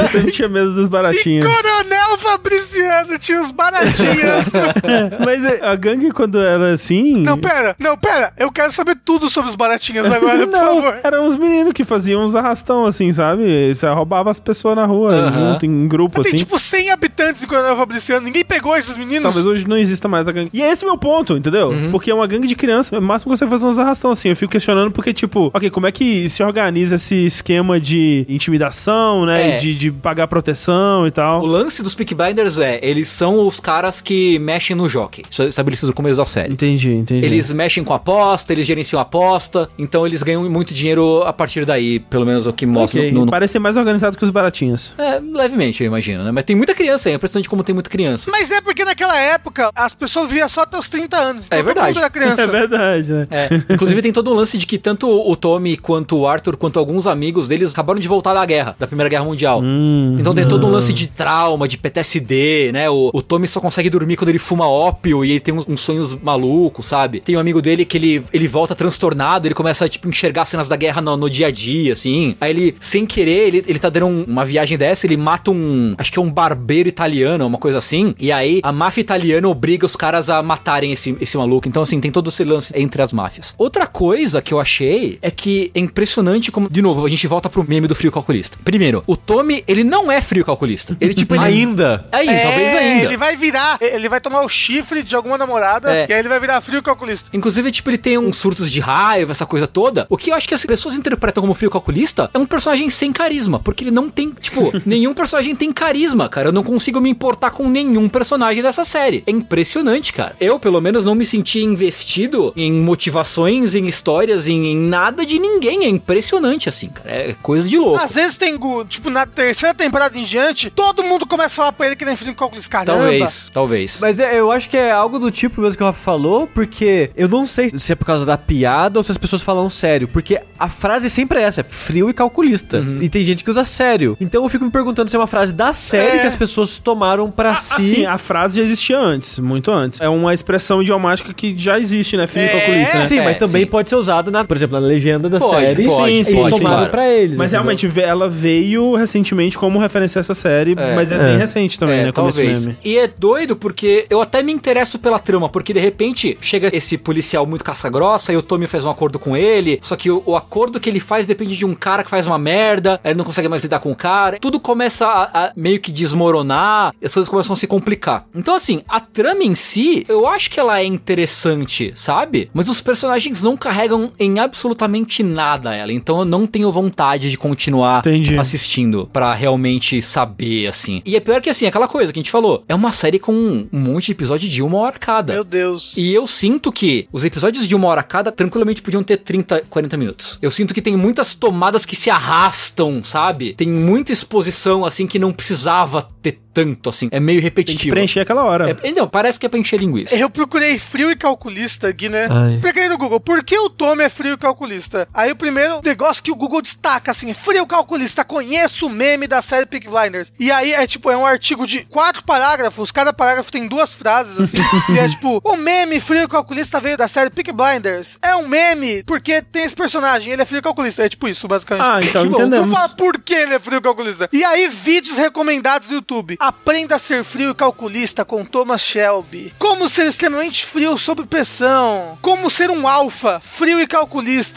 Eu 0.00 0.08
sempre 0.08 0.32
tinha 0.32 0.48
medo 0.48 0.74
dos 0.74 0.88
baratinhos. 0.88 1.44
Coronel 1.44 2.18
Fabriciano 2.18 3.18
tinha 3.18 3.40
os 3.42 3.50
baratinhos. 3.50 4.44
Mas 5.24 5.44
é, 5.44 5.60
a 5.64 5.74
gangue, 5.74 6.10
quando 6.10 6.40
ela 6.40 6.68
é 6.70 6.72
assim. 6.72 7.22
Não, 7.22 7.38
pera, 7.38 7.74
não, 7.78 7.96
pera. 7.96 8.32
Eu 8.36 8.50
quero 8.50 8.72
saber 8.72 8.96
tudo 9.04 9.28
sobre 9.30 9.50
os 9.50 9.56
baratinhos 9.56 10.06
agora, 10.10 10.46
por 10.46 10.52
Não, 10.52 10.82
favor. 10.82 11.00
eram 11.02 11.26
uns 11.26 11.36
meninos 11.36 11.72
que 11.72 11.84
faziam 11.84 12.22
uns 12.22 12.34
arrastão, 12.34 12.86
assim, 12.86 13.12
sabe? 13.12 13.74
Você 13.74 13.86
roubava 13.88 14.30
as 14.30 14.40
pessoas 14.40 14.76
na 14.76 14.84
rua, 14.86 15.12
Aham. 15.12 15.52
junto, 15.52 15.66
em 15.66 15.88
grupo, 15.88 16.22
Tem 16.22 16.30
assim. 16.30 16.36
tipo 16.38 16.58
100 16.58 16.90
habitantes 16.90 17.42
em 17.42 17.46
Coronel 17.46 17.76
Fabriciano. 17.76 18.24
Ninguém 18.26 18.44
pegou 18.44 18.76
esses 18.76 18.96
meninos. 18.96 19.22
Talvez 19.22 19.44
hoje 19.46 19.66
não 19.68 19.76
exista 19.76 20.08
mais 20.08 20.28
a 20.28 20.32
gangue. 20.32 20.50
E 20.52 20.62
esse 20.62 20.84
é 20.84 20.88
meu 20.88 20.98
ponto, 20.98 21.36
entendeu? 21.36 21.68
Uhum. 21.68 21.90
Porque 21.90 22.10
é 22.10 22.14
uma 22.14 22.26
gangue 22.26 22.46
de 22.46 22.54
criança. 22.54 22.98
O 22.98 23.02
máximo 23.02 23.32
que 23.32 23.38
você 23.38 23.46
faz 23.46 23.62
uns 23.62 23.78
arrastão, 23.78 24.10
assim. 24.10 24.28
Eu 24.30 24.36
fico 24.36 24.52
questionando 24.52 24.85
porque, 24.90 25.12
tipo, 25.12 25.50
ok, 25.54 25.70
como 25.70 25.86
é 25.86 25.92
que 25.92 26.28
se 26.28 26.42
organiza 26.42 26.96
esse 26.96 27.26
esquema 27.26 27.78
de 27.80 28.24
intimidação, 28.28 29.26
né? 29.26 29.50
É. 29.52 29.56
E 29.56 29.60
de, 29.60 29.74
de 29.74 29.90
pagar 29.92 30.26
proteção 30.28 31.06
e 31.06 31.10
tal. 31.10 31.42
O 31.42 31.46
lance 31.46 31.82
dos 31.82 31.94
Peaky 31.94 32.14
Blinders 32.14 32.58
é, 32.58 32.78
eles 32.82 33.08
são 33.08 33.46
os 33.46 33.60
caras 33.60 34.00
que 34.00 34.38
mexem 34.38 34.74
no 34.76 34.88
jockey. 34.88 35.24
Isso 35.28 35.42
é 35.42 35.46
estabelecido 35.46 35.88
no 35.88 35.94
começo 35.94 36.16
da 36.16 36.24
série. 36.24 36.52
Entendi, 36.52 36.90
entendi. 36.92 37.24
Eles 37.24 37.50
mexem 37.52 37.84
com 37.84 37.92
aposta, 37.92 38.52
eles 38.52 38.66
gerenciam 38.66 39.00
aposta, 39.00 39.68
então 39.78 40.06
eles 40.06 40.22
ganham 40.22 40.48
muito 40.50 40.72
dinheiro 40.74 41.22
a 41.24 41.32
partir 41.32 41.64
daí, 41.64 41.98
pelo 42.00 42.24
menos 42.26 42.46
é 42.46 42.50
o 42.50 42.52
que 42.52 42.66
mostra 42.66 43.00
Ok, 43.00 43.12
no, 43.12 43.24
no- 43.24 43.30
Parece 43.30 43.52
ser 43.52 43.58
mais 43.58 43.76
organizado 43.76 44.16
que 44.16 44.24
os 44.24 44.30
baratinhos. 44.30 44.94
É, 44.98 45.18
levemente, 45.20 45.82
eu 45.82 45.86
imagino, 45.86 46.24
né? 46.24 46.30
Mas 46.32 46.44
tem 46.44 46.56
muita 46.56 46.74
criança 46.74 47.08
aí, 47.08 47.12
é 47.12 47.16
impressionante 47.16 47.48
como 47.48 47.62
tem 47.62 47.74
muita 47.74 47.90
criança. 47.90 48.30
Mas 48.30 48.50
é 48.50 48.60
porque 48.60 48.84
naquela 48.84 49.18
época 49.18 49.70
as 49.74 49.94
pessoas 49.94 50.28
viviam 50.28 50.48
só 50.48 50.62
até 50.62 50.78
os 50.78 50.88
30 50.88 51.16
anos. 51.16 51.46
É 51.50 51.56
Todo 51.56 51.64
verdade. 51.66 51.88
mundo 51.88 51.98
era 51.98 52.10
criança. 52.10 52.36
É 52.46 52.46
verdade, 52.46 53.12
né? 53.12 53.26
É, 53.30 53.48
inclusive 53.72 54.00
tem 54.02 54.12
todo 54.12 54.30
um 54.30 54.34
lance 54.34 54.56
de 54.58 54.66
que 54.66 54.75
tanto 54.78 55.08
o 55.08 55.36
Tommy 55.36 55.76
quanto 55.76 56.16
o 56.18 56.26
Arthur, 56.26 56.56
quanto 56.56 56.78
alguns 56.78 57.06
amigos 57.06 57.48
deles 57.48 57.72
acabaram 57.72 57.98
de 58.00 58.08
voltar 58.08 58.34
da 58.34 58.44
guerra, 58.44 58.76
da 58.78 58.86
Primeira 58.86 59.08
Guerra 59.08 59.24
Mundial. 59.24 59.60
Hum. 59.62 60.16
então 60.18 60.34
tem 60.34 60.46
todo 60.46 60.66
um 60.66 60.70
lance 60.70 60.92
de 60.92 61.06
trauma, 61.08 61.66
de 61.68 61.76
PTSD, 61.76 62.70
né? 62.72 62.88
O, 62.90 63.10
o 63.12 63.22
Tommy 63.22 63.46
só 63.48 63.60
consegue 63.60 63.90
dormir 63.90 64.16
quando 64.16 64.28
ele 64.30 64.38
fuma 64.38 64.68
ópio 64.68 65.24
e 65.24 65.30
ele 65.32 65.40
tem 65.40 65.54
uns, 65.54 65.66
uns 65.68 65.80
sonhos 65.80 66.14
malucos, 66.14 66.86
sabe? 66.86 67.20
Tem 67.20 67.36
um 67.36 67.40
amigo 67.40 67.60
dele 67.62 67.84
que 67.84 67.96
ele, 67.96 68.22
ele 68.32 68.48
volta 68.48 68.74
transtornado, 68.74 69.46
ele 69.46 69.54
começa 69.54 69.84
a, 69.84 69.88
tipo, 69.88 70.08
enxergar 70.08 70.44
cenas 70.44 70.68
da 70.68 70.76
guerra 70.76 71.00
no, 71.00 71.16
no 71.16 71.30
dia 71.30 71.46
a 71.48 71.50
dia, 71.50 71.92
assim. 71.92 72.36
Aí 72.40 72.50
ele, 72.50 72.74
sem 72.80 73.06
querer, 73.06 73.48
ele, 73.48 73.64
ele 73.66 73.78
tá 73.78 73.88
dando 73.88 74.06
um- 74.06 74.24
uma 74.26 74.44
viagem 74.44 74.76
dessa, 74.78 75.06
ele 75.06 75.16
mata 75.16 75.50
um, 75.50 75.94
acho 75.98 76.10
que 76.12 76.18
é 76.18 76.22
um 76.22 76.30
barbeiro 76.30 76.88
italiano, 76.88 77.46
uma 77.46 77.58
coisa 77.58 77.78
assim. 77.78 78.14
E 78.18 78.30
aí 78.32 78.60
a 78.62 78.72
máfia 78.72 79.00
italiana 79.00 79.48
obriga 79.48 79.86
os 79.86 79.96
caras 79.96 80.28
a 80.30 80.42
matarem 80.42 80.92
esse, 80.92 81.16
esse 81.20 81.36
maluco. 81.36 81.68
Então, 81.68 81.82
assim, 81.82 82.00
tem 82.00 82.10
todo 82.10 82.28
esse 82.30 82.44
lance 82.44 82.72
entre 82.76 83.00
as 83.02 83.12
máfias. 83.12 83.54
Outra 83.58 83.86
coisa 83.86 84.40
que 84.42 84.52
eu 84.52 84.60
achei 84.66 85.18
é 85.22 85.30
que 85.30 85.70
é 85.74 85.78
impressionante 85.80 86.50
como, 86.50 86.68
de 86.68 86.82
novo, 86.82 87.06
a 87.06 87.08
gente 87.08 87.26
volta 87.26 87.48
pro 87.48 87.64
meme 87.66 87.86
do 87.86 87.94
frio 87.94 88.10
calculista. 88.10 88.58
Primeiro, 88.64 89.02
o 89.06 89.16
Tommy, 89.16 89.62
ele 89.66 89.84
não 89.84 90.10
é 90.10 90.20
frio 90.20 90.44
calculista. 90.44 90.96
Ele, 91.00 91.14
tipo, 91.14 91.34
ele... 91.34 91.44
Ainda. 91.44 92.04
Aí, 92.10 92.28
É, 92.28 92.38
talvez 92.40 92.74
ainda. 92.74 93.04
Ele 93.04 93.16
vai 93.16 93.36
virar, 93.36 93.78
ele 93.80 94.08
vai 94.08 94.20
tomar 94.20 94.42
o 94.42 94.48
chifre 94.48 95.02
de 95.02 95.14
alguma 95.14 95.38
namorada 95.38 95.94
É. 95.94 96.06
e 96.08 96.12
aí 96.12 96.18
ele 96.18 96.28
vai 96.28 96.40
virar 96.40 96.60
frio 96.60 96.82
calculista. 96.82 97.30
Inclusive, 97.32 97.70
tipo, 97.70 97.88
ele 97.90 97.98
tem 97.98 98.18
uns 98.18 98.36
surtos 98.36 98.70
de 98.70 98.80
raiva, 98.80 99.32
essa 99.32 99.46
coisa 99.46 99.66
toda. 99.66 100.06
O 100.10 100.16
que 100.16 100.30
eu 100.30 100.34
acho 100.34 100.48
que 100.48 100.54
as 100.54 100.64
pessoas 100.64 100.94
interpretam 100.96 101.40
como 101.42 101.54
frio 101.54 101.70
calculista 101.70 102.28
é 102.34 102.38
um 102.38 102.46
personagem 102.46 102.90
sem 102.90 103.12
carisma. 103.12 103.60
Porque 103.60 103.84
ele 103.84 103.90
não 103.92 104.10
tem, 104.10 104.32
tipo, 104.40 104.72
nenhum 104.84 105.14
personagem 105.14 105.54
tem 105.54 105.72
carisma, 105.72 106.28
cara. 106.28 106.48
Eu 106.48 106.52
não 106.52 106.64
consigo 106.64 107.00
me 107.00 107.08
importar 107.08 107.50
com 107.50 107.68
nenhum 107.68 108.08
personagem 108.08 108.62
dessa 108.62 108.84
série. 108.84 109.22
É 109.26 109.30
impressionante, 109.30 110.12
cara. 110.12 110.34
Eu, 110.40 110.58
pelo 110.58 110.80
menos, 110.80 111.04
não 111.04 111.14
me 111.14 111.24
senti 111.24 111.60
investido 111.60 112.52
em 112.56 112.72
motivações, 112.72 113.74
em 113.74 113.86
histórias, 113.86 114.48
em, 114.48 114.55
em 114.64 114.76
nada 114.76 115.24
de 115.26 115.38
ninguém. 115.38 115.84
É 115.84 115.88
impressionante, 115.88 116.68
assim, 116.68 116.88
cara. 116.88 117.10
É 117.10 117.34
coisa 117.42 117.68
de 117.68 117.76
louco. 117.78 118.02
Às 118.02 118.14
vezes 118.14 118.36
tem, 118.38 118.56
tipo, 118.88 119.10
na 119.10 119.26
terceira 119.26 119.74
temporada 119.74 120.18
em 120.18 120.24
diante, 120.24 120.70
todo 120.70 121.02
mundo 121.02 121.26
começa 121.26 121.54
a 121.54 121.56
falar 121.56 121.72
pra 121.72 121.86
ele 121.86 121.96
que 121.96 122.04
ele 122.04 122.12
é 122.12 122.16
frio 122.16 122.34
calculista. 122.34 122.70
Caramba. 122.70 122.98
Talvez, 122.98 123.50
talvez. 123.52 123.98
Mas 124.00 124.20
é, 124.20 124.38
eu 124.38 124.50
acho 124.52 124.68
que 124.70 124.76
é 124.76 124.90
algo 124.90 125.18
do 125.18 125.30
tipo 125.30 125.60
mesmo 125.60 125.76
que 125.76 125.82
o 125.82 125.86
Rafa 125.86 125.98
falou, 126.02 126.46
porque 126.46 127.10
eu 127.16 127.28
não 127.28 127.46
sei 127.46 127.70
se 127.76 127.92
é 127.92 127.94
por 127.94 128.04
causa 128.04 128.24
da 128.24 128.36
piada 128.38 128.98
ou 128.98 129.02
se 129.04 129.12
as 129.12 129.18
pessoas 129.18 129.42
falam 129.42 129.68
sério, 129.68 130.08
porque 130.08 130.40
a 130.58 130.68
frase 130.68 131.10
sempre 131.10 131.38
é 131.40 131.42
essa, 131.42 131.60
é 131.60 131.64
frio 131.64 132.08
e 132.10 132.14
calculista. 132.14 132.84
E 133.00 133.08
tem 133.08 133.22
gente 133.22 133.42
que 133.44 133.50
usa 133.50 133.64
sério. 133.64 134.16
Então 134.20 134.42
eu 134.42 134.48
fico 134.48 134.64
me 134.64 134.70
perguntando 134.70 135.08
se 135.10 135.16
é 135.16 135.18
uma 135.18 135.26
frase 135.26 135.52
da 135.52 135.72
série 135.72 136.18
É. 136.18 136.20
que 136.20 136.26
as 136.26 136.36
pessoas 136.36 136.78
tomaram 136.78 137.30
pra 137.30 137.52
Ah, 137.52 137.56
si. 137.56 137.72
Assim, 137.92 138.06
a 138.06 138.18
frase 138.18 138.56
já 138.56 138.62
existia 138.62 138.98
antes, 138.98 139.38
muito 139.38 139.70
antes. 139.70 140.00
É 140.00 140.08
uma 140.08 140.32
expressão 140.34 140.80
idiomática 140.82 141.32
que 141.32 141.56
já 141.56 141.78
existe, 141.78 142.16
né? 142.16 142.26
Frio 142.26 142.44
É, 142.44 142.48
calculista, 142.48 142.98
né? 142.98 143.06
Sim, 143.06 143.18
É, 143.18 143.24
mas 143.24 143.36
também 143.36 143.64
sim. 143.64 143.70
pode 143.70 143.88
ser 143.88 143.96
usada, 143.96 144.30
na, 144.30 144.44
por 144.46 144.56
exemplo, 144.56 144.78
na 144.80 144.86
legenda 144.86 145.28
da 145.28 145.38
Pode, 145.38 145.60
série. 145.60 145.84
pode, 145.86 146.24
sim, 146.24 146.34
pode, 146.36 146.54
e 146.54 146.58
tomaram 146.58 146.76
claro. 146.76 146.90
pra 146.90 147.08
eles. 147.08 147.36
Mas 147.36 147.52
entendeu? 147.52 147.72
realmente 147.74 148.00
ela 148.00 148.28
veio 148.28 148.94
recentemente 148.94 149.58
como 149.58 149.78
referência 149.78 150.18
a 150.18 150.20
essa 150.20 150.34
série, 150.34 150.74
mas 150.94 151.10
é, 151.12 151.16
É. 151.16 151.18
bem 151.18 151.38
recente 151.38 151.78
também, 151.78 152.04
né? 152.04 152.12
Como 152.12 152.28
esse 152.28 152.38
talvez. 152.38 152.66
meme. 152.66 152.78
E 152.84 152.98
é 152.98 153.06
doido 153.08 153.56
porque 153.56 154.06
eu 154.10 154.20
até 154.22 154.42
me 154.42 154.52
interesso 154.52 154.98
pela 154.98 155.18
trama, 155.18 155.48
porque 155.48 155.72
de 155.72 155.80
repente 155.80 156.36
chega 156.40 156.70
esse 156.74 156.96
policial 156.98 157.46
muito 157.46 157.64
caça-grossa 157.64 158.32
e 158.32 158.36
o 158.36 158.42
Tommy 158.42 158.66
faz 158.66 158.84
um 158.84 158.90
acordo 158.90 159.18
com 159.18 159.36
ele, 159.36 159.78
só 159.82 159.96
que 159.96 160.10
o, 160.10 160.22
o 160.26 160.36
acordo 160.36 160.78
que 160.80 160.88
ele 160.88 161.00
faz 161.00 161.26
depende 161.26 161.56
de 161.56 161.64
um 161.64 161.74
cara 161.74 162.02
que 162.04 162.10
faz 162.10 162.26
uma 162.26 162.38
merda, 162.38 163.00
ele 163.04 163.14
não 163.14 163.24
consegue 163.24 163.48
mais 163.48 163.62
lidar 163.62 163.80
com 163.80 163.90
o 163.90 163.96
cara, 163.96 164.38
tudo 164.40 164.58
começa 164.60 165.06
a, 165.06 165.46
a 165.46 165.52
meio 165.56 165.80
que 165.80 165.90
desmoronar, 165.92 166.92
e 167.00 167.06
as 167.06 167.14
coisas 167.14 167.28
começam 167.28 167.54
a 167.54 167.56
se 167.56 167.66
complicar. 167.66 168.26
Então, 168.34 168.54
assim, 168.54 168.82
a 168.88 169.00
trama 169.00 169.42
em 169.44 169.54
si, 169.54 170.04
eu 170.08 170.26
acho 170.26 170.50
que 170.50 170.60
ela 170.60 170.80
é 170.80 170.84
interessante, 170.84 171.92
sabe? 171.94 172.50
Mas 172.52 172.68
os 172.68 172.80
personagens 172.80 173.42
não 173.42 173.56
carregam 173.56 174.12
em 174.18 174.35
absolutamente 174.38 175.22
nada 175.22 175.74
ela, 175.74 175.92
então 175.92 176.18
eu 176.20 176.24
não 176.24 176.46
tenho 176.46 176.70
vontade 176.72 177.30
de 177.30 177.36
continuar 177.36 178.00
Entendi. 178.00 178.38
assistindo 178.38 179.08
pra 179.12 179.34
realmente 179.34 180.00
saber, 180.02 180.66
assim. 180.66 181.00
E 181.04 181.16
é 181.16 181.20
pior 181.20 181.40
que, 181.40 181.50
assim, 181.50 181.66
aquela 181.66 181.88
coisa 181.88 182.12
que 182.12 182.18
a 182.18 182.22
gente 182.22 182.30
falou, 182.30 182.64
é 182.68 182.74
uma 182.74 182.92
série 182.92 183.18
com 183.18 183.32
um 183.32 183.68
monte 183.78 184.06
de 184.06 184.12
episódio 184.12 184.48
de 184.48 184.62
uma 184.62 184.78
hora 184.78 184.98
cada. 184.98 185.32
Meu 185.34 185.44
Deus. 185.44 185.94
E 185.96 186.12
eu 186.12 186.26
sinto 186.26 186.72
que 186.72 187.08
os 187.12 187.24
episódios 187.24 187.66
de 187.66 187.74
uma 187.74 187.88
hora 187.88 188.02
cada 188.02 188.32
tranquilamente 188.32 188.82
podiam 188.82 189.02
ter 189.02 189.18
30, 189.18 189.64
40 189.68 189.96
minutos. 189.96 190.38
Eu 190.40 190.50
sinto 190.50 190.72
que 190.74 190.82
tem 190.82 190.96
muitas 190.96 191.34
tomadas 191.34 191.84
que 191.84 191.96
se 191.96 192.10
arrastam, 192.10 193.02
sabe? 193.04 193.54
Tem 193.54 193.68
muita 193.68 194.12
exposição, 194.12 194.84
assim, 194.84 195.06
que 195.06 195.18
não 195.18 195.32
precisava 195.32 196.08
ter 196.22 196.38
tanto, 196.56 196.88
assim. 196.88 197.08
É 197.12 197.20
meio 197.20 197.36
Tem 197.36 197.42
que 197.42 197.44
repetitivo. 197.44 197.94
preencher 197.94 198.20
aquela 198.20 198.42
hora. 198.42 198.74
É, 198.82 198.92
não, 198.92 199.06
parece 199.06 199.38
que 199.38 199.44
é 199.44 199.48
pra 199.48 199.58
encher 199.58 199.78
linguiça. 199.78 200.16
Eu 200.16 200.30
procurei 200.30 200.78
frio 200.78 201.10
e 201.10 201.16
calculista 201.16 201.88
aqui, 201.88 202.08
né? 202.08 202.28
Ai. 202.30 202.58
Peguei 202.62 202.88
no 202.88 202.96
Google, 202.96 203.20
por 203.20 203.44
que 203.44 203.58
o 203.58 203.68
Tommy 203.68 204.04
é 204.04 204.08
frio 204.08 204.25
e 204.34 204.38
calculista? 204.38 205.08
Aí 205.12 205.32
o 205.32 205.36
primeiro 205.36 205.80
negócio 205.84 206.22
que 206.22 206.30
o 206.30 206.36
Google 206.36 206.62
destaca, 206.62 207.10
assim, 207.10 207.32
frio 207.32 207.66
calculista, 207.66 208.24
conheço 208.24 208.86
o 208.86 208.90
meme 208.90 209.26
da 209.26 209.42
série 209.42 209.66
Peak 209.66 209.88
Blinders. 209.88 210.32
E 210.38 210.50
aí 210.50 210.72
é 210.72 210.86
tipo, 210.86 211.10
é 211.10 211.16
um 211.16 211.26
artigo 211.26 211.66
de 211.66 211.84
quatro 211.84 212.22
parágrafos, 212.24 212.90
cada 212.90 213.12
parágrafo 213.12 213.52
tem 213.52 213.66
duas 213.66 213.92
frases, 213.92 214.38
assim. 214.38 214.58
e 214.94 214.98
é 214.98 215.08
tipo, 215.08 215.40
o 215.44 215.56
meme 215.56 216.00
frio 216.00 216.24
e 216.24 216.28
calculista 216.28 216.80
veio 216.80 216.96
da 216.96 217.08
série 217.08 217.30
Peak 217.30 217.52
Blinders. 217.52 218.18
É 218.22 218.34
um 218.36 218.46
meme 218.46 219.02
porque 219.04 219.42
tem 219.42 219.64
esse 219.64 219.74
personagem, 219.74 220.32
ele 220.32 220.42
é 220.42 220.44
frio 220.44 220.58
e 220.58 220.62
calculista. 220.62 221.04
É 221.04 221.08
tipo 221.08 221.28
isso, 221.28 221.46
basicamente. 221.48 221.86
Ah, 221.86 222.00
então 222.02 222.22
tipo, 222.26 222.36
entendemos. 222.36 222.66
Não 222.66 222.74
fala 222.74 222.88
por 222.90 223.20
que 223.20 223.34
ele 223.34 223.54
é 223.54 223.58
frio 223.58 223.80
calculista. 223.82 224.28
E 224.32 224.44
aí, 224.44 224.68
vídeos 224.68 225.16
recomendados 225.16 225.88
do 225.88 225.94
YouTube. 225.94 226.36
Aprenda 226.40 226.96
a 226.96 226.98
ser 226.98 227.24
frio 227.24 227.50
e 227.50 227.54
calculista 227.54 228.24
com 228.24 228.44
Thomas 228.44 228.82
Shelby. 228.82 229.54
Como 229.58 229.88
ser 229.88 230.06
extremamente 230.06 230.64
frio 230.64 230.96
sob 230.98 231.24
pressão. 231.26 232.18
Como 232.20 232.50
ser 232.50 232.70
um 232.70 232.86
alfa, 232.86 233.40
frio 233.40 233.80
e 233.80 233.86
calculista, 233.86 234.15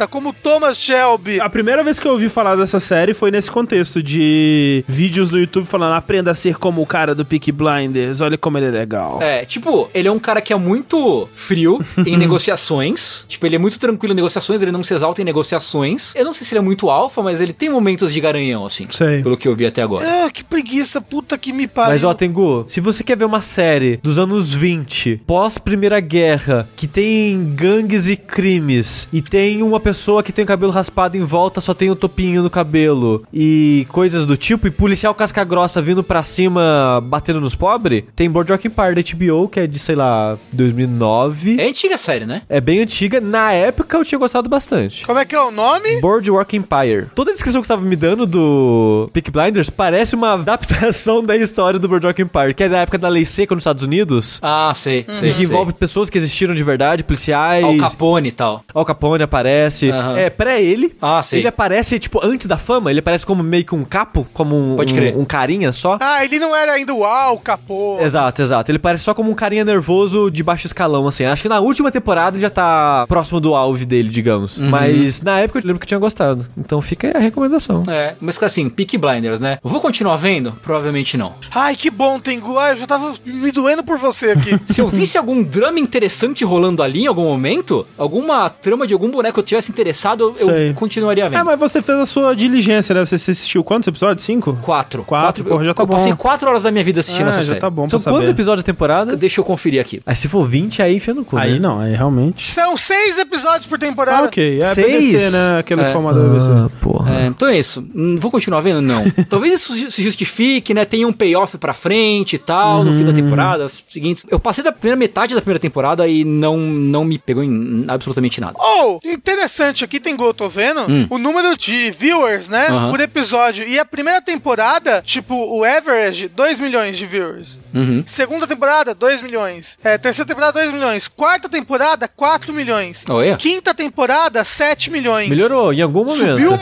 como 0.10 0.34
Thomas 0.34 0.78
Shelby. 0.78 1.40
A 1.42 1.50
primeira 1.50 1.84
vez 1.84 2.00
que 2.00 2.08
eu 2.08 2.12
ouvi 2.14 2.30
falar 2.30 2.56
dessa 2.56 2.80
série 2.80 3.14
foi 3.14 3.30
nesse 3.32 3.52
contexto 3.52 4.02
de 4.02 4.84
vídeos 4.88 5.30
no 5.30 5.40
YouTube 5.40 5.66
falando 5.66 5.94
aprenda 5.94 6.32
a 6.32 6.36
ser 6.36 6.58
como 6.58 6.82
o 6.82 6.86
cara 6.86 7.14
do 7.14 7.26
Peak 7.26 7.52
Blinders, 7.52 8.22
olha 8.22 8.38
como 8.38 8.58
ele 8.58 8.68
é 8.68 8.72
legal. 8.72 9.20
É, 9.22 9.46
tipo, 9.46 9.90
ele 9.94 10.08
é 10.08 10.12
um 10.12 10.20
cara 10.20 10.42
que 10.42 10.54
é 10.54 10.56
muito 10.56 11.28
frio 11.34 11.84
em 12.06 12.18
negociações. 12.18 13.26
Tipo, 13.28 13.46
ele 13.46 13.56
é 13.56 13.60
muito 13.60 13.80
tranquilo 13.80 14.14
em 14.14 14.16
negociações, 14.16 14.62
ele 14.62 14.72
não 14.72 14.84
se 14.84 14.94
exalta 14.94 15.22
em 15.22 15.26
negociações. 15.26 16.14
Eu 16.16 16.26
não 16.26 16.34
sei 16.34 16.46
se 16.46 16.54
ele 16.54 16.60
é 16.60 16.64
muito 16.64 16.90
alfa, 16.90 17.22
mas 17.22 17.42
ele 17.42 17.54
tem 17.54 17.70
momentos 17.70 18.14
de 18.14 18.20
garanhão, 18.22 18.66
assim. 18.66 18.88
Sei. 18.92 19.22
Pelo 19.22 19.38
que 19.38 19.48
eu 19.48 19.56
vi 19.56 19.66
até 19.66 19.82
agora. 19.82 20.26
Ah, 20.26 20.32
que 20.32 20.44
preguiça, 20.44 21.02
puta 21.02 21.38
que 21.38 21.52
me 21.52 21.68
pariu. 21.68 21.92
Mas 21.92 22.04
ó, 22.04 22.14
Tengu, 22.14 22.64
se 22.68 22.80
você 22.80 23.04
quer 23.04 23.18
ver 23.18 23.26
uma 23.26 23.42
série 23.42 23.98
dos 23.98 24.18
anos 24.18 24.54
20, 24.54 25.22
pós 25.28 25.58
Primeira 25.58 26.00
Guerra, 26.00 26.70
que 26.76 26.88
tem 26.88 27.44
gangues 27.56 28.10
e 28.10 28.16
crimes, 28.16 29.08
e 29.12 29.22
tem 29.22 29.39
uma 29.62 29.80
pessoa 29.80 30.24
que 30.24 30.32
tem 30.32 30.44
o 30.44 30.48
cabelo 30.48 30.72
raspado 30.72 31.18
em 31.18 31.24
volta, 31.24 31.62
só 31.62 31.74
tem 31.74 31.90
o 31.90 31.96
topinho 31.96 32.44
no 32.44 32.50
cabelo, 32.50 33.24
e 33.34 33.86
coisas 33.90 34.26
do 34.26 34.38
tipo, 34.38 34.68
e 34.68 34.72
policial 34.72 35.14
casca 35.14 35.44
grossa 35.44 35.82
vindo 35.82 36.04
pra 36.04 36.24
cima, 36.24 37.02
batendo 37.04 37.42
nos 37.42 37.56
pobres, 37.56 38.04
tem 38.16 38.30
Boardwalk 38.30 38.68
Empire 38.68 38.96
da 38.96 39.02
HBO, 39.02 39.48
que 39.48 39.60
é 39.60 39.68
de, 39.68 39.80
sei 39.80 39.96
lá, 39.96 40.38
2009. 40.52 41.60
É 41.60 41.68
antiga 41.68 41.96
a 41.96 41.98
série, 41.98 42.26
né? 42.26 42.42
É 42.50 42.62
bem 42.62 42.82
antiga. 42.82 43.22
Na 43.22 43.52
época 43.52 43.98
eu 43.98 44.06
tinha 44.06 44.20
gostado 44.20 44.50
bastante. 44.50 45.06
Como 45.06 45.20
é 45.20 45.26
que 45.26 45.36
é 45.36 45.42
o 45.42 45.52
nome? 45.52 46.00
Boardwalk 46.02 46.56
Empire. 46.56 47.08
Toda 47.16 47.32
a 47.32 47.34
descrição 47.34 47.62
que 47.62 47.68
você 47.68 47.74
tava 47.74 47.86
me 47.86 47.96
dando 47.96 48.26
do 48.26 49.10
Peak 49.14 49.32
Blinders 49.32 49.70
parece 49.70 50.16
uma 50.16 50.34
adaptação 50.40 51.24
da 51.24 51.36
história 51.36 51.80
do 51.80 51.88
Boardwalk 51.88 52.22
Empire, 52.22 52.54
que 52.54 52.64
é 52.64 52.70
da 52.70 52.80
época 52.80 52.98
da 52.98 53.08
lei 53.08 53.26
seca 53.26 53.56
nos 53.56 53.62
Estados 53.62 53.84
Unidos. 53.84 54.40
Ah, 54.42 54.72
sei, 54.76 55.06
sei. 55.10 55.30
que 55.30 55.36
sei. 55.36 55.46
envolve 55.46 55.74
pessoas 55.74 56.10
que 56.10 56.18
existiram 56.18 56.54
de 56.54 56.64
verdade, 56.64 57.04
policiais. 57.04 57.64
Al 57.64 57.78
Capone 57.78 58.30
e 58.30 58.32
tal. 58.32 58.64
Al 58.74 58.86
Capone 58.86 59.24
aparece. 59.30 59.90
Aham. 59.90 60.18
É, 60.18 60.30
pré 60.30 60.62
ele. 60.62 60.96
Ah, 61.02 61.22
sei. 61.24 61.40
Ele 61.40 61.48
aparece, 61.48 62.00
tipo, 62.00 62.20
antes 62.24 62.48
da 62.48 62.58
fama, 62.58 62.90
ele 62.90 63.00
aparece 63.00 63.26
como 63.26 63.44
meio 63.44 63.64
que 63.64 63.76
um 63.76 63.84
capo, 63.84 64.28
como 64.34 64.56
um, 64.56 64.76
Pode 64.76 64.94
crer. 64.94 65.16
um, 65.16 65.22
um 65.22 65.26
carinha 65.26 65.72
só. 65.72 65.98
Ah, 66.02 66.24
ele 66.24 66.40
não 66.40 66.56
era 66.56 66.74
ainda 66.74 66.94
o 66.94 67.04
Al, 67.04 67.38
capô. 67.40 67.98
Exato, 68.02 68.42
exato. 68.42 68.72
Ele 68.72 68.80
parece 68.80 69.04
só 69.04 69.14
como 69.14 69.32
um 69.32 69.36
carinha 69.36 69.64
nervoso 69.64 70.30
de 70.30 70.44
baixo 70.44 70.68
escalão, 70.68 71.08
assim. 71.08 71.26
Acho 71.26 71.44
que 71.44 71.50
na 71.50 71.60
última 71.60 71.92
temporada 71.92 72.36
ele 72.36 72.42
já 72.42 72.50
tá 72.50 73.06
próximo 73.08 73.40
do 73.40 73.56
auge 73.56 73.86
dele, 73.86 74.10
digamos. 74.10 74.58
Uhum. 74.58 74.70
Mas 74.70 75.22
na 75.22 75.40
época 75.40 75.60
eu 75.60 75.64
lembro 75.66 75.80
que 75.80 75.86
eu 75.86 75.88
tinha 75.88 76.00
gostado. 76.00 76.48
Então 76.58 76.82
fica 76.82 77.08
aí 77.08 77.14
a 77.16 77.20
recomendação. 77.20 77.84
É, 77.88 78.16
mas 78.20 78.42
assim, 78.42 78.70
Peak 78.70 78.98
Blinders, 78.98 79.40
né? 79.40 79.60
Eu 79.64 79.70
vou 79.70 79.80
continuar 79.80 80.16
vendo? 80.16 80.52
Provavelmente 80.64 81.18
não. 81.18 81.34
Ai, 81.54 81.76
que 81.76 81.90
bom, 81.90 82.20
Tengu. 82.20 82.58
Ai, 82.58 82.74
eu 82.74 82.78
já 82.78 82.88
tava 82.88 83.14
me 83.26 83.52
doendo 83.52 83.84
por 83.84 83.98
você 83.98 84.32
aqui. 84.32 84.60
Se 84.68 84.82
eu 84.82 84.88
visse 84.88 85.18
algum 85.18 85.44
drama 85.44 85.80
interessante 85.80 86.44
rolando 86.44 86.82
ali 86.82 87.04
em 87.04 87.08
algum 87.08 87.24
momento, 87.24 87.86
alguma 87.98 88.50
trama 88.50 88.88
de 88.88 88.94
algum 88.94 89.10
boneco 89.20 89.34
que 89.36 89.40
eu 89.40 89.44
tivesse 89.44 89.72
interessado, 89.72 90.36
eu 90.40 90.46
Sei. 90.46 90.74
continuaria 90.74 91.26
É, 91.26 91.30
vendo. 91.30 91.46
mas 91.46 91.60
você 91.60 91.82
fez 91.82 91.98
a 92.00 92.06
sua 92.06 92.36
diligência, 92.36 92.94
né? 92.96 93.06
Você 93.06 93.16
assistiu 93.16 93.64
quantos 93.64 93.88
episódios? 93.88 94.26
Cinco? 94.26 94.58
Quatro. 94.62 95.04
Quatro, 95.04 95.44
porra, 95.44 95.64
já 95.64 95.74
tá 95.74 95.84
eu 95.84 95.88
passei 95.88 96.12
bom. 96.12 96.18
quatro 96.18 96.50
horas 96.50 96.64
da 96.64 96.72
minha 96.72 96.84
vida 96.84 97.00
assistindo 97.00 97.28
Ah, 97.28 97.30
essa 97.30 97.42
já 97.42 97.48
série. 97.50 97.60
tá 97.60 97.70
bom 97.70 97.88
São 97.90 98.00
quantos 98.00 98.30
episódios 98.30 98.64
da 98.64 98.66
temporada? 98.66 99.16
Deixa 99.16 99.40
eu 99.40 99.46
conferir 99.46 99.80
aqui. 99.82 100.02
Aí 100.06 100.16
se 100.16 100.28
for 100.28 100.46
20, 100.46 100.82
aí 100.82 100.96
enfia 100.96 101.14
no 101.14 101.24
cu, 101.26 101.38
Aí 101.38 101.54
né? 101.54 101.60
não, 101.60 101.80
aí 101.80 101.94
realmente. 101.96 102.50
São 102.52 102.76
seis 102.78 103.18
episódios 103.18 103.66
por 103.66 103.78
temporada. 103.78 104.24
Ah, 104.26 104.28
ok. 104.28 104.58
É 104.60 104.74
Seis? 104.74 105.06
BBC, 105.12 105.30
né? 105.32 105.60
Aquele 105.60 105.82
É. 105.82 105.92
formato 105.94 106.20
da 106.20 106.26
BBC. 106.28 106.48
Ah, 106.50 106.70
porra. 106.82 107.16
É, 107.20 107.26
então 107.28 107.48
é 107.48 107.58
isso. 107.58 107.86
Hum, 107.96 108.18
Vou 108.20 108.32
continuar 108.32 108.62
vendo? 108.62 108.82
Não. 108.82 109.04
Talvez 109.30 109.54
isso 109.56 109.92
se 109.92 110.02
justifique, 110.04 110.74
né? 110.74 110.86
Tenha 110.86 111.08
um 111.08 111.14
payoff 111.14 111.58
pra 111.58 111.74
frente 111.74 112.36
e 112.36 112.40
tal, 112.40 112.84
no 112.84 112.94
fim 112.94 113.04
da 113.06 113.14
temporada, 113.14 113.66
as 113.66 113.84
seguintes. 113.88 114.26
Eu 114.30 114.40
passei 114.40 114.64
da 114.64 114.72
primeira 114.72 114.98
metade 114.98 115.34
da 115.36 115.42
primeira 115.42 115.60
temporada 115.60 116.08
e 116.08 116.24
não, 116.24 116.58
não 116.58 117.04
me 117.04 117.18
pegou 117.18 117.44
em 117.44 117.86
absolutamente 117.88 118.40
nada. 118.42 118.54
Oh, 118.60 119.00
interessante, 119.12 119.84
aqui 119.84 120.00
tem 120.00 120.16
eu 120.20 120.34
tô 120.34 120.50
vendo 120.50 120.86
o 121.10 121.18
número 121.18 121.58
de 121.58 121.92
viewers, 121.92 122.50
né, 122.50 122.68
Hum. 122.70 122.92
Por 122.92 123.00
episódio. 123.00 123.68
E 123.68 123.80
a 123.80 123.86
primeira 123.86 124.22
temporada, 124.22 125.02
tipo, 125.04 125.34
o 125.36 125.64
average, 125.64 126.28
2 126.28 126.60
milhões 126.60 126.98
de 126.98 127.06
viewers. 127.06 127.58
Uhum. 127.74 128.04
Segunda 128.06 128.46
temporada, 128.46 128.94
2 128.94 129.22
milhões. 129.22 129.78
É, 129.84 129.98
terceira 129.98 130.28
temporada, 130.28 130.60
2 130.60 130.74
milhões. 130.74 131.08
Quarta 131.08 131.48
temporada, 131.48 132.08
4 132.08 132.54
milhões. 132.54 133.06
Olha. 133.10 133.38
Quinta 133.38 133.74
temporada, 133.74 134.44
7 134.44 134.92
milhões. 134.92 135.30
Melhorou 135.30 135.74
em 135.74 135.82
algum 135.82 136.04
momento. 136.06 136.38
Subiu 136.42 136.58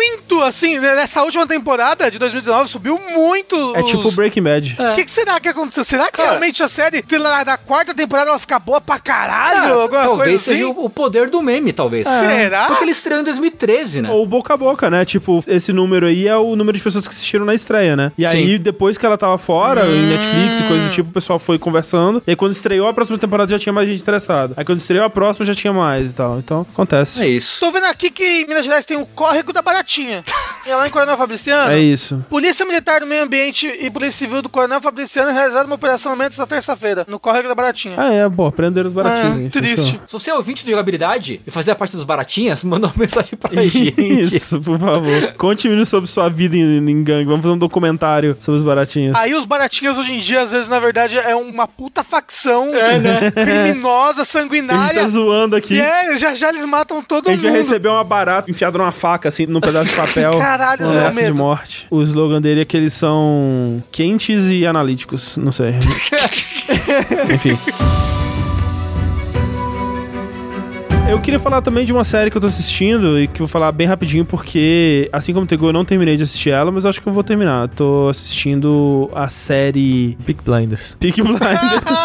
muito, 0.00 0.40
assim, 0.42 0.78
né, 0.78 0.94
nessa 0.94 1.22
última 1.22 1.46
temporada 1.46 2.10
de 2.10 2.18
2019, 2.18 2.68
subiu 2.70 2.98
muito. 2.98 3.76
É 3.76 3.82
os- 3.82 3.90
tipo 3.90 4.10
Breaking 4.12 4.42
Bad. 4.42 4.76
O 4.78 4.94
que, 4.94 5.04
que 5.04 5.10
será 5.10 5.38
que 5.38 5.48
aconteceu? 5.48 5.84
Será 5.84 6.06
que 6.06 6.12
Cara- 6.12 6.30
realmente 6.30 6.62
a 6.62 6.68
série, 6.68 7.04
na 7.44 7.56
quarta 7.58 7.94
temporada, 7.94 8.30
ela 8.30 8.38
fica 8.38 8.58
boa 8.58 8.80
pra 8.80 8.98
caralho? 8.98 9.88
Cara, 9.88 10.04
talvez 10.04 10.16
coisa 10.30 10.38
seja 10.38 10.64
assim? 10.70 10.74
o, 10.78 10.88
poder 10.88 11.28
do 11.28 11.42
meme, 11.42 11.72
talvez. 11.72 12.06
Será? 12.08 12.66
Porque 12.66 12.84
ele 12.84 12.92
estreou 12.92 13.20
em 13.20 13.24
2013, 13.24 14.02
né? 14.02 14.10
Ou 14.10 14.26
boca 14.26 14.54
a 14.54 14.56
boca, 14.56 14.88
né? 14.90 15.04
Tipo, 15.04 15.44
esse 15.46 15.72
número 15.72 16.06
aí 16.06 16.26
é 16.26 16.36
o 16.36 16.56
número 16.56 16.76
de 16.78 16.82
pessoas 16.82 17.06
que 17.06 17.14
assistiram 17.14 17.44
na 17.44 17.54
estreia, 17.54 17.94
né? 17.94 18.12
E 18.16 18.24
aí, 18.24 18.56
Sim. 18.56 18.58
depois 18.58 18.96
que 18.96 19.04
ela 19.04 19.18
tava 19.18 19.36
fora, 19.38 19.86
em 19.86 20.06
Netflix 20.08 20.60
e 20.60 20.62
coisa 20.68 20.84
do 20.84 20.90
tipo, 20.92 21.10
o 21.10 21.12
pessoal 21.12 21.38
foi 21.38 21.58
conversando. 21.58 22.22
E 22.26 22.30
aí, 22.30 22.36
quando 22.36 22.52
estreou 22.52 22.88
a 22.88 22.94
próxima 22.94 23.18
temporada, 23.18 23.50
já 23.50 23.58
tinha 23.58 23.72
mais 23.72 23.88
gente 23.88 24.00
interessada. 24.00 24.54
Aí, 24.56 24.64
quando 24.64 24.78
estreou 24.78 25.04
a 25.04 25.10
próxima, 25.10 25.44
já 25.44 25.54
tinha 25.54 25.72
mais 25.72 26.10
e 26.12 26.14
tal. 26.14 26.38
Então, 26.38 26.66
acontece. 26.72 27.22
É 27.22 27.28
isso. 27.28 27.60
Tô 27.60 27.70
vendo 27.70 27.84
aqui 27.86 28.10
que 28.10 28.24
em 28.24 28.46
Minas 28.46 28.64
Gerais 28.64 28.86
tem 28.86 28.96
o 28.96 29.06
córrego 29.06 29.52
da 29.52 29.60
Baratinha. 29.62 29.89
É 30.66 30.74
lá 30.76 30.86
em 30.86 30.90
Coronel 30.90 31.16
Fabriciano. 31.16 31.72
É 31.72 31.78
isso. 31.80 32.24
Polícia 32.30 32.64
Militar 32.64 33.00
do 33.00 33.06
Meio 33.06 33.24
Ambiente 33.24 33.66
e 33.66 33.90
Polícia 33.90 34.18
Civil 34.26 34.40
do 34.42 34.48
Coronel 34.48 34.80
Fabriciano 34.80 35.32
realizaram 35.32 35.66
uma 35.66 35.74
operação 35.74 36.12
no 36.12 36.16
momento 36.16 36.30
dessa 36.32 36.46
terça-feira, 36.46 37.04
no 37.08 37.18
córrego 37.18 37.48
da 37.48 37.54
Baratinha. 37.54 37.96
Ah, 37.98 38.12
é, 38.12 38.28
pô, 38.28 38.50
prenderam 38.52 38.88
os 38.88 38.92
baratinhos. 38.94 39.38
Hein? 39.38 39.50
triste. 39.50 40.00
Se 40.06 40.12
você 40.12 40.30
é 40.30 40.34
ouvinte 40.34 40.64
de 40.64 40.70
jogabilidade 40.70 41.40
e 41.46 41.50
fazer 41.50 41.74
parte 41.74 41.96
dos 41.96 42.04
baratinhas, 42.04 42.62
manda 42.64 42.86
uma 42.86 42.94
mensagem 42.96 43.36
pra 43.38 43.50
gente. 43.62 43.94
Isso, 44.00 44.60
por 44.60 44.78
favor. 44.78 45.32
Conte-me 45.36 45.84
sobre 45.84 46.08
sua 46.08 46.28
vida 46.28 46.56
em, 46.56 46.78
em 46.78 47.02
gangue. 47.02 47.24
Vamos 47.26 47.42
fazer 47.42 47.54
um 47.54 47.58
documentário 47.58 48.36
sobre 48.40 48.60
os 48.60 48.66
baratinhos. 48.66 49.14
Aí 49.16 49.34
os 49.34 49.44
baratinhas 49.44 49.96
hoje 49.98 50.12
em 50.12 50.18
dia, 50.20 50.42
às 50.42 50.50
vezes, 50.50 50.68
na 50.68 50.78
verdade, 50.78 51.18
é 51.18 51.34
uma 51.34 51.66
puta 51.66 52.04
facção 52.04 52.68
criminosa, 53.34 54.22
a 54.22 54.24
gente 54.24 54.32
tá 54.32 54.38
sanguinária. 54.40 55.06
zoando 55.08 55.56
aqui. 55.56 55.74
E 55.74 55.80
é, 55.80 56.16
já 56.16 56.34
já 56.34 56.48
eles 56.50 56.64
matam 56.66 57.02
todo 57.02 57.28
A 57.28 57.32
gente 57.32 57.42
vai 57.42 57.50
mundo. 57.50 57.60
receber 57.60 57.88
uma 57.88 58.04
barata 58.04 58.50
enfiada 58.50 58.76
numa 58.78 58.92
faca, 58.92 59.28
assim, 59.28 59.46
num 59.46 59.60
pedaço 59.60 59.79
de 59.84 59.90
papel. 59.90 60.38
Caralho, 60.38 60.82
uma 60.82 60.90
meu 60.90 61.00
ameaça 61.00 61.24
de 61.24 61.32
morte. 61.32 61.86
O 61.90 62.02
slogan 62.02 62.40
dele 62.40 62.60
é 62.62 62.64
que 62.64 62.76
eles 62.76 62.92
são 62.92 63.82
quentes 63.90 64.48
e 64.50 64.66
analíticos. 64.66 65.36
Não 65.36 65.52
sei. 65.52 65.74
Enfim. 67.34 67.58
Eu 71.10 71.18
queria 71.18 71.40
falar 71.40 71.60
também 71.60 71.84
de 71.84 71.92
uma 71.92 72.04
série 72.04 72.30
que 72.30 72.36
eu 72.36 72.40
tô 72.40 72.46
assistindo 72.46 73.18
e 73.18 73.26
que 73.26 73.42
eu 73.42 73.46
vou 73.46 73.48
falar 73.48 73.72
bem 73.72 73.84
rapidinho 73.84 74.24
porque, 74.24 75.08
assim 75.12 75.34
como 75.34 75.44
Tego, 75.44 75.66
eu 75.66 75.72
não 75.72 75.84
terminei 75.84 76.16
de 76.16 76.22
assistir 76.22 76.50
ela, 76.50 76.70
mas 76.70 76.84
eu 76.84 76.90
acho 76.90 77.02
que 77.02 77.08
eu 77.08 77.12
vou 77.12 77.24
terminar. 77.24 77.62
Eu 77.64 77.68
tô 77.68 78.08
assistindo 78.08 79.10
a 79.12 79.26
série 79.26 80.16
Peak 80.24 80.44
Blinders. 80.44 80.96
Peaky 81.00 81.22
Blinders. 81.22 81.50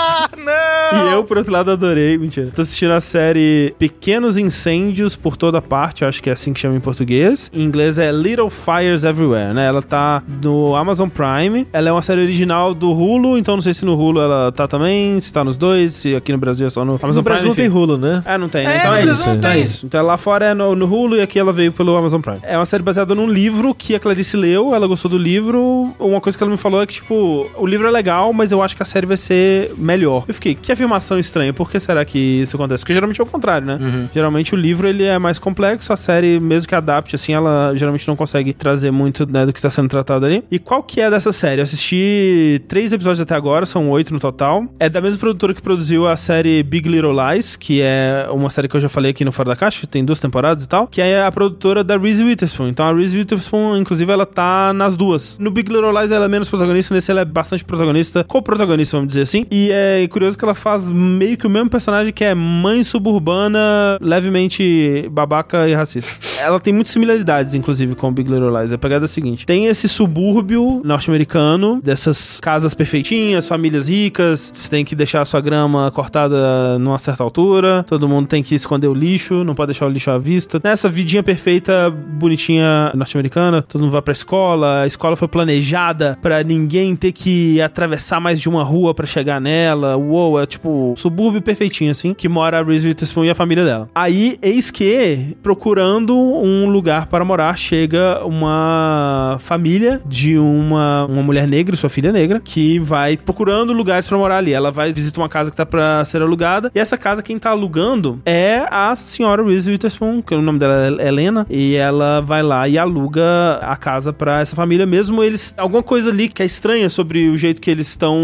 E 0.94 1.14
eu, 1.14 1.24
por 1.24 1.38
outro 1.38 1.52
lado, 1.52 1.72
adorei. 1.72 2.18
Mentira. 2.18 2.50
Tô 2.54 2.62
assistindo 2.62 2.92
a 2.92 3.02
série 3.02 3.74
Pequenos 3.80 4.38
Incêndios 4.38 5.16
por 5.16 5.36
Toda 5.38 5.62
Parte, 5.62 6.02
eu 6.04 6.08
acho 6.08 6.22
que 6.22 6.30
é 6.30 6.34
assim 6.34 6.54
que 6.54 6.60
chama 6.60 6.76
em 6.76 6.80
português. 6.80 7.50
Em 7.54 7.64
inglês 7.64 7.98
é 7.98 8.12
Little 8.12 8.50
Fires 8.50 9.04
Everywhere, 9.04 9.54
né? 9.54 9.66
Ela 9.68 9.82
tá 9.82 10.22
no 10.42 10.76
Amazon 10.76 11.10
Prime. 11.10 11.68
Ela 11.74 11.90
é 11.90 11.92
uma 11.92 12.02
série 12.02 12.22
original 12.22 12.74
do 12.74 12.92
Hulu, 12.92 13.38
então 13.38 13.56
não 13.56 13.62
sei 13.62 13.74
se 13.74 13.86
no 13.86 13.96
Hulu 13.96 14.20
ela 14.22 14.52
tá 14.52 14.68
também, 14.68 15.20
se 15.22 15.32
tá 15.32 15.44
nos 15.44 15.58
dois, 15.58 15.94
se 15.94 16.16
aqui 16.16 16.32
no 16.32 16.38
Brasil 16.38 16.68
é 16.68 16.70
só 16.70 16.84
no 16.86 16.94
Amazon 17.02 17.16
No 17.18 17.24
Brasil 17.24 17.54
Prime. 17.54 17.68
não 17.70 17.74
tem. 17.74 17.82
Hulu, 17.84 17.98
né? 17.98 18.22
É, 18.26 18.38
não 18.38 18.50
tem, 18.50 18.62
É, 18.66 18.68
né? 18.68 18.78
Então 18.80 18.92
no 18.92 18.98
é 18.98 19.02
Brasil 19.02 19.14
isso. 19.22 19.30
não 19.30 19.36
Então 19.38 19.50
é 19.50 19.54
tem. 19.54 19.64
isso. 19.64 19.86
Então 19.86 20.06
lá 20.06 20.18
fora 20.18 20.46
é 20.48 20.54
no, 20.54 20.76
no 20.76 20.86
Hulu 20.86 21.18
e 21.18 21.22
aqui 21.22 21.38
ela 21.40 21.52
veio 21.54 21.72
pelo 21.72 21.96
Amazon 21.96 22.22
Prime. 22.22 22.40
É 22.44 22.58
uma 22.58 22.66
série 22.66 22.84
baseada 22.84 23.14
num 23.16 23.28
livro 23.28 23.74
que 23.74 23.96
a 23.96 24.00
Clarice 24.00 24.36
leu, 24.38 24.74
ela 24.74 24.88
gostou 24.88 25.10
do 25.10 25.18
livro. 25.18 25.94
Uma 26.00 26.22
coisa 26.22 26.38
que 26.38 26.44
ela 26.44 26.52
me 26.52 26.58
falou 26.58 26.82
é 26.82 26.86
que, 26.86 26.94
tipo, 26.94 27.50
o 27.58 27.66
livro 27.66 27.88
é 27.88 27.92
legal, 27.92 28.32
mas 28.34 28.52
eu 28.52 28.62
acho 28.62 28.76
que 28.76 28.82
a 28.84 28.86
série 28.86 29.06
vai 29.06 29.18
ser 29.18 29.74
melhor. 29.78 30.24
Eu 30.28 30.34
fiquei, 30.34 30.56
que 30.56 30.72
afirmação 30.86 31.20
estranha, 31.20 31.54
por 31.54 31.70
que 31.70 31.80
será 31.80 32.06
que 32.06 32.18
isso 32.18 32.56
acontece? 32.56 32.84
Porque 32.84 32.94
geralmente 32.94 33.20
é 33.20 33.24
o 33.24 33.28
contrário, 33.28 33.68
né? 33.68 34.10
Geralmente 34.14 34.54
o 34.54 34.58
livro 34.58 34.88
ele 34.88 35.04
é 35.04 35.18
mais 35.18 35.40
complexo, 35.40 35.92
a 35.92 35.98
série, 35.98 36.40
mesmo 36.40 36.68
que 36.68 36.76
adapte, 36.76 37.16
assim, 37.16 37.34
ela 37.34 37.74
geralmente 37.76 38.08
não 38.08 38.16
consegue 38.16 38.54
trazer 38.54 38.92
muito 38.92 39.26
né, 39.30 39.46
do 39.46 39.52
que 39.52 39.60
está 39.60 39.70
sendo 39.70 39.90
tratado 39.90 40.26
ali. 40.26 40.44
E 40.50 40.60
qual 40.60 40.84
que 40.84 41.02
é 41.02 41.10
dessa 41.10 41.32
série? 41.32 41.62
Eu 41.62 41.64
assisti 41.64 42.62
três 42.68 42.94
episódios 42.94 43.22
até 43.22 43.36
agora, 43.36 43.66
são 43.66 43.90
oito 43.90 44.14
no 44.14 44.20
total. 44.20 44.66
É 44.80 44.90
da 44.90 45.02
mesma 45.02 45.20
produtora 45.20 45.54
que 45.54 45.62
produziu 45.62 46.08
a 46.08 46.16
série 46.16 46.62
Big 46.64 46.88
Little 46.88 47.14
Lies, 47.14 47.56
que 47.56 47.82
é 47.82 48.28
uma 48.32 48.50
série 48.50 48.68
que 48.68 48.76
eu 48.76 48.82
já 48.82 48.90
falei 48.90 49.12
aqui 49.12 49.26
no 49.26 49.32
Fora 49.32 49.50
da 49.50 49.56
Caixa, 49.56 49.88
tem 49.88 50.06
duas 50.06 50.20
temporadas 50.20 50.64
e 50.64 50.70
tal, 50.70 50.88
que 50.88 51.02
é 51.02 51.24
a 51.24 51.32
produtora 51.32 51.84
da 51.84 51.98
Reese 51.98 52.24
Witherspoon. 52.24 52.70
Então 52.70 52.88
a 52.88 52.94
Reese 52.94 53.18
Witherspoon, 53.18 53.78
inclusive, 53.78 54.12
ela 54.12 54.26
tá 54.26 54.74
nas 54.74 54.96
duas. 54.96 55.38
No 55.40 55.52
Big 55.52 55.72
Little 55.72 55.92
Lies 56.00 56.12
ela 56.12 56.26
é 56.26 56.28
menos 56.28 56.50
protagonista, 56.50 56.94
nesse 56.94 57.12
ela 57.12 57.22
é 57.22 57.26
bastante 57.26 57.64
protagonista, 57.64 58.24
co-protagonista, 58.24 58.98
vamos 58.98 59.10
dizer 59.10 59.22
assim. 59.22 59.46
E 59.50 59.70
é 59.72 60.08
curioso 60.08 60.38
que 60.38 60.46
ela 60.46 60.56
faz 60.66 60.92
meio 60.92 61.38
que 61.38 61.46
o 61.46 61.50
mesmo 61.50 61.70
personagem 61.70 62.12
que 62.12 62.24
é 62.24 62.34
mãe 62.34 62.84
suburbana, 62.84 64.00
levemente 64.02 65.08
babaca 65.12 65.70
e 65.70 65.76
racista. 65.76 66.44
Ela 66.44 66.60
tem 66.60 66.74
muitas 66.74 66.92
similaridades, 66.92 67.54
inclusive, 67.54 67.94
com 67.94 68.08
o 68.08 68.12
Big 68.12 68.28
Little 68.28 68.50
Lies. 68.50 68.72
A 68.72 68.78
pegada 68.78 69.06
é 69.06 69.08
a 69.08 69.08
seguinte: 69.08 69.46
tem 69.46 69.68
esse 69.68 69.88
subúrbio 69.88 70.82
norte-americano, 70.84 71.80
dessas 71.84 72.40
casas 72.40 72.74
perfeitinhas, 72.74 73.48
famílias 73.48 73.88
ricas, 73.88 74.52
você 74.52 74.68
tem 74.68 74.84
que 74.84 74.96
deixar 74.96 75.22
a 75.22 75.26
sua 75.26 75.40
grama 75.40 75.92
cortada 75.92 76.80
numa 76.80 76.98
certa 76.98 77.24
altura, 77.24 77.84
todo 77.88 78.10
mundo 78.10 78.28
tem 78.28 78.42
que 78.42 78.56
esconder 78.56 78.88
o 78.88 78.94
lixo, 78.94 79.44
não 79.44 79.54
pode 79.54 79.68
deixar 79.68 79.86
o 79.86 79.90
lixo 79.90 80.10
à 80.10 80.18
vista. 80.18 80.60
Nessa 80.64 80.90
vidinha 80.90 81.22
perfeita, 81.22 81.92
bonitinha 81.92 82.92
norte-americana, 82.96 83.62
todo 83.62 83.82
mundo 83.82 83.92
vai 83.92 84.02
pra 84.02 84.14
escola, 84.14 84.82
a 84.82 84.88
escola 84.88 85.16
foi 85.16 85.28
planejada 85.28 86.18
pra 86.24 86.42
ninguém 86.42 86.96
ter 86.96 87.12
que 87.12 87.62
atravessar 87.62 88.20
mais 88.20 88.42
de 88.42 88.50
uma 88.50 88.64
rua 88.64 88.96
pra 88.96 89.06
chegar 89.06 89.40
nela. 89.40 89.96
Uou, 89.96 90.40
é 90.40 90.55
tipo 90.56 90.94
subúrbio 90.98 91.42
perfeitinho 91.42 91.92
assim, 91.92 92.14
que 92.14 92.28
mora 92.28 92.60
a 92.60 92.64
Reese 92.64 92.88
Witherspoon 92.88 93.26
e 93.26 93.30
a 93.30 93.36
família 93.36 93.64
dela. 93.64 93.90
Aí, 93.94 94.38
eis 94.42 94.72
que, 94.72 95.36
procurando 95.42 96.16
um 96.16 96.70
lugar 96.70 97.08
para 97.08 97.24
morar, 97.24 97.58
chega 97.58 98.24
uma 98.26 99.38
família 99.40 100.02
de 100.06 100.38
uma, 100.38 101.06
uma 101.06 101.24
mulher 101.24 101.48
negra, 101.48 101.76
sua 101.76 101.90
filha 101.90 102.12
negra, 102.12 102.42
que 102.44 102.80
vai 102.80 103.18
procurando 103.18 103.74
lugares 103.74 104.08
pra 104.08 104.18
morar 104.18 104.38
ali. 104.38 104.54
Ela 104.54 104.72
vai 104.72 104.92
visitar 104.92 105.22
uma 105.22 105.30
casa 105.30 105.52
que 105.52 105.58
tá 105.58 105.66
pra 105.66 106.04
ser 106.06 106.22
alugada, 106.22 106.72
e 106.74 106.80
essa 106.80 106.98
casa 106.98 107.22
quem 107.22 107.38
tá 107.38 107.52
alugando 107.52 108.20
é 108.26 108.66
a 108.70 108.96
senhora 108.96 109.44
Reese 109.44 109.70
Witherspoon, 109.70 110.22
que 110.22 110.34
o 110.34 110.42
nome 110.42 110.60
dela 110.60 110.98
é 111.00 111.08
Helena, 111.08 111.46
e 111.50 111.76
ela 111.76 112.22
vai 112.22 112.42
lá 112.42 112.68
e 112.68 112.78
aluga 112.78 113.60
a 113.62 113.76
casa 113.76 114.12
pra 114.12 114.42
essa 114.42 114.56
família, 114.56 114.86
mesmo 114.86 115.24
eles... 115.24 115.54
Alguma 115.58 115.84
coisa 115.84 116.10
ali 116.10 116.28
que 116.28 116.42
é 116.42 116.46
estranha 116.46 116.90
sobre 116.90 117.30
o 117.30 117.38
jeito 117.38 117.62
que 117.62 117.70
eles 117.70 117.88
estão 117.88 118.16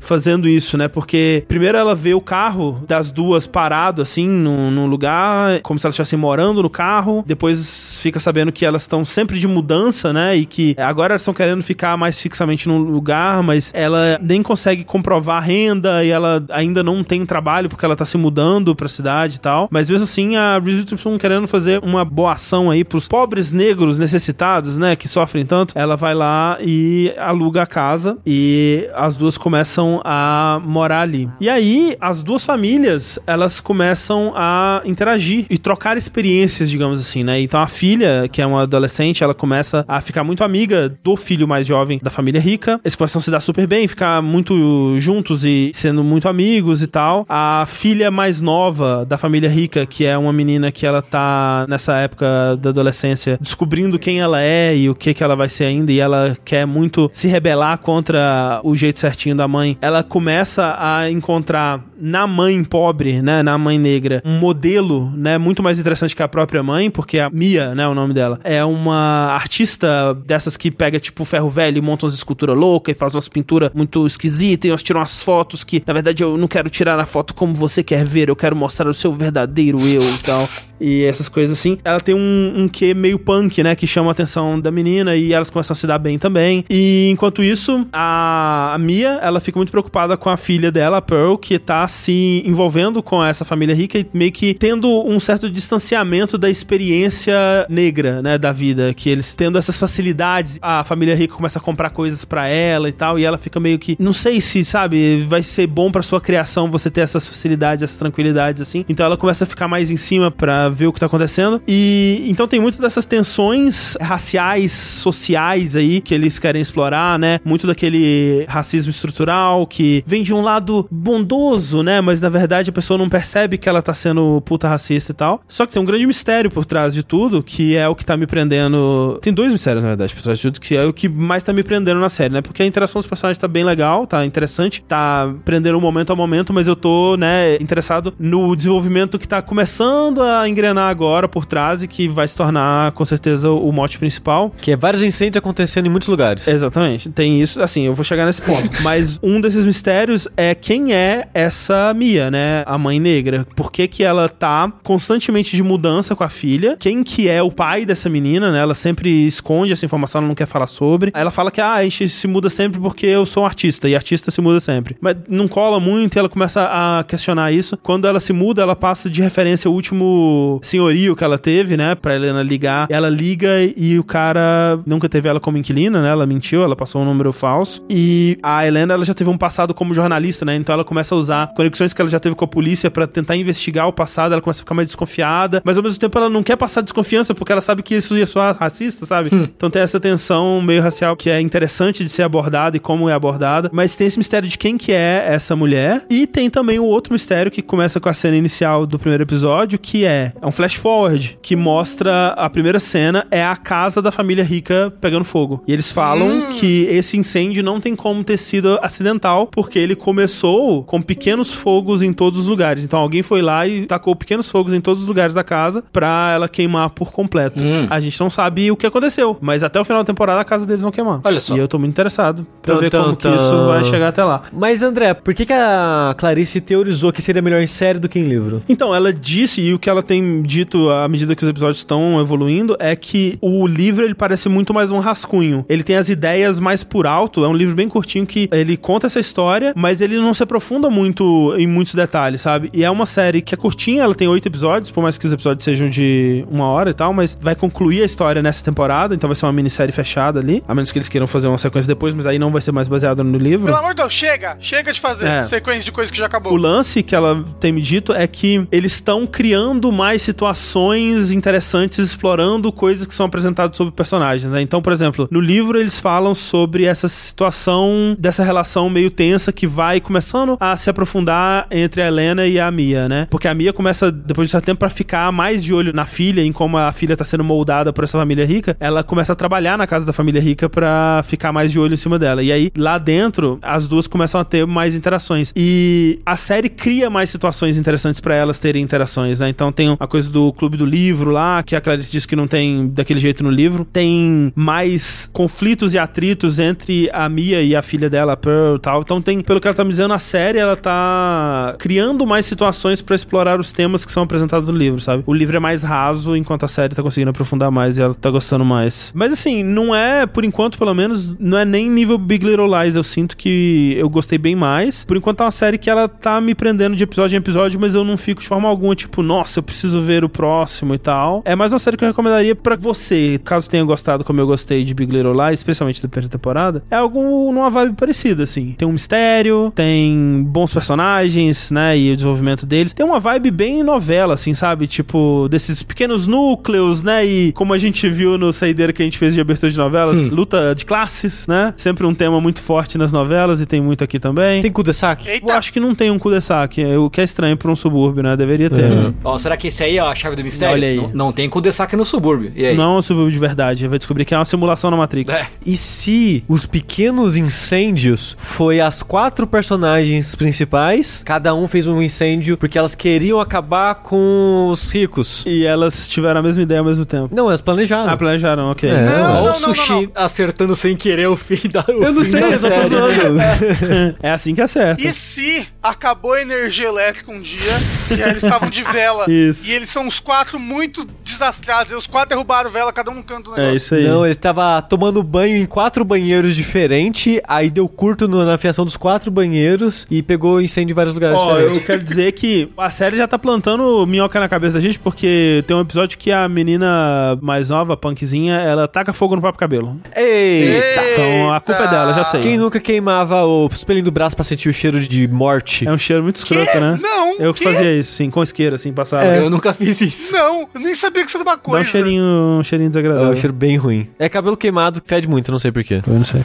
fazendo 0.00 0.48
isso, 0.48 0.76
né? 0.76 0.88
Porque 0.88 1.44
primeiro 1.48 1.71
ela 1.74 1.94
vê 1.94 2.14
o 2.14 2.20
carro 2.20 2.82
das 2.86 3.10
duas 3.10 3.46
parado, 3.46 4.02
assim, 4.02 4.28
num, 4.28 4.70
num 4.70 4.86
lugar, 4.86 5.60
como 5.62 5.78
se 5.78 5.86
elas 5.86 5.94
estivessem 5.94 6.18
morando 6.18 6.62
no 6.62 6.70
carro, 6.70 7.24
depois 7.26 8.00
fica 8.00 8.18
sabendo 8.18 8.52
que 8.52 8.64
elas 8.64 8.82
estão 8.82 9.04
sempre 9.04 9.38
de 9.38 9.46
mudança, 9.46 10.12
né? 10.12 10.36
E 10.36 10.46
que 10.46 10.74
agora 10.78 11.12
elas 11.12 11.22
estão 11.22 11.34
querendo 11.34 11.62
ficar 11.62 11.96
mais 11.96 12.20
fixamente 12.20 12.68
num 12.68 12.78
lugar, 12.78 13.42
mas 13.42 13.70
ela 13.74 14.18
nem 14.20 14.42
consegue 14.42 14.84
comprovar 14.84 15.38
a 15.38 15.40
renda 15.40 16.04
e 16.04 16.10
ela 16.10 16.44
ainda 16.50 16.82
não 16.82 17.04
tem 17.04 17.24
trabalho 17.24 17.68
porque 17.68 17.84
ela 17.84 17.96
tá 17.96 18.04
se 18.04 18.18
mudando 18.18 18.74
pra 18.74 18.88
cidade 18.88 19.36
e 19.36 19.40
tal. 19.40 19.68
Mas 19.70 19.88
mesmo 19.88 20.04
assim, 20.04 20.36
a 20.36 20.58
Reese 20.58 20.80
Witherspoon 20.80 21.18
querendo 21.18 21.46
fazer 21.46 21.80
uma 21.82 22.04
boa 22.04 22.32
ação 22.32 22.70
aí 22.70 22.84
pros 22.84 23.06
pobres 23.08 23.52
negros 23.52 23.98
necessitados, 23.98 24.76
né? 24.76 24.96
Que 24.96 25.08
sofrem 25.08 25.44
tanto. 25.44 25.72
Ela 25.76 25.96
vai 25.96 26.14
lá 26.14 26.58
e 26.60 27.12
aluga 27.18 27.62
a 27.62 27.66
casa 27.66 28.18
e 28.26 28.88
as 28.94 29.16
duas 29.16 29.38
começam 29.38 30.00
a 30.04 30.60
morar 30.64 31.02
ali. 31.02 31.28
E 31.40 31.48
aí, 31.48 31.61
as 32.00 32.22
duas 32.22 32.44
famílias, 32.44 33.18
elas 33.26 33.60
começam 33.60 34.32
a 34.34 34.82
interagir 34.84 35.46
e 35.48 35.58
trocar 35.58 35.96
experiências, 35.96 36.68
digamos 36.70 37.00
assim, 37.00 37.22
né? 37.22 37.40
Então 37.40 37.60
a 37.60 37.66
filha, 37.68 38.28
que 38.30 38.42
é 38.42 38.46
uma 38.46 38.62
adolescente, 38.62 39.22
ela 39.22 39.34
começa 39.34 39.84
a 39.86 40.00
ficar 40.00 40.24
muito 40.24 40.42
amiga 40.42 40.92
do 41.02 41.16
filho 41.16 41.46
mais 41.46 41.66
jovem 41.66 42.00
da 42.02 42.10
família 42.10 42.40
rica. 42.40 42.80
Eles 42.84 42.96
começam 42.96 43.20
a 43.20 43.22
se 43.22 43.30
dar 43.30 43.40
super 43.40 43.66
bem, 43.66 43.86
ficar 43.86 44.22
muito 44.22 44.98
juntos 44.98 45.44
e 45.44 45.70
sendo 45.74 46.02
muito 46.02 46.28
amigos 46.28 46.82
e 46.82 46.86
tal. 46.86 47.24
A 47.28 47.64
filha 47.68 48.10
mais 48.10 48.40
nova 48.40 49.04
da 49.04 49.16
família 49.16 49.48
rica, 49.48 49.86
que 49.86 50.04
é 50.04 50.16
uma 50.16 50.32
menina 50.32 50.72
que 50.72 50.86
ela 50.86 51.02
tá 51.02 51.66
nessa 51.68 51.96
época 51.96 52.26
da 52.60 52.70
adolescência 52.70 53.38
descobrindo 53.40 53.98
quem 53.98 54.20
ela 54.20 54.40
é 54.40 54.76
e 54.76 54.90
o 54.90 54.94
que 54.94 55.14
que 55.14 55.22
ela 55.22 55.36
vai 55.36 55.48
ser 55.48 55.64
ainda 55.64 55.92
e 55.92 56.00
ela 56.00 56.36
quer 56.44 56.66
muito 56.66 57.10
se 57.12 57.28
rebelar 57.28 57.78
contra 57.78 58.60
o 58.62 58.74
jeito 58.74 58.98
certinho 58.98 59.36
da 59.36 59.46
mãe. 59.46 59.76
Ela 59.80 60.02
começa 60.02 60.76
a 60.78 61.10
encontrar 61.10 61.51
na 61.96 62.26
mãe 62.26 62.62
pobre, 62.64 63.22
né, 63.22 63.42
na 63.42 63.56
mãe 63.58 63.78
negra, 63.78 64.22
um 64.24 64.38
modelo, 64.38 65.10
né, 65.16 65.38
muito 65.38 65.62
mais 65.62 65.78
interessante 65.78 66.16
que 66.16 66.22
a 66.22 66.28
própria 66.28 66.62
mãe, 66.62 66.90
porque 66.90 67.18
a 67.18 67.30
Mia, 67.30 67.74
né, 67.74 67.86
o 67.86 67.94
nome 67.94 68.14
dela, 68.14 68.40
é 68.44 68.64
uma 68.64 69.32
artista 69.32 70.14
dessas 70.26 70.56
que 70.56 70.70
pega 70.70 70.98
tipo 70.98 71.24
ferro 71.24 71.48
velho 71.48 71.78
e 71.78 71.80
monta 71.80 72.06
umas 72.06 72.14
esculturas 72.14 72.56
loucas 72.56 72.94
e 72.94 72.98
faz 72.98 73.14
umas 73.14 73.28
pinturas 73.28 73.70
muito 73.74 74.06
esquisitas 74.06 74.66
e 74.66 74.70
elas 74.70 74.82
tiram 74.82 75.00
umas 75.00 75.22
fotos 75.22 75.64
que, 75.64 75.82
na 75.86 75.92
verdade, 75.92 76.22
eu 76.22 76.36
não 76.36 76.48
quero 76.48 76.68
tirar 76.70 76.98
a 76.98 77.06
foto 77.06 77.34
como 77.34 77.54
você 77.54 77.82
quer 77.82 78.04
ver, 78.04 78.28
eu 78.28 78.36
quero 78.36 78.56
mostrar 78.56 78.88
o 78.88 78.94
seu 78.94 79.12
verdadeiro 79.12 79.78
eu 79.86 80.02
e 80.02 80.18
tal. 80.18 80.48
E 80.82 81.04
essas 81.04 81.28
coisas 81.28 81.58
assim. 81.58 81.78
Ela 81.84 82.00
tem 82.00 82.14
um, 82.14 82.52
um 82.56 82.68
quê 82.68 82.92
meio 82.92 83.18
punk, 83.18 83.62
né? 83.62 83.74
Que 83.74 83.86
chama 83.86 84.10
a 84.10 84.12
atenção 84.12 84.60
da 84.60 84.70
menina 84.70 85.14
e 85.14 85.32
elas 85.32 85.48
começam 85.48 85.72
a 85.72 85.76
se 85.76 85.86
dar 85.86 85.98
bem 85.98 86.18
também. 86.18 86.64
E 86.68 87.08
enquanto 87.10 87.42
isso, 87.42 87.86
a, 87.92 88.72
a 88.74 88.78
Mia, 88.78 89.20
ela 89.22 89.40
fica 89.40 89.58
muito 89.58 89.70
preocupada 89.70 90.16
com 90.16 90.28
a 90.28 90.36
filha 90.36 90.72
dela, 90.72 90.98
a 90.98 91.02
Pearl, 91.02 91.36
que 91.36 91.58
tá 91.58 91.86
se 91.86 92.42
envolvendo 92.44 93.02
com 93.02 93.24
essa 93.24 93.44
família 93.44 93.74
rica 93.74 93.98
e 93.98 94.06
meio 94.12 94.32
que 94.32 94.54
tendo 94.54 94.88
um 95.06 95.20
certo 95.20 95.48
distanciamento 95.48 96.36
da 96.36 96.50
experiência 96.50 97.34
negra, 97.68 98.20
né? 98.20 98.36
Da 98.36 98.52
vida. 98.52 98.92
Que 98.92 99.08
eles 99.08 99.34
tendo 99.36 99.58
essas 99.58 99.78
facilidades, 99.78 100.58
a 100.60 100.82
família 100.82 101.14
rica 101.14 101.34
começa 101.34 101.58
a 101.58 101.62
comprar 101.62 101.90
coisas 101.90 102.24
para 102.24 102.48
ela 102.48 102.88
e 102.88 102.92
tal, 102.92 103.18
e 103.18 103.24
ela 103.24 103.38
fica 103.38 103.60
meio 103.60 103.78
que, 103.78 103.96
não 103.98 104.12
sei 104.12 104.40
se, 104.40 104.64
sabe, 104.64 105.22
vai 105.22 105.42
ser 105.42 105.66
bom 105.66 105.90
para 105.92 106.02
sua 106.02 106.20
criação 106.20 106.70
você 106.70 106.90
ter 106.90 107.02
essas 107.02 107.26
facilidades, 107.26 107.82
essas 107.82 107.96
tranquilidades 107.96 108.60
assim. 108.62 108.84
Então 108.88 109.06
ela 109.06 109.16
começa 109.16 109.44
a 109.44 109.46
ficar 109.46 109.68
mais 109.68 109.90
em 109.90 109.96
cima 109.96 110.30
para 110.30 110.71
ver 110.72 110.86
o 110.86 110.92
que 110.92 111.00
tá 111.00 111.06
acontecendo. 111.06 111.60
E 111.68 112.24
então 112.26 112.48
tem 112.48 112.60
muito 112.60 112.80
dessas 112.80 113.06
tensões 113.06 113.96
raciais, 114.00 114.72
sociais 114.72 115.76
aí 115.76 116.00
que 116.00 116.14
eles 116.14 116.38
querem 116.38 116.62
explorar, 116.62 117.18
né? 117.18 117.40
Muito 117.44 117.66
daquele 117.66 118.44
racismo 118.48 118.90
estrutural 118.90 119.66
que 119.66 120.02
vem 120.06 120.22
de 120.22 120.34
um 120.34 120.40
lado 120.40 120.86
bondoso, 120.90 121.82
né? 121.82 122.00
Mas 122.00 122.20
na 122.20 122.28
verdade 122.28 122.70
a 122.70 122.72
pessoa 122.72 122.96
não 122.96 123.08
percebe 123.08 123.58
que 123.58 123.68
ela 123.68 123.82
tá 123.82 123.94
sendo 123.94 124.40
puta 124.42 124.68
racista 124.68 125.12
e 125.12 125.14
tal. 125.14 125.42
Só 125.46 125.66
que 125.66 125.72
tem 125.72 125.82
um 125.82 125.84
grande 125.84 126.06
mistério 126.06 126.50
por 126.50 126.64
trás 126.64 126.94
de 126.94 127.02
tudo, 127.02 127.42
que 127.42 127.76
é 127.76 127.86
o 127.88 127.94
que 127.94 128.04
tá 128.04 128.16
me 128.16 128.26
prendendo. 128.26 129.18
Tem 129.22 129.32
dois 129.32 129.52
mistérios, 129.52 129.82
na 129.84 129.90
verdade, 129.90 130.14
por 130.14 130.22
trás 130.22 130.38
de 130.38 130.42
tudo, 130.42 130.60
que 130.60 130.76
é 130.76 130.84
o 130.84 130.92
que 130.92 131.08
mais 131.08 131.42
tá 131.42 131.52
me 131.52 131.62
prendendo 131.62 132.00
na 132.00 132.08
série, 132.08 132.32
né? 132.32 132.40
Porque 132.40 132.62
a 132.62 132.66
interação 132.66 133.00
dos 133.00 133.06
personagens 133.06 133.38
tá 133.38 133.48
bem 133.48 133.64
legal, 133.64 134.06
tá 134.06 134.24
interessante, 134.24 134.82
tá 134.82 135.32
prendendo 135.44 135.80
momento 135.82 136.12
a 136.12 136.16
momento, 136.16 136.52
mas 136.52 136.66
eu 136.66 136.76
tô, 136.76 137.16
né, 137.16 137.56
interessado 137.56 138.14
no 138.18 138.56
desenvolvimento 138.56 139.18
que 139.18 139.28
tá 139.28 139.42
começando 139.42 140.22
a 140.22 140.48
engrenar 140.62 140.88
agora 140.88 141.28
por 141.28 141.44
trás 141.44 141.82
e 141.82 141.88
que 141.88 142.08
vai 142.08 142.26
se 142.28 142.36
tornar, 142.36 142.92
com 142.92 143.04
certeza, 143.04 143.50
o 143.50 143.72
mote 143.72 143.98
principal. 143.98 144.54
Que 144.60 144.72
é 144.72 144.76
vários 144.76 145.02
incêndios 145.02 145.36
acontecendo 145.36 145.86
em 145.86 145.88
muitos 145.88 146.08
lugares. 146.08 146.46
Exatamente. 146.46 147.10
Tem 147.10 147.40
isso, 147.40 147.60
assim, 147.60 147.86
eu 147.86 147.94
vou 147.94 148.04
chegar 148.04 148.24
nesse 148.26 148.40
ponto. 148.40 148.70
mas 148.82 149.18
um 149.22 149.40
desses 149.40 149.66
mistérios 149.66 150.28
é 150.36 150.54
quem 150.54 150.94
é 150.94 151.28
essa 151.34 151.92
Mia, 151.94 152.30
né? 152.30 152.62
A 152.66 152.78
mãe 152.78 153.00
negra. 153.00 153.46
Por 153.56 153.72
que 153.72 153.88
que 153.88 154.04
ela 154.04 154.28
tá 154.28 154.72
constantemente 154.82 155.56
de 155.56 155.62
mudança 155.62 156.14
com 156.14 156.22
a 156.22 156.28
filha? 156.28 156.76
Quem 156.78 157.02
que 157.02 157.28
é 157.28 157.42
o 157.42 157.50
pai 157.50 157.84
dessa 157.84 158.08
menina, 158.08 158.52
né? 158.52 158.60
Ela 158.60 158.74
sempre 158.74 159.26
esconde 159.26 159.72
essa 159.72 159.84
informação, 159.84 160.20
ela 160.20 160.28
não 160.28 160.34
quer 160.34 160.46
falar 160.46 160.66
sobre. 160.66 161.10
Aí 161.12 161.20
ela 161.20 161.30
fala 161.30 161.50
que, 161.50 161.60
ah, 161.60 161.74
a 161.74 161.82
gente 161.82 162.08
se 162.08 162.28
muda 162.28 162.48
sempre 162.48 162.80
porque 162.80 163.06
eu 163.06 163.26
sou 163.26 163.42
um 163.42 163.46
artista, 163.46 163.88
e 163.88 163.96
artista 163.96 164.30
se 164.30 164.40
muda 164.40 164.60
sempre. 164.60 164.96
Mas 165.00 165.16
não 165.28 165.48
cola 165.48 165.80
muito 165.80 166.16
e 166.16 166.18
ela 166.18 166.28
começa 166.28 166.68
a 166.70 167.04
questionar 167.04 167.50
isso. 167.50 167.76
Quando 167.82 168.06
ela 168.06 168.20
se 168.20 168.32
muda, 168.32 168.62
ela 168.62 168.76
passa 168.76 169.10
de 169.10 169.22
referência 169.22 169.68
ao 169.68 169.74
último 169.74 170.51
senhorio 170.62 171.14
que 171.14 171.24
ela 171.24 171.38
teve, 171.38 171.76
né? 171.76 171.94
Pra 171.94 172.14
Helena 172.14 172.42
ligar. 172.42 172.86
Ela 172.90 173.08
liga 173.08 173.48
e 173.76 173.98
o 173.98 174.04
cara 174.04 174.78
nunca 174.86 175.08
teve 175.08 175.28
ela 175.28 175.40
como 175.40 175.58
inquilina, 175.58 176.02
né? 176.02 176.10
Ela 176.10 176.26
mentiu, 176.26 176.62
ela 176.62 176.76
passou 176.76 177.02
um 177.02 177.04
número 177.04 177.32
falso. 177.32 177.84
E 177.88 178.38
a 178.42 178.66
Helena, 178.66 178.94
ela 178.94 179.04
já 179.04 179.14
teve 179.14 179.30
um 179.30 179.38
passado 179.38 179.74
como 179.74 179.94
jornalista, 179.94 180.44
né? 180.44 180.56
Então 180.56 180.72
ela 180.72 180.84
começa 180.84 181.14
a 181.14 181.18
usar 181.18 181.52
conexões 181.54 181.92
que 181.92 182.00
ela 182.00 182.10
já 182.10 182.18
teve 182.18 182.34
com 182.34 182.44
a 182.44 182.48
polícia 182.48 182.90
para 182.90 183.06
tentar 183.06 183.36
investigar 183.36 183.88
o 183.88 183.92
passado. 183.92 184.32
Ela 184.32 184.42
começa 184.42 184.60
a 184.60 184.64
ficar 184.64 184.74
mais 184.74 184.88
desconfiada, 184.88 185.62
mas 185.64 185.76
ao 185.76 185.82
mesmo 185.82 185.98
tempo 185.98 186.16
ela 186.18 186.28
não 186.28 186.42
quer 186.42 186.56
passar 186.56 186.80
desconfiança 186.80 187.34
porque 187.34 187.52
ela 187.52 187.60
sabe 187.60 187.82
que 187.82 187.94
isso 187.94 188.16
ia 188.16 188.26
soar 188.26 188.56
racista, 188.58 189.06
sabe? 189.06 189.30
Hum. 189.32 189.48
Então 189.56 189.70
tem 189.70 189.82
essa 189.82 190.00
tensão 190.00 190.60
meio 190.60 190.82
racial 190.82 191.16
que 191.16 191.30
é 191.30 191.40
interessante 191.40 192.02
de 192.02 192.10
ser 192.10 192.22
abordada 192.22 192.76
e 192.76 192.80
como 192.80 193.08
é 193.08 193.12
abordada. 193.12 193.70
Mas 193.72 193.96
tem 193.96 194.06
esse 194.06 194.18
mistério 194.18 194.48
de 194.48 194.58
quem 194.58 194.76
que 194.76 194.92
é 194.92 195.24
essa 195.26 195.54
mulher. 195.56 196.04
E 196.10 196.26
tem 196.26 196.50
também 196.50 196.78
o 196.78 196.84
outro 196.84 197.12
mistério 197.12 197.50
que 197.50 197.62
começa 197.62 198.00
com 198.00 198.08
a 198.08 198.14
cena 198.14 198.36
inicial 198.36 198.86
do 198.86 198.98
primeiro 198.98 199.22
episódio, 199.22 199.78
que 199.78 200.04
é, 200.04 200.31
é 200.40 200.46
um 200.46 200.52
flash 200.52 200.74
forward 200.74 201.38
que 201.42 201.56
mostra 201.56 202.28
a 202.28 202.48
primeira 202.48 202.80
cena 202.80 203.26
é 203.30 203.44
a 203.44 203.56
casa 203.56 204.00
da 204.00 204.10
família 204.10 204.44
rica 204.44 204.92
pegando 205.00 205.24
fogo. 205.24 205.62
E 205.66 205.72
eles 205.72 205.90
falam 205.90 206.28
hum. 206.28 206.52
que 206.58 206.86
esse 206.90 207.16
incêndio 207.16 207.62
não 207.62 207.80
tem 207.80 207.94
como 207.94 208.22
ter 208.24 208.36
sido 208.36 208.78
acidental, 208.82 209.46
porque 209.46 209.78
ele 209.78 209.94
começou 209.94 210.82
com 210.84 211.00
pequenos 211.00 211.52
fogos 211.52 212.02
em 212.02 212.12
todos 212.12 212.40
os 212.40 212.46
lugares. 212.46 212.84
Então 212.84 212.98
alguém 212.98 213.22
foi 213.22 213.42
lá 213.42 213.66
e 213.66 213.86
tacou 213.86 214.14
pequenos 214.14 214.50
fogos 214.50 214.72
em 214.72 214.80
todos 214.80 215.02
os 215.02 215.08
lugares 215.08 215.34
da 215.34 215.44
casa 215.44 215.84
pra 215.92 216.32
ela 216.34 216.48
queimar 216.48 216.90
por 216.90 217.10
completo. 217.10 217.62
Hum. 217.62 217.86
A 217.90 218.00
gente 218.00 218.18
não 218.20 218.30
sabe 218.30 218.70
o 218.70 218.76
que 218.76 218.86
aconteceu, 218.86 219.36
mas 219.40 219.62
até 219.62 219.80
o 219.80 219.84
final 219.84 220.02
da 220.02 220.06
temporada 220.06 220.40
a 220.40 220.44
casa 220.44 220.66
deles 220.66 220.82
vão 220.82 220.90
queimar. 220.90 221.20
Olha 221.24 221.40
só. 221.40 221.54
E 221.54 221.58
eu 221.58 221.68
tô 221.68 221.78
muito 221.78 221.92
interessado 221.92 222.46
pra 222.62 222.76
ver 222.76 222.90
como 222.90 223.16
que 223.16 223.28
isso 223.28 223.66
vai 223.66 223.84
chegar 223.84 224.08
até 224.08 224.24
lá. 224.24 224.42
Mas 224.52 224.82
André, 224.82 225.14
por 225.14 225.34
que, 225.34 225.46
que 225.46 225.52
a 225.52 226.14
Clarice 226.16 226.60
teorizou 226.60 227.12
que 227.12 227.22
seria 227.22 227.42
melhor 227.42 227.60
em 227.60 227.66
série 227.66 227.98
do 227.98 228.08
que 228.08 228.18
em 228.18 228.24
livro? 228.24 228.62
Então, 228.68 228.94
ela 228.94 229.12
disse, 229.12 229.60
e 229.60 229.74
o 229.74 229.78
que 229.78 229.88
ela 229.88 230.02
tem 230.02 230.21
dito 230.42 230.90
à 230.90 231.08
medida 231.08 231.34
que 231.34 231.42
os 231.42 231.48
episódios 231.48 231.78
estão 231.78 232.20
evoluindo, 232.20 232.76
é 232.78 232.94
que 232.94 233.38
o 233.40 233.66
livro 233.66 234.04
ele 234.04 234.14
parece 234.14 234.48
muito 234.48 234.72
mais 234.72 234.90
um 234.90 234.98
rascunho. 234.98 235.64
Ele 235.68 235.82
tem 235.82 235.96
as 235.96 236.08
ideias 236.08 236.60
mais 236.60 236.84
por 236.84 237.06
alto, 237.06 237.44
é 237.44 237.48
um 237.48 237.54
livro 237.54 237.74
bem 237.74 237.88
curtinho 237.88 238.26
que 238.26 238.48
ele 238.52 238.76
conta 238.76 239.06
essa 239.06 239.20
história, 239.20 239.72
mas 239.76 240.00
ele 240.00 240.16
não 240.16 240.34
se 240.34 240.42
aprofunda 240.42 240.90
muito 240.90 241.54
em 241.56 241.66
muitos 241.66 241.94
detalhes, 241.94 242.40
sabe? 242.40 242.70
E 242.72 242.84
é 242.84 242.90
uma 242.90 243.06
série 243.06 243.42
que 243.42 243.54
é 243.54 243.56
curtinha, 243.56 244.02
ela 244.02 244.14
tem 244.14 244.28
oito 244.28 244.46
episódios, 244.46 244.90
por 244.90 245.02
mais 245.02 245.18
que 245.18 245.26
os 245.26 245.32
episódios 245.32 245.64
sejam 245.64 245.88
de 245.88 246.44
uma 246.50 246.66
hora 246.66 246.90
e 246.90 246.94
tal, 246.94 247.12
mas 247.12 247.36
vai 247.40 247.54
concluir 247.54 248.02
a 248.02 248.04
história 248.04 248.42
nessa 248.42 248.64
temporada, 248.64 249.14
então 249.14 249.28
vai 249.28 249.36
ser 249.36 249.46
uma 249.46 249.52
minissérie 249.52 249.92
fechada 249.92 250.40
ali, 250.40 250.62
a 250.66 250.74
menos 250.74 250.92
que 250.92 250.98
eles 250.98 251.08
queiram 251.08 251.26
fazer 251.26 251.48
uma 251.48 251.58
sequência 251.58 251.88
depois, 251.88 252.14
mas 252.14 252.26
aí 252.26 252.38
não 252.38 252.50
vai 252.50 252.60
ser 252.60 252.72
mais 252.72 252.88
baseada 252.88 253.24
no 253.24 253.38
livro. 253.38 253.66
Pelo 253.66 253.78
amor 253.78 253.90
de 253.90 253.96
Deus, 253.96 254.12
chega! 254.12 254.56
Chega 254.60 254.92
de 254.92 255.00
fazer 255.00 255.26
é. 255.26 255.42
sequência 255.42 255.84
de 255.84 255.92
coisas 255.92 256.10
que 256.10 256.18
já 256.18 256.26
acabou. 256.26 256.52
O 256.52 256.56
lance 256.56 257.02
que 257.02 257.14
ela 257.14 257.44
tem 257.58 257.72
me 257.72 257.80
dito 257.80 258.12
é 258.12 258.26
que 258.26 258.66
eles 258.70 258.92
estão 258.92 259.26
criando 259.26 259.90
mais 259.90 260.11
situações 260.20 261.32
interessantes, 261.32 261.98
explorando 261.98 262.70
coisas 262.70 263.06
que 263.06 263.14
são 263.14 263.26
apresentadas 263.26 263.76
sobre 263.76 263.92
personagens, 263.94 264.52
né? 264.52 264.60
Então, 264.60 264.82
por 264.82 264.92
exemplo, 264.92 265.28
no 265.30 265.40
livro 265.40 265.78
eles 265.78 266.00
falam 266.00 266.34
sobre 266.34 266.84
essa 266.84 267.08
situação 267.08 268.16
dessa 268.18 268.42
relação 268.42 268.90
meio 268.90 269.10
tensa 269.10 269.52
que 269.52 269.66
vai 269.66 270.00
começando 270.00 270.56
a 270.60 270.76
se 270.76 270.90
aprofundar 270.90 271.66
entre 271.70 272.02
a 272.02 272.08
Helena 272.08 272.46
e 272.46 272.58
a 272.58 272.70
Mia, 272.70 273.08
né? 273.08 273.26
Porque 273.30 273.48
a 273.48 273.54
Mia 273.54 273.72
começa, 273.72 274.10
depois 274.10 274.48
de 274.48 274.52
certo 274.52 274.64
tempo, 274.64 274.80
pra 274.80 274.90
ficar 274.90 275.30
mais 275.32 275.62
de 275.62 275.72
olho 275.72 275.92
na 275.92 276.04
filha, 276.04 276.42
em 276.42 276.52
como 276.52 276.76
a 276.76 276.92
filha 276.92 277.16
tá 277.16 277.24
sendo 277.24 277.44
moldada 277.44 277.92
por 277.92 278.04
essa 278.04 278.18
família 278.18 278.44
rica, 278.44 278.76
ela 278.78 279.02
começa 279.02 279.32
a 279.32 279.36
trabalhar 279.36 279.78
na 279.78 279.86
casa 279.86 280.04
da 280.04 280.12
família 280.12 280.40
rica 280.40 280.68
pra 280.68 281.22
ficar 281.26 281.52
mais 281.52 281.70
de 281.72 281.78
olho 281.78 281.94
em 281.94 281.96
cima 281.96 282.18
dela. 282.18 282.42
E 282.42 282.52
aí, 282.52 282.70
lá 282.76 282.98
dentro, 282.98 283.58
as 283.62 283.86
duas 283.86 284.06
começam 284.06 284.40
a 284.40 284.44
ter 284.44 284.66
mais 284.66 284.96
interações. 284.96 285.52
E 285.56 286.20
a 286.24 286.36
série 286.36 286.68
cria 286.68 287.08
mais 287.08 287.30
situações 287.30 287.78
interessantes 287.78 288.20
para 288.20 288.34
elas 288.34 288.58
terem 288.58 288.82
interações, 288.82 289.40
né? 289.40 289.48
Então 289.48 289.72
tem 289.72 289.96
a 290.02 290.06
coisa 290.08 290.28
do 290.28 290.52
clube 290.52 290.76
do 290.76 290.84
livro 290.84 291.30
lá, 291.30 291.62
que 291.62 291.76
a 291.76 291.80
Clarice 291.80 292.10
disse 292.10 292.26
que 292.26 292.34
não 292.34 292.48
tem 292.48 292.88
daquele 292.88 293.20
jeito 293.20 293.44
no 293.44 293.50
livro. 293.50 293.84
Tem 293.84 294.52
mais 294.52 295.30
conflitos 295.32 295.94
e 295.94 295.98
atritos 295.98 296.58
entre 296.58 297.08
a 297.12 297.28
Mia 297.28 297.62
e 297.62 297.76
a 297.76 297.80
filha 297.82 298.10
dela, 298.10 298.32
a 298.32 298.36
Pearl 298.36 298.74
e 298.74 298.80
tal. 298.80 299.00
Então 299.02 299.22
tem, 299.22 299.40
pelo 299.42 299.60
que 299.60 299.68
ela 299.68 299.76
tá 299.76 299.84
me 299.84 299.90
dizendo, 299.90 300.12
a 300.12 300.18
série 300.18 300.58
ela 300.58 300.74
tá 300.74 301.76
criando 301.78 302.26
mais 302.26 302.46
situações 302.46 303.00
para 303.00 303.14
explorar 303.14 303.60
os 303.60 303.72
temas 303.72 304.04
que 304.04 304.10
são 304.10 304.24
apresentados 304.24 304.68
no 304.68 304.76
livro, 304.76 305.00
sabe? 305.00 305.22
O 305.24 305.32
livro 305.32 305.56
é 305.56 305.60
mais 305.60 305.84
raso, 305.84 306.34
enquanto 306.34 306.64
a 306.64 306.68
série 306.68 306.96
tá 306.96 307.02
conseguindo 307.02 307.30
aprofundar 307.30 307.70
mais 307.70 307.96
e 307.96 308.02
ela 308.02 308.12
tá 308.12 308.28
gostando 308.28 308.64
mais. 308.64 309.12
Mas 309.14 309.32
assim, 309.32 309.62
não 309.62 309.94
é, 309.94 310.26
por 310.26 310.44
enquanto, 310.44 310.78
pelo 310.78 310.94
menos, 310.94 311.32
não 311.38 311.56
é 311.56 311.64
nem 311.64 311.88
nível 311.88 312.18
Big 312.18 312.44
Little 312.44 312.66
Lies. 312.66 312.96
Eu 312.96 313.04
sinto 313.04 313.36
que 313.36 313.94
eu 313.96 314.10
gostei 314.10 314.36
bem 314.36 314.56
mais. 314.56 315.04
Por 315.04 315.16
enquanto 315.16 315.42
é 315.42 315.44
uma 315.44 315.52
série 315.52 315.78
que 315.78 315.88
ela 315.88 316.08
tá 316.08 316.40
me 316.40 316.56
prendendo 316.56 316.96
de 316.96 317.04
episódio 317.04 317.36
em 317.36 317.38
episódio, 317.38 317.78
mas 317.78 317.94
eu 317.94 318.02
não 318.02 318.16
fico 318.16 318.42
de 318.42 318.48
forma 318.48 318.68
alguma, 318.68 318.96
tipo, 318.96 319.22
nossa, 319.22 319.60
eu 319.60 319.62
preciso 319.62 319.91
ver 320.00 320.24
o 320.24 320.28
próximo 320.28 320.94
e 320.94 320.98
tal. 320.98 321.42
É 321.44 321.54
mais 321.54 321.72
uma 321.72 321.78
série 321.78 321.96
que 321.96 322.04
eu 322.04 322.08
recomendaria 322.08 322.54
para 322.54 322.76
você, 322.76 323.40
caso 323.44 323.68
tenha 323.68 323.84
gostado 323.84 324.24
como 324.24 324.40
eu 324.40 324.46
gostei 324.46 324.84
de 324.84 324.94
Big 324.94 325.12
Little 325.12 325.32
Lies, 325.32 325.60
especialmente 325.60 326.02
da 326.02 326.08
primeira 326.08 326.30
temporada. 326.30 326.82
É 326.90 326.96
algo 326.96 327.52
numa 327.52 327.70
vibe 327.70 327.94
parecida, 327.94 328.44
assim. 328.44 328.74
Tem 328.78 328.86
um 328.86 328.92
mistério, 328.92 329.72
tem 329.74 330.44
bons 330.46 330.72
personagens, 330.72 331.70
né, 331.70 331.98
e 331.98 332.12
o 332.12 332.16
desenvolvimento 332.16 332.64
deles. 332.64 332.92
Tem 332.92 333.04
uma 333.04 333.20
vibe 333.20 333.50
bem 333.50 333.82
novela, 333.82 334.34
assim, 334.34 334.54
sabe? 334.54 334.86
Tipo, 334.86 335.48
desses 335.50 335.82
pequenos 335.82 336.26
núcleos, 336.26 337.02
né, 337.02 337.24
e 337.24 337.52
como 337.52 337.72
a 337.72 337.78
gente 337.78 338.08
viu 338.08 338.38
no 338.38 338.52
saideira 338.52 338.92
que 338.92 339.02
a 339.02 339.04
gente 339.04 339.18
fez 339.18 339.34
de 339.34 339.40
abertura 339.40 339.70
de 339.70 339.78
novelas, 339.78 340.16
Sim. 340.18 340.28
luta 340.28 340.74
de 340.74 340.84
classes, 340.84 341.46
né? 341.46 341.74
Sempre 341.76 342.06
um 342.06 342.14
tema 342.14 342.40
muito 342.40 342.60
forte 342.60 342.96
nas 342.96 343.12
novelas 343.12 343.60
e 343.60 343.66
tem 343.66 343.80
muito 343.80 344.04
aqui 344.04 344.18
também. 344.18 344.62
Tem 344.62 344.70
cul-de-sac? 344.70 345.26
Eu 345.28 345.54
acho 345.54 345.72
que 345.72 345.80
não 345.80 345.94
tem 345.94 346.10
um 346.10 346.18
cul-de-sac, 346.18 346.84
o 346.96 347.10
que 347.10 347.20
é 347.20 347.24
estranho 347.24 347.56
pra 347.56 347.70
um 347.70 347.76
subúrbio, 347.76 348.22
né? 348.22 348.36
Deveria 348.36 348.70
ter. 348.70 348.84
Uhum. 348.84 349.14
Ó, 349.24 349.38
será 349.38 349.56
que 349.56 349.68
esse 349.68 349.81
aí 349.82 349.96
é 349.96 350.00
a 350.00 350.14
chave 350.14 350.36
do 350.36 350.44
mistério? 350.44 350.74
Olha 350.74 350.88
aí. 350.88 350.96
Não, 350.96 351.10
não 351.12 351.32
tem 351.32 351.48
cul-de-sac 351.48 351.94
no 351.96 352.04
subúrbio. 352.04 352.52
E 352.54 352.66
aí? 352.66 352.76
Não 352.76 352.94
é 352.94 352.98
um 352.98 353.02
subúrbio 353.02 353.32
de 353.32 353.38
verdade. 353.38 353.86
Vai 353.88 353.98
descobrir 353.98 354.24
que 354.24 354.34
é 354.34 354.38
uma 354.38 354.44
simulação 354.44 354.90
na 354.90 354.96
Matrix. 354.96 355.32
É. 355.32 355.46
E 355.64 355.76
se 355.76 356.44
os 356.48 356.66
pequenos 356.66 357.36
incêndios 357.36 358.36
foi 358.38 358.80
as 358.80 359.02
quatro 359.02 359.46
personagens 359.46 360.34
principais, 360.34 361.22
cada 361.24 361.54
um 361.54 361.66
fez 361.68 361.86
um 361.86 362.02
incêndio 362.02 362.56
porque 362.56 362.78
elas 362.78 362.94
queriam 362.94 363.40
acabar 363.40 363.96
com 363.96 364.68
os 364.70 364.90
ricos. 364.90 365.44
E 365.46 365.64
elas 365.64 366.08
tiveram 366.08 366.40
a 366.40 366.42
mesma 366.42 366.62
ideia 366.62 366.80
ao 366.80 366.86
mesmo 366.86 367.04
tempo. 367.04 367.34
Não, 367.34 367.48
elas 367.48 367.60
planejaram. 367.60 368.10
Ah, 368.10 368.16
planejaram, 368.16 368.70
ok. 368.70 368.88
É. 368.88 369.02
Não, 369.02 369.44
não, 369.44 369.52
o 369.52 369.54
sushi 369.54 369.90
não, 369.90 370.10
acertando 370.14 370.76
sem 370.76 370.96
querer 370.96 371.26
o 371.26 371.36
fim 371.36 371.68
da. 371.70 371.84
O 371.88 372.04
eu 372.04 372.12
não 372.12 372.24
sei, 372.24 372.42
eu 372.42 372.50
tô 372.60 372.88
zoando. 372.88 373.42
É 374.22 374.30
assim 374.30 374.54
que 374.54 374.60
acerta. 374.60 375.00
E 375.00 375.12
se 375.12 375.66
acabou 375.82 376.34
a 376.34 376.42
energia 376.42 376.86
elétrica 376.88 377.30
um 377.30 377.40
dia 377.40 377.72
e 378.10 378.22
aí 378.22 378.30
eles 378.30 378.44
estavam 378.44 378.68
de 378.70 378.82
vela 378.84 379.26
Isso. 379.30 379.68
e 379.68 379.71
E 379.72 379.74
eles 379.74 379.88
são 379.88 380.06
os 380.06 380.20
quatro 380.20 380.58
muito 380.60 381.06
desastrados. 381.24 381.92
E 381.92 381.94
os 381.94 382.06
quatro 382.06 382.28
derrubaram 382.30 382.68
vela, 382.70 382.92
cada 382.92 383.10
um 383.10 383.14
no 383.14 383.22
canto 383.22 383.44
do 383.50 383.56
negócio. 383.56 383.72
É 383.72 383.74
isso 383.74 383.94
aí. 383.94 384.06
Não, 384.06 384.22
ele 384.24 384.32
estava 384.32 384.82
tomando 384.82 385.22
banho 385.22 385.56
em 385.56 385.64
quatro 385.64 386.04
banheiros 386.04 386.54
diferentes, 386.54 387.40
aí 387.48 387.70
deu 387.70 387.88
curto 387.88 388.28
no- 388.28 388.44
na 388.44 388.58
fiação 388.58 388.84
dos 388.84 388.96
quatro 388.96 389.30
banheiros 389.30 390.06
e 390.10 390.22
pegou 390.22 390.60
incêndio 390.60 390.92
em 390.92 390.94
vários 390.94 391.14
lugares 391.14 391.38
Ó, 391.40 391.52
eu 391.52 391.56
diferentes. 391.72 391.86
quero 391.86 392.04
dizer 392.04 392.32
que 392.32 392.68
a 392.76 392.90
série 392.90 393.16
já 393.16 393.26
tá 393.26 393.38
plantando 393.38 394.06
minhoca 394.06 394.38
na 394.38 394.48
cabeça 394.48 394.74
da 394.74 394.80
gente, 394.80 394.98
porque 394.98 395.64
tem 395.66 395.74
um 395.76 395.80
episódio 395.80 396.18
que 396.18 396.30
a 396.30 396.46
menina 396.48 397.38
mais 397.40 397.70
nova, 397.70 397.96
punkzinha, 397.96 398.56
ela 398.56 398.86
taca 398.86 399.12
fogo 399.14 399.34
no 399.36 399.40
próprio 399.40 399.58
cabelo. 399.58 399.98
Eita! 400.14 401.00
Então 401.14 401.54
a 401.54 401.60
culpa 401.60 401.82
é 401.84 401.88
dela, 401.88 402.12
já 402.12 402.24
sei. 402.24 402.40
Quem 402.40 402.58
nunca 402.58 402.78
queimava 402.78 403.44
o 403.44 403.68
espelhinho 403.72 404.04
do 404.04 404.12
braço 404.12 404.36
pra 404.36 404.44
sentir 404.44 404.68
o 404.68 404.72
cheiro 404.72 405.00
de 405.00 405.26
morte? 405.28 405.86
É 405.86 405.90
um 405.92 405.98
cheiro 405.98 406.22
muito 406.22 406.36
escroto, 406.36 406.78
né? 406.78 406.98
Não, 407.00 407.36
Eu 407.38 407.54
que 407.54 407.64
fazia 407.64 407.92
isso, 407.98 408.12
sim, 408.12 408.28
com 408.30 408.42
isqueira, 408.42 408.76
assim, 408.76 408.92
passava. 408.92 409.24
É. 409.24 409.38
Eu 409.38 409.48
nunca 409.62 409.74
fiz 409.74 410.00
isso. 410.00 410.32
Não, 410.32 410.68
eu 410.74 410.80
nem 410.80 410.94
sabia 410.94 411.22
que 411.22 411.28
isso 411.28 411.36
era 411.38 411.44
uma 411.44 411.56
Dá 411.56 411.62
coisa. 411.62 411.88
um 411.88 411.92
cheirinho, 411.92 412.22
um 412.24 412.64
cheirinho 412.64 412.86
É 412.88 412.90
desagradável. 412.90 413.30
um 413.30 413.34
cheiro 413.34 413.52
bem 413.52 413.76
ruim. 413.76 414.10
É 414.18 414.28
cabelo 414.28 414.56
queimado, 414.56 415.00
fede 415.04 415.28
muito, 415.28 415.52
não 415.52 415.58
sei 415.58 415.70
porquê. 415.70 416.02
Eu 416.06 416.14
não 416.14 416.24
sei. 416.24 416.44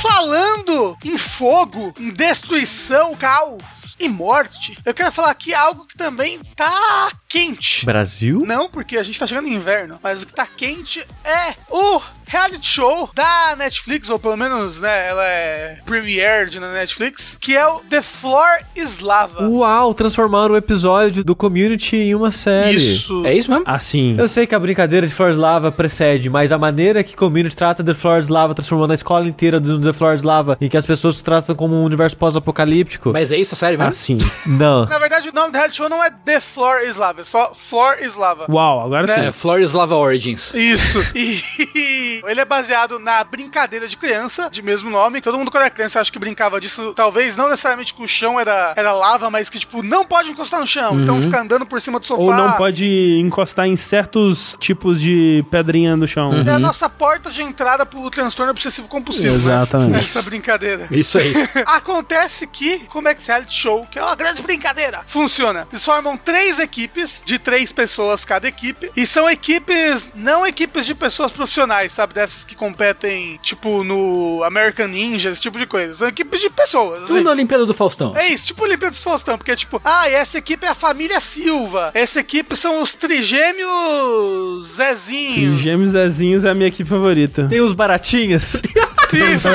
Falando 0.00 0.96
em 1.04 1.16
fogo, 1.18 1.92
em 1.98 2.10
destruição, 2.12 3.14
caos 3.14 3.62
e 3.98 4.08
morte, 4.08 4.76
eu 4.84 4.92
quero 4.94 5.10
falar 5.10 5.30
aqui 5.30 5.54
algo 5.54 5.86
que 5.86 5.96
também 5.96 6.38
tá 6.54 7.10
quente. 7.28 7.84
Brasil? 7.84 8.42
Não, 8.46 8.68
porque 8.68 8.96
a 8.96 9.02
gente 9.02 9.18
tá 9.18 9.26
chegando 9.26 9.48
em 9.48 9.54
inverno, 9.54 9.98
mas 10.02 10.22
o 10.22 10.26
que 10.26 10.32
tá 10.32 10.46
quente 10.46 11.04
é 11.24 11.54
o 11.70 12.00
reality 12.26 12.66
show 12.66 13.08
da 13.14 13.54
Netflix, 13.56 14.10
ou 14.10 14.18
pelo 14.18 14.36
menos, 14.36 14.80
né, 14.80 15.08
ela 15.08 15.24
é 15.24 15.78
premiered 15.86 16.58
na 16.58 16.72
Netflix, 16.72 17.38
que 17.40 17.56
é 17.56 17.66
o 17.66 17.80
The 17.80 18.02
Floor 18.02 18.58
is 18.74 18.98
Lava. 18.98 19.48
Uau, 19.48 19.94
transformaram 19.94 20.54
o 20.54 20.56
episódio 20.56 21.22
do 21.22 21.36
Community 21.36 21.96
em 21.96 22.14
uma 22.14 22.30
série. 22.32 22.76
Isso. 22.76 23.24
É 23.24 23.32
isso 23.32 23.50
mesmo? 23.50 23.64
Assim. 23.66 24.16
Eu 24.18 24.28
sei 24.28 24.46
que 24.46 24.54
a 24.54 24.58
brincadeira 24.58 25.06
de 25.06 25.14
Flores 25.14 25.36
Lava 25.36 25.70
precede, 25.70 26.28
mas 26.28 26.50
a 26.50 26.58
maneira 26.58 27.04
que 27.04 27.14
Community 27.14 27.54
trata 27.54 27.84
The 27.84 27.94
Flores 27.94 28.28
Lava, 28.28 28.54
transformando 28.54 28.90
a 28.90 28.94
escola 28.94 29.26
inteira 29.28 29.60
do 29.60 29.80
The 29.80 29.92
Flores 29.92 30.22
Lava, 30.22 30.56
em 30.60 30.68
que 30.68 30.76
as 30.76 30.84
pessoas 30.84 31.20
tratam 31.20 31.54
como 31.54 31.76
um 31.76 31.84
universo 31.84 32.16
pós-apocalíptico. 32.16 33.12
Mas 33.12 33.30
é 33.30 33.36
isso, 33.36 33.54
a 33.54 33.56
série 33.56 33.76
mesmo? 33.76 33.90
Assim. 33.90 34.18
Não. 34.46 34.84
Na 34.86 34.98
verdade, 34.98 35.28
o 35.28 35.32
nome 35.32 35.52
do 35.52 35.54
reality 35.54 35.76
show 35.76 35.88
não 35.88 36.02
é 36.02 36.10
The 36.10 36.40
Floor 36.40 36.80
is 36.82 36.96
Lava, 36.96 37.15
é 37.20 37.24
só 37.24 37.52
Floor 37.54 37.98
is 38.02 38.14
Lava. 38.14 38.46
Uau, 38.48 38.84
agora 38.84 39.06
Né? 39.06 39.26
É, 39.26 39.32
sim. 39.32 39.38
Flores 39.38 39.72
Lava 39.72 39.96
Origins. 39.96 40.54
Isso. 40.54 40.98
E 41.16 42.22
ele 42.26 42.40
é 42.40 42.44
baseado 42.44 42.98
na 42.98 43.22
brincadeira 43.24 43.88
de 43.88 43.96
criança, 43.96 44.48
de 44.50 44.62
mesmo 44.62 44.90
nome. 44.90 45.20
Todo 45.20 45.38
mundo 45.38 45.50
quando 45.50 45.64
era 45.64 45.70
criança 45.70 46.00
acha 46.00 46.10
que 46.10 46.18
brincava 46.18 46.60
disso. 46.60 46.92
Talvez 46.94 47.36
não 47.36 47.48
necessariamente 47.48 47.94
que 47.94 48.02
o 48.02 48.08
chão 48.08 48.38
era, 48.38 48.74
era 48.76 48.92
lava, 48.92 49.30
mas 49.30 49.48
que, 49.48 49.58
tipo, 49.58 49.82
não 49.82 50.04
pode 50.04 50.30
encostar 50.30 50.60
no 50.60 50.66
chão. 50.66 51.00
Então 51.00 51.20
fica 51.22 51.40
andando 51.40 51.66
por 51.66 51.80
cima 51.80 51.98
do 51.98 52.06
sofá. 52.06 52.22
Ou 52.22 52.32
não 52.34 52.52
pode 52.52 52.86
encostar 53.20 53.66
em 53.66 53.76
certos 53.76 54.56
tipos 54.60 55.00
de 55.00 55.44
pedrinha 55.50 55.96
no 55.96 56.06
chão. 56.06 56.32
É 56.46 56.50
a 56.50 56.58
nossa 56.58 56.88
porta 56.88 57.30
de 57.30 57.42
entrada 57.42 57.84
pro 57.84 58.08
transtorno 58.10 58.50
obsessivo 58.50 58.88
compulsivo. 58.88 59.34
Exatamente. 59.34 59.90
Né? 59.90 59.98
Essa 59.98 60.22
brincadeira. 60.22 60.86
Isso 60.90 61.18
aí. 61.18 61.32
Acontece 61.66 62.46
que, 62.46 62.80
como 62.86 63.08
é 63.08 63.14
que 63.14 63.20
esse 63.20 63.30
reality 63.30 63.54
show, 63.54 63.86
que 63.90 63.98
é 63.98 64.02
uma 64.02 64.14
grande 64.14 64.42
brincadeira, 64.42 65.02
funciona? 65.06 65.66
Eles 65.70 65.84
formam 65.84 66.16
três 66.16 66.58
equipes, 66.58 67.05
de 67.24 67.38
três 67.38 67.72
pessoas 67.72 68.24
cada 68.24 68.48
equipe, 68.48 68.90
e 68.96 69.06
são 69.06 69.28
equipes, 69.28 70.10
não 70.14 70.46
equipes 70.46 70.86
de 70.86 70.94
pessoas 70.94 71.32
profissionais, 71.32 71.92
sabe? 71.92 72.14
Dessas 72.14 72.44
que 72.44 72.54
competem, 72.54 73.38
tipo, 73.42 73.84
no 73.84 74.42
American 74.44 74.88
Ninja, 74.88 75.30
esse 75.30 75.40
tipo 75.40 75.58
de 75.58 75.66
coisa. 75.66 75.94
São 75.94 76.08
equipes 76.08 76.40
de 76.40 76.50
pessoas, 76.50 77.04
assim. 77.04 77.14
Tudo 77.14 77.24
na 77.24 77.30
Olimpíada 77.30 77.66
do 77.66 77.74
Faustão. 77.74 78.14
É 78.16 78.28
isso, 78.28 78.46
tipo 78.46 78.62
Olimpíada 78.64 78.90
dos 78.92 79.02
Faustão, 79.02 79.36
porque 79.36 79.52
é 79.52 79.56
tipo, 79.56 79.80
ah, 79.84 80.08
e 80.08 80.14
essa 80.14 80.38
equipe 80.38 80.66
é 80.66 80.70
a 80.70 80.74
família 80.74 81.20
Silva, 81.20 81.90
essa 81.94 82.20
equipe 82.20 82.56
são 82.56 82.82
os 82.82 82.94
trigêmeos 82.94 84.66
Zezinho. 84.76 85.58
Gêmeos 85.58 85.90
Zezinhos 85.90 86.44
é 86.44 86.50
a 86.50 86.54
minha 86.54 86.68
equipe 86.68 86.88
favorita. 86.88 87.46
Tem 87.48 87.60
os 87.60 87.72
baratinhas. 87.72 88.60
Isso, 89.12 89.48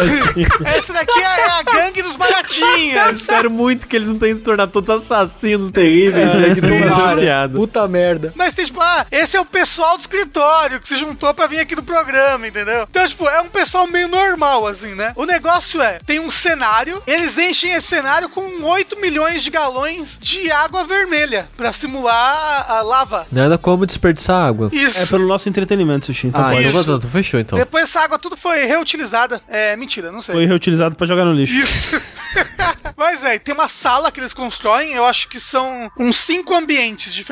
essa 0.64 0.94
daqui 0.94 1.20
é 1.20 1.42
é 1.42 1.46
a 1.46 1.64
gangue 1.64 2.02
dos 2.02 2.16
baratinhas. 2.16 3.20
Espero 3.20 3.50
muito 3.50 3.88
que 3.88 3.96
eles 3.96 4.08
não 4.08 4.18
tenham 4.18 4.38
se 4.38 4.44
tornado 4.44 4.72
todos 4.72 4.90
assassinos 4.90 5.72
terríveis, 5.72 6.34
né? 6.34 6.56
Que 6.56 6.62
não 6.62 6.70
Piada. 7.42 7.58
Puta 7.58 7.88
merda. 7.88 8.34
Mas 8.36 8.54
tem, 8.54 8.66
tipo, 8.66 8.80
ah, 8.82 9.06
esse 9.12 9.36
é 9.38 9.42
o 9.42 9.46
pessoal 9.46 9.98
do 9.98 10.02
escritório 10.02 10.80
que 10.80 10.88
se 10.88 10.98
juntou 10.98 11.34
pra 11.34 11.48
vir 11.48 11.60
aqui 11.60 11.76
do 11.76 11.84
programa, 11.84 12.48
entendeu? 12.48 12.88
Então, 12.90 13.08
tipo, 13.08 13.28
é 13.28 13.42
um 13.42 13.50
pessoal 13.50 13.88
meio 13.88 14.08
normal, 14.08 14.68
assim, 14.68 14.94
né? 14.96 15.14
O 15.16 15.26
negócio 15.26 15.82
é, 15.82 16.00
tem 16.06 16.20
um 16.20 16.30
cenário, 16.30 17.02
eles 17.08 17.38
enchem 17.38 17.72
esse 17.72 17.88
cenário 17.88 18.30
com 18.30 18.64
8 18.64 19.00
milhões 19.00 19.44
de 19.44 19.50
galões 19.50 20.18
de 20.20 20.52
água 20.52 20.84
vermelha 20.86 21.48
pra 21.58 21.74
simular 21.74 22.66
a 22.70 22.82
lava. 22.82 23.28
Nada 23.32 23.58
como 23.58 23.86
desperdiçar 23.86 24.46
água. 24.48 24.70
Isso. 24.72 25.00
É 25.00 25.06
pelo 25.06 25.28
nosso 25.28 25.50
entretenimento, 25.50 26.06
Sushi. 26.08 26.28
Então 26.28 26.44
Ah, 26.44 26.54
então, 26.54 26.82
Isso. 26.82 26.92
então 26.92 27.02
fechou 27.10 27.40
então. 27.40 27.58
Depois 27.58 27.84
essa 27.84 28.02
água 28.02 28.20
tudo 28.20 28.38
foi 28.38 28.66
reutilizada. 28.66 29.42
É, 29.48 29.76
mentira, 29.76 30.12
não 30.12 30.22
sei. 30.22 30.36
Foi 30.36 30.46
reutilizado 30.46 30.96
pra 30.96 31.08
jogar 31.08 31.26
no 31.26 31.32
lixo. 31.32 31.54
Isso. 31.54 32.02
Mas 32.98 33.24
é, 33.24 33.40
tem 33.40 33.54
uma 33.54 33.68
sala 33.68 34.12
que 34.12 34.20
eles 34.20 34.34
constroem, 34.34 34.94
eu 34.94 35.06
acho 35.06 35.28
que 35.28 35.40
são 35.40 35.92
uns 35.98 36.18
cinco 36.18 36.54
ambientes 36.54 37.14
diferentes. 37.14 37.31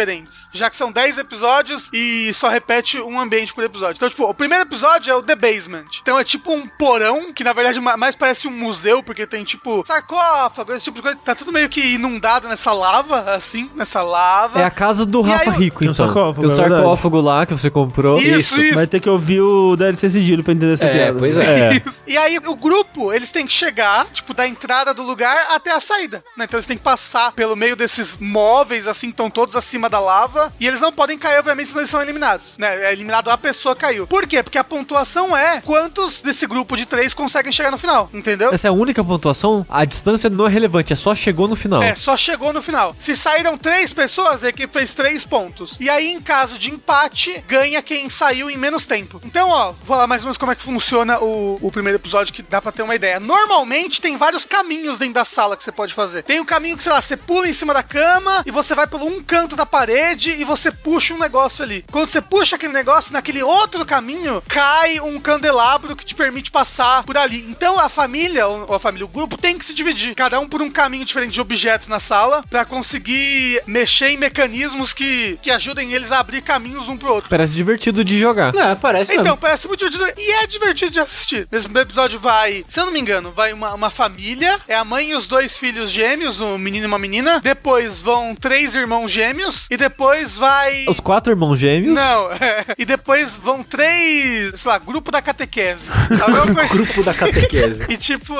Já 0.53 0.69
que 0.69 0.75
são 0.75 0.91
10 0.91 1.17
episódios 1.17 1.89
e 1.93 2.31
só 2.33 2.49
repete 2.49 2.99
um 2.99 3.19
ambiente 3.19 3.53
por 3.53 3.63
episódio. 3.63 3.97
Então, 3.97 4.09
tipo, 4.09 4.23
o 4.29 4.33
primeiro 4.33 4.63
episódio 4.63 5.11
é 5.11 5.15
o 5.15 5.21
The 5.23 5.35
Basement. 5.35 5.85
Então 6.01 6.17
é 6.19 6.23
tipo 6.23 6.51
um 6.53 6.67
porão, 6.67 7.31
que 7.33 7.43
na 7.43 7.53
verdade 7.53 7.79
ma- 7.79 7.97
mais 7.97 8.15
parece 8.15 8.47
um 8.47 8.51
museu, 8.51 9.01
porque 9.03 9.25
tem 9.25 9.43
tipo 9.43 9.83
sarcófago, 9.85 10.73
esse 10.73 10.85
tipo 10.85 10.97
de 10.97 11.01
coisa. 11.03 11.17
Tá 11.23 11.35
tudo 11.35 11.51
meio 11.51 11.69
que 11.69 11.81
inundado 11.95 12.47
nessa 12.47 12.71
lava, 12.73 13.31
assim, 13.33 13.69
nessa 13.75 14.01
lava. 14.01 14.59
É 14.59 14.63
a 14.63 14.71
casa 14.71 15.05
do 15.05 15.21
E 15.21 15.31
aí 15.31 15.37
Rafa 15.37 15.49
eu- 15.49 15.53
Rico, 15.53 15.79
Tem 15.79 15.89
um 15.89 15.91
então. 15.91 16.05
sarcófago, 16.05 16.41
Tem 16.41 16.49
um 16.49 16.53
é 16.53 16.55
sarcófago 16.55 17.21
lá 17.21 17.45
que 17.45 17.53
você 17.53 17.69
comprou. 17.69 18.19
Isso, 18.19 18.59
isso. 18.61 18.75
Vai 18.75 18.87
ter 18.87 18.99
que 18.99 19.09
ouvir 19.09 19.41
o 19.41 19.75
DLC 19.75 20.09
Sigilo 20.09 20.43
pra 20.43 20.53
entender 20.53 20.73
essa 20.73 20.85
É, 20.85 20.93
piada. 20.93 21.19
pois 21.19 21.35
é. 21.37 21.73
Isso. 21.85 22.03
E 22.07 22.17
aí, 22.17 22.37
o 22.37 22.55
grupo, 22.55 23.11
eles 23.13 23.31
têm 23.31 23.45
que 23.45 23.53
chegar, 23.53 24.05
tipo, 24.07 24.33
da 24.33 24.47
entrada 24.47 24.93
do 24.93 25.03
lugar 25.03 25.35
até 25.51 25.71
a 25.71 25.79
saída. 25.81 26.23
Né? 26.37 26.45
Então, 26.45 26.57
eles 26.57 26.67
têm 26.67 26.77
que 26.77 26.83
passar 26.83 27.31
pelo 27.33 27.55
meio 27.55 27.75
desses 27.75 28.17
móveis, 28.19 28.87
assim, 28.87 29.07
que 29.07 29.13
estão 29.13 29.29
todos 29.29 29.55
acima 29.55 29.88
da 29.89 29.99
lava. 29.99 30.53
E 30.59 30.67
eles 30.67 30.79
não 30.79 30.91
podem 30.91 31.17
cair, 31.17 31.39
obviamente, 31.39 31.67
senão 31.67 31.81
eles 31.81 31.89
são 31.89 32.01
eliminados. 32.01 32.55
Né? 32.57 32.85
É 32.85 32.93
eliminado 32.93 33.29
a 33.29 33.37
pessoa 33.37 33.75
que 33.75 33.81
caiu. 33.81 34.07
Por 34.07 34.27
quê? 34.27 34.43
Porque 34.43 34.57
a 34.57 34.63
pontuação 34.63 35.35
é 35.35 35.61
quantos 35.61 36.21
desse 36.21 36.45
grupo 36.45 36.75
de 36.75 36.85
três 36.85 37.13
conseguem 37.13 37.51
chegar 37.51 37.71
no 37.71 37.77
final. 37.77 38.09
Entendeu? 38.13 38.51
Essa 38.51 38.67
é 38.67 38.69
a 38.69 38.73
única 38.73 39.03
pontuação, 39.03 39.65
a 39.69 39.85
distância 39.85 40.29
não 40.29 40.47
é 40.47 40.49
relevante, 40.49 40.93
é 40.93 40.95
só 40.95 41.15
chegou 41.15 41.47
no 41.47 41.55
final. 41.55 41.81
É, 41.81 41.95
só 41.95 42.15
chegou 42.15 42.53
no 42.53 42.61
final. 42.61 42.95
Se 42.99 43.15
saíram 43.15 43.57
três 43.57 43.93
pessoas, 43.93 44.43
a 44.43 44.49
equipe 44.49 44.71
fez 44.71 44.93
três 44.93 45.23
pontos. 45.23 45.75
E 45.79 45.89
aí, 45.89 46.11
em 46.11 46.21
caso 46.21 46.57
de 46.57 46.71
empate, 46.71 47.43
ganha 47.47 47.81
quem 47.81 48.09
saiu 48.09 48.49
em 48.49 48.57
menos 48.57 48.85
tempo. 48.85 49.21
Então, 49.25 49.49
ó, 49.49 49.71
vou 49.71 49.85
falar 49.85 50.07
mais 50.07 50.21
ou 50.21 50.27
menos 50.27 50.37
como 50.37 50.51
é 50.51 50.55
que 50.55 50.61
funciona 50.61 51.19
o, 51.19 51.57
o 51.61 51.71
primeiro 51.71 51.97
episódio, 51.97 52.33
que 52.33 52.41
dá 52.41 52.61
pra 52.61 52.71
ter 52.71 52.83
uma 52.83 52.95
ideia. 52.95 53.19
Normalmente, 53.19 54.01
tem 54.01 54.17
vários 54.17 54.45
caminhos 54.45 54.97
dentro 54.97 55.15
da 55.15 55.25
sala 55.25 55.57
que 55.57 55.63
você 55.63 55.71
pode 55.71 55.93
fazer. 55.93 56.23
Tem 56.23 56.39
um 56.39 56.45
caminho 56.45 56.77
que, 56.77 56.83
sei 56.83 56.91
lá, 56.91 57.01
você 57.01 57.17
pula 57.17 57.47
em 57.47 57.53
cima 57.53 57.73
da 57.73 57.83
cama 57.83 58.43
e 58.45 58.51
você 58.51 58.75
vai 58.75 58.87
pelo 58.87 59.05
um 59.05 59.21
canto 59.21 59.55
da 59.55 59.65
parede 59.65 59.78
e 59.87 60.43
você 60.43 60.71
puxa 60.71 61.13
um 61.13 61.17
negócio 61.19 61.63
ali. 61.63 61.85
Quando 61.91 62.07
você 62.07 62.21
puxa 62.21 62.55
aquele 62.57 62.73
negócio, 62.73 63.13
naquele 63.13 63.41
outro 63.41 63.85
caminho, 63.85 64.43
cai 64.47 64.99
um 64.99 65.19
candelabro 65.19 65.95
que 65.95 66.05
te 66.05 66.13
permite 66.13 66.51
passar 66.51 67.03
por 67.03 67.17
ali. 67.17 67.45
Então, 67.49 67.79
a 67.79 67.87
família, 67.87 68.45
ou 68.47 68.73
a 68.73 68.79
família, 68.79 69.05
o 69.05 69.09
grupo, 69.09 69.37
tem 69.37 69.57
que 69.57 69.63
se 69.63 69.73
dividir. 69.73 70.13
Cada 70.15 70.39
um 70.39 70.47
por 70.47 70.61
um 70.61 70.69
caminho 70.69 71.05
diferente 71.05 71.33
de 71.33 71.41
objetos 71.41 71.87
na 71.87 71.99
sala 71.99 72.43
pra 72.49 72.65
conseguir 72.65 73.61
mexer 73.65 74.09
em 74.09 74.17
mecanismos 74.17 74.93
que, 74.93 75.39
que 75.41 75.51
ajudem 75.51 75.93
eles 75.93 76.11
a 76.11 76.19
abrir 76.19 76.41
caminhos 76.41 76.89
um 76.89 76.97
pro 76.97 77.13
outro. 77.13 77.29
Parece 77.29 77.53
divertido 77.53 78.03
de 78.03 78.19
jogar. 78.19 78.53
É, 78.55 78.75
parece 78.75 79.11
Então, 79.13 79.23
mesmo. 79.23 79.37
parece 79.37 79.67
muito 79.67 79.89
divertido. 79.89 80.19
E 80.19 80.31
é 80.43 80.47
divertido 80.47 80.91
de 80.91 80.99
assistir. 80.99 81.47
Nesse 81.51 81.65
primeiro 81.65 81.87
episódio 81.87 82.19
vai, 82.19 82.65
se 82.67 82.79
eu 82.79 82.85
não 82.85 82.91
me 82.93 82.99
engano, 82.99 83.31
vai 83.31 83.53
uma, 83.53 83.73
uma 83.73 83.89
família. 83.89 84.59
É 84.67 84.75
a 84.75 84.83
mãe 84.83 85.11
e 85.11 85.15
os 85.15 85.25
dois 85.27 85.57
filhos 85.57 85.89
gêmeos, 85.89 86.41
um 86.41 86.57
menino 86.57 86.85
e 86.85 86.87
uma 86.87 86.99
menina. 86.99 87.39
Depois 87.39 88.01
vão 88.01 88.35
três 88.35 88.75
irmãos 88.75 89.09
gêmeos. 89.11 89.67
E 89.69 89.77
depois 89.77 90.37
vai. 90.37 90.85
Os 90.87 90.99
quatro 90.99 91.31
irmãos 91.31 91.57
gêmeos. 91.57 91.93
Não, 91.93 92.31
é. 92.31 92.65
e 92.77 92.85
depois 92.85 93.35
vão 93.35 93.63
três, 93.63 94.59
sei 94.59 94.71
lá, 94.71 94.77
grupo 94.77 95.11
da 95.11 95.21
catequese. 95.21 95.87
Grupo 96.69 97.03
da 97.03 97.13
catequese. 97.13 97.85
E 97.89 97.97
tipo, 97.97 98.35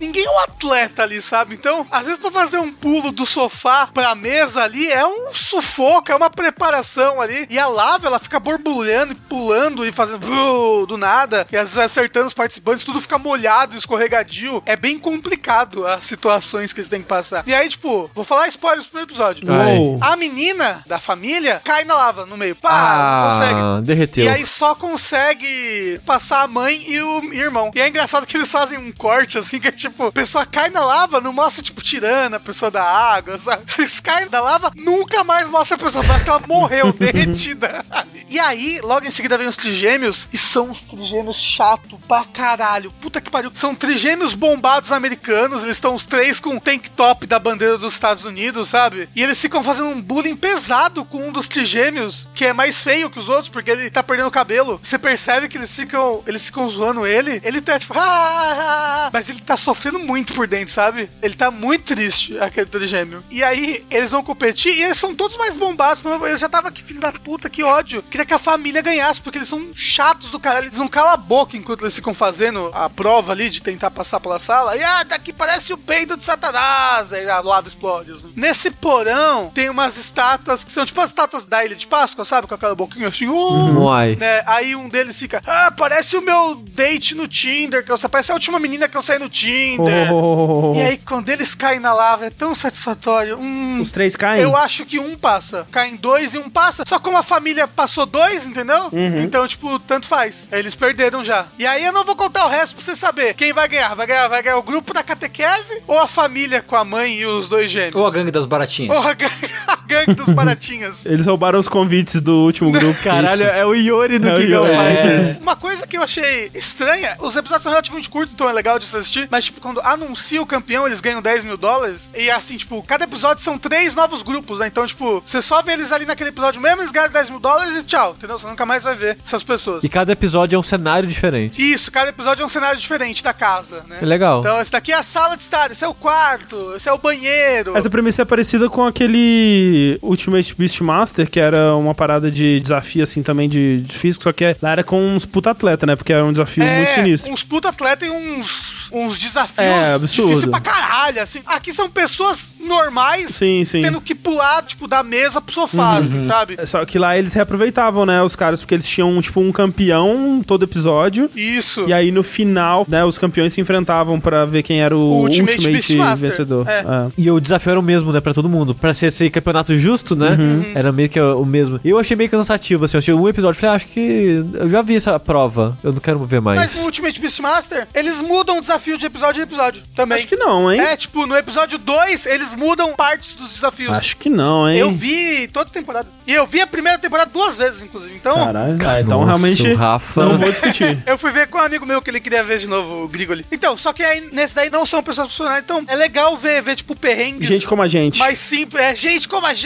ninguém 0.00 0.24
é 0.24 0.30
um 0.30 0.38
atleta 0.40 1.02
ali, 1.02 1.22
sabe? 1.22 1.54
Então, 1.54 1.86
às 1.90 2.06
vezes 2.06 2.20
pra 2.20 2.30
fazer 2.30 2.58
um 2.58 2.72
pulo 2.72 3.12
do 3.12 3.24
sofá 3.24 3.86
pra 3.86 4.14
mesa 4.14 4.62
ali 4.62 4.90
é 4.90 5.06
um 5.06 5.32
sufoco, 5.32 6.10
é 6.10 6.14
uma 6.14 6.30
preparação 6.30 7.20
ali. 7.20 7.46
E 7.48 7.58
a 7.58 7.68
lava, 7.68 8.06
ela 8.06 8.18
fica 8.18 8.40
borbulhando 8.40 9.12
e 9.12 9.16
pulando 9.16 9.86
e 9.86 9.92
fazendo 9.92 10.86
do 10.86 10.96
nada. 10.96 11.46
E 11.50 11.56
às 11.56 11.74
vezes 11.74 11.78
acertando 11.78 12.26
os 12.26 12.34
participantes, 12.34 12.84
tudo 12.84 13.00
fica 13.00 13.18
molhado, 13.18 13.76
escorregadio. 13.76 14.62
É 14.66 14.76
bem 14.76 14.98
complicado 14.98 15.86
a 15.86 16.00
situação 16.00 16.38
situações 16.48 16.72
que 16.72 16.80
eles 16.80 16.88
têm 16.88 17.02
que 17.02 17.08
passar. 17.08 17.44
E 17.46 17.54
aí, 17.54 17.68
tipo, 17.68 18.10
vou 18.14 18.24
falar 18.24 18.48
spoilers 18.48 18.84
do 18.84 18.90
primeiro 18.90 19.10
episódio. 19.10 19.44
Ai. 19.50 19.78
Uou. 19.78 19.98
A 20.00 20.16
menina 20.16 20.67
da 20.86 20.98
família 20.98 21.60
cai 21.64 21.84
na 21.84 21.94
lava 21.94 22.26
no 22.26 22.36
meio. 22.36 22.56
Pá, 22.56 22.70
não 22.98 23.30
consegue. 23.30 23.60
Ah, 23.60 23.80
derreteu. 23.82 24.24
E 24.24 24.28
aí 24.28 24.46
só 24.46 24.74
consegue 24.74 26.00
passar 26.04 26.42
a 26.42 26.48
mãe 26.48 26.84
e 26.86 27.00
o 27.00 27.32
irmão. 27.32 27.70
E 27.74 27.80
é 27.80 27.88
engraçado 27.88 28.26
que 28.26 28.36
eles 28.36 28.50
fazem 28.50 28.78
um 28.78 28.92
corte, 28.92 29.38
assim, 29.38 29.58
que 29.58 29.68
é 29.68 29.72
tipo, 29.72 30.06
a 30.06 30.12
pessoa 30.12 30.46
cai 30.46 30.70
na 30.70 30.84
lava, 30.84 31.20
não 31.20 31.32
mostra, 31.32 31.62
tipo, 31.62 31.82
tirando 31.82 32.34
a 32.34 32.40
pessoa 32.40 32.70
da 32.70 32.82
água, 32.82 33.38
sabe? 33.38 33.64
Eles 33.78 34.00
caem 34.00 34.28
da 34.28 34.40
lava, 34.40 34.72
nunca 34.76 35.24
mais 35.24 35.48
mostra 35.48 35.76
a 35.76 35.78
pessoa, 35.78 36.04
parece 36.04 36.24
que 36.24 36.30
ela 36.30 36.42
morreu, 36.46 36.92
derretida. 36.98 37.84
E 38.28 38.38
aí, 38.38 38.80
logo 38.82 39.06
em 39.06 39.10
seguida 39.10 39.38
vem 39.38 39.48
os 39.48 39.56
trigêmeos, 39.56 40.28
e 40.32 40.38
são 40.38 40.70
os 40.70 40.80
trigêmeos 40.80 41.36
chato 41.36 41.98
pra 42.06 42.24
caralho. 42.24 42.92
Puta 43.00 43.20
que 43.20 43.30
pariu. 43.30 43.50
São 43.54 43.74
trigêmeos 43.74 44.34
bombados 44.34 44.92
americanos, 44.92 45.62
eles 45.62 45.76
estão 45.76 45.94
os 45.94 46.04
três 46.04 46.40
com 46.40 46.58
tank 46.58 46.88
top 46.90 47.26
da 47.26 47.38
bandeira 47.38 47.78
dos 47.78 47.94
Estados 47.94 48.24
Unidos, 48.24 48.68
sabe? 48.68 49.08
E 49.14 49.22
eles 49.22 49.40
ficam 49.40 49.62
fazendo 49.62 49.88
um 49.88 50.00
bullying 50.00 50.36
pesado 50.48 51.04
com 51.04 51.28
um 51.28 51.32
dos 51.32 51.46
trigêmeos, 51.46 52.26
que 52.34 52.46
é 52.46 52.54
mais 52.54 52.82
feio 52.82 53.10
que 53.10 53.18
os 53.18 53.28
outros, 53.28 53.50
porque 53.50 53.70
ele 53.70 53.90
tá 53.90 54.02
perdendo 54.02 54.28
o 54.28 54.30
cabelo. 54.30 54.80
Você 54.82 54.98
percebe 54.98 55.46
que 55.46 55.58
eles 55.58 55.74
ficam, 55.74 56.22
eles 56.26 56.46
ficam 56.46 56.68
zoando 56.70 57.06
ele. 57.06 57.40
Ele 57.44 57.60
tá 57.60 57.78
tipo, 57.78 57.92
"Ah, 57.94 58.00
ah, 58.00 59.06
ah", 59.06 59.10
mas 59.12 59.28
ele 59.28 59.42
tá 59.42 59.58
sofrendo 59.58 59.98
muito 59.98 60.32
por 60.32 60.46
dentro, 60.46 60.72
sabe? 60.72 61.10
Ele 61.20 61.34
tá 61.34 61.50
muito 61.50 61.94
triste, 61.94 62.38
aquele 62.38 62.66
trigêmeo. 62.66 63.22
E 63.30 63.44
aí, 63.44 63.84
eles 63.90 64.10
vão 64.10 64.24
competir 64.24 64.74
e 64.74 64.82
eles 64.84 64.96
são 64.96 65.14
todos 65.14 65.36
mais 65.36 65.54
bombados. 65.54 66.02
Eu 66.04 66.36
já 66.38 66.48
tava 66.48 66.68
aqui, 66.68 66.82
filho 66.82 67.00
da 67.00 67.12
puta, 67.12 67.50
que 67.50 67.62
ódio. 67.62 68.02
Queria 68.04 68.24
que 68.24 68.34
a 68.34 68.38
família 68.38 68.80
ganhasse, 68.80 69.20
porque 69.20 69.36
eles 69.36 69.48
são 69.48 69.68
chatos 69.74 70.30
do 70.30 70.40
caralho. 70.40 70.68
Eles 70.68 70.78
não 70.78 70.88
calam 70.88 71.12
a 71.12 71.16
boca 71.18 71.58
enquanto 71.58 71.82
eles 71.82 71.94
ficam 71.94 72.14
fazendo 72.14 72.70
a 72.72 72.88
prova 72.88 73.32
ali 73.32 73.50
de 73.50 73.60
tentar 73.62 73.90
passar 73.90 74.18
pela 74.18 74.38
sala. 74.38 74.76
E 74.76 74.82
ah, 74.82 75.02
daqui 75.02 75.30
parece 75.30 75.74
o 75.74 75.78
peido 75.78 76.16
de 76.16 76.24
Satanás. 76.24 77.12
Aí 77.12 77.28
a 77.28 77.40
lava 77.40 77.68
explode. 77.68 78.12
assim. 78.12 78.32
Nesse 78.34 78.70
porão 78.70 79.50
tem 79.54 79.68
umas 79.68 79.98
estátuas 79.98 80.37
que 80.38 80.72
são 80.72 80.84
tipo 80.84 81.00
as 81.00 81.10
estátuas 81.10 81.46
da 81.46 81.64
Ilha 81.64 81.76
de 81.76 81.86
Páscoa, 81.86 82.24
sabe? 82.24 82.46
Com 82.46 82.54
aquela 82.54 82.74
boquinha 82.74 83.08
assim. 83.08 83.26
Uh, 83.28 83.80
Uai. 83.84 84.16
né? 84.16 84.42
Aí 84.46 84.74
um 84.74 84.88
deles 84.88 85.18
fica, 85.18 85.42
ah, 85.46 85.72
parece 85.76 86.16
o 86.16 86.22
meu 86.22 86.56
date 86.72 87.14
no 87.14 87.28
Tinder, 87.28 87.84
que 87.84 87.90
eu, 87.92 87.98
parece 88.08 88.30
a 88.30 88.34
última 88.34 88.58
menina 88.58 88.88
que 88.88 88.96
eu 88.96 89.02
saí 89.02 89.18
no 89.18 89.28
Tinder. 89.28 90.12
Oh. 90.12 90.72
E 90.74 90.80
aí, 90.82 90.98
quando 90.98 91.28
eles 91.28 91.54
caem 91.54 91.80
na 91.80 91.92
lava, 91.92 92.26
é 92.26 92.30
tão 92.30 92.54
satisfatório. 92.54 93.38
Hum, 93.38 93.80
Os 93.80 93.90
três 93.90 94.16
caem? 94.16 94.42
eu 94.42 94.56
acho 94.56 94.84
que 94.86 94.98
um 94.98 95.16
passa. 95.16 95.66
Caem 95.70 95.96
dois 95.96 96.34
e 96.34 96.38
um 96.38 96.48
passa. 96.48 96.84
Só 96.86 96.98
como 96.98 97.16
a 97.16 97.22
família 97.22 97.66
passou 97.68 98.06
dois, 98.06 98.46
entendeu? 98.46 98.88
Uhum. 98.92 99.20
Então, 99.20 99.46
tipo, 99.46 99.78
tanto 99.80 100.06
faz. 100.06 100.48
Eles 100.52 100.74
perderam 100.74 101.24
já. 101.24 101.46
E 101.58 101.66
aí 101.66 101.84
eu 101.84 101.92
não 101.92 102.04
vou 102.04 102.16
contar 102.16 102.46
o 102.46 102.48
resto 102.48 102.74
pra 102.76 102.84
você 102.84 102.96
saber 102.96 103.34
quem 103.34 103.52
vai 103.52 103.68
ganhar. 103.68 103.94
Vai 103.94 104.06
ganhar, 104.06 104.28
vai 104.28 104.42
ganhar 104.42 104.56
o 104.56 104.62
grupo 104.62 104.92
da 104.94 105.02
catequese 105.02 105.82
ou 105.86 105.98
a 105.98 106.06
família 106.06 106.62
com 106.62 106.76
a 106.76 106.84
mãe 106.84 107.14
e 107.14 107.26
os 107.26 107.48
dois 107.48 107.70
gêmeos? 107.70 107.94
Ou 107.94 108.06
a 108.06 108.10
gangue 108.10 108.30
das 108.30 108.46
baratinhas. 108.46 108.96
Ou 108.96 109.02
a 109.08 109.14
gangue, 109.14 109.50
gangue 109.88 110.14
dos 110.14 110.28
baratinhas. 110.28 111.04
Eles 111.06 111.26
roubaram 111.26 111.58
os 111.58 111.66
convites 111.66 112.20
do 112.20 112.44
último 112.44 112.70
grupo. 112.70 112.98
Caralho, 113.02 113.42
Isso. 113.42 113.50
é 113.50 113.66
o 113.66 113.74
Iori 113.74 114.18
do 114.18 114.28
É 114.28 114.40
King 114.40 114.54
of. 114.54 114.68
Fighters. 114.70 115.38
Uma 115.38 115.56
coisa 115.56 115.86
que 115.86 115.96
eu 115.96 116.02
achei 116.02 116.50
estranha, 116.54 117.16
os 117.20 117.34
episódios 117.34 117.62
são 117.62 117.72
relativamente 117.72 118.08
curtos, 118.10 118.34
então 118.34 118.48
é 118.48 118.52
legal 118.52 118.78
de 118.78 118.84
se 118.84 118.96
assistir, 118.96 119.26
mas, 119.30 119.44
tipo, 119.44 119.60
quando 119.60 119.80
anuncia 119.80 120.40
o 120.40 120.46
campeão, 120.46 120.86
eles 120.86 121.00
ganham 121.00 121.22
10 121.22 121.44
mil 121.44 121.56
dólares, 121.56 122.10
e 122.14 122.30
assim, 122.30 122.56
tipo, 122.56 122.82
cada 122.82 123.04
episódio 123.04 123.42
são 123.42 123.58
três 123.58 123.94
novos 123.94 124.22
grupos, 124.22 124.58
né? 124.58 124.66
Então, 124.66 124.86
tipo, 124.86 125.22
você 125.24 125.40
só 125.40 125.62
vê 125.62 125.72
eles 125.72 125.90
ali 125.90 126.04
naquele 126.04 126.30
episódio 126.30 126.60
mesmo, 126.60 126.82
eles 126.82 126.92
ganham 126.92 127.10
10 127.10 127.30
mil 127.30 127.40
dólares 127.40 127.76
e 127.76 127.82
tchau, 127.82 128.14
entendeu? 128.16 128.38
Você 128.38 128.46
nunca 128.46 128.66
mais 128.66 128.82
vai 128.82 128.94
ver 128.94 129.18
essas 129.24 129.42
pessoas. 129.42 129.82
E 129.82 129.88
cada 129.88 130.12
episódio 130.12 130.56
é 130.56 130.58
um 130.58 130.62
cenário 130.62 131.08
diferente. 131.08 131.60
Isso, 131.60 131.90
cada 131.90 132.10
episódio 132.10 132.42
é 132.42 132.46
um 132.46 132.48
cenário 132.48 132.78
diferente 132.78 133.22
da 133.22 133.32
casa, 133.32 133.84
né? 133.88 133.98
É 134.02 134.04
legal. 134.06 134.40
Então, 134.40 134.60
esse 134.60 134.70
daqui 134.70 134.92
é 134.92 134.96
a 134.96 135.02
sala 135.02 135.36
de 135.36 135.42
estar, 135.42 135.70
esse 135.70 135.84
é 135.84 135.88
o 135.88 135.94
quarto, 135.94 136.74
esse 136.76 136.88
é 136.88 136.92
o 136.92 136.98
banheiro. 136.98 137.76
Essa 137.76 137.88
premissa 137.88 138.22
é 138.22 138.24
parecida 138.24 138.68
com 138.68 138.84
aquele 138.84 139.77
Ultimate 140.02 140.54
Beastmaster, 140.56 141.28
que 141.30 141.38
era 141.40 141.74
uma 141.76 141.94
parada 141.94 142.30
de 142.30 142.60
desafio, 142.60 143.02
assim, 143.04 143.22
também 143.22 143.48
de, 143.48 143.80
de 143.82 143.92
físico, 143.96 144.24
só 144.24 144.32
que 144.32 144.44
é- 144.44 144.56
lá 144.62 144.72
era 144.72 144.84
com 144.84 145.00
uns 145.00 145.24
puta 145.24 145.50
atleta, 145.50 145.86
né? 145.86 145.96
Porque 145.96 146.12
era 146.12 146.24
um 146.24 146.32
desafio 146.32 146.64
muito 146.64 146.90
sinistro. 146.90 147.32
uns 147.32 147.42
puta 147.42 147.68
atleta 147.68 148.06
e 148.06 148.10
uns, 148.10 148.88
uns 148.92 149.18
desafios 149.18 149.58
É, 149.58 149.94
absurdo. 149.94 150.28
difíceis 150.30 150.50
pra 150.50 150.60
caralho, 150.60 151.22
assim. 151.22 151.40
Aqui 151.46 151.72
são 151.72 151.88
pessoas 151.88 152.54
normais 152.60 153.30
Sim, 153.34 153.64
sim. 153.64 153.80
tendo 153.82 154.00
que 154.00 154.14
pular, 154.14 154.62
tipo, 154.62 154.86
da 154.86 155.02
mesa 155.02 155.40
pro 155.40 155.54
sofá, 155.54 155.92
Uhum. 155.92 155.98
assim, 155.98 156.20
sabe? 156.26 156.56
Só 156.66 156.84
que 156.84 156.98
lá 156.98 157.16
eles 157.18 157.32
reaproveitavam, 157.32 158.04
né, 158.06 158.22
os 158.22 158.36
caras, 158.36 158.60
porque 158.60 158.74
eles 158.74 158.86
tinham, 158.88 159.20
tipo, 159.20 159.40
um 159.40 159.52
campeão 159.52 160.42
todo 160.46 160.64
episódio. 160.64 161.30
Isso. 161.34 161.84
E 161.88 161.92
aí, 161.92 162.10
no 162.10 162.22
final, 162.22 162.84
né, 162.88 163.04
os 163.04 163.18
campeões 163.18 163.52
se 163.52 163.60
enfrentavam 163.60 164.20
pra 164.20 164.44
ver 164.44 164.62
quem 164.62 164.80
era 164.82 164.96
o, 164.96 165.00
O 165.00 165.20
Ultimate 165.22 165.56
Ultimate, 165.66 166.20
vencedor. 166.20 166.68
É. 166.68 166.80
É. 166.80 166.84
E 167.16 167.30
o 167.30 167.40
desafio 167.40 167.70
era 167.70 167.80
o 167.80 167.82
mesmo, 167.82 168.12
né, 168.12 168.20
pra 168.20 168.34
todo 168.34 168.48
mundo. 168.48 168.74
Pra 168.74 168.92
ser 168.92 169.06
esse 169.06 169.30
campeonato 169.30 169.67
justo, 169.76 170.14
né? 170.14 170.36
Uhum. 170.38 170.72
Era 170.74 170.92
meio 170.92 171.08
que 171.08 171.20
o 171.20 171.44
mesmo. 171.44 171.80
Eu 171.84 171.98
achei 171.98 172.16
meio 172.16 172.30
cansativo, 172.30 172.84
assim. 172.84 172.96
Eu 172.96 172.98
achei 172.98 173.14
um 173.14 173.28
episódio 173.28 173.60
falei, 173.60 173.72
ah, 173.72 173.76
acho 173.76 173.86
que 173.86 174.44
eu 174.54 174.68
já 174.68 174.82
vi 174.82 174.96
essa 174.96 175.18
prova. 175.18 175.76
Eu 175.82 175.92
não 175.92 176.00
quero 176.00 176.18
ver 176.24 176.40
mais. 176.40 176.58
Mas 176.60 176.76
no 176.76 176.84
Ultimate 176.84 177.20
Beastmaster, 177.20 177.88
eles 177.94 178.20
mudam 178.20 178.58
o 178.58 178.60
desafio 178.60 178.96
de 178.96 179.06
episódio 179.06 179.40
em 179.40 179.42
episódio 179.42 179.82
também. 179.94 180.18
Acho 180.18 180.28
que 180.28 180.36
não, 180.36 180.72
hein? 180.72 180.80
É, 180.80 180.96
tipo, 180.96 181.26
no 181.26 181.36
episódio 181.36 181.78
2, 181.78 182.26
eles 182.26 182.54
mudam 182.54 182.94
partes 182.94 183.34
dos 183.36 183.50
desafios. 183.50 183.96
Acho 183.96 184.16
que 184.16 184.28
não, 184.28 184.68
hein? 184.68 184.78
Eu 184.78 184.92
vi 184.92 185.48
todas 185.48 185.68
as 185.68 185.72
temporadas. 185.72 186.12
E 186.26 186.32
eu 186.32 186.46
vi 186.46 186.60
a 186.60 186.66
primeira 186.66 186.98
temporada 186.98 187.30
duas 187.32 187.56
vezes, 187.56 187.82
inclusive. 187.82 188.14
Então, 188.14 188.34
Caralho. 188.36 188.78
Ah, 188.86 189.00
então 189.00 189.20
Nossa, 189.24 189.26
realmente 189.38 189.72
Rafa- 189.74 190.24
não 190.24 190.38
vou 190.38 190.50
discutir. 190.50 191.02
Eu 191.06 191.16
fui 191.18 191.30
ver 191.30 191.46
com 191.48 191.58
um 191.58 191.62
amigo 191.62 191.86
meu 191.86 192.00
que 192.02 192.10
ele 192.10 192.20
queria 192.20 192.42
ver 192.44 192.58
de 192.58 192.66
novo 192.66 193.04
o 193.04 193.08
Grigoli. 193.08 193.44
Então, 193.50 193.76
só 193.76 193.92
que 193.92 194.02
aí 194.02 194.28
nesse 194.32 194.54
daí 194.54 194.70
não 194.70 194.84
são 194.84 195.02
pessoas 195.02 195.28
profissionais, 195.28 195.62
então 195.64 195.82
é 195.86 195.94
legal 195.96 196.36
ver, 196.36 196.62
ver 196.62 196.76
tipo, 196.76 196.94
perrengues. 196.94 197.48
Gente 197.48 197.66
como 197.66 197.82
a 197.82 197.88
gente. 197.88 198.18
mais 198.18 198.38
simples, 198.38 198.82
é 198.82 198.94
gente 198.94 199.26
como 199.28 199.46
a 199.46 199.54
gente, 199.54 199.57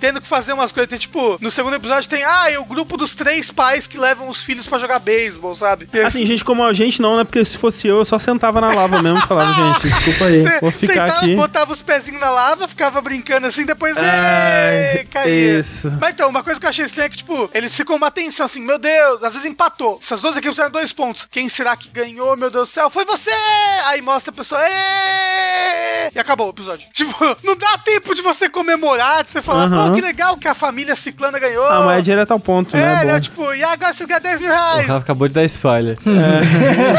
tendo 0.00 0.20
que 0.20 0.26
fazer 0.26 0.52
umas 0.52 0.72
coisas. 0.72 0.88
Tem, 0.88 0.98
tipo, 0.98 1.38
no 1.40 1.50
segundo 1.50 1.74
episódio 1.76 2.08
tem, 2.08 2.24
ah, 2.24 2.50
é 2.50 2.58
o 2.58 2.64
grupo 2.64 2.96
dos 2.96 3.14
três 3.14 3.50
pais 3.50 3.86
que 3.86 3.98
levam 3.98 4.28
os 4.28 4.42
filhos 4.42 4.66
pra 4.66 4.78
jogar 4.78 4.98
beisebol, 4.98 5.54
sabe? 5.54 5.88
E 5.92 6.00
Assim, 6.00 6.24
gente 6.26 6.44
como 6.44 6.64
a 6.64 6.72
gente 6.72 7.00
não, 7.02 7.16
né? 7.16 7.24
Porque 7.24 7.44
se 7.44 7.56
fosse 7.58 7.86
eu, 7.88 7.98
eu 7.98 8.04
só 8.04 8.18
sentava 8.18 8.60
na 8.60 8.72
lava 8.72 9.02
mesmo 9.02 9.18
e 9.18 9.22
falava, 9.26 9.52
gente, 9.74 9.88
desculpa 9.88 10.24
aí, 10.26 10.38
Você 10.40 10.60
vou 10.60 10.70
ficar 10.70 10.92
sentava, 10.92 11.12
aqui. 11.20 11.36
botava 11.36 11.72
os 11.72 11.82
pezinhos 11.82 12.20
na 12.20 12.30
lava, 12.30 12.68
ficava 12.68 13.00
brincando 13.00 13.46
assim, 13.46 13.64
depois 13.64 13.96
Ai, 13.96 15.04
caía. 15.10 15.58
isso. 15.60 15.90
Mas 16.00 16.10
então, 16.12 16.28
uma 16.28 16.42
coisa 16.42 16.58
que 16.58 16.66
eu 16.66 16.70
achei 16.70 16.84
estranha 16.84 17.06
é 17.06 17.10
que, 17.10 17.18
tipo, 17.18 17.50
eles 17.54 17.74
ficam 17.74 17.96
uma 17.96 18.10
tensão 18.10 18.46
assim, 18.46 18.60
meu 18.62 18.78
Deus, 18.78 19.22
às 19.22 19.32
vezes 19.34 19.48
empatou. 19.48 19.98
Essas 20.00 20.20
duas 20.20 20.36
equipes 20.36 20.58
eram 20.58 20.70
dois 20.70 20.92
pontos. 20.92 21.26
Quem 21.30 21.48
será 21.48 21.76
que 21.76 21.88
ganhou, 21.88 22.36
meu 22.36 22.50
Deus 22.50 22.68
do 22.68 22.72
céu? 22.72 22.90
Foi 22.90 23.04
você! 23.04 23.30
Aí 23.86 24.00
mostra 24.02 24.30
a 24.32 24.34
pessoa, 24.36 24.60
"Ê!" 24.62 26.10
e 26.14 26.18
acabou 26.18 26.46
o 26.46 26.50
episódio. 26.50 26.88
Tipo, 27.00 27.36
não 27.42 27.56
dá 27.56 27.78
tempo 27.78 28.14
de 28.14 28.22
você 28.22 28.48
comemorar, 28.48 29.24
de 29.24 29.30
você 29.30 29.39
falar, 29.42 29.64
Aham. 29.66 29.88
pô, 29.88 29.94
que 29.94 30.00
legal 30.00 30.36
que 30.36 30.48
a 30.48 30.54
família 30.54 30.94
ciclana 30.96 31.38
ganhou. 31.38 31.66
Ah, 31.66 31.82
mas 31.84 31.98
é 31.98 32.02
direto 32.02 32.30
ao 32.32 32.40
ponto, 32.40 32.76
É, 32.76 32.80
né? 32.80 33.04
né? 33.04 33.12
Bom. 33.14 33.20
Tipo, 33.20 33.54
e 33.54 33.62
agora 33.64 33.92
você 33.92 34.06
ganha 34.06 34.20
10 34.20 34.40
mil 34.40 34.50
O 34.50 34.52
reais. 34.52 34.86
Rafa 34.86 34.96
acabou 35.00 35.28
de 35.28 35.34
dar 35.34 35.44
spoiler. 35.44 35.96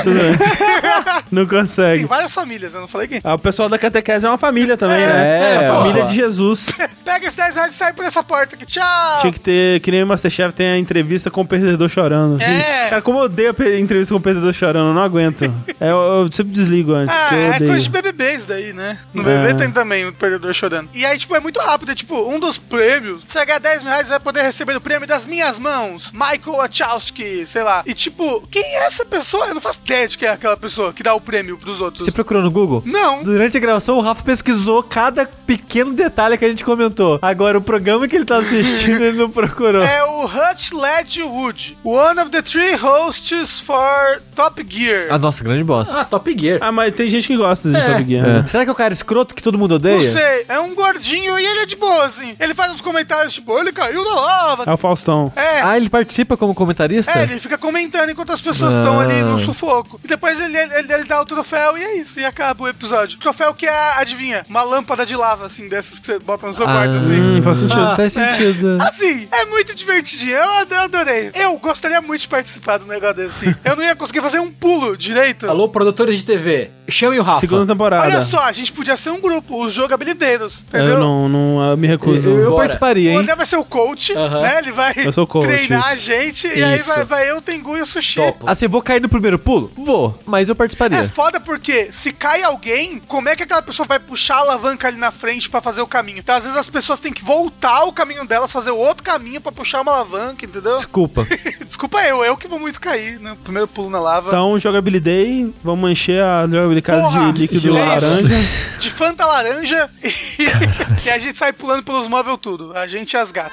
Tudo 0.04 0.16
bem. 0.20 0.38
Não 1.32 1.46
Tem 1.46 1.60
consegue. 1.60 2.06
várias 2.06 2.34
famílias, 2.34 2.74
eu 2.74 2.82
não 2.82 2.88
falei 2.90 3.08
quem. 3.08 3.22
Ah, 3.24 3.36
o 3.36 3.40
pessoal 3.40 3.70
da 3.70 3.78
catequese 3.78 4.26
é 4.26 4.30
uma 4.30 4.38
família 4.38 4.76
também, 4.76 5.02
É, 5.02 5.08
né? 5.08 5.54
é, 5.64 5.68
a 5.70 5.74
família 5.74 6.04
de 6.06 6.14
Jesus. 6.16 6.68
Pega 7.06 7.26
esses 7.26 7.38
10 7.38 7.56
reais 7.56 7.74
e 7.74 7.78
sai 7.78 7.94
por 7.94 8.04
essa 8.06 8.22
porta 8.22 8.56
aqui. 8.56 8.66
Tchau! 8.66 9.20
Tinha 9.22 9.32
que 9.34 9.40
ter, 9.40 9.80
que 9.80 9.92
nem 9.92 10.04
o 10.04 10.08
Masterchef 10.08 10.54
tem 10.54 10.68
a 10.68 10.78
entrevista 10.78 11.32
com 11.32 11.42
o 11.42 11.46
perdedor 11.46 11.88
chorando. 11.90 12.42
É. 12.42 12.90
Cara, 12.90 13.02
como 13.02 13.20
eu 13.20 13.24
odeio 13.24 13.56
a 13.58 13.80
entrevista 13.80 14.14
com 14.14 14.20
o 14.20 14.22
perdedor 14.22 14.54
chorando, 14.54 14.90
eu 14.90 14.94
não 14.94 15.02
aguento. 15.02 15.44
É, 15.80 15.90
eu, 15.92 15.98
eu 16.26 16.30
sempre 16.32 16.52
desligo 16.54 16.94
antes, 16.94 17.16
Ah, 17.16 17.34
é 17.36 17.50
odeio. 17.56 17.72
coisa 17.72 17.84
de 17.84 17.90
BBB 17.90 18.34
isso 18.36 18.48
daí, 18.48 18.74
né? 18.74 18.98
No 19.14 19.22
É. 19.22 19.26
BBB 19.26 19.60
tem 19.64 19.72
também 19.72 20.06
o 20.08 20.14
perdedor 20.14 20.54
chorando. 20.54 20.90
E 20.94 21.06
aí, 21.06 21.18
tipo, 21.18 21.36
é 21.36 21.40
muito 21.40 21.60
rápido. 21.60 21.92
É 21.92 21.96
tipo, 21.96 22.16
um 22.30 22.40
dos 22.40 22.58
prêmios, 22.58 23.24
você 23.28 23.44
ganhar 23.46 23.60
10 23.60 23.84
mil 23.84 23.92
reais, 23.92 24.06
você 24.08 24.12
vai 24.12 24.20
poder 24.20 24.42
receber 24.44 24.76
o 24.76 24.82
prêmio 24.82 25.08
das 25.08 25.26
minhas 25.26 25.58
mãos. 25.60 26.12
Michael 26.12 26.58
Wachowski, 26.58 27.46
sei 27.46 27.64
lá. 27.64 27.84
E 27.86 27.94
tipo, 27.94 28.46
quem 28.50 28.64
é 28.64 28.86
essa 28.88 29.06
pessoa? 29.06 29.48
Eu 29.48 29.54
não 29.56 29.62
faço 29.62 29.80
ideia 29.84 30.08
de 30.08 30.18
quem 30.18 30.28
é 30.28 30.32
aquela 30.32 30.58
pessoa 30.58 30.94
que 30.94 31.04
dá 31.04 31.14
o 31.14 31.22
prêmio 31.22 31.58
pros 31.58 31.80
outros. 31.82 32.04
Você 32.06 32.12
procurou 32.12 32.42
no 32.44 32.52
Google? 32.52 32.84
Não. 32.86 33.24
Durante 33.24 33.58
a 33.58 33.60
gravação, 33.60 33.98
o 33.98 34.02
Rafa 34.02 34.24
pesquisou 34.24 34.82
cada 34.84 35.26
pequeno 35.26 35.94
detalhe 35.94 36.38
que 36.38 36.46
a 36.46 36.50
gente 36.50 36.64
comentou. 36.64 37.20
Agora, 37.22 37.58
o 37.58 37.62
programa 37.62 38.08
que 38.08 38.16
ele 38.16 38.26
tá 38.26 38.38
assistindo, 38.38 39.04
ele 39.04 39.18
não 39.18 39.30
procurou. 39.32 39.82
É 39.84 40.04
o 40.04 40.26
Hutch 40.26 40.72
Ledgewood, 40.72 41.78
one 41.84 42.20
of 42.20 42.30
the 42.32 42.42
three 42.42 42.76
hosts 42.76 43.60
for 43.60 44.22
Top 44.36 44.64
Gear. 44.68 45.08
Ah, 45.10 45.18
nossa, 45.18 45.44
grande 45.44 45.64
bosta. 45.64 45.94
Ah, 46.02 46.06
Top 46.06 46.34
Gear. 46.38 46.60
Ah, 46.62 46.72
mas 46.72 46.94
tem 46.96 47.10
gente 47.10 47.28
que 47.28 47.36
gosta 47.38 47.70
de 47.70 47.76
Top 47.86 48.04
Gear. 48.06 48.26
É. 48.26 48.34
né? 48.42 48.48
Será 48.48 48.64
que 48.64 48.70
é 48.70 48.74
o 48.74 48.76
cara 48.76 48.94
escroto 48.94 49.36
que 49.36 49.42
todo 49.44 49.58
mundo 49.58 49.72
Não 49.72 49.76
odeia? 49.78 50.12
sei, 50.12 50.46
é 50.48 50.60
um 50.60 50.74
gordinho 50.76 51.38
e 51.40 51.46
ele 51.46 51.60
é 51.62 51.66
de 51.66 51.76
boa, 51.76 52.10
assim. 52.18 52.36
Ele 52.40 52.54
faz 52.54 52.72
uns 52.72 52.82
comentários 52.82 53.34
tipo, 53.34 53.58
ele 53.60 53.72
caiu 53.72 54.04
na 54.04 54.16
lava. 54.16 54.64
É 54.68 54.74
o 54.74 54.78
Faustão. 54.78 55.32
É, 55.36 55.62
Ah, 55.62 55.78
ele 55.78 55.90
participa 55.90 56.36
como 56.38 56.54
comentarista? 56.56 57.12
É, 57.18 57.24
ele 57.24 57.40
fica 57.40 57.58
comentando 57.58 58.10
enquanto 58.10 58.32
as 58.32 58.42
pessoas 58.42 58.74
estão 58.76 59.00
Ah. 59.00 59.04
ali 59.04 59.22
no 59.24 59.40
sufoco. 59.40 60.00
E 60.04 60.08
depois 60.08 60.40
ele, 60.40 60.58
ele, 60.58 60.94
ele 60.94 61.04
dá 61.06 61.22
o 61.22 61.26
troféu 61.26 61.78
e 61.78 61.84
é 61.84 61.98
isso, 61.98 62.20
e 62.20 62.26
acaba 62.26 62.64
o 62.64 62.68
episódio. 62.68 63.18
O 63.18 63.20
troféu 63.22 63.54
que 63.54 63.66
é, 63.68 63.94
adivinha, 64.00 64.46
uma 64.50 64.64
lâmpada 64.64 65.06
de 65.06 65.16
lava, 65.16 65.46
assim, 65.46 65.68
dessas 65.68 66.00
que 66.00 66.06
você 66.06 66.20
bota 66.20 66.48
no 66.48 66.54
seu 66.54 66.66
quarto, 66.66 66.96
assim. 66.96 67.20
Hum, 67.20 67.42
faz 67.44 67.58
sentido. 67.58 67.82
Ah, 67.82 67.96
faz 67.96 68.14
sentido. 68.14 68.78
Assim, 68.82 69.28
é 69.32 69.46
muito 69.46 69.76
divertidinho. 69.76 70.32
Eu 70.36 70.50
ado- 70.62 70.74
eu 70.76 70.82
adorei. 70.82 71.32
Eu 71.34 71.58
gostaria 71.60 72.02
muito 72.02 72.22
de 72.22 72.28
participar 72.28 72.78
do 72.78 72.86
negócio 72.86 73.16
desse. 73.16 73.48
assim. 73.50 73.56
Eu 73.64 73.76
não 73.76 73.84
ia 73.84 73.96
conseguir 73.96 74.22
fazer 74.22 74.40
um 74.40 74.52
pulo 74.52 74.98
direito. 74.98 75.48
Alô, 75.50 75.70
produtores 75.70 76.18
de 76.18 76.24
TV. 76.26 76.70
Chamem 76.90 77.20
o 77.20 77.24
Rafa. 77.24 77.40
Segunda 77.40 77.66
temporada. 77.66 78.04
Olha 78.06 78.22
só, 78.24 78.40
a 78.44 78.52
gente 78.52 78.72
podia 78.74 78.98
ser 78.98 79.10
um 79.12 79.22
grupo, 79.22 79.64
os 79.64 79.74
jogabilideiros, 79.74 80.64
entendeu? 80.68 80.96
Eu 80.96 81.00
não, 81.00 81.30
não 81.30 81.72
eu 81.72 81.78
me 81.78 81.88
recuso. 82.06 82.30
Eu, 82.30 82.40
eu 82.40 82.56
participaria, 82.56 83.10
O 83.10 83.14
hein? 83.14 83.20
André 83.20 83.36
vai 83.36 83.46
ser 83.46 83.56
o 83.58 83.66
coach, 83.66 84.14
né? 84.14 84.58
Ele 84.60 84.72
vai 84.72 84.94
Eu 84.98 85.14
sou 85.14 85.26
coach, 85.28 85.46
treinar 85.48 85.80
isso. 85.80 85.90
a 85.90 85.96
gente 85.96 86.48
e 86.48 86.64
aí 86.64 86.80
vai, 86.80 87.06
vai 87.06 87.30
eu, 87.30 87.38
o 87.38 87.42
Tengu 87.42 87.78
e 87.78 87.82
o 87.82 87.86
Sushi. 87.86 88.16
Topo. 88.16 88.50
Assim, 88.50 88.68
vou 88.68 88.82
cair 88.82 89.02
no 89.02 89.10
primeiro 89.10 89.38
pulo? 89.40 89.72
Vou, 89.76 90.18
mas 90.26 90.50
eu 90.50 90.54
É 90.54 90.56
participaria. 90.56 91.08
foda 91.10 91.40
porque 91.40 91.90
se 91.92 92.12
cai 92.12 92.44
alguém, 92.44 93.00
como 93.08 93.30
é 93.30 93.36
que 93.36 93.44
aquela 93.44 93.62
pessoa 93.62 93.88
vai 93.88 94.00
puxar 94.00 94.36
a 94.36 94.40
alavanca 94.40 94.88
ali 94.88 94.98
na 94.98 95.12
frente 95.12 95.50
pra 95.50 95.62
fazer 95.62 95.82
o 95.82 95.88
caminho? 95.88 96.20
Então, 96.20 96.36
às 96.36 96.44
vezes 96.44 96.58
as 96.58 96.70
pessoas 96.70 97.00
têm 97.00 97.14
que 97.14 97.24
voltar 97.24 97.84
o 97.86 97.94
caminho 97.94 98.26
delas, 98.26 98.52
fazer 98.52 98.72
o 98.72 98.78
outro 98.78 99.04
caminho 99.04 99.40
pra 99.42 99.52
puxar 99.52 99.82
uma 99.82 99.92
alavanca, 99.94 100.46
entendeu? 100.46 100.78
Desculpa. 100.78 101.26
Desculpa 101.66 102.02
eu, 102.04 102.24
eu 102.24 102.36
que 102.38 102.48
vou 102.48 102.60
muito 102.60 102.80
cair 102.80 103.20
no 103.20 103.36
primeiro 103.36 103.68
pulo 103.68 103.90
na 103.90 104.00
lava. 104.00 104.28
Então, 104.30 104.58
jogabilidade, 104.60 105.54
vamos 105.64 105.90
encher 105.92 106.22
a 106.24 106.48
jogabilidade 106.48 107.02
Porra, 107.02 107.34
de 107.34 107.40
líquido 107.40 107.78
é 107.78 107.82
isso. 107.82 107.90
laranja. 107.90 108.36
De 108.80 108.90
Fanta 108.92 109.26
laranja 109.26 109.90
e, 110.04 110.08
e 111.06 111.10
a 111.10 111.18
gente 111.20 111.38
sai 111.38 111.54
pulando 111.54 111.84
pelos 111.92 112.08
móveis 112.08 112.38
tudo. 112.42 112.72
A 112.74 112.88
gente 112.88 113.14
e 113.14 113.18
as 113.18 113.32
gatas. 113.32 113.52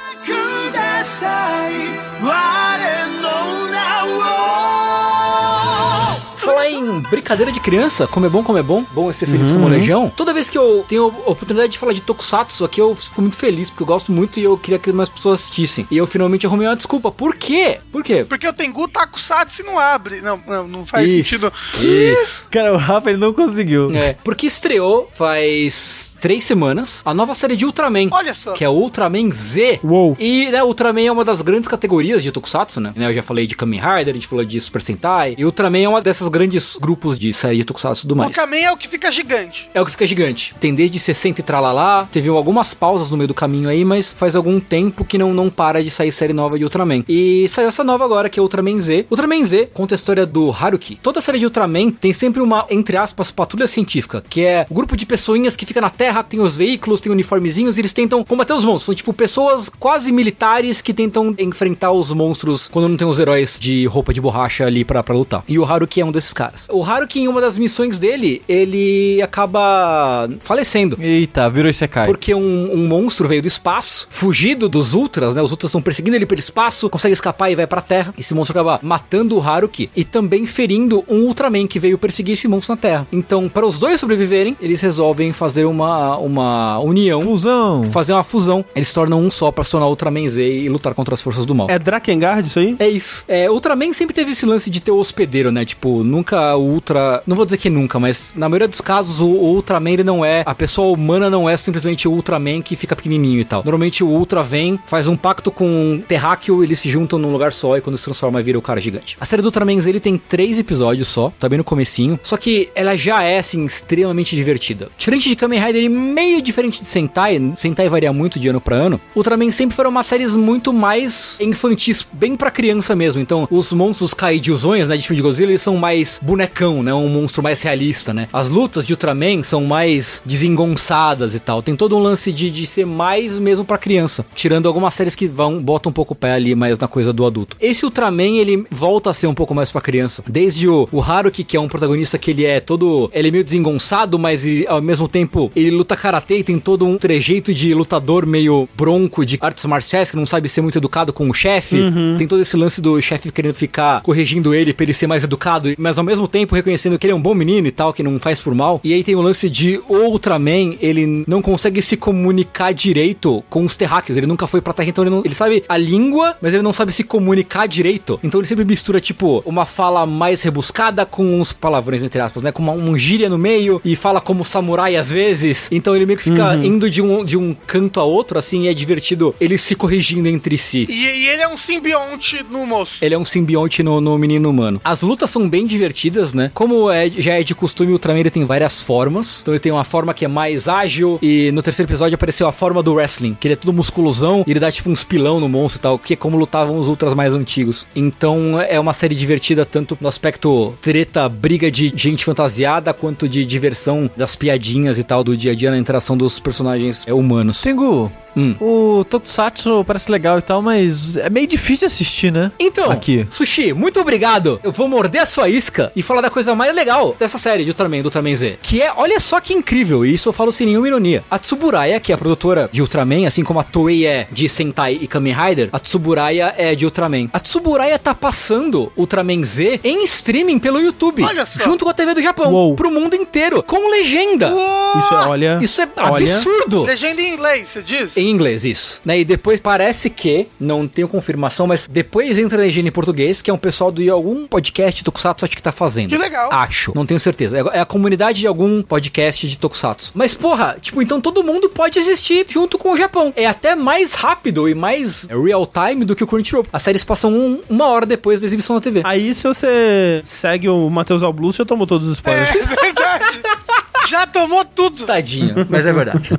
Falar 6.37 6.71
em 6.71 7.01
brincadeira 7.01 7.51
de 7.53 7.61
criança, 7.61 8.07
como 8.07 8.25
é 8.25 8.29
bom, 8.29 8.43
como 8.43 8.57
é 8.57 8.63
bom, 8.63 8.85
bom 8.93 9.11
é 9.11 9.13
ser 9.13 9.27
feliz 9.27 9.51
Uhum. 9.51 9.57
como 9.59 9.69
legião. 9.69 10.09
Toda 10.17 10.33
vez 10.33 10.49
que 10.49 10.57
eu 10.57 10.85
tenho 10.89 11.05
a 11.27 11.31
oportunidade 11.31 11.73
de 11.73 11.79
falar 11.79 11.93
de 11.93 12.01
Tokusatsu 12.01 12.65
aqui, 12.65 12.81
eu 12.81 12.95
fico 12.95 13.21
muito 13.21 13.37
feliz, 13.37 13.69
porque 13.71 13.83
eu 13.83 13.87
gosto 13.87 14.11
muito 14.13 14.39
e 14.41 14.45
eu 14.45 14.57
queria 14.57 14.79
que 14.79 14.91
mais 14.93 15.11
pessoas 15.11 15.41
assistissem. 15.41 15.87
E 15.91 15.97
eu 15.97 16.07
finalmente 16.07 16.47
arrumei 16.47 16.67
uma 16.67 16.77
desculpa. 16.77 17.11
Por 17.11 17.35
quê? 17.35 17.81
Por 17.93 18.03
quê? 18.05 18.25
Porque 18.27 18.47
o 18.49 18.53
Tengu 18.53 18.89
com 18.89 19.19
Satsu 19.19 19.63
e 19.63 19.65
não 19.65 19.79
abre. 19.79 20.21
Não, 20.23 20.41
não, 20.47 20.69
não 20.69 20.87
faz 20.87 21.11
Isso, 21.11 21.31
sentido. 21.31 21.53
Isso. 21.81 22.47
Cara, 22.51 22.73
o 22.73 22.77
Rafa 22.77 23.11
ele 23.11 23.19
não 23.19 23.33
conseguiu. 23.33 23.91
É, 23.95 24.15
porque 24.25 24.47
estreou 24.47 25.09
faz 25.13 26.15
três 26.21 26.45
semanas 26.45 27.03
a 27.05 27.15
nova 27.15 27.35
série 27.35 27.57
de 27.57 27.65
Ultraman. 27.65 28.09
Olha 28.11 28.35
só. 28.35 28.53
Que 28.53 28.65
é 28.65 28.69
Ultraman 28.69 29.31
Z. 29.33 29.81
Uou. 29.83 30.17
E, 30.19 30.47
né, 30.51 30.63
Ultraman 30.63 31.03
é 31.03 31.13
uma 31.13 31.25
das 31.25 31.41
grandes 31.43 31.69
categorias 31.69 32.23
de 32.23 32.31
Tokusatsu, 32.33 32.81
né? 32.81 32.93
Eu 32.97 33.15
já 33.15 33.23
falei 33.23 33.47
de 33.47 33.57
Kamen 33.57 33.81
Rider, 33.81 34.11
a 34.15 34.19
gente 34.19 34.27
falou 34.27 34.45
de 34.45 34.61
Super 34.61 34.83
Sentai. 34.83 35.35
E 35.39 35.45
Ultraman 35.45 35.79
é 35.79 35.89
uma 35.89 36.01
dessas 36.01 36.29
grandes 36.29 36.77
grupos 36.81 37.19
de 37.19 37.33
série 37.33 37.57
de 37.59 37.65
Tokusatsu 37.65 38.01
e 38.01 38.03
tudo 38.03 38.15
O 38.15 38.17
mais. 38.19 38.35
caminho 38.37 38.67
é 38.67 38.73
o 38.73 38.77
que 38.77 38.89
fica 38.89 39.11
gigante. 39.11 39.71
É 39.75 39.81
o 39.81 39.85
que 39.85 39.91
fica 39.91 40.07
gigante. 40.07 40.55
Tem 40.61 40.75
desde 40.75 40.99
60 40.99 41.41
e 41.41 41.45
tralalá. 41.45 42.09
Teve 42.11 42.29
algumas 42.29 42.75
pausas 42.75 43.11
no 43.11 43.17
meio 43.17 43.29
do 43.29 43.35
caminho 43.35 43.69
aí, 43.69 43.85
mas 43.85 44.13
faz 44.13 44.35
algum 44.37 44.59
tempo 44.61 45.05
que 45.05 45.19
não, 45.19 45.33
não 45.33 45.49
para 45.51 45.83
de 45.83 45.91
sair 45.91 46.11
série 46.13 46.33
nova 46.33 46.59
de 46.59 46.65
Ultraman. 46.65 47.05
E 47.09 47.47
saiu 47.49 47.69
essa 47.69 47.85
nova 47.85 48.05
agora, 48.05 48.29
que 48.29 48.39
é 48.39 48.43
Ultraman 48.43 48.81
Z. 48.81 49.07
Ultraman 49.11 49.45
Z 49.45 49.71
conta 49.75 49.95
a 49.95 49.97
história 49.97 50.27
do 50.27 50.51
Haruki. 50.51 50.97
Toda 51.03 51.21
série 51.21 51.39
de 51.39 51.45
Ultraman 51.45 51.91
tem 51.91 52.13
sempre 52.13 52.41
uma, 52.43 52.67
entre 52.71 52.97
aspas, 52.97 53.31
patrulha 53.31 53.67
científica, 53.67 54.23
que 54.29 54.45
é 54.45 54.67
o 54.69 54.75
grupo 54.75 54.97
de 54.97 55.07
pessoinhas 55.07 55.57
que 55.57 55.65
fica 55.67 55.81
na 55.81 55.91
Terra, 55.91 56.08
tem 56.29 56.41
os 56.41 56.57
veículos, 56.57 57.01
tem 57.01 57.11
uniformezinhos, 57.13 57.77
e 57.77 57.81
eles 57.81 57.93
tentam 57.93 58.25
combater 58.25 58.53
os 58.53 58.65
monstros. 58.65 58.85
São 58.85 58.95
tipo 58.95 59.13
pessoas 59.13 59.69
quase 59.69 60.11
militares 60.13 60.81
que 60.81 60.93
tentam 60.93 61.35
enfrentar 61.39 61.93
os 61.93 62.13
monstros 62.13 62.69
quando 62.69 62.89
não 62.89 62.97
tem 62.97 63.07
os 63.07 63.19
heróis 63.19 63.59
de 63.61 63.87
roupa 63.87 64.13
de 64.13 64.21
borracha 64.21 64.67
ali 64.67 64.85
pra, 64.85 65.03
pra 65.03 65.15
lutar. 65.15 65.45
E 65.49 65.59
o 65.59 65.65
Haruki 65.65 66.01
é 66.01 66.05
um 66.05 66.13
desses 66.13 66.33
caras. 66.33 66.67
O 66.71 66.83
Haruki, 66.83 67.21
em 67.21 67.29
uma 67.29 67.41
das 67.41 67.59
missões 67.59 67.99
dele, 67.99 68.43
ele 68.49 69.21
acaba 69.23 70.29
falecendo. 70.41 70.97
Eita, 71.01 71.49
virou 71.51 71.71
Isekai. 71.71 72.07
Porque 72.07 72.35
um, 72.35 72.73
um 72.73 72.87
monstro 72.87 73.29
veio 73.29 73.43
do 73.43 73.49
espaço, 73.49 74.07
fugido 74.11 74.69
dos 74.69 74.95
Ultras, 74.95 75.35
né? 75.35 75.43
Os 75.43 75.51
Ultras 75.51 75.71
estão 75.71 75.83
perseguindo 75.83 76.17
ele 76.17 76.27
pelo 76.27 76.41
espaço, 76.41 76.89
consegue 76.91 77.15
escapar 77.15 77.51
e 77.51 77.55
vai 77.55 77.67
pra 77.67 77.81
Terra. 77.81 78.15
Esse 78.19 78.35
monstro 78.35 78.59
acaba 78.59 78.81
matando 78.83 79.37
o 79.37 79.43
Haruki 79.43 79.91
e 79.95 80.05
também 80.05 80.47
ferindo 80.47 81.05
um 81.09 81.27
Ultraman 81.27 81.67
que 81.67 81.79
veio 81.79 81.99
perseguir 81.99 82.35
esse 82.35 82.49
monstro 82.49 82.75
na 82.75 82.81
Terra. 82.81 83.07
Então, 83.13 83.49
para 83.49 83.67
os 83.67 83.79
dois 83.79 84.01
sobreviverem, 84.01 84.57
eles 84.61 84.81
resolvem 84.81 85.33
fazer 85.33 85.65
uma, 85.65 85.98
uma 86.19 86.79
união, 86.79 87.23
Fusão. 87.23 87.85
fazer 87.85 88.13
uma 88.13 88.25
fusão. 88.25 88.65
Eles 88.75 88.89
se 88.89 88.95
tornam 88.95 89.21
um 89.21 89.31
só 89.31 89.51
pra 89.51 89.65
se 89.65 89.71
tornar 89.73 89.87
Ultraman 89.87 90.29
Z 90.29 90.43
e 90.43 90.69
lutar 90.69 90.95
contra 90.95 91.15
as 91.15 91.21
forças 91.21 91.45
do 91.45 91.55
mal. 91.55 91.69
É 91.71 91.79
Drakengard 91.79 92.47
isso 92.47 92.59
aí? 92.59 92.77
É 92.79 92.89
isso. 92.89 93.25
É, 93.29 93.51
Ultraman 93.51 93.93
sempre 93.93 94.15
teve 94.15 94.33
esse 94.33 94.47
lance 94.47 94.71
de 94.71 94.81
ter 94.81 94.91
o 94.91 94.99
hospedeiro, 94.99 95.51
né? 95.51 95.65
Tipo, 95.65 96.03
nunca 96.05 96.57
o 96.57 96.63
Ultra. 96.63 97.23
Não 97.27 97.37
vou 97.37 97.45
dizer 97.45 97.59
que 97.59 97.71
nunca, 97.71 97.99
mas 97.99 98.33
na 98.37 98.49
maioria 98.49 98.69
dos 98.69 98.81
casos, 98.81 99.21
o, 99.21 99.27
o 99.27 99.55
Ultraman 99.55 99.91
ele 99.91 100.05
não 100.05 100.25
é. 100.25 100.43
A 100.47 100.55
pessoa 100.55 100.93
humana 100.93 101.29
não 101.31 101.49
é 101.49 101.57
simplesmente 101.57 102.07
o 102.09 102.13
Ultraman 102.13 102.63
que 102.63 102.77
fica 102.77 102.95
pequenininho 102.95 103.41
e 103.41 103.45
tal. 103.45 103.63
Normalmente 103.65 104.03
o 104.05 104.09
Ultra 104.09 104.43
vem, 104.43 104.79
faz 104.87 105.07
um 105.07 105.17
pacto 105.17 105.51
com 105.51 105.67
um 105.67 106.03
terráqueo, 106.07 106.63
eles 106.63 106.79
se 106.81 106.89
juntam 106.89 107.19
num 107.19 107.33
lugar 107.33 107.53
só 107.53 107.77
e 107.77 107.81
quando 107.81 107.97
se 107.97 108.05
transforma 108.05 108.43
vira 108.43 108.59
o 108.59 108.63
cara 108.63 108.81
gigante. 108.81 109.17
A 109.21 109.25
série 109.25 109.43
do 109.43 109.47
Ultraman 109.47 109.79
ele 109.87 110.01
tem 110.01 110.19
três 110.19 110.59
episódios 110.59 111.09
só, 111.09 111.33
tá 111.39 111.49
bem 111.49 111.59
no 111.59 111.65
comecinho. 111.65 112.19
Só 112.23 112.37
que 112.37 112.71
ela 112.75 112.97
já 112.97 113.23
é, 113.23 113.39
assim, 113.39 113.65
extremamente 113.65 114.35
divertida. 114.35 114.89
Diferente 114.97 115.29
de 115.29 115.37
Kamen 115.37 115.61
Rider 115.61 115.83
meio 115.89 116.41
diferente 116.43 116.83
de 116.83 116.89
Sentai, 116.89 117.53
Sentai 117.57 117.89
varia 117.89 118.13
muito 118.13 118.39
de 118.39 118.49
ano 118.49 118.61
pra 118.61 118.77
ano. 118.77 119.01
Ultraman 119.15 119.51
sempre 119.51 119.77
foram 119.77 119.91
umas 119.91 120.07
séries 120.07 120.37
muito 120.37 120.73
mais 120.73 121.37
infantis, 121.41 122.07
bem 122.13 122.37
pra 122.37 122.51
criança 122.51 122.95
mesmo. 122.95 123.21
Então, 123.21 123.47
os 123.51 123.73
monstros 123.73 124.15
kaidyuzões, 124.15 124.89
né, 124.89 124.97
de 124.97 125.07
filme 125.07 125.17
de 125.17 125.23
Godzilla, 125.23 125.51
eles 125.51 125.63
são 125.63 125.77
mais 125.77 126.21
bonecão, 126.23 126.83
né, 126.83 126.93
um 126.93 127.09
monstro 127.09 127.43
mais 127.43 127.63
realista, 127.63 128.13
né. 128.13 128.29
As 128.33 128.49
lutas 128.49 128.87
de 128.87 128.93
Ultraman 128.93 129.43
são 129.43 129.65
mais 129.65 130.23
desengonçadas 130.25 131.35
e 131.35 131.41
tal. 131.41 131.63
Tem 131.63 131.77
todo 131.77 131.97
um 131.97 132.01
lance 132.01 132.33
de, 132.33 132.51
de 132.51 132.67
ser 132.67 132.87
mais 132.87 133.39
mesmo 133.39 133.65
pra 133.65 133.79
criança, 133.79 134.25
tirando 134.35 134.67
algumas 134.67 134.95
séries 134.95 135.15
que 135.15 135.27
vão, 135.27 135.63
botam 135.63 135.91
um 135.91 135.93
pouco 135.93 136.13
o 136.13 136.17
pé 136.17 136.33
ali 136.33 136.55
mais 136.55 136.79
na 136.79 136.89
coisa 136.89 137.13
do 137.13 137.25
adulto. 137.27 137.57
Esse 137.61 137.85
Ultraman, 137.85 138.37
ele 138.39 138.65
volta 138.71 139.11
a 139.11 139.15
ser 139.15 139.27
um 139.27 139.35
pouco 139.35 139.55
mais 139.55 139.71
pra 139.71 139.81
criança. 139.81 140.23
Desde 140.27 140.69
o, 140.69 140.89
o 140.91 141.01
Haruki, 141.01 141.45
que 141.45 141.57
é 141.57 141.61
um 141.61 141.69
protagonista 141.69 142.19
que 142.19 142.31
ele 142.31 142.45
é 142.45 142.61
todo, 142.61 143.11
ele 143.13 143.29
é 143.29 143.31
meio 143.31 143.45
desengonçado, 143.45 144.19
mas 144.19 144.45
ele, 144.45 144.67
ao 144.67 144.81
mesmo 144.83 145.09
tempo 145.09 145.51
ele 145.55 145.71
luta 145.79 145.97
karatê 145.97 146.39
e 146.39 146.45
tem 146.45 146.59
todo 146.59 146.87
um 146.87 146.99
trejeito 146.99 147.55
de 147.55 147.73
lutador 147.73 148.27
meio 148.27 148.69
bronco 148.77 149.25
de 149.25 149.39
artes 149.41 149.65
marciais 149.65 150.11
que 150.11 150.17
não 150.17 150.27
sabe 150.27 150.49
ser 150.49 150.61
muito 150.61 150.79
educado 150.79 151.13
com 151.13 151.29
o 151.29 151.35
chefe. 151.35 151.79
Tem 152.19 152.27
todo 152.27 152.43
esse 152.43 152.57
lance 152.57 152.81
do 152.81 153.01
chefe 153.01 153.31
querendo 153.31 153.55
ficar 153.55 154.03
corrigindo 154.03 154.55
ele 154.55 154.73
pra 154.73 154.85
ele 154.85 154.93
ser 154.93 155.07
mais 155.07 155.25
educado, 155.25 155.73
mas 155.79 155.99
ao 155.99 156.05
mesmo 156.05 156.27
tempo 156.29 156.55
reconhecendo 156.55 156.99
que 156.99 157.07
ele 157.07 157.13
é 157.13 157.17
um 157.17 157.21
bom 157.21 157.35
menino 157.35 157.67
e 157.67 157.71
tal, 157.71 157.93
que 157.93 158.03
não 158.03 158.19
faz 158.19 158.41
por 158.41 158.55
mal. 158.55 158.81
E 158.83 158.93
aí 158.93 159.05
tem 159.05 159.15
o 159.15 159.23
lance 159.23 159.49
de 159.49 159.81
Ultraman, 159.89 160.77
ele 160.81 161.25
não 161.27 161.41
consegue 161.41 161.81
se 161.81 161.97
comunicar 161.97 162.73
direito 162.73 163.43
com 163.49 163.65
os 163.65 163.77
terráqueos. 163.77 164.17
Ele 164.17 164.27
nunca 164.27 164.47
foi 164.47 164.61
pra 164.61 164.73
Terra, 164.73 164.89
então 164.89 165.05
ele, 165.05 165.11
não, 165.11 165.23
ele 165.25 165.35
sabe 165.35 165.65
a 165.69 165.77
língua, 165.77 166.37
mas 166.41 166.53
ele 166.55 166.63
não 166.63 166.73
sabe 166.73 166.93
se 166.93 167.05
comunicar 167.05 167.67
direito. 167.67 168.19
Então 168.23 168.41
ele 168.41 168.49
sempre 168.49 168.65
mistura, 168.65 169.01
tipo, 169.01 169.43
uma 169.47 169.65
fala 169.65 170.05
mais 170.07 170.43
rebuscada 170.43 171.07
com 171.07 171.41
uns 171.41 171.53
palavrões, 171.53 172.03
entre 172.03 172.21
aspas, 172.21 172.43
né? 172.43 172.53
Com 172.53 172.63
uma, 172.63 172.73
um 172.73 172.97
gíria 172.97 173.29
no 173.29 173.39
meio 173.39 173.81
e 173.85 173.95
fala 173.95 174.21
como 174.21 174.45
samurai 174.45 174.97
às 174.97 175.11
vezes. 175.11 175.68
Então 175.71 175.95
ele 175.95 176.07
meio 176.07 176.19
que 176.19 176.25
fica 176.25 176.55
indo 176.57 176.91
de 176.91 177.03
um, 177.03 177.25
de 177.25 177.37
um 177.37 177.55
canto 177.55 178.01
a 178.01 178.05
outro, 178.05 178.39
assim, 178.39 178.63
e 178.63 178.69
é 178.69 178.75
divertido 178.75 179.35
eles 179.41 179.61
se 179.61 179.75
corrigindo 179.75 180.29
entre 180.29 180.57
si. 180.59 180.87
E, 180.89 180.93
e 180.93 181.29
ele 181.29 181.43
é 181.43 181.49
um 181.49 181.57
simbionte 181.57 182.45
no 182.51 182.67
moço. 182.67 183.05
Ele 183.05 183.15
é 183.15 183.19
um 183.19 183.25
simbionte 183.25 183.83
no, 183.83 184.01
no 184.01 184.19
menino 184.19 184.49
humano. 184.49 184.81
As 184.85 185.03
lutas 185.03 185.31
são 185.31 185.49
bem 185.49 185.67
divertidas, 185.67 186.35
né? 186.35 186.51
Como 186.55 186.91
é, 186.91 187.09
já 187.11 187.39
é 187.39 187.43
de 187.43 187.55
costume, 187.55 187.91
o 187.91 187.95
Ultraman 187.95 188.21
ele 188.21 188.31
tem 188.31 188.45
várias 188.45 188.81
formas. 188.83 189.41
Então 189.43 189.55
ele 189.55 189.61
tem 189.61 189.73
uma 189.73 189.85
forma 189.85 190.15
que 190.15 190.25
é 190.25 190.29
mais 190.29 190.69
ágil. 190.69 191.19
E 191.23 191.51
no 191.53 191.63
terceiro 191.63 191.91
episódio 191.91 192.15
apareceu 192.15 192.47
a 192.47 192.53
forma 192.53 192.83
do 192.83 192.95
wrestling, 192.95 193.37
que 193.39 193.47
ele 193.47 193.55
é 193.55 193.57
todo 193.57 193.73
musculosão. 193.73 194.45
E 194.47 194.51
ele 194.51 194.61
dá 194.61 194.71
tipo 194.71 194.91
uns 194.91 195.05
pilão 195.05 195.41
no 195.41 195.49
monstro 195.49 195.79
e 195.79 195.83
tal, 195.83 195.99
que 195.99 196.15
é 196.15 196.17
como 196.17 196.37
lutavam 196.37 196.79
os 196.79 196.89
Ultras 196.89 197.15
mais 197.15 197.33
antigos. 197.33 197.87
Então 197.95 198.61
é 198.61 198.79
uma 198.79 198.95
série 198.95 199.15
divertida, 199.15 199.65
tanto 199.65 199.97
no 200.01 200.09
aspecto 200.09 200.75
treta, 200.81 201.29
briga 201.29 201.71
de 201.71 201.93
gente 201.95 202.25
fantasiada, 202.25 202.93
quanto 202.93 203.29
de 203.29 203.45
diversão 203.45 204.11
das 204.17 204.35
piadinhas 204.37 204.99
e 204.99 205.05
tal 205.05 205.23
do 205.23 205.37
dia 205.37 205.53
a 205.53 205.55
dia 205.59 205.71
na 205.71 205.77
interação 205.77 206.17
dos 206.17 206.39
personagens 206.39 207.05
humanos. 207.07 207.61
Tengu, 207.61 208.11
Hum. 208.37 208.55
o 208.61 209.05
Tokusatsu 209.05 209.85
parece 209.85 210.11
legal 210.11 210.39
e 210.39 210.43
tal, 210.43 210.63
mas 210.63 211.17
é 211.17 211.29
meio 211.29 211.47
difícil 211.47 211.81
de 211.81 211.87
assistir, 211.87 212.33
né? 212.33 212.53
Então, 212.59 212.91
Aqui. 212.91 213.27
Sushi, 213.31 213.73
muito 213.73 214.01
obrigado. 214.01 214.61
Eu 214.63 214.73
vou 214.73 214.89
morder 214.89 215.23
a 215.23 215.27
sua 215.27 215.49
isca 215.49 215.91
e 215.95 216.03
falar 216.03 216.21
da 216.21 216.31
coisa 216.31 216.55
mais 216.55 216.75
legal 216.75 217.15
dessa 217.19 217.39
série 217.39 217.65
de 217.65 217.71
Ultraman, 217.71 218.01
do 218.01 218.07
Ultraman 218.07 218.35
Z. 218.35 218.59
Que 218.63 218.83
é, 218.83 218.93
olha 218.95 219.19
só 219.21 219.41
que 219.41 219.53
incrível, 219.55 220.05
e 220.05 220.15
isso 220.15 220.29
eu 220.29 220.33
falo 220.33 220.53
sem 220.53 220.67
nenhuma 220.67 220.87
ironia. 220.87 221.25
A 221.31 221.39
Tsuburaya, 221.39 221.99
que 222.01 222.13
é 222.13 222.15
a 222.15 222.19
produtora 222.19 222.69
de 222.73 222.81
Ultraman, 222.81 223.27
assim 223.27 223.43
como 223.43 223.61
a 223.61 223.65
Toei 223.65 224.07
é 224.07 224.27
de 224.31 224.49
Sentai 224.49 224.99
e 225.01 225.07
Kamen 225.07 225.35
Rider, 225.35 225.69
a 225.73 225.79
Tsuburaya 225.79 226.55
é 226.57 226.75
de 226.75 226.85
Ultraman. 226.85 227.29
A 227.33 227.41
Tsuburaya 227.41 227.99
tá 227.99 228.15
passando 228.15 228.93
Ultraman 228.97 229.43
Z 229.43 229.81
em 229.85 230.05
streaming 230.05 230.59
pelo 230.59 230.81
YouTube. 230.81 231.23
Olha 231.25 231.47
só. 231.47 231.63
Junto 231.65 231.85
com 231.85 231.91
a 231.91 231.95
TV 231.95 232.15
do 232.15 232.23
Japão. 232.23 232.53
Uou. 232.53 232.75
Pro 232.75 232.91
mundo 232.91 233.15
inteiro. 233.15 233.63
Com 233.63 233.91
legenda. 233.91 234.49
Isso 234.49 235.15
é, 235.15 235.27
olha. 235.27 235.59
Isso 235.61 235.81
é 235.81 235.89
olha. 235.97 236.35
absurdo. 236.35 236.85
Legenda 236.85 237.21
em 237.21 237.33
inglês, 237.33 237.69
você 237.69 237.83
diz? 237.83 238.17
Em 238.19 238.31
inglês, 238.31 238.65
isso. 238.65 239.01
Né? 239.05 239.21
E 239.21 239.25
depois 239.25 239.61
parece 239.61 240.11
que, 240.11 240.47
não 240.59 240.87
tenho 240.89 241.07
confirmação, 241.09 241.67
mas 241.67 241.87
depois 241.91 242.37
entra 242.39 242.59
a 242.59 242.61
legenda 242.61 242.89
em 242.89 242.93
português, 242.93 243.41
que 243.41 243.51
é 243.51 243.55
um 243.55 243.59
pessoal 243.59 243.93
de 243.93 244.09
algum 244.11 244.47
podcast 244.47 244.97
de 244.97 245.05
Tokusatsu 245.05 245.45
acho 245.45 245.57
que 245.57 245.63
tá 245.63 245.71
fazendo. 245.73 246.09
Que 246.11 246.17
legal. 246.19 246.53
Acho. 246.53 246.93
Não 246.95 247.07
tenho 247.07 247.21
certeza. 247.21 247.57
É 247.59 247.79
é 247.79 247.81
a 247.81 247.85
comunidade 247.87 248.41
de 248.41 248.47
algum 248.47 248.83
podcast 248.83 249.47
de 249.49 249.57
Tokusatsu. 249.57 250.11
Mas, 250.15 250.35
porra, 250.35 250.77
tipo, 250.81 251.01
então 251.01 251.21
todo 251.21 251.45
mundo 251.45 251.69
pode 251.69 251.99
assistir 251.99 252.45
junto 252.49 252.77
com 252.79 252.91
o 252.93 252.97
Japão. 252.99 253.33
É 253.37 253.47
até 253.47 253.77
mais 253.77 254.15
rápido 254.15 254.69
e 254.69 254.75
mais 254.75 255.29
real 255.31 255.65
time 255.67 256.05
do 256.05 256.17
que 256.17 256.25
o 256.25 256.27
Crunchyroll. 256.27 256.67
As 256.73 256.83
séries 256.83 257.05
passam 257.05 257.31
um- 257.33 257.61
uma 257.69 257.87
hora 257.87 258.05
depois 258.07 258.41
da 258.41 258.47
exibição 258.47 258.75
na 258.75 258.81
TV. 258.83 259.03
Aí, 259.05 259.33
se 259.35 259.45
você 259.47 260.23
segue 260.25 260.69
o 260.69 260.89
Matheus 260.91 261.23
Alblu, 261.23 261.53
você 261.53 261.65
tomou 261.65 261.87
todos 261.87 262.09
os 262.09 262.15
spoilers. 262.17 262.49
É 262.51 262.63
verdade. 262.65 263.41
Já 264.09 264.27
tomou 264.27 264.65
tudo. 264.65 265.05
Tadinho, 265.05 265.67
mas 265.69 265.85
é 265.85 265.93
verdade. 265.93 266.31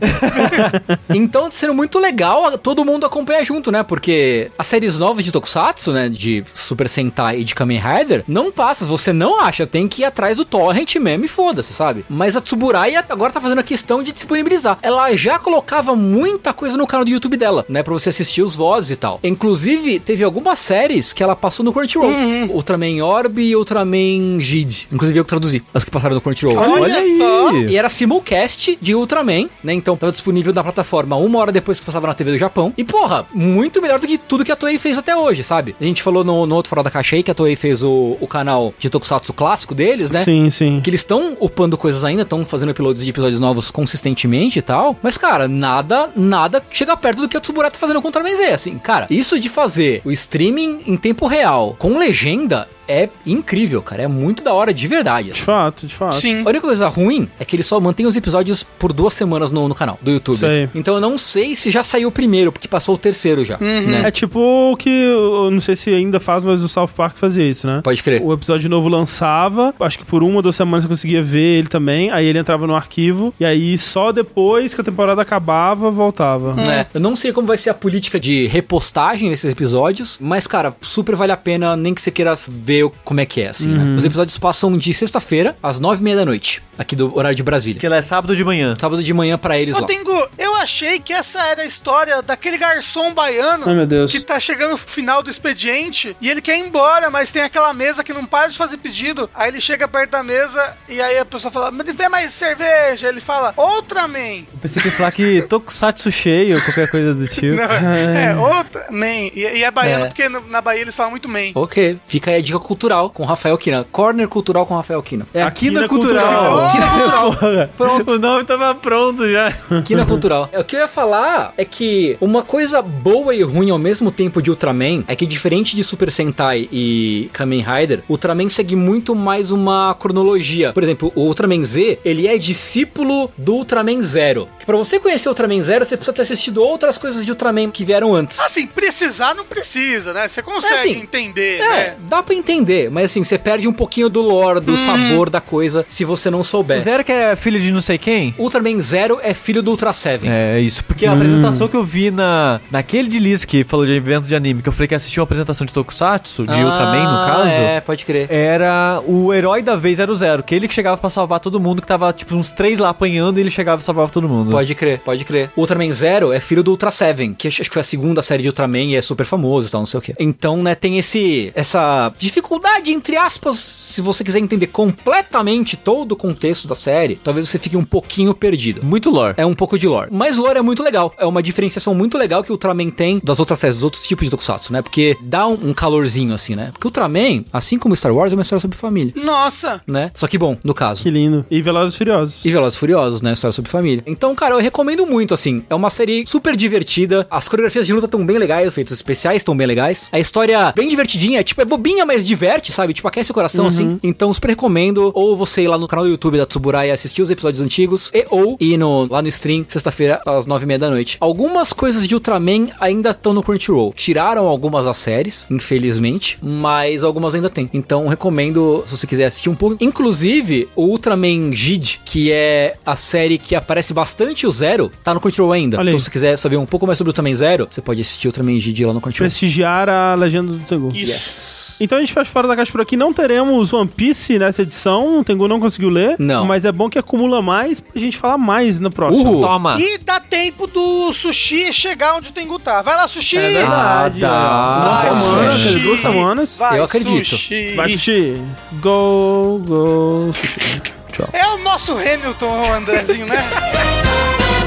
então, 1.14 1.52
sendo 1.52 1.74
muito 1.74 2.00
legal 2.00 2.58
todo 2.58 2.84
mundo 2.84 3.06
acompanhar 3.06 3.44
junto, 3.44 3.72
né? 3.72 3.84
Porque 3.84 4.50
as 4.58 4.66
séries 4.66 4.98
novas 4.98 5.24
de 5.24 5.32
Tokusatsu, 5.32 5.92
né? 5.92 6.10
De 6.10 6.44
Super 6.54 6.90
Sentai 6.90 7.40
e 7.40 7.44
de 7.44 7.54
Kamen 7.54 7.80
Rider, 7.80 8.24
não 8.28 8.52
passa. 8.52 8.86
Você 8.86 9.14
não 9.14 9.40
acha, 9.40 9.68
tem 9.68 9.88
que 9.88 10.02
ir 10.02 10.06
atrás 10.06 10.38
do 10.38 10.46
torrent 10.46 10.96
mesmo 10.96 11.26
e 11.26 11.28
foda-se, 11.28 11.72
sabe? 11.74 12.04
Mas 12.10 12.36
a 12.36 12.42
Tsuburai 12.42 12.96
agora 12.96 13.32
tá 13.32 13.40
fazendo 13.40 13.60
a 13.60 13.64
questão 13.64 14.02
de 14.02 14.12
disponibilizar. 14.12 14.80
Ela 14.82 15.14
já 15.16 15.38
colocava 15.38 15.96
muita 15.96 16.54
coisa 16.54 16.76
no 16.76 16.88
canal 16.88 17.06
do 17.06 17.12
YouTube 17.12 17.38
dela, 17.38 17.66
né? 17.70 17.84
Pra 17.84 17.94
você 17.94 18.10
assistir 18.10 18.42
os 18.42 18.56
vozes 18.56 18.92
e 18.92 18.96
tal. 18.96 19.20
Inclusive, 19.24 20.00
teve 20.00 20.24
algumas 20.24 20.58
séries 20.58 21.14
que 21.14 21.22
ela 21.22 21.36
passou 21.36 21.64
no 21.64 21.72
Crunchyroll. 21.72 22.10
Uhum. 22.10 22.50
Ultraman 22.52 23.04
Orb 23.04 23.40
e 23.40 23.56
Ultraman 23.56 24.40
Jid. 24.40 24.88
Inclusive, 24.92 25.20
eu 25.20 25.24
que 25.24 25.30
traduzi 25.30 25.64
as 25.72 25.84
que 25.84 25.92
passaram 25.92 26.16
no 26.16 26.22
Crunchyroll. 26.22 26.58
Olha 26.58 27.04
só. 27.18 27.59
E 27.68 27.78
era 27.78 27.90
simulcast 27.90 28.78
de 28.82 28.96
Ultraman, 28.96 29.50
né? 29.64 29.74
Então 29.74 29.98
tava 29.98 30.12
disponível 30.12 30.54
na 30.54 30.64
plataforma 30.64 31.16
uma 31.16 31.40
hora 31.40 31.52
depois 31.52 31.80
que 31.80 31.86
passava 31.86 32.08
na 32.08 32.14
TV 32.14 32.32
do 32.32 32.38
Japão. 32.38 32.74
E, 32.78 32.84
porra, 32.84 33.26
muito 33.34 33.82
melhor 33.82 34.00
do 34.00 34.08
que 34.08 34.18
tudo 34.18 34.46
que 34.46 34.52
a 34.52 34.56
Toei 34.56 34.78
fez 34.78 34.98
até 34.98 35.16
hoje, 35.16 35.44
sabe? 35.44 35.76
A 35.80 35.84
gente 35.84 36.04
falou 36.04 36.24
no, 36.24 36.46
no 36.46 36.56
outro 36.56 36.70
Fora 36.70 36.84
da 36.84 36.92
Caixa 36.92 37.16
aí 37.16 37.24
que 37.24 37.32
a 37.32 37.34
Toei 37.34 37.56
fez 37.56 37.82
o, 37.84 38.18
o 38.20 38.28
canal 38.28 38.74
de 38.78 38.90
Tokusatsu 38.90 39.34
clássico 39.34 39.74
deles, 39.74 40.10
né? 40.12 40.24
Sim, 40.24 40.50
sim. 40.50 40.80
Que 40.84 40.90
eles 40.90 41.02
estão 41.02 41.38
upando 41.40 41.78
coisas 41.78 42.04
ainda, 42.04 42.24
estão 42.24 42.44
fazendo 42.46 42.70
uploads 42.72 43.04
de 43.04 43.10
episódios 43.10 43.40
novos 43.40 43.72
consistentemente 43.72 44.60
e 44.60 44.62
tal. 44.62 44.98
Mas, 45.02 45.18
cara, 45.18 45.48
nada, 45.48 46.10
nada 46.16 46.64
chega 46.70 46.96
perto 46.96 47.22
do 47.22 47.30
que 47.30 47.38
a 47.38 47.42
Tsuburaya 47.42 47.72
tá 47.72 47.78
fazendo 47.78 48.02
com 48.02 48.08
o 48.08 48.10
Ultraman 48.10 48.36
Z. 48.36 48.52
Assim, 48.52 48.78
cara, 48.78 49.08
isso 49.10 49.40
de 49.40 49.50
fazer 49.50 50.02
o 50.06 50.12
streaming 50.12 50.82
em 50.86 50.98
tempo 50.98 51.28
real 51.28 51.76
com 51.78 51.98
legenda 51.98 52.68
é 52.90 53.08
incrível, 53.26 53.82
cara. 53.84 54.04
É 54.04 54.08
muito 54.08 54.44
da 54.44 54.52
hora 54.54 54.74
de 54.74 54.88
verdade. 54.88 55.32
De 55.32 55.42
fato, 55.42 55.86
de 55.86 55.94
fato. 55.94 56.16
Sim. 56.16 56.42
A 56.44 56.50
única 56.50 56.62
coisa 56.62 56.88
ruim 56.88 57.30
é 57.40 57.46
que 57.46 57.56
ele 57.56 57.64
só 57.64 57.80
mantém 57.80 58.08
os 58.08 58.16
episódios 58.16 58.64
por 58.64 58.92
duas 58.92 59.14
semanas 59.14 59.52
no, 59.52 59.68
no 59.68 59.76
canal 59.76 60.00
do 60.02 60.12
YouTube. 60.12 60.40
Sei. 60.40 60.70
Então 60.74 60.96
eu 60.96 61.02
não 61.02 61.18
sei 61.18 61.56
se 61.56 61.70
já 61.70 61.84
saiu 61.84 62.10
o 62.10 62.12
primeiro, 62.12 62.52
porque 62.52 62.68
passou 62.68 62.96
o 62.96 62.98
terceiro 62.98 63.46
já. 63.46 63.58
Né? 63.60 64.02
É 64.06 64.12
tipo 64.12 64.40
o 64.40 64.76
que, 64.76 64.90
eu 64.90 65.52
não 65.52 65.62
sei 65.62 65.76
se 65.76 65.94
ainda 65.94 66.20
faz, 66.20 66.44
mas 66.44 66.62
o 66.64 66.68
South 66.68 66.90
Park 66.96 67.18
fazia 67.18 67.48
isso, 67.48 67.68
né? 67.68 67.82
Pode 67.84 68.02
crer. 68.02 68.22
O 68.24 68.34
episódio 68.34 68.70
novo 68.70 68.90
lançava, 68.90 69.74
acho 69.80 70.00
que 70.00 70.06
por 70.06 70.24
uma 70.24 70.38
ou 70.38 70.42
duas 70.42 70.56
semanas 70.56 70.84
você 70.86 70.90
conseguia 70.90 71.22
ver 71.22 71.60
ele 71.60 71.68
também, 71.68 72.10
aí 72.10 72.26
ele 72.26 72.40
entrava 72.40 72.66
no 72.66 72.76
arquivo, 72.76 73.34
e 73.40 73.46
aí 73.46 73.78
só 73.78 74.12
depois 74.12 74.74
que 74.74 74.82
a 74.82 74.84
temporada 74.84 75.22
acabava, 75.22 75.92
voltava. 75.92 76.54
né? 76.56 76.88
Eu 76.94 77.00
não 77.00 77.16
sei 77.16 77.32
como 77.32 77.48
vai 77.48 77.58
ser 77.58 77.70
a 77.70 77.74
política 77.74 78.20
de 78.20 78.48
repostagem 78.48 79.30
desses 79.30 79.52
episódios, 79.52 80.18
mas, 80.20 80.48
cara, 80.48 80.76
super 80.82 81.16
vale 81.16 81.32
a 81.32 81.38
pena, 81.38 81.76
nem 81.76 81.94
que 81.94 82.02
você 82.02 82.12
queira 82.12 82.34
ver 82.48 82.79
o- 82.84 82.92
como 83.04 83.20
é 83.20 83.26
que 83.26 83.42
é, 83.42 83.50
assim, 83.50 83.70
né? 83.70 83.96
Os 83.96 84.04
episódios 84.04 84.38
passam 84.38 84.78
de 84.78 84.94
sexta-feira, 84.94 85.58
às 85.62 85.80
nove 85.80 86.02
e 86.02 86.04
meia 86.04 86.16
da 86.18 86.26
noite, 86.26 86.62
aqui 86.78 86.96
do 86.96 87.16
horário 87.18 87.36
de 87.36 87.44
Brasília. 87.44 87.80
Que 87.80 87.86
ela 87.86 87.98
é 87.98 88.02
sábado 88.02 88.36
de 88.36 88.44
manhã. 88.44 88.74
Sábado 88.80 89.02
de 89.04 89.14
manhã 89.14 89.38
pra 89.38 89.58
eles 89.60 89.76
Ô, 89.76 89.82
lá. 89.82 89.88
Tengu, 89.88 90.28
eu 90.38 90.56
achei 90.60 91.00
que 91.00 91.12
essa 91.14 91.40
era 91.48 91.62
a 91.62 91.66
história 91.66 92.22
daquele 92.22 92.58
garçom 92.58 93.14
baiano 93.14 93.66
Ai, 93.68 93.76
meu 93.76 93.86
Deus. 93.88 94.12
que 94.12 94.20
tá 94.20 94.40
chegando 94.40 94.72
no 94.72 94.78
final 94.78 95.22
do 95.24 95.30
expediente 95.30 96.16
e 96.22 96.30
ele 96.30 96.42
quer 96.42 96.58
ir 96.58 96.62
embora, 96.66 97.10
mas 97.10 97.32
tem 97.32 97.42
aquela 97.42 97.74
mesa 97.74 98.04
que 98.04 98.14
não 98.14 98.26
para 98.26 98.48
de 98.48 98.58
fazer 98.58 98.78
pedido. 98.78 99.30
Aí 99.34 99.50
ele 99.50 99.62
chega 99.62 99.88
perto 99.88 100.12
da 100.12 100.24
mesa 100.24 100.78
e 100.88 101.02
aí 101.02 101.18
a 101.18 101.26
pessoa 101.26 101.52
fala, 101.52 101.72
mas 101.72 101.92
vem 101.94 102.10
mais 102.10 102.32
cerveja. 102.32 103.08
Ele 103.08 103.20
fala, 103.20 103.54
outra 103.58 104.08
man. 104.08 104.20
Eu 104.20 104.60
pensei 104.62 104.82
que 104.82 104.88
ia 104.88 104.94
falar 104.94 105.12
que 105.12 105.42
Tokusatsu 105.44 106.12
cheio 106.12 106.56
ou 106.58 106.62
qualquer 106.64 106.90
coisa 106.90 107.14
do 107.14 107.28
tipo. 107.28 107.56
Não, 107.56 107.64
é, 107.64 108.36
outra 108.38 108.88
man. 108.92 109.06
E, 109.34 109.40
e 109.58 109.64
é 109.64 109.72
baiano 109.72 110.06
É. 110.06 110.08
porque 110.08 110.30
no- 110.30 110.48
na 110.48 110.62
Bahia 110.62 110.82
eles 110.82 110.96
falam 110.96 111.12
muito 111.12 111.28
man. 111.30 111.52
Ok, 111.56 112.00
fica 112.08 112.32
aí 112.32 112.38
a 112.38 112.42
dica 112.42 112.60
cultural 112.60 113.10
com 113.10 113.24
Rafael 113.26 113.58
Kina. 113.58 113.86
Corner 113.92 114.28
cultural 114.28 114.66
com 114.66 114.76
Rafael 114.76 115.02
Kina. 115.02 115.28
É 115.34 115.42
Aqui 115.42 115.68
aqui 115.68 115.72
na 115.72 115.82
na 115.82 115.88
cultural. 115.88 116.24
Cultural. 116.26 116.72
Kina 116.72 116.88
cultural. 116.88 117.70
Pronto. 117.78 118.12
O 118.14 118.20
nome 118.20 118.44
tava 118.44 118.76
pronto 118.76 119.30
já. 119.30 119.52
Quina 119.86 120.06
cultural. 120.06 120.50
É, 120.60 120.62
O 120.62 120.64
que 120.66 120.76
eu 120.76 120.82
ia 120.82 120.88
falar 120.88 121.54
é 121.58 121.64
que 121.64 122.18
uma 122.20 122.44
coisa 122.44 122.82
boa 122.82 123.34
e 123.34 123.42
ruim 123.42 123.70
ao 123.70 123.80
mesmo 123.80 124.12
tempo 124.12 124.42
de 124.42 124.50
Ultraman 124.50 125.04
é 125.08 125.16
que 125.16 125.26
diferente 125.26 125.76
de 125.76 125.84
Super 125.84 126.12
Sentai 126.12 126.68
e 126.72 127.30
Kamen 127.34 127.64
Rider, 127.64 128.04
Ultraman 128.10 128.50
segue 128.50 128.76
muito 128.76 129.16
mais 129.16 129.52
uma 129.52 129.96
cronologia. 129.98 130.74
Por 130.74 130.84
exemplo, 130.84 131.12
o 131.16 131.22
Ultraman 131.22 131.64
Z, 131.64 132.00
ele 132.04 132.28
é 132.28 132.38
discípulo 132.38 133.32
do 133.38 133.54
Ultraman 133.56 134.02
Zero. 134.02 134.48
Que 134.60 134.66
pra 134.66 134.76
você 134.78 135.00
conhecer 135.00 135.30
o 135.30 135.32
Ultraman 135.32 135.64
Zero, 135.64 135.86
você 135.86 135.96
precisa 135.96 136.14
ter 136.14 136.22
assistido 136.24 136.62
outras 136.62 136.98
coisas 136.98 137.26
de 137.26 137.32
Ultraman 137.32 137.72
que 137.72 137.84
vieram 137.86 138.14
antes. 138.14 138.40
Assim, 138.40 138.68
precisar 138.68 139.34
não 139.36 139.46
precisa, 139.46 140.14
né? 140.14 140.28
Você 140.28 140.42
consegue 140.44 140.74
assim, 140.74 141.02
entender, 141.02 141.60
É, 141.62 141.68
né? 141.68 141.96
dá 142.02 142.22
pra 142.22 142.36
entender, 142.36 142.90
mas 142.92 143.06
assim, 143.12 143.24
você 143.24 143.38
perde 143.38 143.68
um 143.68 143.74
pouquinho 143.74 144.10
do 144.10 144.22
lore, 144.22 144.60
do 144.60 144.76
sabor 144.78 145.30
da 145.30 145.40
coisa, 145.42 145.86
se 145.88 146.04
você 146.04 146.30
não 146.30 146.44
souber. 146.44 146.82
Zero 146.82 147.04
que 147.04 147.12
é 147.12 147.36
filho 147.36 147.60
de 147.60 147.72
não 147.72 147.82
sei 147.82 147.98
quem? 147.98 148.34
Ultraman 148.38 148.80
Zero 148.80 149.20
é 149.22 149.34
filho 149.34 149.64
do 149.64 149.72
Ultra 149.72 149.94
Seven. 149.94 150.30
É 150.30 150.39
isso, 150.62 150.84
porque 150.84 151.06
a 151.06 151.14
apresentação 151.14 151.68
que 151.68 151.76
eu 151.76 151.84
vi 151.84 152.12
na 152.12 152.60
naquele 152.72 153.08
de 153.08 153.20
Liz 153.20 153.46
que 153.46 153.64
falou 153.64 153.86
de 153.86 153.94
evento 153.94 154.28
de 154.28 154.36
anime, 154.36 154.62
que 154.62 154.70
eu 154.70 154.74
falei 154.74 154.88
que 154.88 154.96
assisti 154.96 155.20
uma 155.20 155.24
apresentação 155.24 155.66
de 155.66 155.74
Tokusatsu, 155.74 156.46
de 156.46 156.64
Ultraman 156.64 157.04
no 157.04 157.26
caso. 157.26 157.50
É, 157.50 157.82
pode 157.82 158.06
crer. 158.06 158.32
Era 158.32 159.02
o 159.06 159.34
herói 159.34 159.62
da 159.62 159.76
vez 159.76 160.00
era 160.00 160.12
o 160.12 160.16
Zero, 160.16 160.44
que 160.44 160.54
ele 160.56 160.68
que 160.68 160.74
chegava 160.74 160.98
pra 160.98 161.10
salvar 161.10 161.40
todo 161.40 161.60
mundo, 161.60 161.82
que 161.82 161.88
tava 161.88 162.12
tipo 162.14 162.36
uns 162.36 162.52
três 162.52 162.80
lá 162.80 162.90
apanhando 162.90 163.38
e 163.38 163.42
ele 163.42 163.52
chegava 163.52 163.82
e 163.82 163.86
salvava 163.86 164.12
todo 164.12 164.28
mundo. 164.28 164.52
Pode 164.52 164.74
crer, 164.76 165.00
pode 165.00 165.26
crer. 165.26 165.52
O 165.56 165.62
Ultraman 165.62 165.92
Zero 165.92 166.32
é 166.32 166.40
filho 166.40 166.64
do 166.64 166.72
Ultra 166.72 166.92
Seven, 166.92 167.34
que 167.34 167.48
acho 167.48 167.64
que 167.64 167.70
foi 167.70 167.82
a 167.82 167.84
segunda 167.84 168.22
série 168.22 168.44
de 168.44 168.50
Ultraman 168.50 168.84
e 168.84 168.96
é 168.96 169.02
super 169.02 169.26
famoso 169.26 169.68
e 169.68 169.72
tal, 169.72 169.82
não 169.82 169.86
sei 169.86 169.98
o 169.98 170.02
quê. 170.02 170.14
Então, 170.20 170.62
né, 170.62 170.76
tem 170.76 170.98
esse 170.98 171.52
essa 171.56 172.12
dificuldade, 172.18 172.92
entre 172.92 173.18
aspas, 173.18 173.58
se 173.58 174.02
você 174.02 174.24
quiser 174.24 174.40
entender 174.40 174.68
completamente 174.68 175.76
todo 175.76 176.14
o 176.14 176.16
contexto 176.16 176.68
da 176.68 176.76
série, 176.76 177.16
talvez 177.16 177.50
você 177.50 177.60
fique 177.60 177.78
um 177.78 177.84
pouquinho 177.84 178.34
perdido. 178.34 178.84
Muito 178.84 179.10
lore. 179.10 179.34
É 179.38 179.46
um 179.46 179.54
pouco 179.54 179.78
de 179.78 179.88
lore. 179.88 180.10
Mas 180.12 180.29
o 180.38 180.42
lore 180.42 180.60
é 180.60 180.62
muito 180.62 180.84
legal. 180.84 181.14
É 181.18 181.26
uma 181.26 181.42
diferenciação 181.42 181.94
muito 181.94 182.18
legal 182.18 182.44
que 182.44 182.52
o 182.52 182.54
Ultraman 182.54 182.90
tem 182.90 183.22
das 183.24 183.40
outras 183.40 183.60
séries, 183.60 183.78
dos 183.78 183.84
outros 183.84 184.08
tipos 184.08 184.26
de 184.26 184.32
Tokusatsu, 184.32 184.74
né? 184.74 184.82
Porque 184.82 185.18
dá 185.22 185.48
um, 185.48 185.70
um 185.70 185.74
calorzinho, 185.74 186.34
assim, 186.34 186.56
né? 186.56 186.70
Porque 186.72 186.88
o 186.88 186.90
Ultraman, 186.90 187.44
assim 187.52 187.78
como 187.78 187.96
Star 187.96 188.14
Wars, 188.14 188.32
é 188.32 188.36
uma 188.36 188.42
história 188.42 188.62
sobre 188.62 188.78
família, 188.78 189.14
Nossa! 189.16 189.82
né? 189.88 190.12
Só 190.14 190.28
que 190.28 190.38
bom, 190.38 190.58
no 190.64 190.74
caso. 190.74 191.04
Que 191.04 191.10
lindo. 191.10 191.46
E 191.50 191.62
Velozes 191.62 191.96
e 191.96 191.98
Furiosos. 191.98 192.46
E 192.46 192.52
Velozes 192.52 192.76
e 192.76 192.80
Furiosos, 192.80 193.22
né? 193.22 193.34
História 193.34 193.54
sobre 193.54 193.70
família. 193.70 194.04
Então, 194.06 194.34
cara, 194.36 194.56
eu 194.56 194.60
recomendo 194.60 195.06
muito, 195.06 195.34
assim. 195.34 195.64
É 195.70 195.76
uma 195.76 195.90
série 195.90 196.26
super 196.28 196.56
divertida. 196.56 197.26
As 197.30 197.48
coreografias 197.48 197.86
de 197.86 197.94
luta 197.94 198.06
estão 198.06 198.26
bem 198.26 198.38
legais, 198.38 198.68
os 198.68 198.74
efeitos 198.74 198.94
especiais 198.94 199.38
estão 199.38 199.56
bem 199.56 199.68
legais. 199.68 200.08
A 200.12 200.20
história 200.20 200.74
bem 200.76 200.90
divertidinha, 200.90 201.44
tipo, 201.44 201.62
é 201.62 201.66
bobinha, 201.66 202.06
mas 202.06 202.26
diverte, 202.26 202.72
sabe? 202.72 202.94
Tipo, 202.94 203.08
aquece 203.08 203.32
o 203.32 203.34
coração, 203.34 203.68
assim. 203.68 204.00
Então, 204.04 204.34
super 204.34 204.50
recomendo. 204.50 205.12
Ou 205.14 205.36
você 205.36 205.64
ir 205.64 205.68
lá 205.68 205.78
no 205.78 205.88
canal 205.88 206.06
do 206.06 206.12
YouTube 206.12 206.38
da 206.38 206.46
Tsuburai 206.46 206.90
e 206.90 206.92
assistir 206.92 207.22
os 207.22 207.30
episódios 207.30 207.62
antigos. 207.62 208.12
E 208.14 208.26
ou 208.30 208.58
ir 208.60 208.78
no, 208.78 209.08
lá 209.10 209.22
no 209.22 209.28
stream, 209.28 209.66
sexta-feira, 209.68 210.19
às 210.26 210.46
nove 210.46 210.66
e 210.66 210.68
meia 210.68 210.80
da 210.80 210.90
noite. 210.90 211.18
Algumas 211.20 211.74
coisas 211.74 212.08
de 212.08 212.16
Ultraman 212.16 212.70
ainda 212.80 213.12
estão 213.12 213.34
no 213.34 213.44
Crunchyroll. 213.44 213.94
Tiraram 213.96 214.48
algumas 214.48 214.86
das 214.86 214.98
séries, 214.98 215.46
infelizmente. 215.50 216.38
Mas 216.42 217.04
algumas 217.04 217.36
ainda 217.36 217.50
tem. 217.50 217.70
Então, 217.74 218.08
recomendo, 218.08 218.84
se 218.86 218.98
você 218.98 219.08
quiser 219.08 219.26
assistir 219.26 219.50
um 219.50 219.56
pouco. 219.56 219.78
Inclusive, 219.80 220.68
o 220.76 220.86
Ultraman 220.86 221.52
Jid, 221.52 222.02
que 222.06 222.32
é 222.32 222.76
a 222.86 222.96
série 222.96 223.38
que 223.38 223.56
aparece 223.56 223.94
bastante 223.94 224.48
o 224.48 224.52
Zero, 224.52 224.92
tá 225.04 225.14
no 225.14 225.20
Crunchyroll 225.20 225.52
ainda. 225.52 225.78
Olha 225.78 225.90
aí. 225.90 225.90
Então, 225.90 226.00
se 226.00 226.06
você 226.06 226.12
quiser 226.12 226.38
saber 226.38 226.58
um 226.58 226.66
pouco 226.66 226.86
mais 226.86 226.98
sobre 226.98 227.10
o 227.10 227.12
Ultraman 227.12 227.36
Zero, 227.36 227.68
você 227.70 227.82
pode 227.82 228.02
assistir 228.02 228.28
o 228.28 228.30
Ultraman 228.30 228.60
Jid 228.60 228.86
lá 228.86 228.94
no 228.94 229.02
Crunchyroll. 229.02 229.30
Prestigiar 229.30 229.90
a 229.90 230.16
legenda 230.16 230.52
do 230.52 230.60
Tengu. 230.60 230.90
Isso. 230.94 231.69
Então 231.80 231.98
a 231.98 232.02
gente 232.02 232.14
faz 232.14 232.28
fora 232.28 232.48
da 232.48 232.56
caixa 232.56 232.72
por 232.72 232.82
aqui. 232.82 232.98
Não 232.98 233.14
teremos 233.14 233.72
One 233.74 233.88
Piece 233.90 234.38
nessa 234.38 234.62
edição. 234.64 235.20
O 235.20 235.24
Tengu 235.24 235.48
não 235.48 235.60
conseguiu 235.60 235.90
ler. 235.90 236.16
Não. 236.20 236.46
Mas 236.46 236.66
é 236.66 236.72
bom 236.72 236.90
que 236.90 237.00
acumula 237.00 237.42
mais 237.42 237.80
pra 237.80 238.00
gente 238.00 238.18
falar 238.18 238.38
mais 238.38 238.80
no 238.80 238.90
próximo. 238.90 239.30
Uhul. 239.30 239.42
Toma. 239.42 239.80
E 239.80 239.98
dá 240.00 240.20
tempo 240.20 240.68
do 240.68 241.12
sushi 241.14 241.72
chegar 241.72 242.16
onde 242.16 242.30
o 242.30 242.32
Tengu 242.34 242.60
tá. 242.60 242.82
Vai 242.82 242.96
lá, 242.96 243.08
sushi! 243.08 243.38
É 243.38 243.50
verdade. 243.50 244.26
Ah, 244.26 244.82
Duas 244.84 245.02
Vai, 245.02 245.22
semanas, 245.22 245.54
sushi. 245.54 245.80
duas 245.80 246.00
semanas. 246.02 246.58
Vai, 246.58 246.80
Eu 246.80 246.84
acredito. 246.84 247.26
Sushi. 247.28 247.76
Vai, 247.76 247.90
sushi. 247.90 248.42
Go, 248.82 249.62
go, 249.66 250.32
sushi. 250.34 250.82
Tchau. 251.14 251.30
É 251.34 251.48
o 251.48 251.58
nosso 251.60 251.94
Hamilton, 251.94 252.46
o 252.62 252.74
Andrezinho, 252.74 253.26
né? 253.26 253.38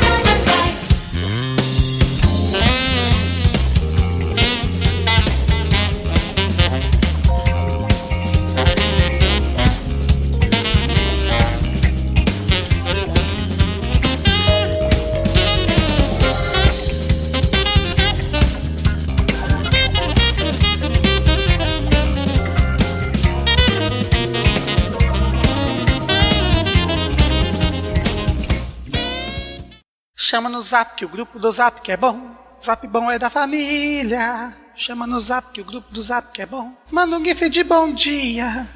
Chama 30.32 30.48
no 30.48 30.62
zap 30.62 30.96
que 30.96 31.04
o 31.04 31.10
grupo 31.10 31.38
do 31.38 31.52
zap 31.52 31.82
que 31.82 31.92
é 31.92 31.96
bom. 31.98 32.34
Zap 32.64 32.86
bom 32.86 33.10
é 33.10 33.18
da 33.18 33.28
família. 33.28 34.56
Chama 34.74 35.06
no 35.06 35.20
zap 35.20 35.52
que 35.52 35.60
o 35.60 35.64
grupo 35.66 35.92
do 35.92 36.00
zap 36.00 36.32
que 36.32 36.40
é 36.40 36.46
bom. 36.46 36.72
Manda 36.90 37.18
um 37.18 37.22
gif 37.22 37.50
de 37.50 37.62
bom 37.62 37.92
dia. 37.92 38.66